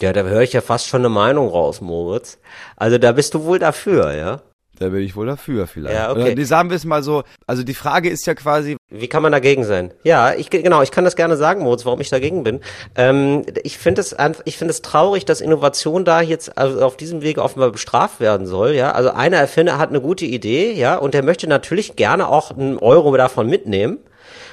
Ja, 0.00 0.12
da 0.12 0.22
höre 0.22 0.42
ich 0.42 0.52
ja 0.52 0.60
fast 0.60 0.86
schon 0.88 1.00
eine 1.00 1.08
Meinung 1.08 1.48
raus, 1.48 1.80
Moritz. 1.80 2.38
Also 2.76 2.98
da 2.98 3.12
bist 3.12 3.34
du 3.34 3.44
wohl 3.44 3.58
dafür, 3.58 4.14
ja? 4.14 4.42
Da 4.82 4.88
bin 4.88 5.02
ich 5.02 5.14
wohl 5.14 5.26
dafür 5.26 5.68
vielleicht. 5.68 5.94
Ja, 5.94 6.10
okay. 6.10 6.32
Oder, 6.32 6.44
sagen 6.44 6.70
wir 6.70 6.76
es 6.76 6.84
mal 6.84 7.04
so, 7.04 7.22
also 7.46 7.62
die 7.62 7.74
Frage 7.74 8.10
ist 8.10 8.26
ja 8.26 8.34
quasi, 8.34 8.76
Wie 8.90 9.06
kann 9.06 9.22
man 9.22 9.30
dagegen 9.30 9.62
sein? 9.62 9.92
Ja, 10.02 10.34
ich 10.34 10.50
genau, 10.50 10.82
ich 10.82 10.90
kann 10.90 11.04
das 11.04 11.14
gerne 11.14 11.36
sagen, 11.36 11.62
Moritz, 11.62 11.86
warum 11.86 12.00
ich 12.00 12.10
dagegen 12.10 12.42
bin. 12.42 12.58
Ähm, 12.96 13.44
ich 13.62 13.78
finde 13.78 14.00
es 14.00 14.16
ich 14.44 14.58
finde 14.58 14.72
es 14.72 14.82
traurig, 14.82 15.24
dass 15.24 15.40
Innovation 15.40 16.04
da 16.04 16.20
jetzt 16.20 16.58
also 16.58 16.84
auf 16.84 16.96
diesem 16.96 17.22
Wege 17.22 17.42
offenbar 17.42 17.70
bestraft 17.70 18.18
werden 18.18 18.48
soll. 18.48 18.72
Ja, 18.74 18.90
also 18.90 19.10
einer 19.10 19.36
Erfinder 19.36 19.78
hat 19.78 19.90
eine 19.90 20.00
gute 20.00 20.24
Idee, 20.24 20.72
ja, 20.72 20.96
und 20.96 21.14
der 21.14 21.22
möchte 21.22 21.46
natürlich 21.46 21.94
gerne 21.94 22.28
auch 22.28 22.50
einen 22.50 22.78
Euro 22.78 23.16
davon 23.16 23.48
mitnehmen. 23.48 23.98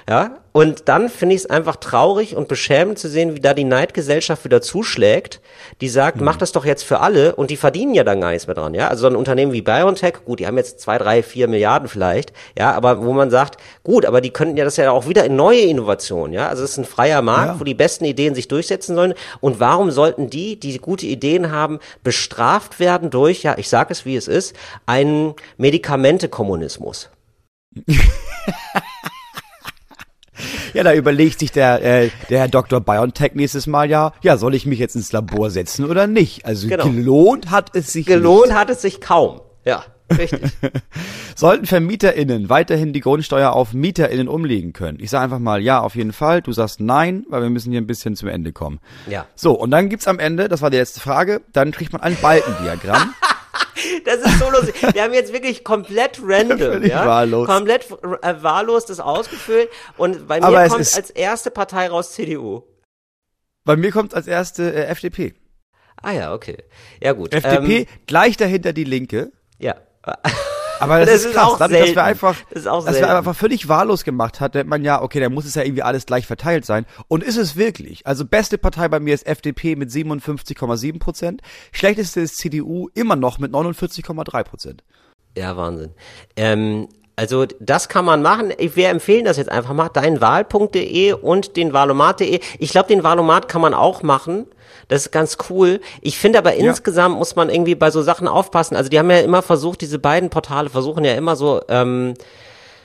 Ja, 0.07 0.37
und 0.59 0.89
dann 0.89 1.07
finde 1.07 1.35
ich 1.35 1.43
es 1.43 1.49
einfach 1.49 1.77
traurig 1.77 2.35
und 2.35 2.49
beschämend 2.49 2.99
zu 2.99 3.07
sehen, 3.07 3.33
wie 3.33 3.39
da 3.39 3.53
die 3.53 3.63
Neidgesellschaft 3.63 4.43
wieder 4.43 4.61
zuschlägt, 4.61 5.39
die 5.79 5.87
sagt, 5.87 6.19
mach 6.19 6.35
das 6.35 6.51
doch 6.51 6.65
jetzt 6.65 6.83
für 6.83 6.99
alle 6.99 7.33
und 7.35 7.49
die 7.49 7.55
verdienen 7.55 7.93
ja 7.93 8.03
dann 8.03 8.19
gar 8.19 8.31
nichts 8.31 8.45
mehr 8.45 8.55
dran, 8.55 8.73
ja. 8.73 8.89
Also 8.89 9.03
so 9.03 9.07
ein 9.07 9.15
Unternehmen 9.15 9.53
wie 9.53 9.61
BioNTech, 9.61 10.25
gut, 10.25 10.41
die 10.41 10.47
haben 10.47 10.57
jetzt 10.57 10.81
zwei, 10.81 10.97
drei, 10.97 11.23
vier 11.23 11.47
Milliarden 11.47 11.87
vielleicht, 11.87 12.33
ja, 12.57 12.73
aber 12.73 13.05
wo 13.05 13.13
man 13.13 13.29
sagt, 13.29 13.55
gut, 13.83 14.05
aber 14.05 14.19
die 14.19 14.31
könnten 14.31 14.57
ja 14.57 14.65
das 14.65 14.75
ja 14.75 14.91
auch 14.91 15.07
wieder 15.07 15.23
in 15.23 15.37
neue 15.37 15.61
Innovationen, 15.61 16.33
ja. 16.33 16.49
Also 16.49 16.65
es 16.65 16.71
ist 16.71 16.77
ein 16.77 16.83
freier 16.83 17.21
Markt, 17.21 17.53
Ja. 17.53 17.59
wo 17.61 17.63
die 17.63 17.73
besten 17.73 18.03
Ideen 18.03 18.35
sich 18.35 18.49
durchsetzen 18.49 18.95
sollen. 18.95 19.13
Und 19.39 19.61
warum 19.61 19.91
sollten 19.91 20.29
die, 20.29 20.59
die 20.59 20.77
gute 20.79 21.05
Ideen 21.05 21.53
haben, 21.53 21.79
bestraft 22.03 22.81
werden 22.81 23.11
durch, 23.11 23.43
ja, 23.43 23.57
ich 23.57 23.69
sage 23.69 23.93
es 23.93 24.03
wie 24.03 24.17
es 24.17 24.27
ist, 24.27 24.53
einen 24.85 25.35
Medikamentekommunismus? 25.57 27.09
Ja, 30.73 30.83
da 30.83 30.93
überlegt 30.93 31.39
sich 31.39 31.51
der, 31.51 31.83
äh, 31.83 32.09
der 32.29 32.39
Herr 32.39 32.47
Dr. 32.47 32.79
BioNTech 32.81 33.33
nächstes 33.35 33.67
Mal 33.67 33.89
ja, 33.89 34.13
ja, 34.21 34.37
soll 34.37 34.55
ich 34.55 34.65
mich 34.65 34.79
jetzt 34.79 34.95
ins 34.95 35.11
Labor 35.11 35.49
setzen 35.49 35.85
oder 35.85 36.07
nicht? 36.07 36.45
Also 36.45 36.67
Genau. 36.67 36.85
gelohnt 36.89 37.51
hat 37.51 37.75
es 37.75 37.91
sich 37.93 38.05
Gelohnt 38.05 38.53
hat 38.53 38.69
es 38.69 38.81
sich 38.81 39.01
kaum. 39.01 39.41
Ja, 39.65 39.83
richtig. 40.17 40.41
Sollten 41.35 41.65
VermieterInnen 41.65 42.49
weiterhin 42.49 42.93
die 42.93 42.99
Grundsteuer 43.01 43.53
auf 43.53 43.73
MieterInnen 43.73 44.27
umlegen 44.27 44.73
können? 44.73 44.99
Ich 44.99 45.09
sage 45.09 45.23
einfach 45.25 45.39
mal 45.39 45.61
ja, 45.61 45.79
auf 45.79 45.95
jeden 45.95 46.13
Fall. 46.13 46.41
Du 46.41 46.51
sagst 46.51 46.79
nein, 46.79 47.25
weil 47.29 47.41
wir 47.41 47.49
müssen 47.49 47.71
hier 47.71 47.81
ein 47.81 47.87
bisschen 47.87 48.15
zum 48.15 48.29
Ende 48.29 48.51
kommen. 48.51 48.79
Ja. 49.09 49.25
So, 49.35 49.53
und 49.53 49.71
dann 49.71 49.89
gibt's 49.89 50.07
am 50.07 50.19
Ende, 50.19 50.47
das 50.49 50.61
war 50.61 50.69
die 50.69 50.77
letzte 50.77 50.99
Frage, 50.99 51.41
dann 51.53 51.71
kriegt 51.71 51.93
man 51.93 52.01
ein 52.01 52.17
Balkendiagramm. 52.21 53.13
Das 54.05 54.17
ist 54.17 54.39
so 54.39 54.49
lustig. 54.49 54.75
Wir 54.93 55.03
haben 55.03 55.13
jetzt 55.13 55.33
wirklich 55.33 55.63
komplett 55.63 56.19
random, 56.23 56.83
ja? 56.83 57.05
wahllos. 57.05 57.47
komplett 57.47 57.89
äh, 58.21 58.41
wahllos 58.41 58.85
das 58.85 58.99
ausgefüllt 58.99 59.69
und 59.97 60.27
bei 60.27 60.39
mir 60.39 60.45
Aber 60.45 60.63
es 60.63 60.69
kommt 60.69 60.95
als 60.95 61.09
erste 61.09 61.51
Partei 61.51 61.87
raus 61.87 62.13
CDU. 62.13 62.63
Bei 63.65 63.75
mir 63.75 63.91
kommt 63.91 64.13
als 64.13 64.27
erste 64.27 64.73
äh, 64.73 64.85
FDP. 64.85 65.33
Ah 66.01 66.11
ja, 66.11 66.33
okay. 66.33 66.57
Ja 67.01 67.13
gut. 67.13 67.33
FDP, 67.33 67.79
Ähm, 67.79 67.85
gleich 68.07 68.37
dahinter 68.37 68.73
die 68.73 68.85
Linke. 68.85 69.31
ja. 69.59 69.75
Aber 70.79 70.99
das, 70.99 71.09
Das 71.09 71.19
ist 71.21 71.25
ist 71.27 71.33
krass, 71.33 71.55
dadurch, 71.59 71.59
dass 71.59 71.69
selten. 71.71 71.95
wir 71.95 72.03
einfach, 72.03 72.35
Das 72.51 72.63
dass 72.63 72.99
wir 72.99 73.17
einfach 73.17 73.35
völlig 73.35 73.67
wahllos 73.67 74.03
gemacht 74.03 74.39
hat, 74.39 74.55
denkt 74.55 74.69
man 74.69 74.83
ja, 74.83 75.01
okay, 75.01 75.19
dann 75.19 75.33
muss 75.33 75.45
es 75.45 75.55
ja 75.55 75.63
irgendwie 75.63 75.83
alles 75.83 76.05
gleich 76.05 76.25
verteilt 76.25 76.65
sein. 76.65 76.85
Und 77.07 77.23
ist 77.23 77.37
es 77.37 77.55
wirklich? 77.55 78.05
Also 78.07 78.25
beste 78.25 78.57
Partei 78.57 78.87
bei 78.87 78.99
mir 78.99 79.13
ist 79.13 79.27
FDP 79.27 79.75
mit 79.75 79.89
57,7 79.89 80.99
Prozent. 80.99 81.41
Schlechteste 81.71 82.21
ist 82.21 82.37
CDU 82.37 82.89
immer 82.93 83.15
noch 83.15 83.39
mit 83.39 83.51
49,3 83.51 84.43
Prozent. 84.43 84.83
Ja, 85.37 85.55
Wahnsinn. 85.57 85.91
Ähm, 86.35 86.87
also 87.15 87.45
das 87.59 87.89
kann 87.89 88.05
man 88.05 88.21
machen. 88.21 88.53
Ich 88.57 88.75
wir 88.77 88.89
empfehlen 88.89 89.25
das 89.25 89.35
jetzt 89.37 89.51
einfach 89.51 89.73
mal. 89.73 89.89
Deinwahl.de 89.89 91.13
und 91.13 91.57
den 91.57 91.73
Wahlomat.de. 91.73 92.39
Ich 92.59 92.71
glaube, 92.71 92.87
den 92.87 93.03
Wahlomat 93.03 93.47
kann 93.49 93.61
man 93.61 93.73
auch 93.73 94.03
machen. 94.03 94.45
Das 94.89 95.03
ist 95.05 95.11
ganz 95.11 95.37
cool. 95.49 95.79
Ich 96.01 96.17
finde 96.17 96.39
aber 96.39 96.55
insgesamt 96.55 97.15
muss 97.17 97.35
man 97.37 97.49
irgendwie 97.49 97.75
bei 97.75 97.91
so 97.91 98.01
Sachen 98.01 98.27
aufpassen. 98.27 98.75
Also 98.75 98.89
die 98.89 98.99
haben 98.99 99.09
ja 99.09 99.19
immer 99.19 99.41
versucht, 99.41 99.79
diese 99.81 99.99
beiden 99.99 100.29
Portale 100.29 100.69
versuchen 100.69 101.05
ja 101.05 101.13
immer 101.13 101.35
so, 101.37 101.61
ähm, 101.69 102.15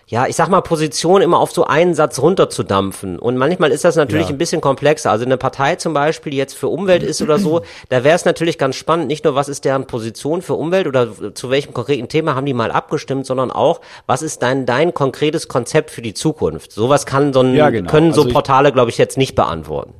ja, 0.07 0.27
ich 0.27 0.37
sag 0.37 0.49
mal, 0.51 0.61
Position 0.61 1.23
immer 1.23 1.39
auf 1.41 1.51
so 1.53 1.65
einen 1.65 1.95
Satz 1.95 2.19
runterzudampfen. 2.19 3.19
Und 3.19 3.39
manchmal 3.39 3.73
ist 3.73 3.85
das 3.87 3.97
natürlich 3.97 4.27
Ja. 4.29 4.35
ein 4.35 4.39
bisschen 4.39 4.61
komplexer. 4.61 5.11
Also 5.11 5.25
eine 5.25 5.39
Partei 5.39 5.77
zum 5.77 5.95
Beispiel, 5.95 6.31
die 6.31 6.37
jetzt 6.37 6.53
für 6.59 6.69
Umwelt 6.69 7.03
ist 7.03 7.23
oder 7.23 7.39
so, 7.39 7.63
da 7.89 8.05
wäre 8.05 8.15
es 8.15 8.27
natürlich 8.27 8.59
ganz 8.59 8.77
spannend, 8.77 9.07
nicht 9.07 9.25
nur, 9.25 9.35
was 9.35 9.49
ist 9.49 9.65
deren 9.65 9.87
Position 9.87 10.43
für 10.43 10.55
Umwelt 10.55 10.87
oder 10.87 11.09
zu 11.35 11.49
welchem 11.49 11.73
konkreten 11.73 12.09
Thema 12.09 12.35
haben 12.35 12.45
die 12.45 12.53
mal 12.53 12.71
abgestimmt, 12.71 13.25
sondern 13.25 13.51
auch, 13.51 13.81
was 14.07 14.21
ist 14.21 14.43
dein, 14.43 14.67
dein 14.67 14.93
konkretes 14.93 15.49
Konzept 15.49 15.91
für 15.91 16.03
die 16.03 16.13
Zukunft? 16.13 16.73
Sowas 16.73 17.07
kann 17.07 17.33
so 17.33 17.41
ein, 17.41 17.55
Ja, 17.55 17.71
genau. 17.71 17.91
können 17.91 18.13
so 18.13 18.23
Also 18.25 18.33
Portale, 18.35 18.73
glaube 18.73 18.91
ich, 18.91 18.99
jetzt 18.99 19.17
nicht 19.17 19.35
beantworten. 19.35 19.95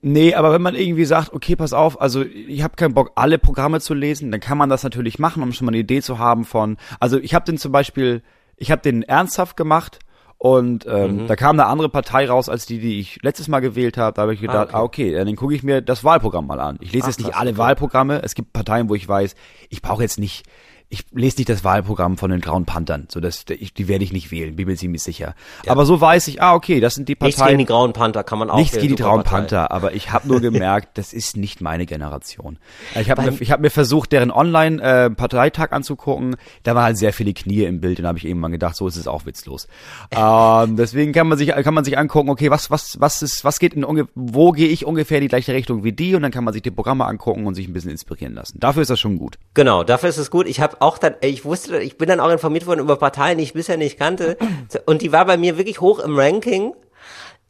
Nee, 0.00 0.34
aber 0.34 0.52
wenn 0.52 0.62
man 0.62 0.76
irgendwie 0.76 1.04
sagt, 1.04 1.32
okay, 1.32 1.56
pass 1.56 1.72
auf, 1.72 2.00
also 2.00 2.22
ich 2.22 2.62
habe 2.62 2.76
keinen 2.76 2.94
Bock, 2.94 3.10
alle 3.16 3.38
Programme 3.38 3.80
zu 3.80 3.94
lesen, 3.94 4.30
dann 4.30 4.40
kann 4.40 4.56
man 4.56 4.68
das 4.68 4.84
natürlich 4.84 5.18
machen, 5.18 5.42
um 5.42 5.52
schon 5.52 5.64
mal 5.64 5.70
eine 5.70 5.78
Idee 5.78 6.00
zu 6.00 6.18
haben 6.18 6.44
von, 6.44 6.76
also 7.00 7.18
ich 7.18 7.34
habe 7.34 7.44
den 7.44 7.58
zum 7.58 7.72
Beispiel, 7.72 8.22
ich 8.56 8.70
habe 8.70 8.80
den 8.80 9.02
ernsthaft 9.02 9.56
gemacht 9.56 9.98
und 10.38 10.86
ähm, 10.88 11.26
da 11.26 11.36
kam 11.36 11.58
eine 11.58 11.66
andere 11.68 11.88
Partei 11.88 12.28
raus 12.28 12.48
als 12.48 12.66
die, 12.66 12.78
die 12.78 13.00
ich 13.00 13.22
letztes 13.22 13.46
Mal 13.48 13.60
gewählt 13.60 13.96
habe. 13.96 14.14
Da 14.14 14.22
habe 14.22 14.34
ich 14.34 14.40
gedacht, 14.40 14.68
okay. 14.68 14.76
ah, 14.76 14.82
okay, 14.82 15.14
dann 15.14 15.36
gucke 15.36 15.54
ich 15.54 15.62
mir 15.62 15.82
das 15.82 16.02
Wahlprogramm 16.02 16.48
mal 16.48 16.58
an. 16.58 16.78
Ich 16.80 16.92
lese 16.92 17.04
Ach, 17.04 17.08
jetzt 17.08 17.18
nicht 17.18 17.36
alle 17.36 17.50
okay. 17.50 17.58
Wahlprogramme. 17.58 18.22
Es 18.22 18.34
gibt 18.34 18.52
Parteien, 18.52 18.88
wo 18.88 18.96
ich 18.96 19.08
weiß, 19.08 19.36
ich 19.68 19.82
brauche 19.82 20.02
jetzt 20.02 20.18
nicht 20.18 20.44
ich 20.92 21.06
lese 21.12 21.38
nicht 21.38 21.48
das 21.48 21.64
Wahlprogramm 21.64 22.18
von 22.18 22.30
den 22.30 22.42
Grauen 22.42 22.66
Panthern, 22.66 23.06
so 23.10 23.18
dass 23.18 23.46
die 23.46 23.88
werde 23.88 24.04
ich 24.04 24.12
nicht 24.12 24.30
wählen, 24.30 24.54
bin 24.56 24.68
mir 24.68 24.76
ziemlich 24.76 25.02
sicher. 25.02 25.34
Aber 25.66 25.86
so 25.86 25.98
weiß 26.02 26.28
ich, 26.28 26.42
ah 26.42 26.52
okay, 26.52 26.80
das 26.80 26.94
sind 26.94 27.08
die 27.08 27.16
Nichts 27.18 27.38
Parteien. 27.38 27.56
gegen 27.56 27.66
die 27.66 27.72
Grauen 27.72 27.94
Panther 27.94 28.22
kann 28.24 28.38
man 28.38 28.50
auch 28.50 28.58
Nichts 28.58 28.76
gegen 28.76 28.96
die 28.96 29.02
Grauen. 29.02 29.22
Panther, 29.22 29.70
aber 29.70 29.94
ich 29.94 30.12
habe 30.12 30.28
nur 30.28 30.40
gemerkt, 30.42 30.98
das 30.98 31.14
ist 31.14 31.38
nicht 31.38 31.62
meine 31.62 31.86
Generation. 31.86 32.58
Ich 32.94 33.10
habe 33.10 33.22
mir, 33.22 33.40
ich 33.40 33.50
hab 33.50 33.60
mir 33.60 33.70
versucht, 33.70 34.12
deren 34.12 34.30
Online-Parteitag 34.30 35.72
anzugucken. 35.72 36.36
Da 36.62 36.74
waren 36.74 36.84
halt 36.84 36.98
sehr 36.98 37.14
viele 37.14 37.32
Knie 37.32 37.62
im 37.64 37.80
Bild 37.80 37.98
und 37.98 38.06
habe 38.06 38.18
ich 38.18 38.26
irgendwann 38.26 38.52
gedacht, 38.52 38.76
so 38.76 38.86
ist 38.86 38.96
es 38.96 39.06
auch 39.06 39.24
witzlos. 39.24 39.68
ähm, 40.10 40.76
deswegen 40.76 41.12
kann 41.12 41.26
man 41.26 41.38
sich 41.38 41.48
kann 41.48 41.72
man 41.72 41.84
sich 41.84 41.96
angucken, 41.96 42.28
okay, 42.28 42.50
was 42.50 42.70
was 42.70 43.00
was 43.00 43.22
ist 43.22 43.46
was 43.46 43.58
geht 43.60 43.72
in 43.72 43.86
wo 44.14 44.52
gehe 44.52 44.68
ich 44.68 44.84
ungefähr 44.84 45.18
in 45.18 45.22
die 45.22 45.28
gleiche 45.28 45.54
Richtung 45.54 45.84
wie 45.84 45.92
die 45.92 46.14
und 46.14 46.20
dann 46.20 46.32
kann 46.32 46.44
man 46.44 46.52
sich 46.52 46.62
die 46.62 46.70
Programme 46.70 47.06
angucken 47.06 47.46
und 47.46 47.54
sich 47.54 47.66
ein 47.66 47.72
bisschen 47.72 47.90
inspirieren 47.90 48.34
lassen. 48.34 48.60
Dafür 48.60 48.82
ist 48.82 48.90
das 48.90 49.00
schon 49.00 49.16
gut. 49.16 49.38
Genau, 49.54 49.84
dafür 49.84 50.10
ist 50.10 50.18
es 50.18 50.30
gut. 50.30 50.46
Ich 50.46 50.60
habe 50.60 50.81
auch 50.82 50.98
dann, 50.98 51.14
ich 51.20 51.44
wusste, 51.44 51.78
ich 51.78 51.96
bin 51.96 52.08
dann 52.08 52.20
auch 52.20 52.30
informiert 52.30 52.66
worden 52.66 52.80
über 52.80 52.96
Parteien, 52.96 53.38
die 53.38 53.44
ich 53.44 53.54
bisher 53.54 53.76
nicht 53.76 53.98
kannte. 53.98 54.36
Und 54.84 55.02
die 55.02 55.12
war 55.12 55.24
bei 55.24 55.36
mir 55.36 55.56
wirklich 55.56 55.80
hoch 55.80 56.00
im 56.00 56.18
Ranking. 56.18 56.74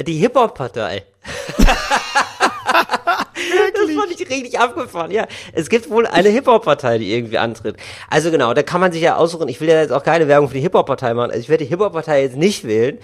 Die 0.00 0.18
Hip-Hop-Partei. 0.18 1.04
Das 3.74 3.90
fand 3.94 4.12
ich 4.12 4.30
richtig 4.30 4.58
abgefahren, 4.58 5.10
ja. 5.10 5.26
Es 5.52 5.68
gibt 5.68 5.90
wohl 5.90 6.06
eine 6.06 6.28
Hip-Hop-Partei, 6.28 6.98
die 6.98 7.12
irgendwie 7.12 7.38
antritt. 7.38 7.76
Also 8.10 8.30
genau, 8.30 8.54
da 8.54 8.62
kann 8.62 8.80
man 8.80 8.92
sich 8.92 9.02
ja 9.02 9.16
aussuchen. 9.16 9.48
Ich 9.48 9.60
will 9.60 9.68
ja 9.68 9.80
jetzt 9.80 9.92
auch 9.92 10.02
keine 10.02 10.28
Werbung 10.28 10.48
für 10.48 10.54
die 10.54 10.60
Hip-Hop-Partei 10.60 11.14
machen. 11.14 11.30
Also 11.30 11.40
ich 11.40 11.48
werde 11.48 11.64
die 11.64 11.70
Hip-Hop-Partei 11.70 12.22
jetzt 12.22 12.36
nicht 12.36 12.64
wählen, 12.64 12.98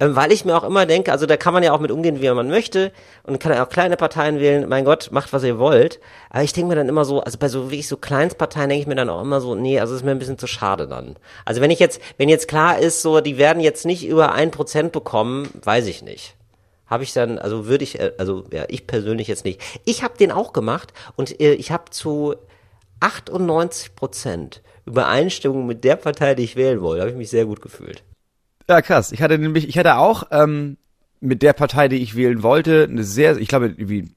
ähm, 0.00 0.16
weil 0.16 0.32
ich 0.32 0.44
mir 0.44 0.56
auch 0.56 0.64
immer 0.64 0.86
denke, 0.86 1.12
also 1.12 1.26
da 1.26 1.36
kann 1.36 1.54
man 1.54 1.62
ja 1.62 1.72
auch 1.72 1.80
mit 1.80 1.90
umgehen, 1.90 2.20
wie 2.20 2.30
man 2.30 2.48
möchte. 2.48 2.92
Und 3.22 3.38
kann 3.40 3.52
ja 3.52 3.64
auch 3.64 3.68
kleine 3.68 3.96
Parteien 3.96 4.40
wählen. 4.40 4.68
Mein 4.68 4.84
Gott, 4.84 5.08
macht, 5.12 5.32
was 5.32 5.44
ihr 5.44 5.58
wollt. 5.58 6.00
Aber 6.30 6.42
ich 6.42 6.52
denke 6.52 6.68
mir 6.68 6.76
dann 6.76 6.88
immer 6.88 7.04
so, 7.04 7.20
also 7.20 7.38
bei 7.38 7.48
so 7.48 7.70
wirklich 7.70 7.88
so 7.88 7.96
Kleinstparteien 7.96 8.68
denke 8.68 8.82
ich 8.82 8.86
mir 8.86 8.94
dann 8.94 9.08
auch 9.08 9.22
immer 9.22 9.40
so, 9.40 9.54
nee, 9.54 9.80
also 9.80 9.94
ist 9.94 10.04
mir 10.04 10.10
ein 10.10 10.18
bisschen 10.18 10.38
zu 10.38 10.46
schade 10.46 10.86
dann. 10.86 11.16
Also 11.44 11.60
wenn 11.60 11.70
ich 11.70 11.78
jetzt, 11.78 12.00
wenn 12.18 12.28
jetzt 12.28 12.48
klar 12.48 12.78
ist, 12.78 13.02
so, 13.02 13.20
die 13.20 13.38
werden 13.38 13.60
jetzt 13.60 13.86
nicht 13.86 14.06
über 14.06 14.32
ein 14.32 14.50
Prozent 14.50 14.92
bekommen, 14.92 15.48
weiß 15.62 15.86
ich 15.86 16.02
nicht 16.02 16.36
habe 16.86 17.04
ich 17.04 17.12
dann, 17.12 17.38
also 17.38 17.66
würde 17.66 17.84
ich, 17.84 17.98
äh, 17.98 18.12
also 18.18 18.44
ja, 18.52 18.64
ich 18.68 18.86
persönlich 18.86 19.28
jetzt 19.28 19.44
nicht. 19.44 19.60
Ich 19.84 20.02
habe 20.02 20.16
den 20.16 20.30
auch 20.32 20.52
gemacht 20.52 20.92
und 21.16 21.40
äh, 21.40 21.54
ich 21.54 21.70
habe 21.70 21.90
zu 21.90 22.36
98 23.00 23.94
Prozent 23.94 24.62
Übereinstimmung 24.86 25.66
mit 25.66 25.84
der 25.84 25.96
Partei, 25.96 26.34
die 26.34 26.44
ich 26.44 26.56
wählen 26.56 26.80
wollte. 26.80 27.02
habe 27.02 27.10
ich 27.10 27.16
mich 27.16 27.30
sehr 27.30 27.44
gut 27.44 27.60
gefühlt. 27.60 28.02
Ja, 28.68 28.80
krass. 28.82 29.12
Ich 29.12 29.20
hatte 29.20 29.38
nämlich, 29.38 29.68
ich 29.68 29.78
hatte 29.78 29.96
auch 29.96 30.24
ähm, 30.30 30.76
mit 31.20 31.42
der 31.42 31.52
Partei, 31.52 31.88
die 31.88 31.96
ich 31.96 32.14
wählen 32.14 32.42
wollte, 32.42 32.84
eine 32.84 33.04
sehr, 33.04 33.36
ich 33.36 33.48
glaube, 33.48 33.74
wie, 33.76 34.08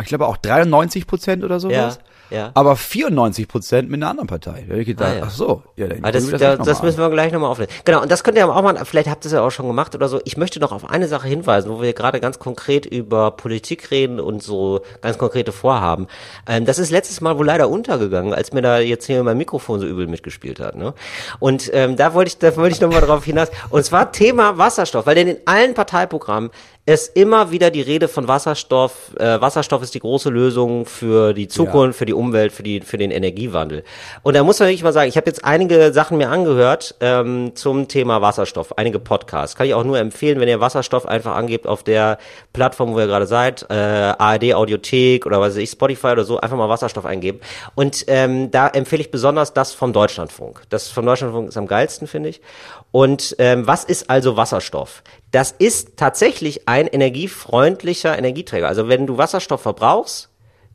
ich 0.00 0.06
glaube 0.06 0.26
auch 0.26 0.36
93 0.36 1.06
Prozent 1.06 1.44
oder 1.44 1.60
sowas. 1.60 1.96
Ja, 1.96 2.13
ja. 2.34 2.50
Aber 2.54 2.76
94 2.76 3.48
Prozent 3.48 3.90
mit 3.90 3.98
einer 4.02 4.10
anderen 4.10 4.26
Partei. 4.26 4.64
Da 4.68 4.74
ich 4.74 4.86
gedacht, 4.86 5.10
Ah, 5.10 5.16
ja. 5.16 5.22
ach 5.26 5.30
so, 5.30 5.62
ja, 5.76 5.86
dann 5.86 5.98
Aber 5.98 6.12
das, 6.12 6.28
das, 6.28 6.40
gleich 6.40 6.58
das, 6.58 6.82
müssen 6.82 6.98
wir 6.98 7.10
gleich 7.10 7.32
nochmal 7.32 7.50
aufnehmen. 7.50 7.70
Genau, 7.84 8.02
und 8.02 8.10
das 8.10 8.24
könnt 8.24 8.36
ihr 8.36 8.48
auch 8.48 8.62
mal, 8.62 8.84
vielleicht 8.84 9.08
habt 9.08 9.24
ihr 9.24 9.28
es 9.28 9.32
ja 9.32 9.42
auch 9.42 9.50
schon 9.50 9.66
gemacht 9.66 9.94
oder 9.94 10.08
so. 10.08 10.20
Ich 10.24 10.36
möchte 10.36 10.60
noch 10.60 10.72
auf 10.72 10.88
eine 10.90 11.08
Sache 11.08 11.28
hinweisen, 11.28 11.70
wo 11.70 11.80
wir 11.80 11.92
gerade 11.92 12.20
ganz 12.20 12.38
konkret 12.38 12.86
über 12.86 13.30
Politik 13.30 13.90
reden 13.90 14.20
und 14.20 14.42
so 14.42 14.80
ganz 15.00 15.18
konkrete 15.18 15.52
Vorhaben. 15.52 16.06
Ähm, 16.48 16.64
das 16.64 16.78
ist 16.78 16.90
letztes 16.90 17.20
Mal 17.20 17.38
wohl 17.38 17.46
leider 17.46 17.68
untergegangen, 17.68 18.34
als 18.34 18.52
mir 18.52 18.62
da 18.62 18.78
jetzt 18.78 19.06
hier 19.06 19.22
mein 19.22 19.38
Mikrofon 19.38 19.80
so 19.80 19.86
übel 19.86 20.06
mitgespielt 20.06 20.60
hat. 20.60 20.76
Ne? 20.76 20.94
Und 21.38 21.70
ähm, 21.72 21.96
da 21.96 22.14
wollte 22.14 22.28
ich, 22.28 22.38
da 22.38 22.56
wollte 22.56 22.74
ich 22.74 22.80
nochmal 22.80 23.00
drauf 23.00 23.24
hinaus. 23.24 23.48
Und 23.70 23.84
zwar 23.84 24.12
Thema 24.12 24.58
Wasserstoff, 24.58 25.06
weil 25.06 25.14
denn 25.14 25.28
in 25.28 25.36
allen 25.46 25.74
Parteiprogrammen 25.74 26.50
ist 26.86 27.16
immer 27.16 27.50
wieder 27.50 27.70
die 27.70 27.80
Rede 27.80 28.08
von 28.08 28.28
Wasserstoff. 28.28 29.14
Äh, 29.18 29.40
Wasserstoff 29.40 29.82
ist 29.82 29.94
die 29.94 30.00
große 30.00 30.28
Lösung 30.28 30.84
für 30.84 31.32
die 31.32 31.48
Zukunft, 31.48 31.98
für 31.98 32.04
die 32.04 32.12
Umwelt, 32.12 32.52
für 32.52 32.62
die 32.62 32.82
für 32.82 32.98
den 32.98 33.10
Energiewandel. 33.10 33.84
Und 34.22 34.36
da 34.36 34.44
muss 34.44 34.58
man 34.58 34.68
wirklich 34.68 34.82
mal 34.82 34.92
sagen, 34.92 35.08
ich 35.08 35.16
habe 35.16 35.26
jetzt 35.26 35.44
einige 35.46 35.94
Sachen 35.94 36.18
mir 36.18 36.28
angehört 36.28 36.94
ähm, 37.00 37.52
zum 37.54 37.88
Thema 37.88 38.20
Wasserstoff, 38.20 38.76
einige 38.76 38.98
Podcasts. 38.98 39.56
Kann 39.56 39.66
ich 39.66 39.72
auch 39.72 39.84
nur 39.84 39.98
empfehlen, 39.98 40.40
wenn 40.40 40.48
ihr 40.48 40.60
Wasserstoff 40.60 41.06
einfach 41.06 41.34
angebt 41.36 41.66
auf 41.66 41.84
der 41.84 42.18
Plattform, 42.52 42.92
wo 42.92 42.98
ihr 42.98 43.06
gerade 43.06 43.26
seid, 43.26 43.64
äh, 43.70 43.74
ARD 43.74 44.52
Audiothek 44.52 45.24
oder 45.24 45.40
was 45.40 45.54
weiß 45.54 45.62
ich, 45.62 45.70
Spotify 45.70 46.08
oder 46.08 46.24
so, 46.24 46.38
einfach 46.38 46.58
mal 46.58 46.68
Wasserstoff 46.68 47.06
eingeben. 47.06 47.40
Und 47.74 48.04
ähm, 48.08 48.50
da 48.50 48.68
empfehle 48.68 49.00
ich 49.00 49.10
besonders 49.10 49.54
das 49.54 49.72
vom 49.72 49.94
Deutschlandfunk. 49.94 50.62
Das 50.68 50.88
vom 50.88 51.06
Deutschlandfunk 51.06 51.48
ist 51.48 51.56
am 51.56 51.66
geilsten, 51.66 52.06
finde 52.06 52.28
ich. 52.28 52.42
Und 52.90 53.34
ähm, 53.38 53.66
was 53.66 53.84
ist 53.84 54.10
also 54.10 54.36
Wasserstoff? 54.36 55.02
Das 55.34 55.50
ist 55.50 55.96
tatsächlich 55.96 56.68
ein 56.68 56.86
energiefreundlicher 56.86 58.16
Energieträger. 58.16 58.68
Also 58.68 58.86
wenn 58.86 59.04
du 59.04 59.18
Wasserstoff 59.18 59.62
verbrauchst, 59.62 60.30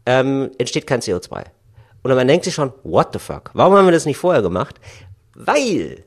ähm, 0.06 0.52
entsteht 0.58 0.86
kein 0.86 1.00
CO2. 1.00 1.46
Und 2.04 2.14
man 2.14 2.28
denkt 2.28 2.44
sich 2.44 2.56
schon, 2.56 2.74
what 2.84 3.14
the 3.14 3.20
fuck? 3.20 3.52
Warum 3.54 3.76
haben 3.76 3.86
wir 3.86 3.94
das 3.94 4.06
nicht 4.06 4.18
vorher 4.18 4.42
gemacht? 4.42 4.76
Weil. 5.42 6.04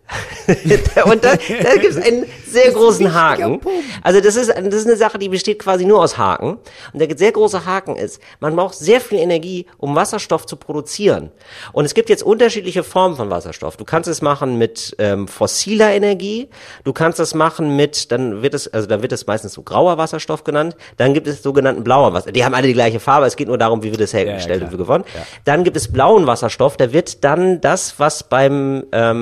und 1.07 1.25
da, 1.25 1.37
da 1.37 1.73
gibt 1.77 1.87
es 1.87 1.97
einen 1.97 2.27
sehr 2.47 2.71
großen 2.71 3.15
Haken. 3.15 3.61
Also 4.03 4.21
das 4.21 4.37
ist, 4.37 4.51
das 4.51 4.75
ist 4.75 4.87
eine 4.87 4.97
Sache, 4.97 5.19
die 5.19 5.31
besteht 5.31 5.59
quasi 5.59 5.87
nur 5.87 6.01
aus 6.03 6.19
Haken. 6.19 6.59
Und 6.93 6.99
der 6.99 7.17
sehr 7.17 7.33
große 7.33 7.65
Haken 7.65 7.97
ist, 7.97 8.21
man 8.41 8.55
braucht 8.55 8.75
sehr 8.75 9.01
viel 9.01 9.19
Energie, 9.19 9.65
um 9.79 9.97
Wasserstoff 9.97 10.45
zu 10.45 10.57
produzieren. 10.57 11.31
Und 11.73 11.87
es 11.87 11.95
gibt 11.95 12.11
jetzt 12.11 12.23
unterschiedliche 12.23 12.85
Formen 12.85 13.17
von 13.17 13.31
Wasserstoff. 13.31 13.79
Du 13.79 13.87
kannst 13.87 14.07
es 14.07 14.21
machen 14.21 14.59
mit 14.59 14.95
ähm, 14.99 15.27
fossiler 15.27 15.93
Energie. 15.93 16.51
Du 16.85 16.93
kannst 16.93 17.19
es 17.19 17.33
machen 17.33 17.75
mit, 17.75 18.13
dann 18.13 18.43
wird 18.43 18.53
es, 18.53 18.69
also 18.69 18.87
dann 18.87 19.01
wird 19.01 19.13
es 19.13 19.27
meistens 19.27 19.55
so 19.55 19.63
grauer 19.63 19.97
Wasserstoff 19.97 20.45
genannt. 20.45 20.77
Dann 20.99 21.15
gibt 21.15 21.27
es 21.27 21.43
sogenannten 21.43 21.85
blauer 21.85 22.13
Wasserstoff. 22.13 22.35
Die 22.35 22.45
haben 22.45 22.55
alle 22.55 22.67
die 22.67 22.75
gleiche 22.75 23.01
Farbe. 23.01 23.25
Es 23.25 23.37
geht 23.37 23.49
nur 23.49 23.57
darum, 23.57 23.83
wie 23.83 23.93
wird 23.93 24.03
es 24.03 24.13
hergestellt 24.13 24.59
klar. 24.59 24.69
und 24.69 24.75
wie 24.75 24.83
gewonnen. 24.83 25.05
Dann 25.47 25.65
gibt 25.65 25.79
es 25.79 25.91
blauen 25.91 26.27
Wasserstoff. 26.27 26.77
Da 26.77 26.93
wird 26.93 27.25
dann 27.25 27.63
das, 27.63 27.99
was 27.99 28.25
beim 28.25 28.85
ähm, 28.93 29.22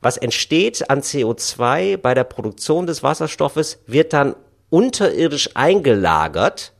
was 0.00 0.16
entsteht 0.16 0.88
an 0.90 1.00
CO2 1.00 1.96
bei 1.96 2.14
der 2.14 2.24
Produktion 2.24 2.86
des 2.86 3.02
Wasserstoffes, 3.02 3.78
wird 3.86 4.12
dann 4.12 4.34
unterirdisch 4.70 5.50
eingelagert 5.54 6.72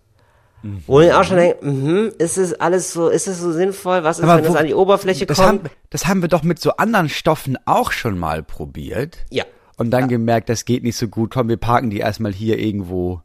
Wo 0.86 1.00
ich 1.00 1.12
auch 1.12 1.22
schon 1.24 1.36
denke, 1.36 1.64
mhm, 1.64 2.12
ist 2.18 2.36
es 2.38 2.54
alles 2.54 2.92
so, 2.92 3.08
ist 3.08 3.28
es 3.28 3.38
so 3.40 3.52
sinnvoll? 3.52 4.02
Was 4.04 4.18
ist, 4.18 4.24
Aber 4.24 4.36
wenn 4.38 4.44
es 4.44 4.50
wo- 4.50 4.56
an 4.56 4.66
die 4.66 4.74
Oberfläche 4.74 5.24
Das 5.26 5.38
kommt? 5.38 5.48
haben, 5.48 5.60
das 5.90 6.06
haben 6.06 6.22
wir 6.22 6.28
doch 6.28 6.42
mit 6.42 6.58
so 6.60 6.72
anderen 6.72 7.08
Stoffen 7.08 7.56
auch 7.66 7.92
schon 7.92 8.18
mal 8.18 8.42
probiert. 8.42 9.18
Ja. 9.30 9.44
Und 9.76 9.90
dann 9.90 10.08
gemerkt, 10.08 10.48
das 10.48 10.64
geht 10.64 10.82
nicht 10.82 10.96
so 10.96 11.06
gut. 11.08 11.30
Komm, 11.32 11.48
wir 11.48 11.58
parken 11.58 11.90
die 11.90 11.98
erstmal 11.98 12.32
hier 12.32 12.58
irgendwo. 12.58 13.20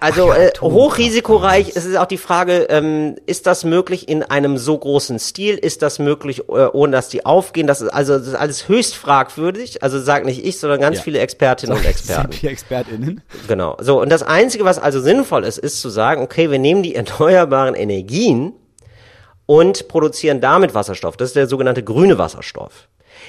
Also 0.00 0.28
ja, 0.28 0.36
äh, 0.36 0.52
hochrisikoreich 0.60 1.72
es 1.74 1.84
ist 1.84 1.96
auch 1.96 2.06
die 2.06 2.18
Frage, 2.18 2.66
ähm, 2.70 3.16
ist 3.26 3.46
das 3.46 3.64
möglich 3.64 4.08
in 4.08 4.22
einem 4.22 4.56
so 4.56 4.78
großen 4.78 5.18
Stil? 5.18 5.56
Ist 5.56 5.82
das 5.82 5.98
möglich, 5.98 6.40
äh, 6.48 6.66
ohne 6.72 6.92
dass 6.92 7.08
die 7.08 7.26
aufgehen? 7.26 7.66
Das 7.66 7.80
ist 7.80 7.88
also 7.88 8.16
das 8.18 8.28
ist 8.28 8.34
alles 8.34 8.68
höchst 8.68 8.94
fragwürdig. 8.94 9.82
Also 9.82 9.98
sag 10.00 10.24
nicht 10.24 10.44
ich, 10.44 10.60
sondern 10.60 10.80
ganz 10.80 10.98
Ja. 10.98 11.02
viele 11.02 11.18
Expertinnen 11.18 11.76
und 11.76 11.84
Experten. 11.84 12.30
Die 12.30 12.46
ExpertInnen? 12.46 13.22
Genau. 13.48 13.76
So, 13.80 14.00
und 14.00 14.10
das 14.10 14.22
Einzige, 14.22 14.64
was 14.64 14.78
also 14.78 15.00
sinnvoll 15.00 15.44
ist, 15.44 15.58
ist 15.58 15.80
zu 15.80 15.88
sagen, 15.88 16.22
okay, 16.22 16.50
wir 16.50 16.58
nehmen 16.60 16.82
die 16.82 16.94
erneuerbaren 16.94 17.74
Energien 17.74 18.52
und 19.46 19.88
produzieren 19.88 20.40
damit 20.40 20.74
Wasserstoff. 20.74 21.16
Das 21.16 21.30
ist 21.30 21.36
der 21.36 21.48
sogenannte 21.48 21.82
grüne 21.82 22.18
Wasserstoff. 22.18 22.88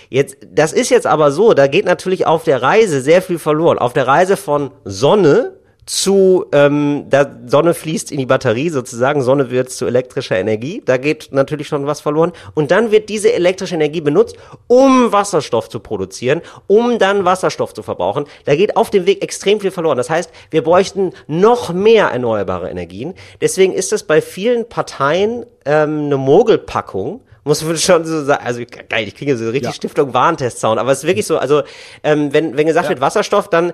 Jetzt, 0.10 0.38
das 0.52 0.72
ist 0.74 0.90
jetzt 0.90 1.08
aber 1.08 1.32
so, 1.32 1.54
da 1.54 1.66
geht 1.68 1.86
natürlich 1.86 2.28
auf 2.28 2.44
der 2.44 2.62
Reise 2.62 3.02
sehr 3.02 3.22
viel 3.24 3.40
verloren. 3.40 3.80
Auf 3.80 3.94
der 3.94 4.06
Reise 4.06 4.38
von 4.38 4.72
Sonne 4.86 5.54
zu, 5.90 6.46
ähm, 6.52 7.06
da 7.10 7.26
Sonne 7.48 7.74
fließt 7.74 8.12
in 8.12 8.20
die 8.20 8.28
Batterie 8.28 8.70
sozusagen, 8.70 9.24
Sonne 9.24 9.50
wird 9.50 9.72
zu 9.72 9.88
elektrischer 9.88 10.38
Energie, 10.38 10.84
da 10.86 10.98
geht 10.98 11.30
natürlich 11.32 11.68
schon 11.68 11.88
was 11.88 12.00
verloren. 12.00 12.32
Und 12.54 12.70
dann 12.70 12.92
wird 12.92 13.10
diese 13.10 13.34
elektrische 13.34 13.74
Energie 13.74 14.00
benutzt, 14.00 14.36
um 14.68 15.12
Wasserstoff 15.12 15.68
zu 15.68 15.80
produzieren, 15.80 16.42
um 16.68 17.00
dann 17.00 17.26
Wasserstoff 17.26 17.74
zu 17.74 17.82
verbrauchen. 17.82 18.26
Da 18.46 18.56
geht 18.56 18.78
auf 18.78 18.92
dem 18.92 19.08
Weg 19.08 19.24
extrem 19.24 19.60
viel 19.60 19.72
verloren. 19.72 19.98
Das 19.98 20.12
heißt, 20.12 20.30
wir 20.52 20.62
bräuchten 20.62 21.12
noch 21.26 21.74
mehr 21.74 22.10
erneuerbare 22.10 22.70
Energien. 22.70 23.16
Deswegen 23.42 23.74
ist 23.74 23.92
es 23.92 24.04
bei 24.04 24.22
vielen 24.22 24.70
Parteien 24.70 25.44
ähm, 25.66 26.06
eine 26.06 26.18
Mogelpackung, 26.18 27.22
muss 27.44 27.64
man 27.64 27.78
schon 27.78 28.06
so 28.06 28.24
sagen, 28.24 28.46
also 28.46 28.62
geil, 28.90 29.08
ich 29.08 29.16
kriege 29.16 29.38
so 29.38 29.46
richtig 29.46 29.64
Ja. 29.64 29.74
Stiftung 29.74 30.14
Warentest-Sound, 30.14 30.80
aber 30.80 30.92
es 30.92 31.00
ist 31.00 31.08
wirklich 31.08 31.26
so, 31.26 31.38
also 31.38 31.64
ähm, 32.04 32.34
wenn, 32.34 32.58
wenn 32.58 32.68
gesagt 32.68 32.90
wird 32.90 33.02
Wasserstoff, 33.02 33.50
dann, 33.50 33.74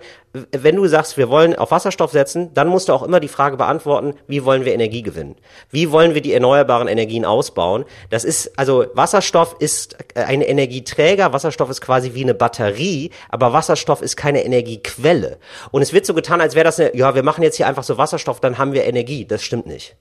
wenn 0.52 0.76
du 0.76 0.88
sagst, 0.88 1.18
wir 1.18 1.30
wollen 1.30 1.56
auf 1.56 1.72
Wasserstoff 1.72 2.12
setzen, 2.12 2.54
dann 2.54 2.68
musst 2.68 2.90
du 2.90 2.94
auch 2.94 3.04
immer 3.04 3.20
die 3.20 3.28
Frage 3.28 3.58
beantworten, 3.58 4.14
wie 4.28 4.46
wollen 4.46 4.66
wir 4.66 4.74
Energie 4.74 5.02
gewinnen? 5.02 5.36
Wie 5.72 5.92
wollen 5.92 6.14
wir 6.14 6.22
die 6.22 6.34
erneuerbaren 6.34 6.88
Energien 6.88 7.26
ausbauen? 7.26 7.86
Das 8.10 8.24
ist, 8.24 8.58
also 8.58 8.86
Wasserstoff 8.94 9.56
ist 9.60 9.98
äh, 10.14 10.22
ein 10.22 10.42
Energieträger, 10.42 11.34
Wasserstoff 11.34 11.70
ist 11.70 11.82
quasi 11.82 12.14
wie 12.14 12.24
eine 12.24 12.34
Batterie, 12.34 13.12
aber 13.30 13.54
Wasserstoff 13.54 14.02
ist 14.02 14.16
keine 14.16 14.44
Energiequelle. 14.44 15.38
Und 15.72 15.82
es 15.82 15.94
wird 15.94 16.06
so 16.06 16.14
getan, 16.14 16.42
als 16.42 16.56
wäre 16.56 16.66
das 16.66 16.80
eine, 16.80 16.96
ja, 16.96 17.16
wir 17.16 17.24
machen 17.24 17.44
jetzt 17.44 17.58
hier 17.58 17.68
einfach 17.68 17.84
so 17.84 17.98
Wasserstoff, 17.98 18.40
dann 18.40 18.58
haben 18.58 18.74
wir 18.74 18.86
Energie. 18.86 19.26
Das 19.26 19.44
stimmt 19.44 19.66
nicht. 19.66 19.96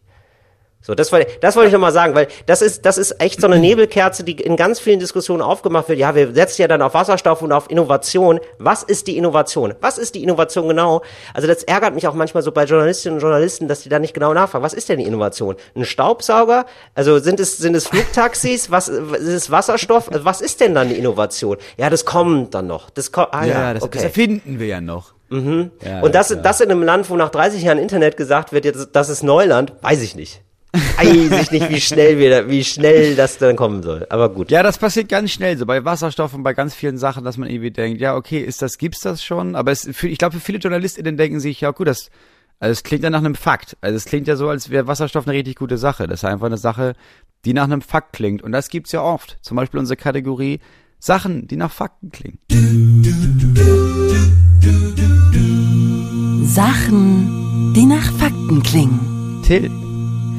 So, 0.87 0.95
das 0.95 1.11
wollte, 1.13 1.31
das 1.41 1.57
wollte 1.57 1.69
ich 1.69 1.73
nochmal 1.73 1.93
sagen, 1.93 2.15
weil 2.15 2.29
das 2.45 2.61
ist, 2.61 2.85
das 2.85 2.99
ist 2.99 3.19
echt 3.19 3.41
so 3.41 3.47
eine 3.47 3.59
Nebelkerze, 3.59 4.23
die 4.23 4.33
in 4.33 4.55
ganz 4.55 4.79
vielen 4.79 5.01
Diskussionen 5.01 5.41
aufgemacht 5.41 5.89
wird. 5.89 5.99
Ja, 5.99 6.15
wir 6.15 6.35
setzen 6.35 6.61
ja 6.61 6.69
dann 6.69 6.83
auf 6.83 6.93
Wasserstoff 6.93 7.41
und 7.41 7.53
auf 7.53 7.71
Innovation. 7.71 8.39
Was 8.59 8.83
ist 8.83 9.07
die 9.07 9.17
Innovation? 9.17 9.73
Was 9.81 9.97
ist 9.97 10.15
die 10.15 10.23
Innovation 10.23 10.69
genau? 10.69 11.01
Also 11.33 11.49
das 11.49 11.63
ärgert 11.63 11.95
mich 11.95 12.07
auch 12.07 12.13
manchmal 12.13 12.43
so 12.43 12.53
bei 12.53 12.65
Journalistinnen 12.65 13.17
und 13.17 13.23
Journalisten, 13.23 13.67
dass 13.67 13.81
die 13.81 13.89
da 13.89 13.99
nicht 13.99 14.13
genau 14.13 14.35
nachfragen. 14.35 14.63
Was 14.63 14.75
ist 14.75 14.91
denn 14.91 14.99
die 14.99 15.07
Innovation? 15.07 15.57
Ein 15.75 15.87
Staubsauger? 15.87 16.67
Also 16.95 17.19
sind 17.19 17.41
es, 17.41 17.57
sind 17.57 17.75
es 17.75 17.87
Flugtaxis? 17.87 18.71
Was, 18.71 18.89
ist 18.89 19.23
es 19.23 19.51
Wasserstoff? 19.51 20.13
Also 20.13 20.27
Was 20.27 20.43
ist 20.43 20.61
denn 20.61 20.75
dann 20.75 20.91
die 20.91 20.97
Innovation? 20.97 21.57
Ja, 21.79 21.89
das 21.89 22.05
kommt 22.05 22.53
dann 22.55 22.67
noch. 22.67 22.91
Das 22.91 23.11
kommt, 23.11 23.29
ah, 23.33 23.47
ja, 23.47 23.53
Ja, 23.53 23.73
das, 23.73 23.81
das 23.81 23.89
okay. 23.89 24.03
erfinden 24.03 24.59
wir 24.59 24.67
ja 24.67 24.83
noch. 24.83 25.15
Mhm. 25.31 25.71
Ja, 25.83 26.03
Und 26.03 26.15
das, 26.15 26.29
klar. 26.29 26.43
das 26.43 26.61
in 26.61 26.71
einem 26.71 26.83
Land, 26.83 27.09
wo 27.09 27.17
nach 27.17 27.31
30 27.31 27.63
Jahren 27.63 27.79
Internet 27.79 28.19
gesagt 28.19 28.53
wird, 28.53 28.67
jetzt, 28.67 28.91
das 28.93 29.09
ist 29.09 29.23
Neuland, 29.23 29.73
weiß 29.81 30.03
ich 30.03 30.15
nicht. 30.15 30.44
Weiß 30.75 31.43
ich 31.43 31.51
nicht, 31.53 31.71
wie 31.71 31.81
schnell 31.81 32.19
wir, 32.19 32.31
da- 32.31 32.49
wie 32.51 32.65
schnell 32.65 33.15
das 33.15 33.39
dann 33.39 33.55
kommen 33.57 33.83
soll. 33.83 34.07
Aber 34.11 34.29
gut. 34.29 34.51
Ja, 34.51 34.63
das 34.63 34.79
passiert 34.79 35.09
ganz 35.09 35.31
schnell, 35.31 35.57
so 35.57 35.67
bei 35.67 35.85
Wasserstoff 35.85 36.35
und 36.35 36.43
bei 36.43 36.53
ganz 36.55 36.75
vielen 36.75 36.99
Sachen, 36.99 37.25
dass 37.25 37.37
man 37.37 37.49
irgendwie 37.49 37.71
denkt, 37.71 38.01
ja, 38.01 38.17
okay, 38.17 38.41
ist 38.41 38.61
das, 38.63 38.77
gibt's 38.79 39.01
das 39.01 39.23
schon? 39.25 39.55
Aber 39.55 39.71
es, 39.71 39.89
für, 39.93 40.09
ich 40.09 40.19
glaube, 40.19 40.35
für 40.37 40.41
viele 40.45 40.59
JournalistInnen 40.59 41.17
denken 41.17 41.39
sich, 41.41 41.61
ja, 41.61 41.71
gut, 41.71 41.87
das, 41.87 42.11
also 42.59 42.73
es 42.73 42.83
klingt 42.83 43.05
ja 43.05 43.11
nach 43.11 43.19
einem 43.21 43.35
Fakt. 43.37 43.77
Also 43.81 43.97
es 43.97 44.05
klingt 44.05 44.27
ja 44.27 44.37
so, 44.37 44.49
als 44.49 44.71
wäre 44.71 44.87
Wasserstoff 44.87 45.27
eine 45.29 45.37
richtig 45.37 45.57
gute 45.57 45.79
Sache. 45.79 46.07
Das 46.07 46.21
ist 46.23 46.25
einfach 46.25 46.47
eine 46.47 46.59
Sache, 46.59 46.95
die 47.45 47.53
nach 47.55 47.65
einem 47.65 47.83
Fakt 47.83 48.13
klingt. 48.13 48.43
Und 48.43 48.53
das 48.53 48.69
gibt's 48.69 48.93
ja 48.93 49.03
oft. 49.03 49.39
Zum 49.43 49.57
Beispiel 49.57 49.79
unsere 49.81 49.97
Kategorie 49.97 50.61
Sachen, 50.99 51.47
die 51.47 51.57
nach 51.57 51.71
Fakten 51.71 52.11
klingen. 52.11 52.39
Sachen, 56.47 57.73
die 57.75 57.85
nach 57.87 58.11
Fakten 58.19 58.63
klingen. 58.63 59.43
Till. 59.45 59.71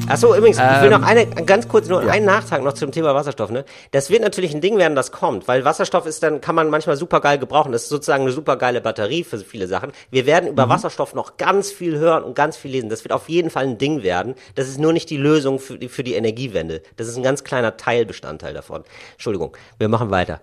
Ach 0.07 0.17
so, 0.17 0.35
übrigens, 0.35 0.57
ich 0.57 0.63
will 0.63 0.91
Ähm, 0.91 1.01
noch 1.01 1.07
eine, 1.07 1.25
ganz 1.25 1.67
kurz 1.67 1.87
nur 1.89 2.03
ja. 2.03 2.11
einen 2.11 2.25
Nachtrag 2.25 2.61
noch 2.63 2.73
zum 2.73 2.91
Thema 2.91 3.15
Wasserstoff, 3.15 3.49
ne? 3.49 3.65
Das 3.91 4.11
wird 4.11 4.21
natürlich 4.21 4.53
ein 4.53 4.61
Ding 4.61 4.77
werden, 4.77 4.95
das 4.95 5.11
kommt, 5.11 5.47
weil 5.47 5.65
Wasserstoff 5.65 6.05
ist 6.05 6.21
dann, 6.21 6.41
kann 6.41 6.53
man 6.53 6.69
manchmal 6.69 6.95
super 6.95 7.21
geil 7.21 7.39
gebrauchen. 7.39 7.71
Das 7.71 7.83
ist 7.83 7.89
sozusagen 7.89 8.23
eine 8.23 8.31
super 8.31 8.55
geile 8.55 8.81
Batterie 8.81 9.23
für 9.23 9.39
viele 9.39 9.67
Sachen. 9.67 9.91
Wir 10.11 10.25
werden 10.27 10.45
Mhm. 10.45 10.51
über 10.51 10.69
Wasserstoff 10.69 11.15
noch 11.15 11.37
ganz 11.37 11.71
viel 11.71 11.97
hören 11.97 12.23
und 12.23 12.35
ganz 12.35 12.55
viel 12.55 12.71
lesen. 12.71 12.89
Das 12.89 13.03
wird 13.03 13.13
auf 13.13 13.29
jeden 13.29 13.49
Fall 13.49 13.63
ein 13.63 13.77
Ding 13.79 14.03
werden. 14.03 14.35
Das 14.53 14.67
ist 14.67 14.77
nur 14.79 14.93
nicht 14.93 15.09
die 15.09 15.17
Lösung 15.17 15.57
für 15.59 15.79
die, 15.79 15.89
für 15.89 16.03
die 16.03 16.13
Energiewende. 16.13 16.83
Das 16.97 17.07
ist 17.07 17.17
ein 17.17 17.23
ganz 17.23 17.43
kleiner 17.43 17.75
Teilbestandteil 17.77 18.53
davon. 18.53 18.83
Entschuldigung, 19.13 19.57
wir 19.79 19.89
machen 19.89 20.11
weiter. 20.11 20.39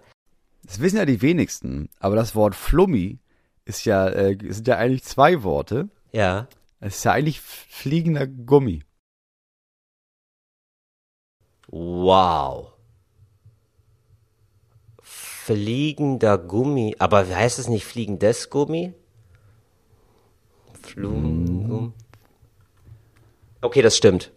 Das 0.65 0.81
wissen 0.81 0.97
ja 0.97 1.05
die 1.05 1.23
wenigsten, 1.23 1.89
aber 2.01 2.17
das 2.17 2.35
Wort 2.35 2.55
Flummi 2.57 3.19
ist 3.65 3.85
ja, 3.85 4.09
äh, 4.09 4.37
sind 4.49 4.67
ja 4.67 4.77
eigentlich 4.77 5.05
zwei 5.05 5.45
Worte. 5.45 5.89
Ja. 6.11 6.49
Es 6.81 6.97
ist 6.97 7.05
ja 7.05 7.13
eigentlich 7.13 7.41
fliegender 7.41 8.27
Gummi. 8.27 8.83
Wow. 11.73 12.73
Fliegender 15.03 16.39
Gummi. 16.39 16.95
Aber 16.99 17.27
heißt 17.27 17.59
es 17.59 17.69
nicht 17.69 17.85
fliegendes 17.85 18.51
Gummi? 18.51 18.95
Flugengummi. 20.83 21.93
Okay, 23.63 23.81
das 23.83 23.97
stimmt. 23.97 24.33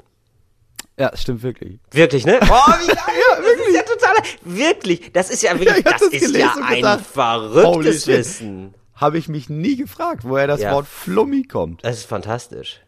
Ja, 0.98 1.10
das 1.10 1.22
stimmt 1.24 1.44
wirklich. 1.44 1.80
Wirklich, 1.92 2.26
ne? 2.26 2.40
Oh, 2.44 2.46
wie 2.46 2.88
geil! 2.88 3.58
das 3.58 3.68
ist 3.68 3.76
ja 3.76 3.82
total. 3.84 4.16
Wirklich, 4.44 5.12
das 5.12 5.30
ist 5.30 5.44
ja 5.44 5.60
wirklich, 5.60 5.84
das, 5.84 6.00
das 6.02 6.14
ist 6.14 6.36
ja 6.36 6.56
ein 6.64 6.76
gedacht, 6.78 7.06
verrücktes. 7.06 8.08
Wissen. 8.08 8.74
Habe 8.96 9.18
ich 9.18 9.28
mich 9.28 9.50
nie 9.50 9.76
gefragt, 9.76 10.24
woher 10.24 10.48
das 10.48 10.62
Ja. 10.62 10.72
Wort 10.74 10.88
Flummi 10.88 11.44
kommt. 11.44 11.84
Das 11.84 11.98
ist 11.98 12.06
fantastisch. 12.06 12.80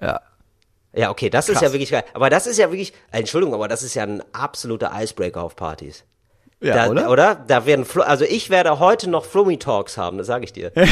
Ja. 0.00 0.22
Ja, 0.96 1.10
okay, 1.10 1.28
das 1.30 1.48
ist 1.48 1.56
Krass. 1.58 1.62
ja 1.68 1.72
wirklich 1.72 1.90
geil. 1.90 2.04
Aber 2.14 2.30
das 2.30 2.46
ist 2.46 2.58
ja 2.58 2.70
wirklich, 2.70 2.92
Entschuldigung, 3.12 3.54
aber 3.54 3.68
das 3.68 3.82
ist 3.82 3.94
ja 3.94 4.02
ein 4.04 4.22
absoluter 4.32 4.90
Icebreaker 4.98 5.42
auf 5.42 5.54
Partys. 5.54 6.04
Ja, 6.62 6.74
da, 6.74 6.90
oder? 6.90 7.10
Oder? 7.10 7.34
Da 7.34 7.66
werden, 7.66 7.84
Flo 7.84 8.02
also 8.02 8.24
ich 8.24 8.48
werde 8.48 8.78
heute 8.78 9.10
noch 9.10 9.26
Flummi 9.26 9.58
Talks 9.58 9.98
haben, 9.98 10.16
das 10.18 10.26
sage 10.26 10.44
ich 10.44 10.52
dir. 10.54 10.72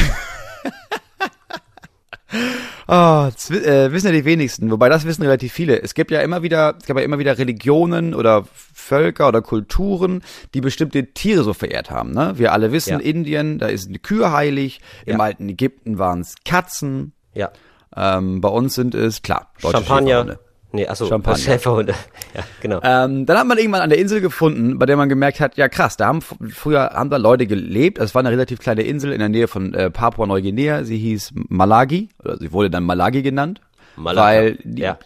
Ah, 2.87 3.31
das 3.33 3.49
äh, 3.49 3.91
wissen 3.91 4.07
ja 4.07 4.11
die 4.13 4.25
wenigsten, 4.25 4.69
wobei 4.69 4.89
das 4.89 5.05
wissen 5.05 5.23
relativ 5.23 5.51
viele. 5.53 5.81
Es 5.81 5.95
gibt 5.95 6.11
ja 6.11 6.21
immer 6.21 6.43
wieder, 6.43 6.75
es 6.79 6.85
gab 6.85 6.97
ja 6.97 7.03
immer 7.03 7.17
wieder 7.17 7.35
Religionen 7.37 8.13
oder 8.13 8.45
Völker 8.73 9.27
oder 9.27 9.41
Kulturen, 9.41 10.21
die 10.53 10.61
bestimmte 10.61 11.07
Tiere 11.13 11.43
so 11.43 11.53
verehrt 11.55 11.89
haben. 11.89 12.11
Ne? 12.11 12.33
Wir 12.35 12.53
alle 12.53 12.71
wissen, 12.71 12.91
Ja. 12.91 12.99
Indien, 12.99 13.57
da 13.57 13.67
ist 13.67 13.87
eine 13.87 13.97
Kühe 13.97 14.31
heilig. 14.31 14.81
Im 15.07 15.17
Ja. 15.17 15.23
alten 15.23 15.49
Ägypten 15.49 15.97
waren 15.97 16.21
es 16.21 16.35
Katzen. 16.45 17.13
Ja. 17.33 17.51
Ähm, 17.95 18.41
bei 18.41 18.49
uns 18.49 18.75
sind 18.75 18.95
es, 18.95 19.21
klar, 19.21 19.51
deutsche 19.61 19.77
Champagner. 19.77 20.37
Nee, 20.75 20.87
achso, 20.87 21.07
Champagner. 21.07 21.37
Schäferhunde. 21.37 21.93
Ja, 22.35 22.43
genau. 22.59 22.81
Ähm, 22.83 23.25
dann 23.25 23.37
hat 23.37 23.47
man 23.47 23.57
irgendwann 23.57 23.79
an 23.79 23.89
der 23.89 23.97
Insel 23.97 24.19
gefunden, 24.19 24.77
bei 24.77 24.85
der 24.85 24.97
man 24.97 25.07
gemerkt 25.07 25.39
hat, 25.39 25.55
ja 25.55 25.69
krass, 25.69 25.95
da 25.95 26.07
haben 26.07 26.21
früher 26.21 26.89
haben 26.93 27.09
da 27.09 27.15
Leute 27.15 27.47
gelebt. 27.47 27.97
Es 27.97 28.13
war 28.13 28.19
eine 28.19 28.29
relativ 28.29 28.59
kleine 28.59 28.81
Insel 28.81 29.13
in 29.13 29.19
der 29.19 29.29
Nähe 29.29 29.47
von 29.47 29.73
äh, 29.73 29.89
Papua-Neuguinea. 29.89 30.83
Sie 30.83 30.97
hieß 30.97 31.31
Malagi 31.47 32.09
oder 32.21 32.37
sie 32.37 32.51
wurde 32.51 32.69
dann 32.69 32.83
Malagi 32.83 33.21
genannt, 33.21 33.61
Malaga, 33.95 34.27
weil 34.27 34.59
die, 34.65 34.81
ja. 34.81 34.99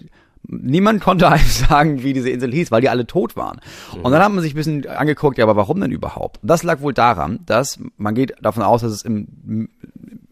niemand 0.48 1.02
konnte 1.04 1.30
einem 1.30 1.46
sagen, 1.46 2.02
wie 2.02 2.14
diese 2.14 2.32
Insel 2.32 2.52
hieß, 2.52 2.72
weil 2.72 2.82
die 2.82 2.90
alle 2.90 3.06
tot 3.06 3.36
waren. 3.36 3.60
Und 4.02 4.12
dann 4.12 4.24
hat 4.24 4.32
man 4.32 4.42
sich 4.42 4.54
ein 4.54 4.58
bisschen 4.58 4.88
angeguckt, 4.88 5.38
ja, 5.38 5.46
aber 5.46 5.56
warum 5.56 5.80
denn 5.82 5.92
überhaupt? 5.92 6.40
Das 6.42 6.64
lag 6.64 6.82
wohl 6.82 6.96
daran, 6.96 7.42
dass 7.46 7.78
man 7.98 8.16
geht 8.16 8.34
davon 8.42 8.64
aus, 8.64 8.82
dass 8.82 8.92
es 8.92 9.04
im 9.04 9.70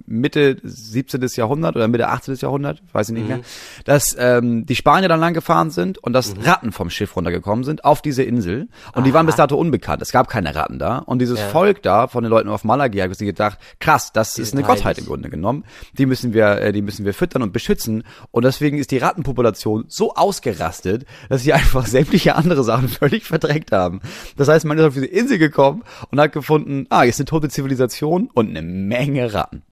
Mitte 0.08 0.58
17. 0.64 1.22
Jahrhundert 1.36 1.76
oder 1.76 1.88
Mitte 1.88 2.08
18. 2.08 2.36
Jahrhundert, 2.36 2.82
weiß 2.94 3.10
ich 3.10 3.16
nicht 3.16 3.28
mehr, 3.28 3.42
dass 3.86 4.16
ähm, 4.18 4.66
die 4.66 4.76
Spanier 4.76 5.10
dann 5.10 5.20
lang 5.20 5.34
gefahren 5.34 5.70
sind 5.70 5.98
und 5.98 6.14
dass 6.14 6.34
Ratten 6.44 6.72
vom 6.72 6.90
Schiff 6.90 7.16
runtergekommen 7.16 7.66
sind 7.66 7.84
auf 7.84 8.02
diese 8.02 8.24
Insel 8.24 8.70
und 8.94 9.06
die 9.06 9.14
waren 9.14 9.26
bis 9.26 9.36
dato 9.36 9.58
unbekannt. 9.58 10.02
Es 10.02 10.12
gab 10.12 10.30
keine 10.30 10.56
Ratten 10.56 10.80
da 10.80 11.00
und 11.00 11.20
dieses 11.20 11.40
Volk 11.42 11.84
da 11.84 12.08
von 12.08 12.24
den 12.24 12.30
Leuten 12.30 12.50
auf 12.50 12.64
Malaga 12.64 13.04
hat 13.04 13.16
sich 13.16 13.28
gedacht, 13.28 13.60
krass, 13.80 14.12
das 14.14 14.38
ist 14.38 14.52
sind 14.52 14.60
eine 14.60 14.68
Gottheit 14.68 14.86
heilig. 14.86 15.00
im 15.00 15.06
Grunde 15.06 15.30
genommen. 15.30 15.66
Die 15.98 16.06
müssen 16.06 16.34
wir, 16.34 16.62
äh, 16.62 16.72
die 16.72 16.82
müssen 16.82 17.06
wir 17.06 17.14
füttern 17.14 17.42
und 17.42 17.52
beschützen 17.52 18.04
und 18.32 18.46
deswegen 18.46 18.78
ist 18.78 18.92
die 18.92 18.98
Rattenpopulation 18.98 19.86
so 19.90 20.14
ausgerastet, 20.16 21.06
dass 21.30 21.44
sie 21.44 21.54
einfach 21.54 21.86
sämtliche 21.88 22.36
andere 22.36 22.64
Sachen 22.64 22.88
völlig 22.88 23.26
verdreckt 23.26 23.72
haben. 23.72 24.02
Das 24.38 24.48
heißt, 24.48 24.66
man 24.66 24.78
ist 24.78 24.86
auf 24.86 24.94
diese 24.94 25.06
Insel 25.06 25.38
gekommen 25.38 25.84
und 26.12 26.20
hat 26.20 26.32
gefunden, 26.32 26.86
ah, 26.90 27.02
hier 27.02 27.10
ist 27.10 27.20
eine 27.20 27.26
tote 27.26 27.50
Zivilisation 27.50 28.30
und 28.34 28.50
eine 28.50 28.62
Menge 28.62 29.34
Ratten. 29.34 29.64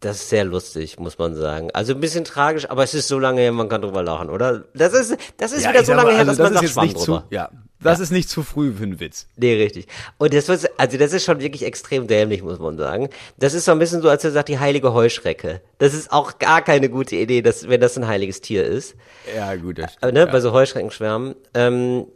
Das 0.00 0.16
ist 0.16 0.30
sehr 0.30 0.44
lustig, 0.44 0.98
muss 0.98 1.18
man 1.18 1.34
sagen. 1.34 1.70
Also 1.72 1.92
ein 1.92 2.00
bisschen 2.00 2.24
tragisch, 2.24 2.68
aber 2.70 2.82
es 2.82 2.94
ist 2.94 3.06
so 3.08 3.18
lange 3.18 3.42
her, 3.42 3.52
man 3.52 3.68
kann 3.68 3.82
drüber 3.82 4.02
lachen, 4.02 4.30
oder? 4.30 4.64
Das 4.72 4.94
ist, 4.94 5.14
das 5.36 5.52
ist 5.52 5.62
Ja, 5.64 5.70
wieder 5.70 5.84
so 5.84 5.92
lange 5.92 6.04
mal, 6.04 6.12
her, 6.12 6.20
also 6.20 6.30
dass 6.30 6.38
man 6.38 6.52
das 6.54 6.72
sagt, 6.72 6.86
ist 6.86 6.94
nicht 6.94 6.98
zu, 6.98 7.12
drüber. 7.12 7.26
ja, 7.28 7.50
das 7.82 8.00
ist 8.00 8.10
nicht 8.10 8.28
zu 8.30 8.42
früh 8.42 8.72
für 8.72 8.82
einen 8.84 8.98
Witz. 8.98 9.26
Nee, 9.36 9.54
richtig. 9.62 9.88
Und 10.16 10.32
das 10.32 10.48
wird, 10.48 10.70
also 10.78 10.96
das 10.96 11.12
ist 11.12 11.24
schon 11.24 11.40
wirklich 11.40 11.64
extrem 11.66 12.06
dämlich, 12.06 12.42
muss 12.42 12.58
man 12.58 12.78
sagen. 12.78 13.10
Das 13.38 13.52
ist 13.52 13.66
so 13.66 13.72
ein 13.72 13.78
bisschen 13.78 14.00
so, 14.00 14.08
als 14.08 14.24
er 14.24 14.30
sagt, 14.30 14.48
die 14.48 14.58
heilige 14.58 14.94
Heuschrecke. 14.94 15.60
Das 15.78 15.92
ist 15.92 16.10
auch 16.12 16.38
gar 16.38 16.62
keine 16.62 16.88
gute 16.88 17.16
Idee, 17.16 17.42
dass, 17.42 17.68
wenn 17.68 17.80
das 17.82 17.98
ein 17.98 18.06
heiliges 18.06 18.40
Tier 18.40 18.64
ist. 18.64 18.94
Ja, 19.36 19.54
gut, 19.56 19.78
das 19.78 19.96
Äh, 20.00 20.12
ne, 20.12 20.26
bei 20.26 20.40
so 20.40 20.52
Heuschreckenschwärmen. 20.52 21.34
Ähm, 21.52 22.06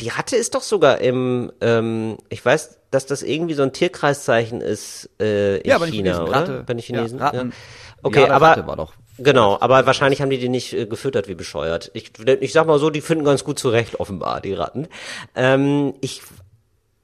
die 0.00 0.08
Ratte 0.08 0.36
ist 0.36 0.54
doch 0.54 0.62
sogar 0.62 0.98
im, 0.98 1.52
ähm, 1.60 2.18
ich 2.28 2.44
weiß, 2.44 2.78
dass 2.90 3.06
das 3.06 3.22
irgendwie 3.22 3.54
so 3.54 3.62
ein 3.62 3.72
Tierkreiszeichen 3.72 4.60
ist 4.60 5.08
äh, 5.20 5.58
in 5.58 5.68
Ja, 5.70 5.78
den 5.78 5.88
China, 5.90 6.10
Chinesen. 6.10 6.22
oder? 6.22 6.32
Ratte. 6.32 6.64
Bei 6.66 6.74
den 6.74 6.80
Chinesen. 6.80 7.18
Ja, 7.18 7.26
Ratten. 7.26 7.52
Okay, 8.02 8.26
Ja, 8.26 8.30
aber 8.32 8.88
genau, 9.18 9.58
aber 9.60 9.86
wahrscheinlich 9.86 10.20
haben 10.20 10.30
die 10.30 10.38
die 10.38 10.48
nicht 10.48 10.72
äh, 10.72 10.86
gefüttert 10.86 11.28
wie 11.28 11.34
bescheuert. 11.34 11.90
Ich, 11.94 12.12
ich 12.40 12.52
sag 12.52 12.66
mal 12.66 12.78
so, 12.78 12.90
die 12.90 13.00
finden 13.00 13.24
ganz 13.24 13.44
gut 13.44 13.58
zurecht, 13.58 14.00
offenbar, 14.00 14.40
die 14.40 14.54
Ratten. 14.54 14.88
Ähm, 15.36 15.94
ich 16.00 16.22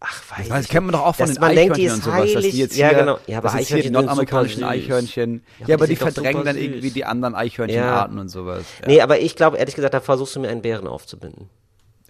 Ach, 0.01 0.23
weiß 0.39 0.49
Das 0.49 0.65
ich 0.65 0.71
kennt 0.71 0.87
man 0.87 0.93
doch 0.93 1.05
auch 1.05 1.17
von 1.17 1.27
den 1.27 1.41
man 1.41 1.57
denkt, 1.57 1.77
die 1.77 1.91
Eichhörnchen 1.91 1.99
ist 2.01 2.07
und 2.07 2.13
sowas, 2.15 2.33
dass 2.35 2.43
die 2.53 2.59
jetzt 2.59 2.77
ja, 2.77 2.89
hier, 2.91 2.99
genau. 2.99 3.19
Ja, 3.27 3.39
aber 3.39 3.51
das 3.51 3.67
hier 3.67 3.83
die 3.83 3.91
nordamerikanischen. 3.91 4.63
Eichhörnchen. 4.63 5.43
Ja, 5.59 5.67
Ja, 5.67 5.75
aber 5.75 5.75
aber 5.75 5.87
die 5.89 5.95
die 5.95 5.97
verdrängen 5.97 6.45
dann 6.45 6.57
irgendwie 6.57 6.91
die 6.91 7.05
anderen 7.05 7.35
Eichhörnchenarten 7.35 8.19
und 8.19 8.29
sowas. 8.29 8.65
Ja. 8.83 8.87
Nee, 8.87 9.01
aber 9.01 9.19
ich 9.21 9.35
glaube, 9.35 9.57
ehrlich 9.57 9.75
gesagt, 9.75 9.95
da 9.95 10.01
versuchst 10.01 10.37
du 10.37 10.41
mir 10.41 10.51
einen 10.51 10.63
Bären 10.63 10.87
aufzubinden. 10.87 11.51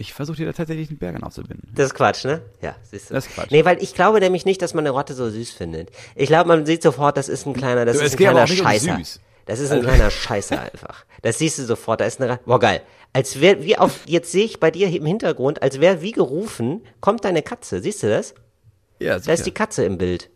Ich 0.00 0.14
versuche 0.14 0.36
dir 0.36 0.46
da 0.46 0.52
tatsächlich 0.52 0.88
einen 0.90 0.98
Bergen 0.98 1.22
aufzubinden. 1.24 1.70
Das 1.74 1.86
ist 1.86 1.94
Quatsch, 1.94 2.24
ne? 2.24 2.40
Ja, 2.62 2.76
siehst 2.88 3.10
du. 3.10 3.14
Das 3.14 3.26
ist 3.26 3.34
Quatsch. 3.34 3.50
Nee, 3.50 3.64
weil 3.64 3.82
ich 3.82 3.94
glaube 3.94 4.20
nämlich 4.20 4.44
nicht, 4.44 4.62
dass 4.62 4.72
man 4.72 4.84
eine 4.86 4.90
Rotte 4.90 5.12
so 5.12 5.28
süß 5.28 5.50
findet. 5.50 5.90
Ich 6.14 6.28
glaube, 6.28 6.46
man 6.48 6.64
sieht 6.66 6.82
sofort, 6.82 7.16
das 7.16 7.28
ist 7.28 7.46
ein 7.46 7.52
kleiner, 7.52 7.84
das 7.84 7.98
Du, 7.98 8.04
ist 8.04 8.12
ein 8.12 8.16
kleiner 8.16 8.42
um 8.42 8.46
Scheißer. 8.46 8.96
süß. 8.96 9.20
Das 9.46 9.58
ist 9.60 9.72
ein 9.72 9.82
kleiner 9.82 10.10
Scheißer 10.10 10.60
einfach. 10.60 11.04
Das 11.22 11.38
siehst 11.38 11.58
du 11.58 11.64
sofort, 11.64 12.00
da 12.00 12.04
ist 12.04 12.20
eine 12.20 12.30
Ratte. 12.30 12.42
Boah, 12.46 12.60
geil. 12.60 12.80
Als 13.12 13.40
wäre, 13.40 13.64
wie 13.64 13.76
auf, 13.76 14.00
jetzt 14.06 14.30
sehe 14.30 14.44
ich 14.44 14.60
bei 14.60 14.70
dir 14.70 14.88
im 14.88 15.04
Hintergrund, 15.06 15.62
als 15.62 15.80
wäre 15.80 16.00
wie 16.00 16.12
gerufen, 16.12 16.82
kommt 17.00 17.24
deine 17.24 17.42
Katze. 17.42 17.80
Siehst 17.80 18.02
du 18.04 18.08
das? 18.08 18.34
Ja, 19.00 19.18
Da 19.18 19.32
ist 19.32 19.46
die 19.46 19.52
Katze 19.52 19.84
im 19.84 19.98
Bild. 19.98 20.30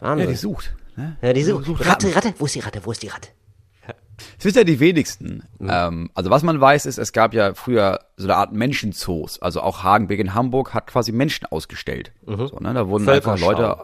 Wahnsinn. 0.00 0.26
ja, 0.26 0.32
die 0.32 0.36
sucht. 0.36 0.74
Ne? 0.96 1.16
Ja, 1.22 1.32
die 1.32 1.42
sucht. 1.42 1.66
Ratte. 1.86 2.14
Ratte, 2.14 2.34
wo 2.38 2.44
ist 2.46 2.54
die 2.54 2.60
Ratte? 2.60 2.80
Wo 2.84 2.90
ist 2.92 3.02
die 3.02 3.08
Ratte? 3.08 3.28
Das 4.36 4.46
wissen 4.46 4.58
ja 4.58 4.64
die 4.64 4.80
wenigsten. 4.80 5.42
Mhm. 5.58 5.68
Ähm, 5.70 6.10
also 6.14 6.30
was 6.30 6.42
man 6.42 6.60
weiß, 6.60 6.86
ist, 6.86 6.98
es 6.98 7.12
gab 7.12 7.34
ja 7.34 7.54
früher 7.54 8.00
so 8.16 8.24
eine 8.26 8.36
Art 8.36 8.52
Menschenzoos. 8.52 9.40
Also 9.40 9.60
auch 9.60 9.82
Hagenbeck 9.82 10.18
in 10.20 10.34
Hamburg 10.34 10.72
hat 10.74 10.86
quasi 10.86 11.12
Menschen 11.12 11.46
ausgestellt. 11.46 12.12
So, 12.24 12.58
ne? 12.60 12.72
Da 12.74 12.88
wurden 12.88 13.08
einfach 13.08 13.36
Mhm. 13.36 13.42
Leute. 13.42 13.76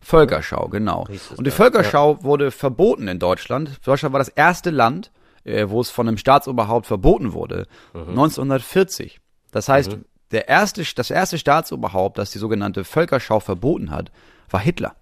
Völkerschau, 0.00 0.68
genau. 0.68 1.06
Es 1.12 1.30
Und 1.30 1.46
die 1.46 1.52
Völkerschau 1.52 2.22
wurde 2.24 2.50
verboten 2.50 3.06
in 3.06 3.18
Deutschland. 3.20 3.78
Deutschland 3.86 4.12
war 4.12 4.18
das 4.18 4.28
erste 4.28 4.70
Land, 4.70 5.12
äh, 5.44 5.68
wo 5.68 5.80
es 5.80 5.90
von 5.90 6.08
einem 6.08 6.16
Staatsoberhaupt 6.18 6.86
verboten 6.86 7.32
wurde. 7.32 7.66
Mhm. 7.94 8.08
1940. 8.10 9.20
Das 9.52 9.68
heißt, 9.68 9.96
der 10.32 10.48
erste, 10.48 10.82
das 10.96 11.10
erste 11.10 11.38
Staatsoberhaupt, 11.38 12.18
das 12.18 12.30
die 12.30 12.38
sogenannte 12.38 12.84
Völkerschau 12.84 13.38
verboten 13.38 13.90
hat, 13.90 14.10
war 14.50 14.60
Hitler. 14.60 14.96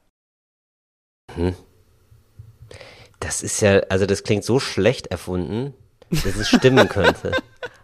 Das 3.21 3.43
ist 3.43 3.61
ja, 3.61 3.81
also 3.89 4.07
das 4.07 4.23
klingt 4.23 4.45
so 4.45 4.59
schlecht 4.59 5.09
erfunden, 5.09 5.75
dass 6.11 6.37
es 6.37 6.49
stimmen 6.49 6.89
könnte. 6.89 7.33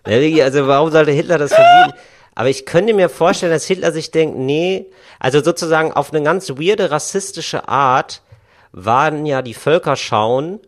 Also 0.08 0.68
warum 0.68 0.92
sollte 0.92 1.10
Hitler 1.10 1.36
das 1.36 1.52
verbieten? 1.52 1.98
Aber 2.36 2.48
ich 2.48 2.64
könnte 2.64 2.94
mir 2.94 3.08
vorstellen, 3.08 3.50
dass 3.50 3.66
Hitler 3.66 3.90
sich 3.90 4.12
denkt, 4.12 4.38
nee, 4.38 4.86
also 5.18 5.42
sozusagen 5.42 5.90
auf 5.90 6.12
eine 6.12 6.22
ganz 6.22 6.48
weirde 6.48 6.92
rassistische 6.92 7.68
Art 7.68 8.22
waren 8.70 9.26
ja 9.26 9.42
die 9.42 9.52
Völkerschauen 9.52 10.60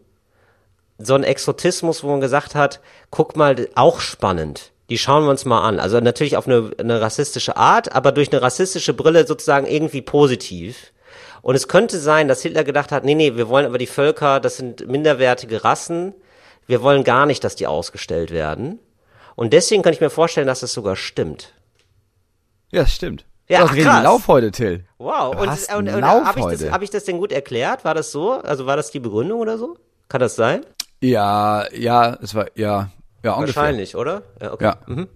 so 0.98 1.14
ein 1.14 1.22
Exotismus, 1.22 2.02
wo 2.02 2.08
man 2.08 2.20
gesagt 2.20 2.54
hat, 2.54 2.80
guck 3.10 3.36
mal, 3.36 3.68
auch 3.76 4.00
spannend. 4.00 4.72
Die 4.90 4.98
schauen 4.98 5.24
wir 5.24 5.30
uns 5.30 5.44
mal 5.44 5.62
an. 5.62 5.78
Also 5.78 6.00
natürlich 6.00 6.36
auf 6.36 6.48
eine, 6.48 6.72
eine 6.78 7.00
rassistische 7.00 7.56
Art, 7.56 7.94
aber 7.94 8.10
durch 8.10 8.32
eine 8.32 8.42
rassistische 8.42 8.94
Brille 8.94 9.26
sozusagen 9.26 9.66
irgendwie 9.66 10.02
positiv. 10.02 10.92
Und 11.42 11.54
es 11.54 11.68
könnte 11.68 11.98
sein, 11.98 12.28
dass 12.28 12.42
Hitler 12.42 12.64
gedacht 12.64 12.92
hat, 12.92 13.04
nee, 13.04 13.14
nee, 13.14 13.36
wir 13.36 13.48
wollen 13.48 13.66
aber 13.66 13.78
die 13.78 13.86
Völker, 13.86 14.40
das 14.40 14.56
sind 14.56 14.86
minderwertige 14.88 15.64
Rassen, 15.64 16.14
wir 16.66 16.82
wollen 16.82 17.04
gar 17.04 17.26
nicht, 17.26 17.44
dass 17.44 17.56
die 17.56 17.66
ausgestellt 17.66 18.30
werden. 18.30 18.78
Und 19.34 19.52
deswegen 19.52 19.82
kann 19.82 19.92
ich 19.92 20.00
mir 20.00 20.10
vorstellen, 20.10 20.46
dass 20.46 20.60
das 20.60 20.72
sogar 20.72 20.96
stimmt. 20.96 21.54
Ja, 22.70 22.82
das 22.82 22.94
stimmt. 22.94 23.24
Ja, 23.48 23.66
du 23.66 23.84
hast. 23.86 24.04
Lauf 24.04 24.28
heute, 24.28 24.50
Till. 24.50 24.84
Wow. 24.98 25.34
Du 25.34 25.42
Und, 25.42 25.48
und, 25.48 25.94
und 25.94 26.00
Lauf 26.00 26.24
habe 26.24 26.40
ich, 26.40 26.46
das, 26.46 26.70
hab 26.70 26.82
ich 26.82 26.90
das 26.90 27.04
denn 27.04 27.18
gut 27.18 27.32
erklärt? 27.32 27.84
War 27.84 27.94
das 27.94 28.12
so? 28.12 28.32
Also 28.32 28.66
war 28.66 28.76
das 28.76 28.90
die 28.90 29.00
Begründung 29.00 29.40
oder 29.40 29.56
so? 29.56 29.78
Kann 30.08 30.20
das 30.20 30.36
sein? 30.36 30.66
Ja, 31.00 31.66
ja, 31.72 32.18
es 32.20 32.34
war, 32.34 32.48
ja, 32.56 32.90
ja, 33.22 33.32
ungefähr. 33.32 33.56
Wahrscheinlich, 33.56 33.96
oder? 33.96 34.22
Ja, 34.42 34.52
okay. 34.52 34.64
Ja. 34.64 35.06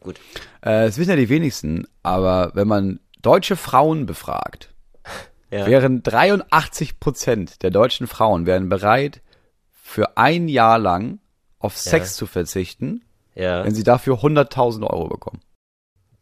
Gut. 0.00 0.20
Äh, 0.60 0.86
das 0.86 0.98
wissen 0.98 1.10
ja 1.10 1.16
die 1.16 1.28
wenigsten, 1.28 1.86
aber 2.02 2.52
wenn 2.54 2.68
man 2.68 3.00
deutsche 3.22 3.56
Frauen 3.56 4.06
befragt, 4.06 4.73
Ja. 5.60 5.66
wären 5.66 6.02
83 6.02 6.98
Prozent 7.00 7.62
der 7.62 7.70
deutschen 7.70 8.06
Frauen 8.06 8.46
wären 8.46 8.68
bereit, 8.68 9.22
für 9.82 10.16
ein 10.16 10.48
Jahr 10.48 10.78
lang 10.78 11.18
auf 11.58 11.76
Sex 11.76 12.16
zu 12.16 12.26
verzichten, 12.26 13.04
Ja. 13.34 13.64
wenn 13.64 13.74
sie 13.74 13.84
dafür 13.84 14.16
100.000 14.22 14.82
Euro 14.84 15.08
bekommen. 15.08 15.40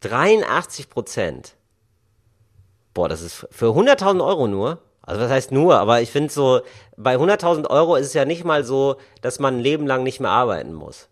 83 0.01 0.89
Prozent. 0.89 1.55
Boah, 2.93 3.09
das 3.09 3.21
ist 3.21 3.47
für 3.51 3.73
100.000 3.73 4.23
Euro 4.25 4.47
nur. 4.47 4.79
Also 5.01 5.19
was 5.21 5.29
heißt 5.31 5.51
nur, 5.51 5.79
aber 5.79 6.01
ich 6.01 6.11
finde 6.11 6.31
so, 6.31 6.61
bei 6.95 7.15
100.000 7.17 7.69
Euro 7.69 7.95
ist 7.95 8.07
es 8.07 8.13
ja 8.13 8.23
nicht 8.25 8.45
mal 8.45 8.63
so, 8.63 8.97
dass 9.21 9.39
man 9.39 9.55
ein 9.57 9.59
Leben 9.59 9.85
lang 9.87 10.03
nicht 10.03 10.19
mehr 10.21 10.29
arbeiten 10.31 10.73
muss. 10.73 11.09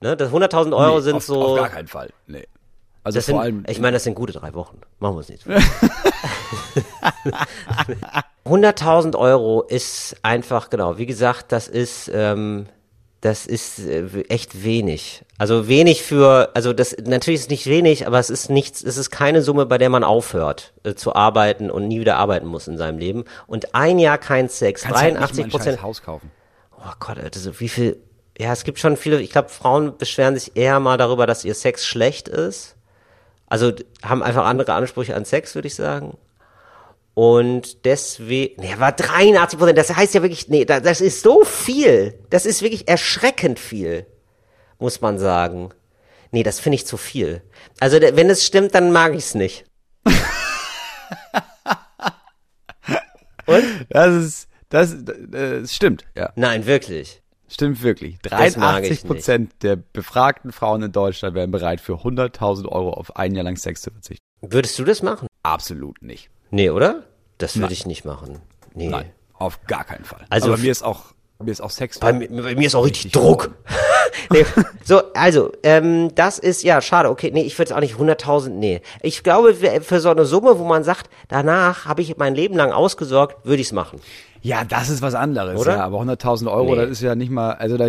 Ne? 0.00 0.16
Das 0.16 0.32
100.000 0.32 0.76
Euro 0.76 0.96
Nee, 0.96 1.02
sind 1.02 1.16
auf, 1.16 1.24
so, 1.24 1.42
Auf 1.42 1.58
gar 1.58 1.68
keinen 1.68 1.86
Fall. 1.88 2.10
Nee. 2.26 2.48
Also 3.04 3.18
das 3.18 3.26
vor 3.26 3.34
sind, 3.34 3.40
allem. 3.42 3.64
ich 3.68 3.80
meine, 3.80 3.96
das 3.96 4.04
sind 4.04 4.14
gute 4.14 4.32
drei 4.32 4.52
Wochen. 4.54 4.80
Machen 4.98 5.14
wir 5.14 5.18
uns 5.18 5.28
nicht. 5.28 5.44
100.000 8.46 9.16
Euro 9.16 9.62
ist 9.62 10.16
einfach, 10.22 10.70
genau, 10.70 10.98
wie 10.98 11.06
gesagt, 11.06 11.52
das 11.52 11.68
ist, 11.68 12.10
ähm, 12.12 12.66
das 13.20 13.46
ist 13.46 13.78
äh, 13.78 14.04
echt 14.28 14.64
wenig. 14.64 15.24
Also 15.38 15.68
wenig 15.68 16.02
für, 16.02 16.50
also 16.54 16.72
das, 16.72 16.96
natürlich 17.04 17.40
ist 17.40 17.46
es 17.46 17.50
nicht 17.50 17.66
wenig, 17.66 18.06
aber 18.06 18.18
es 18.18 18.30
ist 18.30 18.50
nichts, 18.50 18.82
es 18.82 18.96
ist 18.96 19.10
keine 19.10 19.42
Summe, 19.42 19.64
bei 19.64 19.78
der 19.78 19.90
man 19.90 20.02
aufhört 20.02 20.72
äh, 20.82 20.94
zu 20.94 21.14
arbeiten 21.14 21.70
und 21.70 21.86
nie 21.86 22.00
wieder 22.00 22.16
arbeiten 22.16 22.46
muss 22.46 22.66
in 22.66 22.78
seinem 22.78 22.98
Leben. 22.98 23.24
Und 23.46 23.74
ein 23.74 23.98
Jahr 24.00 24.18
kein 24.18 24.48
Sex, 24.48 24.82
kannst 24.82 25.00
halt 25.00 25.12
nicht 25.12 25.20
mal 25.20 25.26
83 25.26 25.44
ein 25.44 25.50
Prozent. 25.50 25.82
Haus 25.82 26.02
kaufen. 26.02 26.30
Oh 26.76 26.92
Gott, 26.98 27.18
Alter, 27.18 27.38
so 27.38 27.60
wie 27.60 27.68
viel. 27.68 27.96
Ja, 28.38 28.52
es 28.52 28.64
gibt 28.64 28.80
schon 28.80 28.96
viele, 28.96 29.20
ich 29.20 29.30
glaube, 29.30 29.50
Frauen 29.50 29.96
beschweren 29.98 30.36
sich 30.36 30.56
eher 30.56 30.80
mal 30.80 30.96
darüber, 30.96 31.26
dass 31.26 31.44
ihr 31.44 31.54
Sex 31.54 31.86
schlecht 31.86 32.28
ist. 32.28 32.74
Also 33.46 33.72
haben 34.02 34.22
einfach 34.22 34.46
andere 34.46 34.72
Ansprüche 34.72 35.14
an 35.14 35.24
Sex, 35.24 35.54
würde 35.54 35.68
ich 35.68 35.74
sagen. 35.74 36.16
Und 37.14 37.84
deswegen, 37.84 38.60
nee, 38.62 38.74
war 38.78 38.92
83 38.92 39.58
Prozent, 39.58 39.76
das 39.78 39.94
heißt 39.94 40.14
ja 40.14 40.22
wirklich, 40.22 40.48
nee, 40.48 40.64
da- 40.64 40.80
das 40.80 41.00
ist 41.02 41.22
so 41.22 41.44
viel. 41.44 42.18
Das 42.30 42.46
ist 42.46 42.62
wirklich 42.62 42.88
erschreckend 42.88 43.58
viel, 43.58 44.06
muss 44.78 45.00
man 45.02 45.18
sagen. 45.18 45.70
Nee, 46.30 46.42
das 46.42 46.58
finde 46.60 46.76
ich 46.76 46.86
zu 46.86 46.96
viel. 46.96 47.42
Also, 47.80 48.00
wenn 48.00 48.30
es 48.30 48.44
stimmt, 48.46 48.74
dann 48.74 48.92
mag 48.92 49.12
ich 49.12 49.24
es 49.24 49.34
nicht. 49.34 49.64
Das 53.90 54.14
ist, 54.14 54.48
das, 54.68 54.94
das 55.04 55.74
stimmt, 55.74 56.04
ja. 56.16 56.32
Nein, 56.36 56.64
wirklich. 56.66 57.20
Stimmt 57.48 57.82
wirklich. 57.82 58.18
Das 58.22 58.56
mag 58.56 58.84
ich 58.84 59.00
83 59.00 59.04
Prozent 59.04 59.52
der 59.62 59.76
befragten 59.76 60.52
Frauen 60.52 60.82
in 60.84 60.92
Deutschland 60.92 61.34
wären 61.34 61.50
bereit, 61.50 61.80
für 61.80 61.94
100.000 61.96 62.66
Euro 62.68 62.94
auf 62.94 63.16
ein 63.16 63.34
Jahr 63.34 63.44
lang 63.44 63.56
Sex 63.56 63.82
zu 63.82 63.90
verzichten. 63.90 64.24
Würdest 64.40 64.78
du 64.78 64.84
das 64.84 65.02
machen? 65.02 65.26
Absolut 65.42 66.00
nicht. 66.02 66.30
Nee, 66.52 66.70
oder? 66.70 67.02
Das 67.38 67.58
würde 67.58 67.72
ich 67.72 67.86
nicht 67.86 68.04
machen. 68.04 68.38
Nee. 68.74 68.88
Nein, 68.88 69.10
auf 69.34 69.58
gar 69.66 69.82
keinen 69.84 70.04
Fall. 70.04 70.24
Also 70.30 70.52
Aber 70.52 70.58
mir 70.58 70.70
ist 70.70 70.82
auch, 70.84 71.06
mir 71.42 71.50
ist 71.50 71.60
auch 71.60 71.70
Sex. 71.70 71.98
Bei, 71.98 72.12
mir- 72.12 72.28
bei 72.28 72.54
mir 72.54 72.66
ist 72.66 72.74
auch 72.76 72.84
richtig 72.84 73.10
Druck. 73.10 73.50
nee, 74.30 74.44
so, 74.84 75.02
also, 75.14 75.50
ähm, 75.64 76.14
das 76.14 76.38
ist, 76.38 76.62
ja, 76.62 76.80
schade, 76.80 77.08
okay, 77.10 77.30
nee, 77.32 77.42
ich 77.42 77.58
würde 77.58 77.70
es 77.70 77.76
auch 77.76 77.80
nicht 77.80 77.96
100.000, 77.96 78.50
nee. 78.50 78.80
Ich 79.00 79.24
glaube, 79.24 79.54
für 79.54 80.00
so 80.00 80.10
eine 80.10 80.24
Summe, 80.24 80.58
wo 80.58 80.64
man 80.64 80.84
sagt, 80.84 81.10
danach 81.28 81.86
habe 81.86 82.02
ich 82.02 82.16
mein 82.18 82.34
Leben 82.34 82.54
lang 82.54 82.70
ausgesorgt, 82.70 83.44
würde 83.44 83.60
ich 83.60 83.68
es 83.68 83.72
machen. 83.72 84.00
Ja, 84.42 84.64
das 84.64 84.88
ist 84.90 85.02
was 85.02 85.14
anderes, 85.14 85.58
Oder? 85.58 85.76
ja. 85.76 85.84
Aber 85.84 86.00
100.000 86.00 86.50
Euro, 86.52 86.74
Nee. 86.74 86.82
das 86.82 86.90
ist 86.90 87.00
ja 87.02 87.14
nicht 87.14 87.30
mal, 87.30 87.52
also 87.54 87.76
da, 87.76 87.88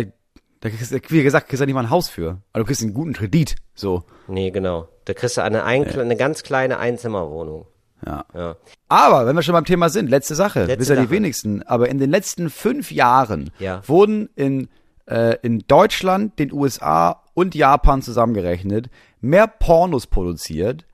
da 0.60 0.70
kriegst 0.70 0.90
du, 0.90 0.98
wie 1.08 1.22
gesagt, 1.22 1.48
kriegst 1.48 1.60
du 1.60 1.64
ja 1.64 1.66
nicht 1.66 1.74
mal 1.74 1.82
ein 1.84 1.90
Haus 1.90 2.08
für. 2.08 2.38
Aber 2.52 2.60
du 2.62 2.64
kriegst 2.64 2.82
einen 2.82 2.94
guten 2.94 3.12
Kredit, 3.12 3.56
so. 3.74 4.02
Nee, 4.26 4.50
genau. 4.50 4.88
Da 5.04 5.12
kriegst 5.14 5.36
du 5.36 5.42
eine, 5.42 5.64
ein, 5.64 5.86
eine 5.98 6.16
ganz 6.16 6.42
kleine 6.42 6.78
Einzimmerwohnung. 6.78 7.66
Ja. 8.06 8.24
Ja. 8.34 8.56
Aber, 8.88 9.26
wenn 9.26 9.34
wir 9.36 9.42
schon 9.42 9.54
beim 9.54 9.64
Thema 9.64 9.88
sind, 9.88 10.10
letzte 10.10 10.34
Sache, 10.34 10.64
Letzte 10.64 10.78
wissen 10.80 10.96
ja 10.96 11.02
die 11.02 11.10
wenigsten, 11.10 11.62
aber 11.62 11.88
in 11.88 11.98
den 11.98 12.10
letzten 12.10 12.50
fünf 12.50 12.90
Jahren 12.92 13.50
Ja. 13.58 13.82
wurden 13.88 14.28
in, 14.36 14.68
äh, 15.06 15.36
in 15.42 15.60
Deutschland, 15.66 16.38
den 16.38 16.52
USA 16.52 17.22
und 17.34 17.54
Japan 17.54 18.02
zusammengerechnet 18.02 18.90
mehr 19.20 19.46
Pornos 19.46 20.06
produziert 20.06 20.86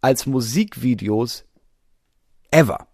als 0.00 0.26
Musikvideos 0.26 1.44
ever. 2.50 2.86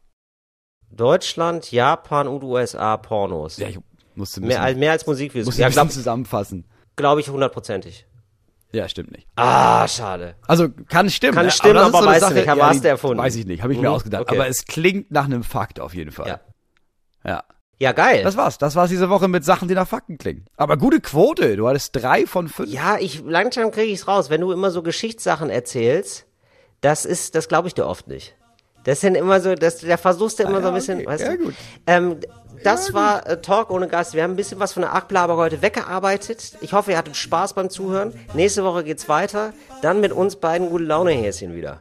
Deutschland, 0.90 1.70
Japan 1.70 2.26
und 2.26 2.42
USA 2.42 2.96
Pornos. 2.96 3.58
Ja, 3.58 3.68
ich 3.68 3.78
musste 4.14 4.40
ein 4.40 4.46
mehr, 4.48 4.74
mehr 4.76 4.92
als 4.92 5.06
Musikvideos. 5.06 5.46
musste 5.46 5.62
Ja, 5.62 5.68
glaube 5.68 5.90
zusammenfassen. 5.90 6.66
glaub 6.96 7.18
ich 7.18 7.28
hundertprozentig. 7.28 8.06
Ja, 8.72 8.88
stimmt 8.88 9.10
nicht. 9.10 9.26
Ah, 9.36 9.86
schade. 9.88 10.36
Also 10.46 10.68
kann 10.88 11.10
stimmen. 11.10 11.34
Kann 11.34 11.46
ne? 11.46 11.50
stimmen, 11.50 11.76
ist 11.76 11.82
aber 11.82 11.98
eine 11.98 12.06
weißt 12.06 12.30
du 12.30 12.34
nicht, 12.34 12.48
aber 12.48 12.60
ja, 12.60 12.66
hast 12.68 12.84
du 12.84 12.88
erfunden. 12.88 13.18
Weiß 13.18 13.34
ich 13.36 13.46
nicht, 13.46 13.62
habe 13.62 13.72
ich 13.72 13.80
mir 13.80 13.88
Mhm, 13.88 13.94
ausgedacht. 13.94 14.22
okay. 14.22 14.36
Aber 14.36 14.46
es 14.48 14.64
klingt 14.66 15.10
nach 15.10 15.24
einem 15.24 15.42
Fakt 15.42 15.80
auf 15.80 15.92
jeden 15.94 16.12
Fall. 16.12 16.28
Ja. 16.28 16.40
Ja. 17.24 17.44
Ja, 17.80 17.92
geil. 17.92 18.22
Das 18.22 18.36
war's. 18.36 18.58
Das 18.58 18.76
war's 18.76 18.90
diese 18.90 19.08
Woche 19.08 19.26
mit 19.26 19.42
Sachen, 19.44 19.66
die 19.66 19.74
nach 19.74 19.88
Fakten 19.88 20.18
klingen. 20.18 20.44
Aber 20.58 20.76
gute 20.76 21.00
Quote. 21.00 21.56
Du 21.56 21.66
hattest 21.66 21.96
drei 21.96 22.26
von 22.26 22.46
fünf. 22.48 22.70
Ja, 22.70 22.98
ich 22.98 23.22
langsam 23.24 23.70
kriege 23.70 23.90
ich's 23.90 24.06
raus. 24.06 24.28
Wenn 24.28 24.42
du 24.42 24.52
immer 24.52 24.70
so 24.70 24.82
Geschichtssachen 24.82 25.48
erzählst, 25.48 26.26
das 26.82 27.04
ist, 27.06 27.34
das 27.34 27.48
glaube 27.48 27.68
ich 27.68 27.74
dir 27.74 27.86
oft 27.86 28.06
nicht. 28.06 28.36
Das 28.84 29.00
sind 29.00 29.14
immer 29.14 29.40
so, 29.40 29.54
das, 29.54 29.78
da 29.78 29.96
versuchst 29.96 30.38
du 30.38 30.42
immer 30.44 30.58
Ah, 30.58 30.62
so 30.62 30.68
ein 30.68 30.72
ja, 30.74 30.78
bisschen, 30.78 30.98
okay. 30.98 31.06
weißt 31.06 31.24
Ja, 31.24 31.36
du? 31.36 31.44
gut. 31.44 31.54
Ähm, 31.86 32.20
das 32.62 32.92
war 32.92 33.26
äh, 33.26 33.40
Talk 33.40 33.70
ohne 33.70 33.88
Gast. 33.88 34.14
Wir 34.14 34.22
haben 34.22 34.32
ein 34.32 34.36
bisschen 34.36 34.60
was 34.60 34.72
von 34.72 34.82
der 34.82 34.92
Argplaber 34.92 35.36
heute 35.36 35.62
weggearbeitet. 35.62 36.58
Ich 36.60 36.72
hoffe, 36.72 36.92
ihr 36.92 36.98
hattet 36.98 37.16
Spaß 37.16 37.54
beim 37.54 37.70
Zuhören. 37.70 38.12
Nächste 38.34 38.64
Woche 38.64 38.84
geht's 38.84 39.08
weiter. 39.08 39.52
Dann 39.82 40.00
mit 40.00 40.12
uns 40.12 40.36
beiden 40.36 40.68
gute 40.68 40.84
Laune-Häschen 40.84 41.54
wieder. 41.54 41.78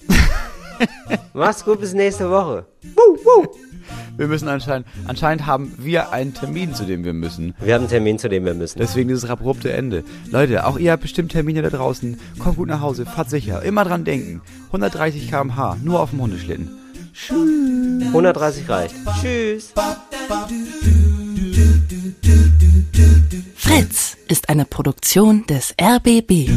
Mach's 1.33 1.65
gut, 1.65 1.81
bis 1.81 1.93
nächste 1.93 2.29
Woche. 2.29 2.65
Wir 4.17 4.27
müssen 4.27 4.47
anscheinend, 4.47 4.87
anscheinend 5.07 5.45
haben 5.45 5.73
wir 5.77 6.11
einen 6.11 6.33
Termin, 6.33 6.73
zu 6.73 6.85
dem 6.85 7.03
wir 7.03 7.13
müssen. 7.13 7.55
Wir 7.59 7.73
haben 7.73 7.81
einen 7.81 7.89
Termin, 7.89 8.19
zu 8.19 8.29
dem 8.29 8.45
wir 8.45 8.53
müssen. 8.53 8.79
Deswegen 8.79 9.07
dieses 9.07 9.29
abrupte 9.29 9.71
Ende. 9.71 10.03
Leute, 10.29 10.65
auch 10.65 10.77
ihr 10.77 10.91
habt 10.91 11.01
bestimmt 11.01 11.31
Termine 11.31 11.61
da 11.61 11.69
draußen. 11.69 12.19
Kommt 12.37 12.57
gut 12.57 12.67
nach 12.67 12.81
Hause, 12.81 13.05
fahrt 13.05 13.29
sicher. 13.29 13.63
Immer 13.63 13.85
dran 13.85 14.05
denken. 14.05 14.41
130 14.67 15.29
km/h, 15.29 15.77
nur 15.83 15.99
auf 15.99 16.11
dem 16.11 16.21
Hundeschlitten. 16.21 16.78
130 17.29 18.69
reicht. 18.69 18.95
Tschüss. 19.21 19.73
Fritz 23.55 24.17
ist 24.27 24.49
eine 24.49 24.65
Produktion 24.65 25.45
des 25.47 25.73
RBB. 25.79 26.49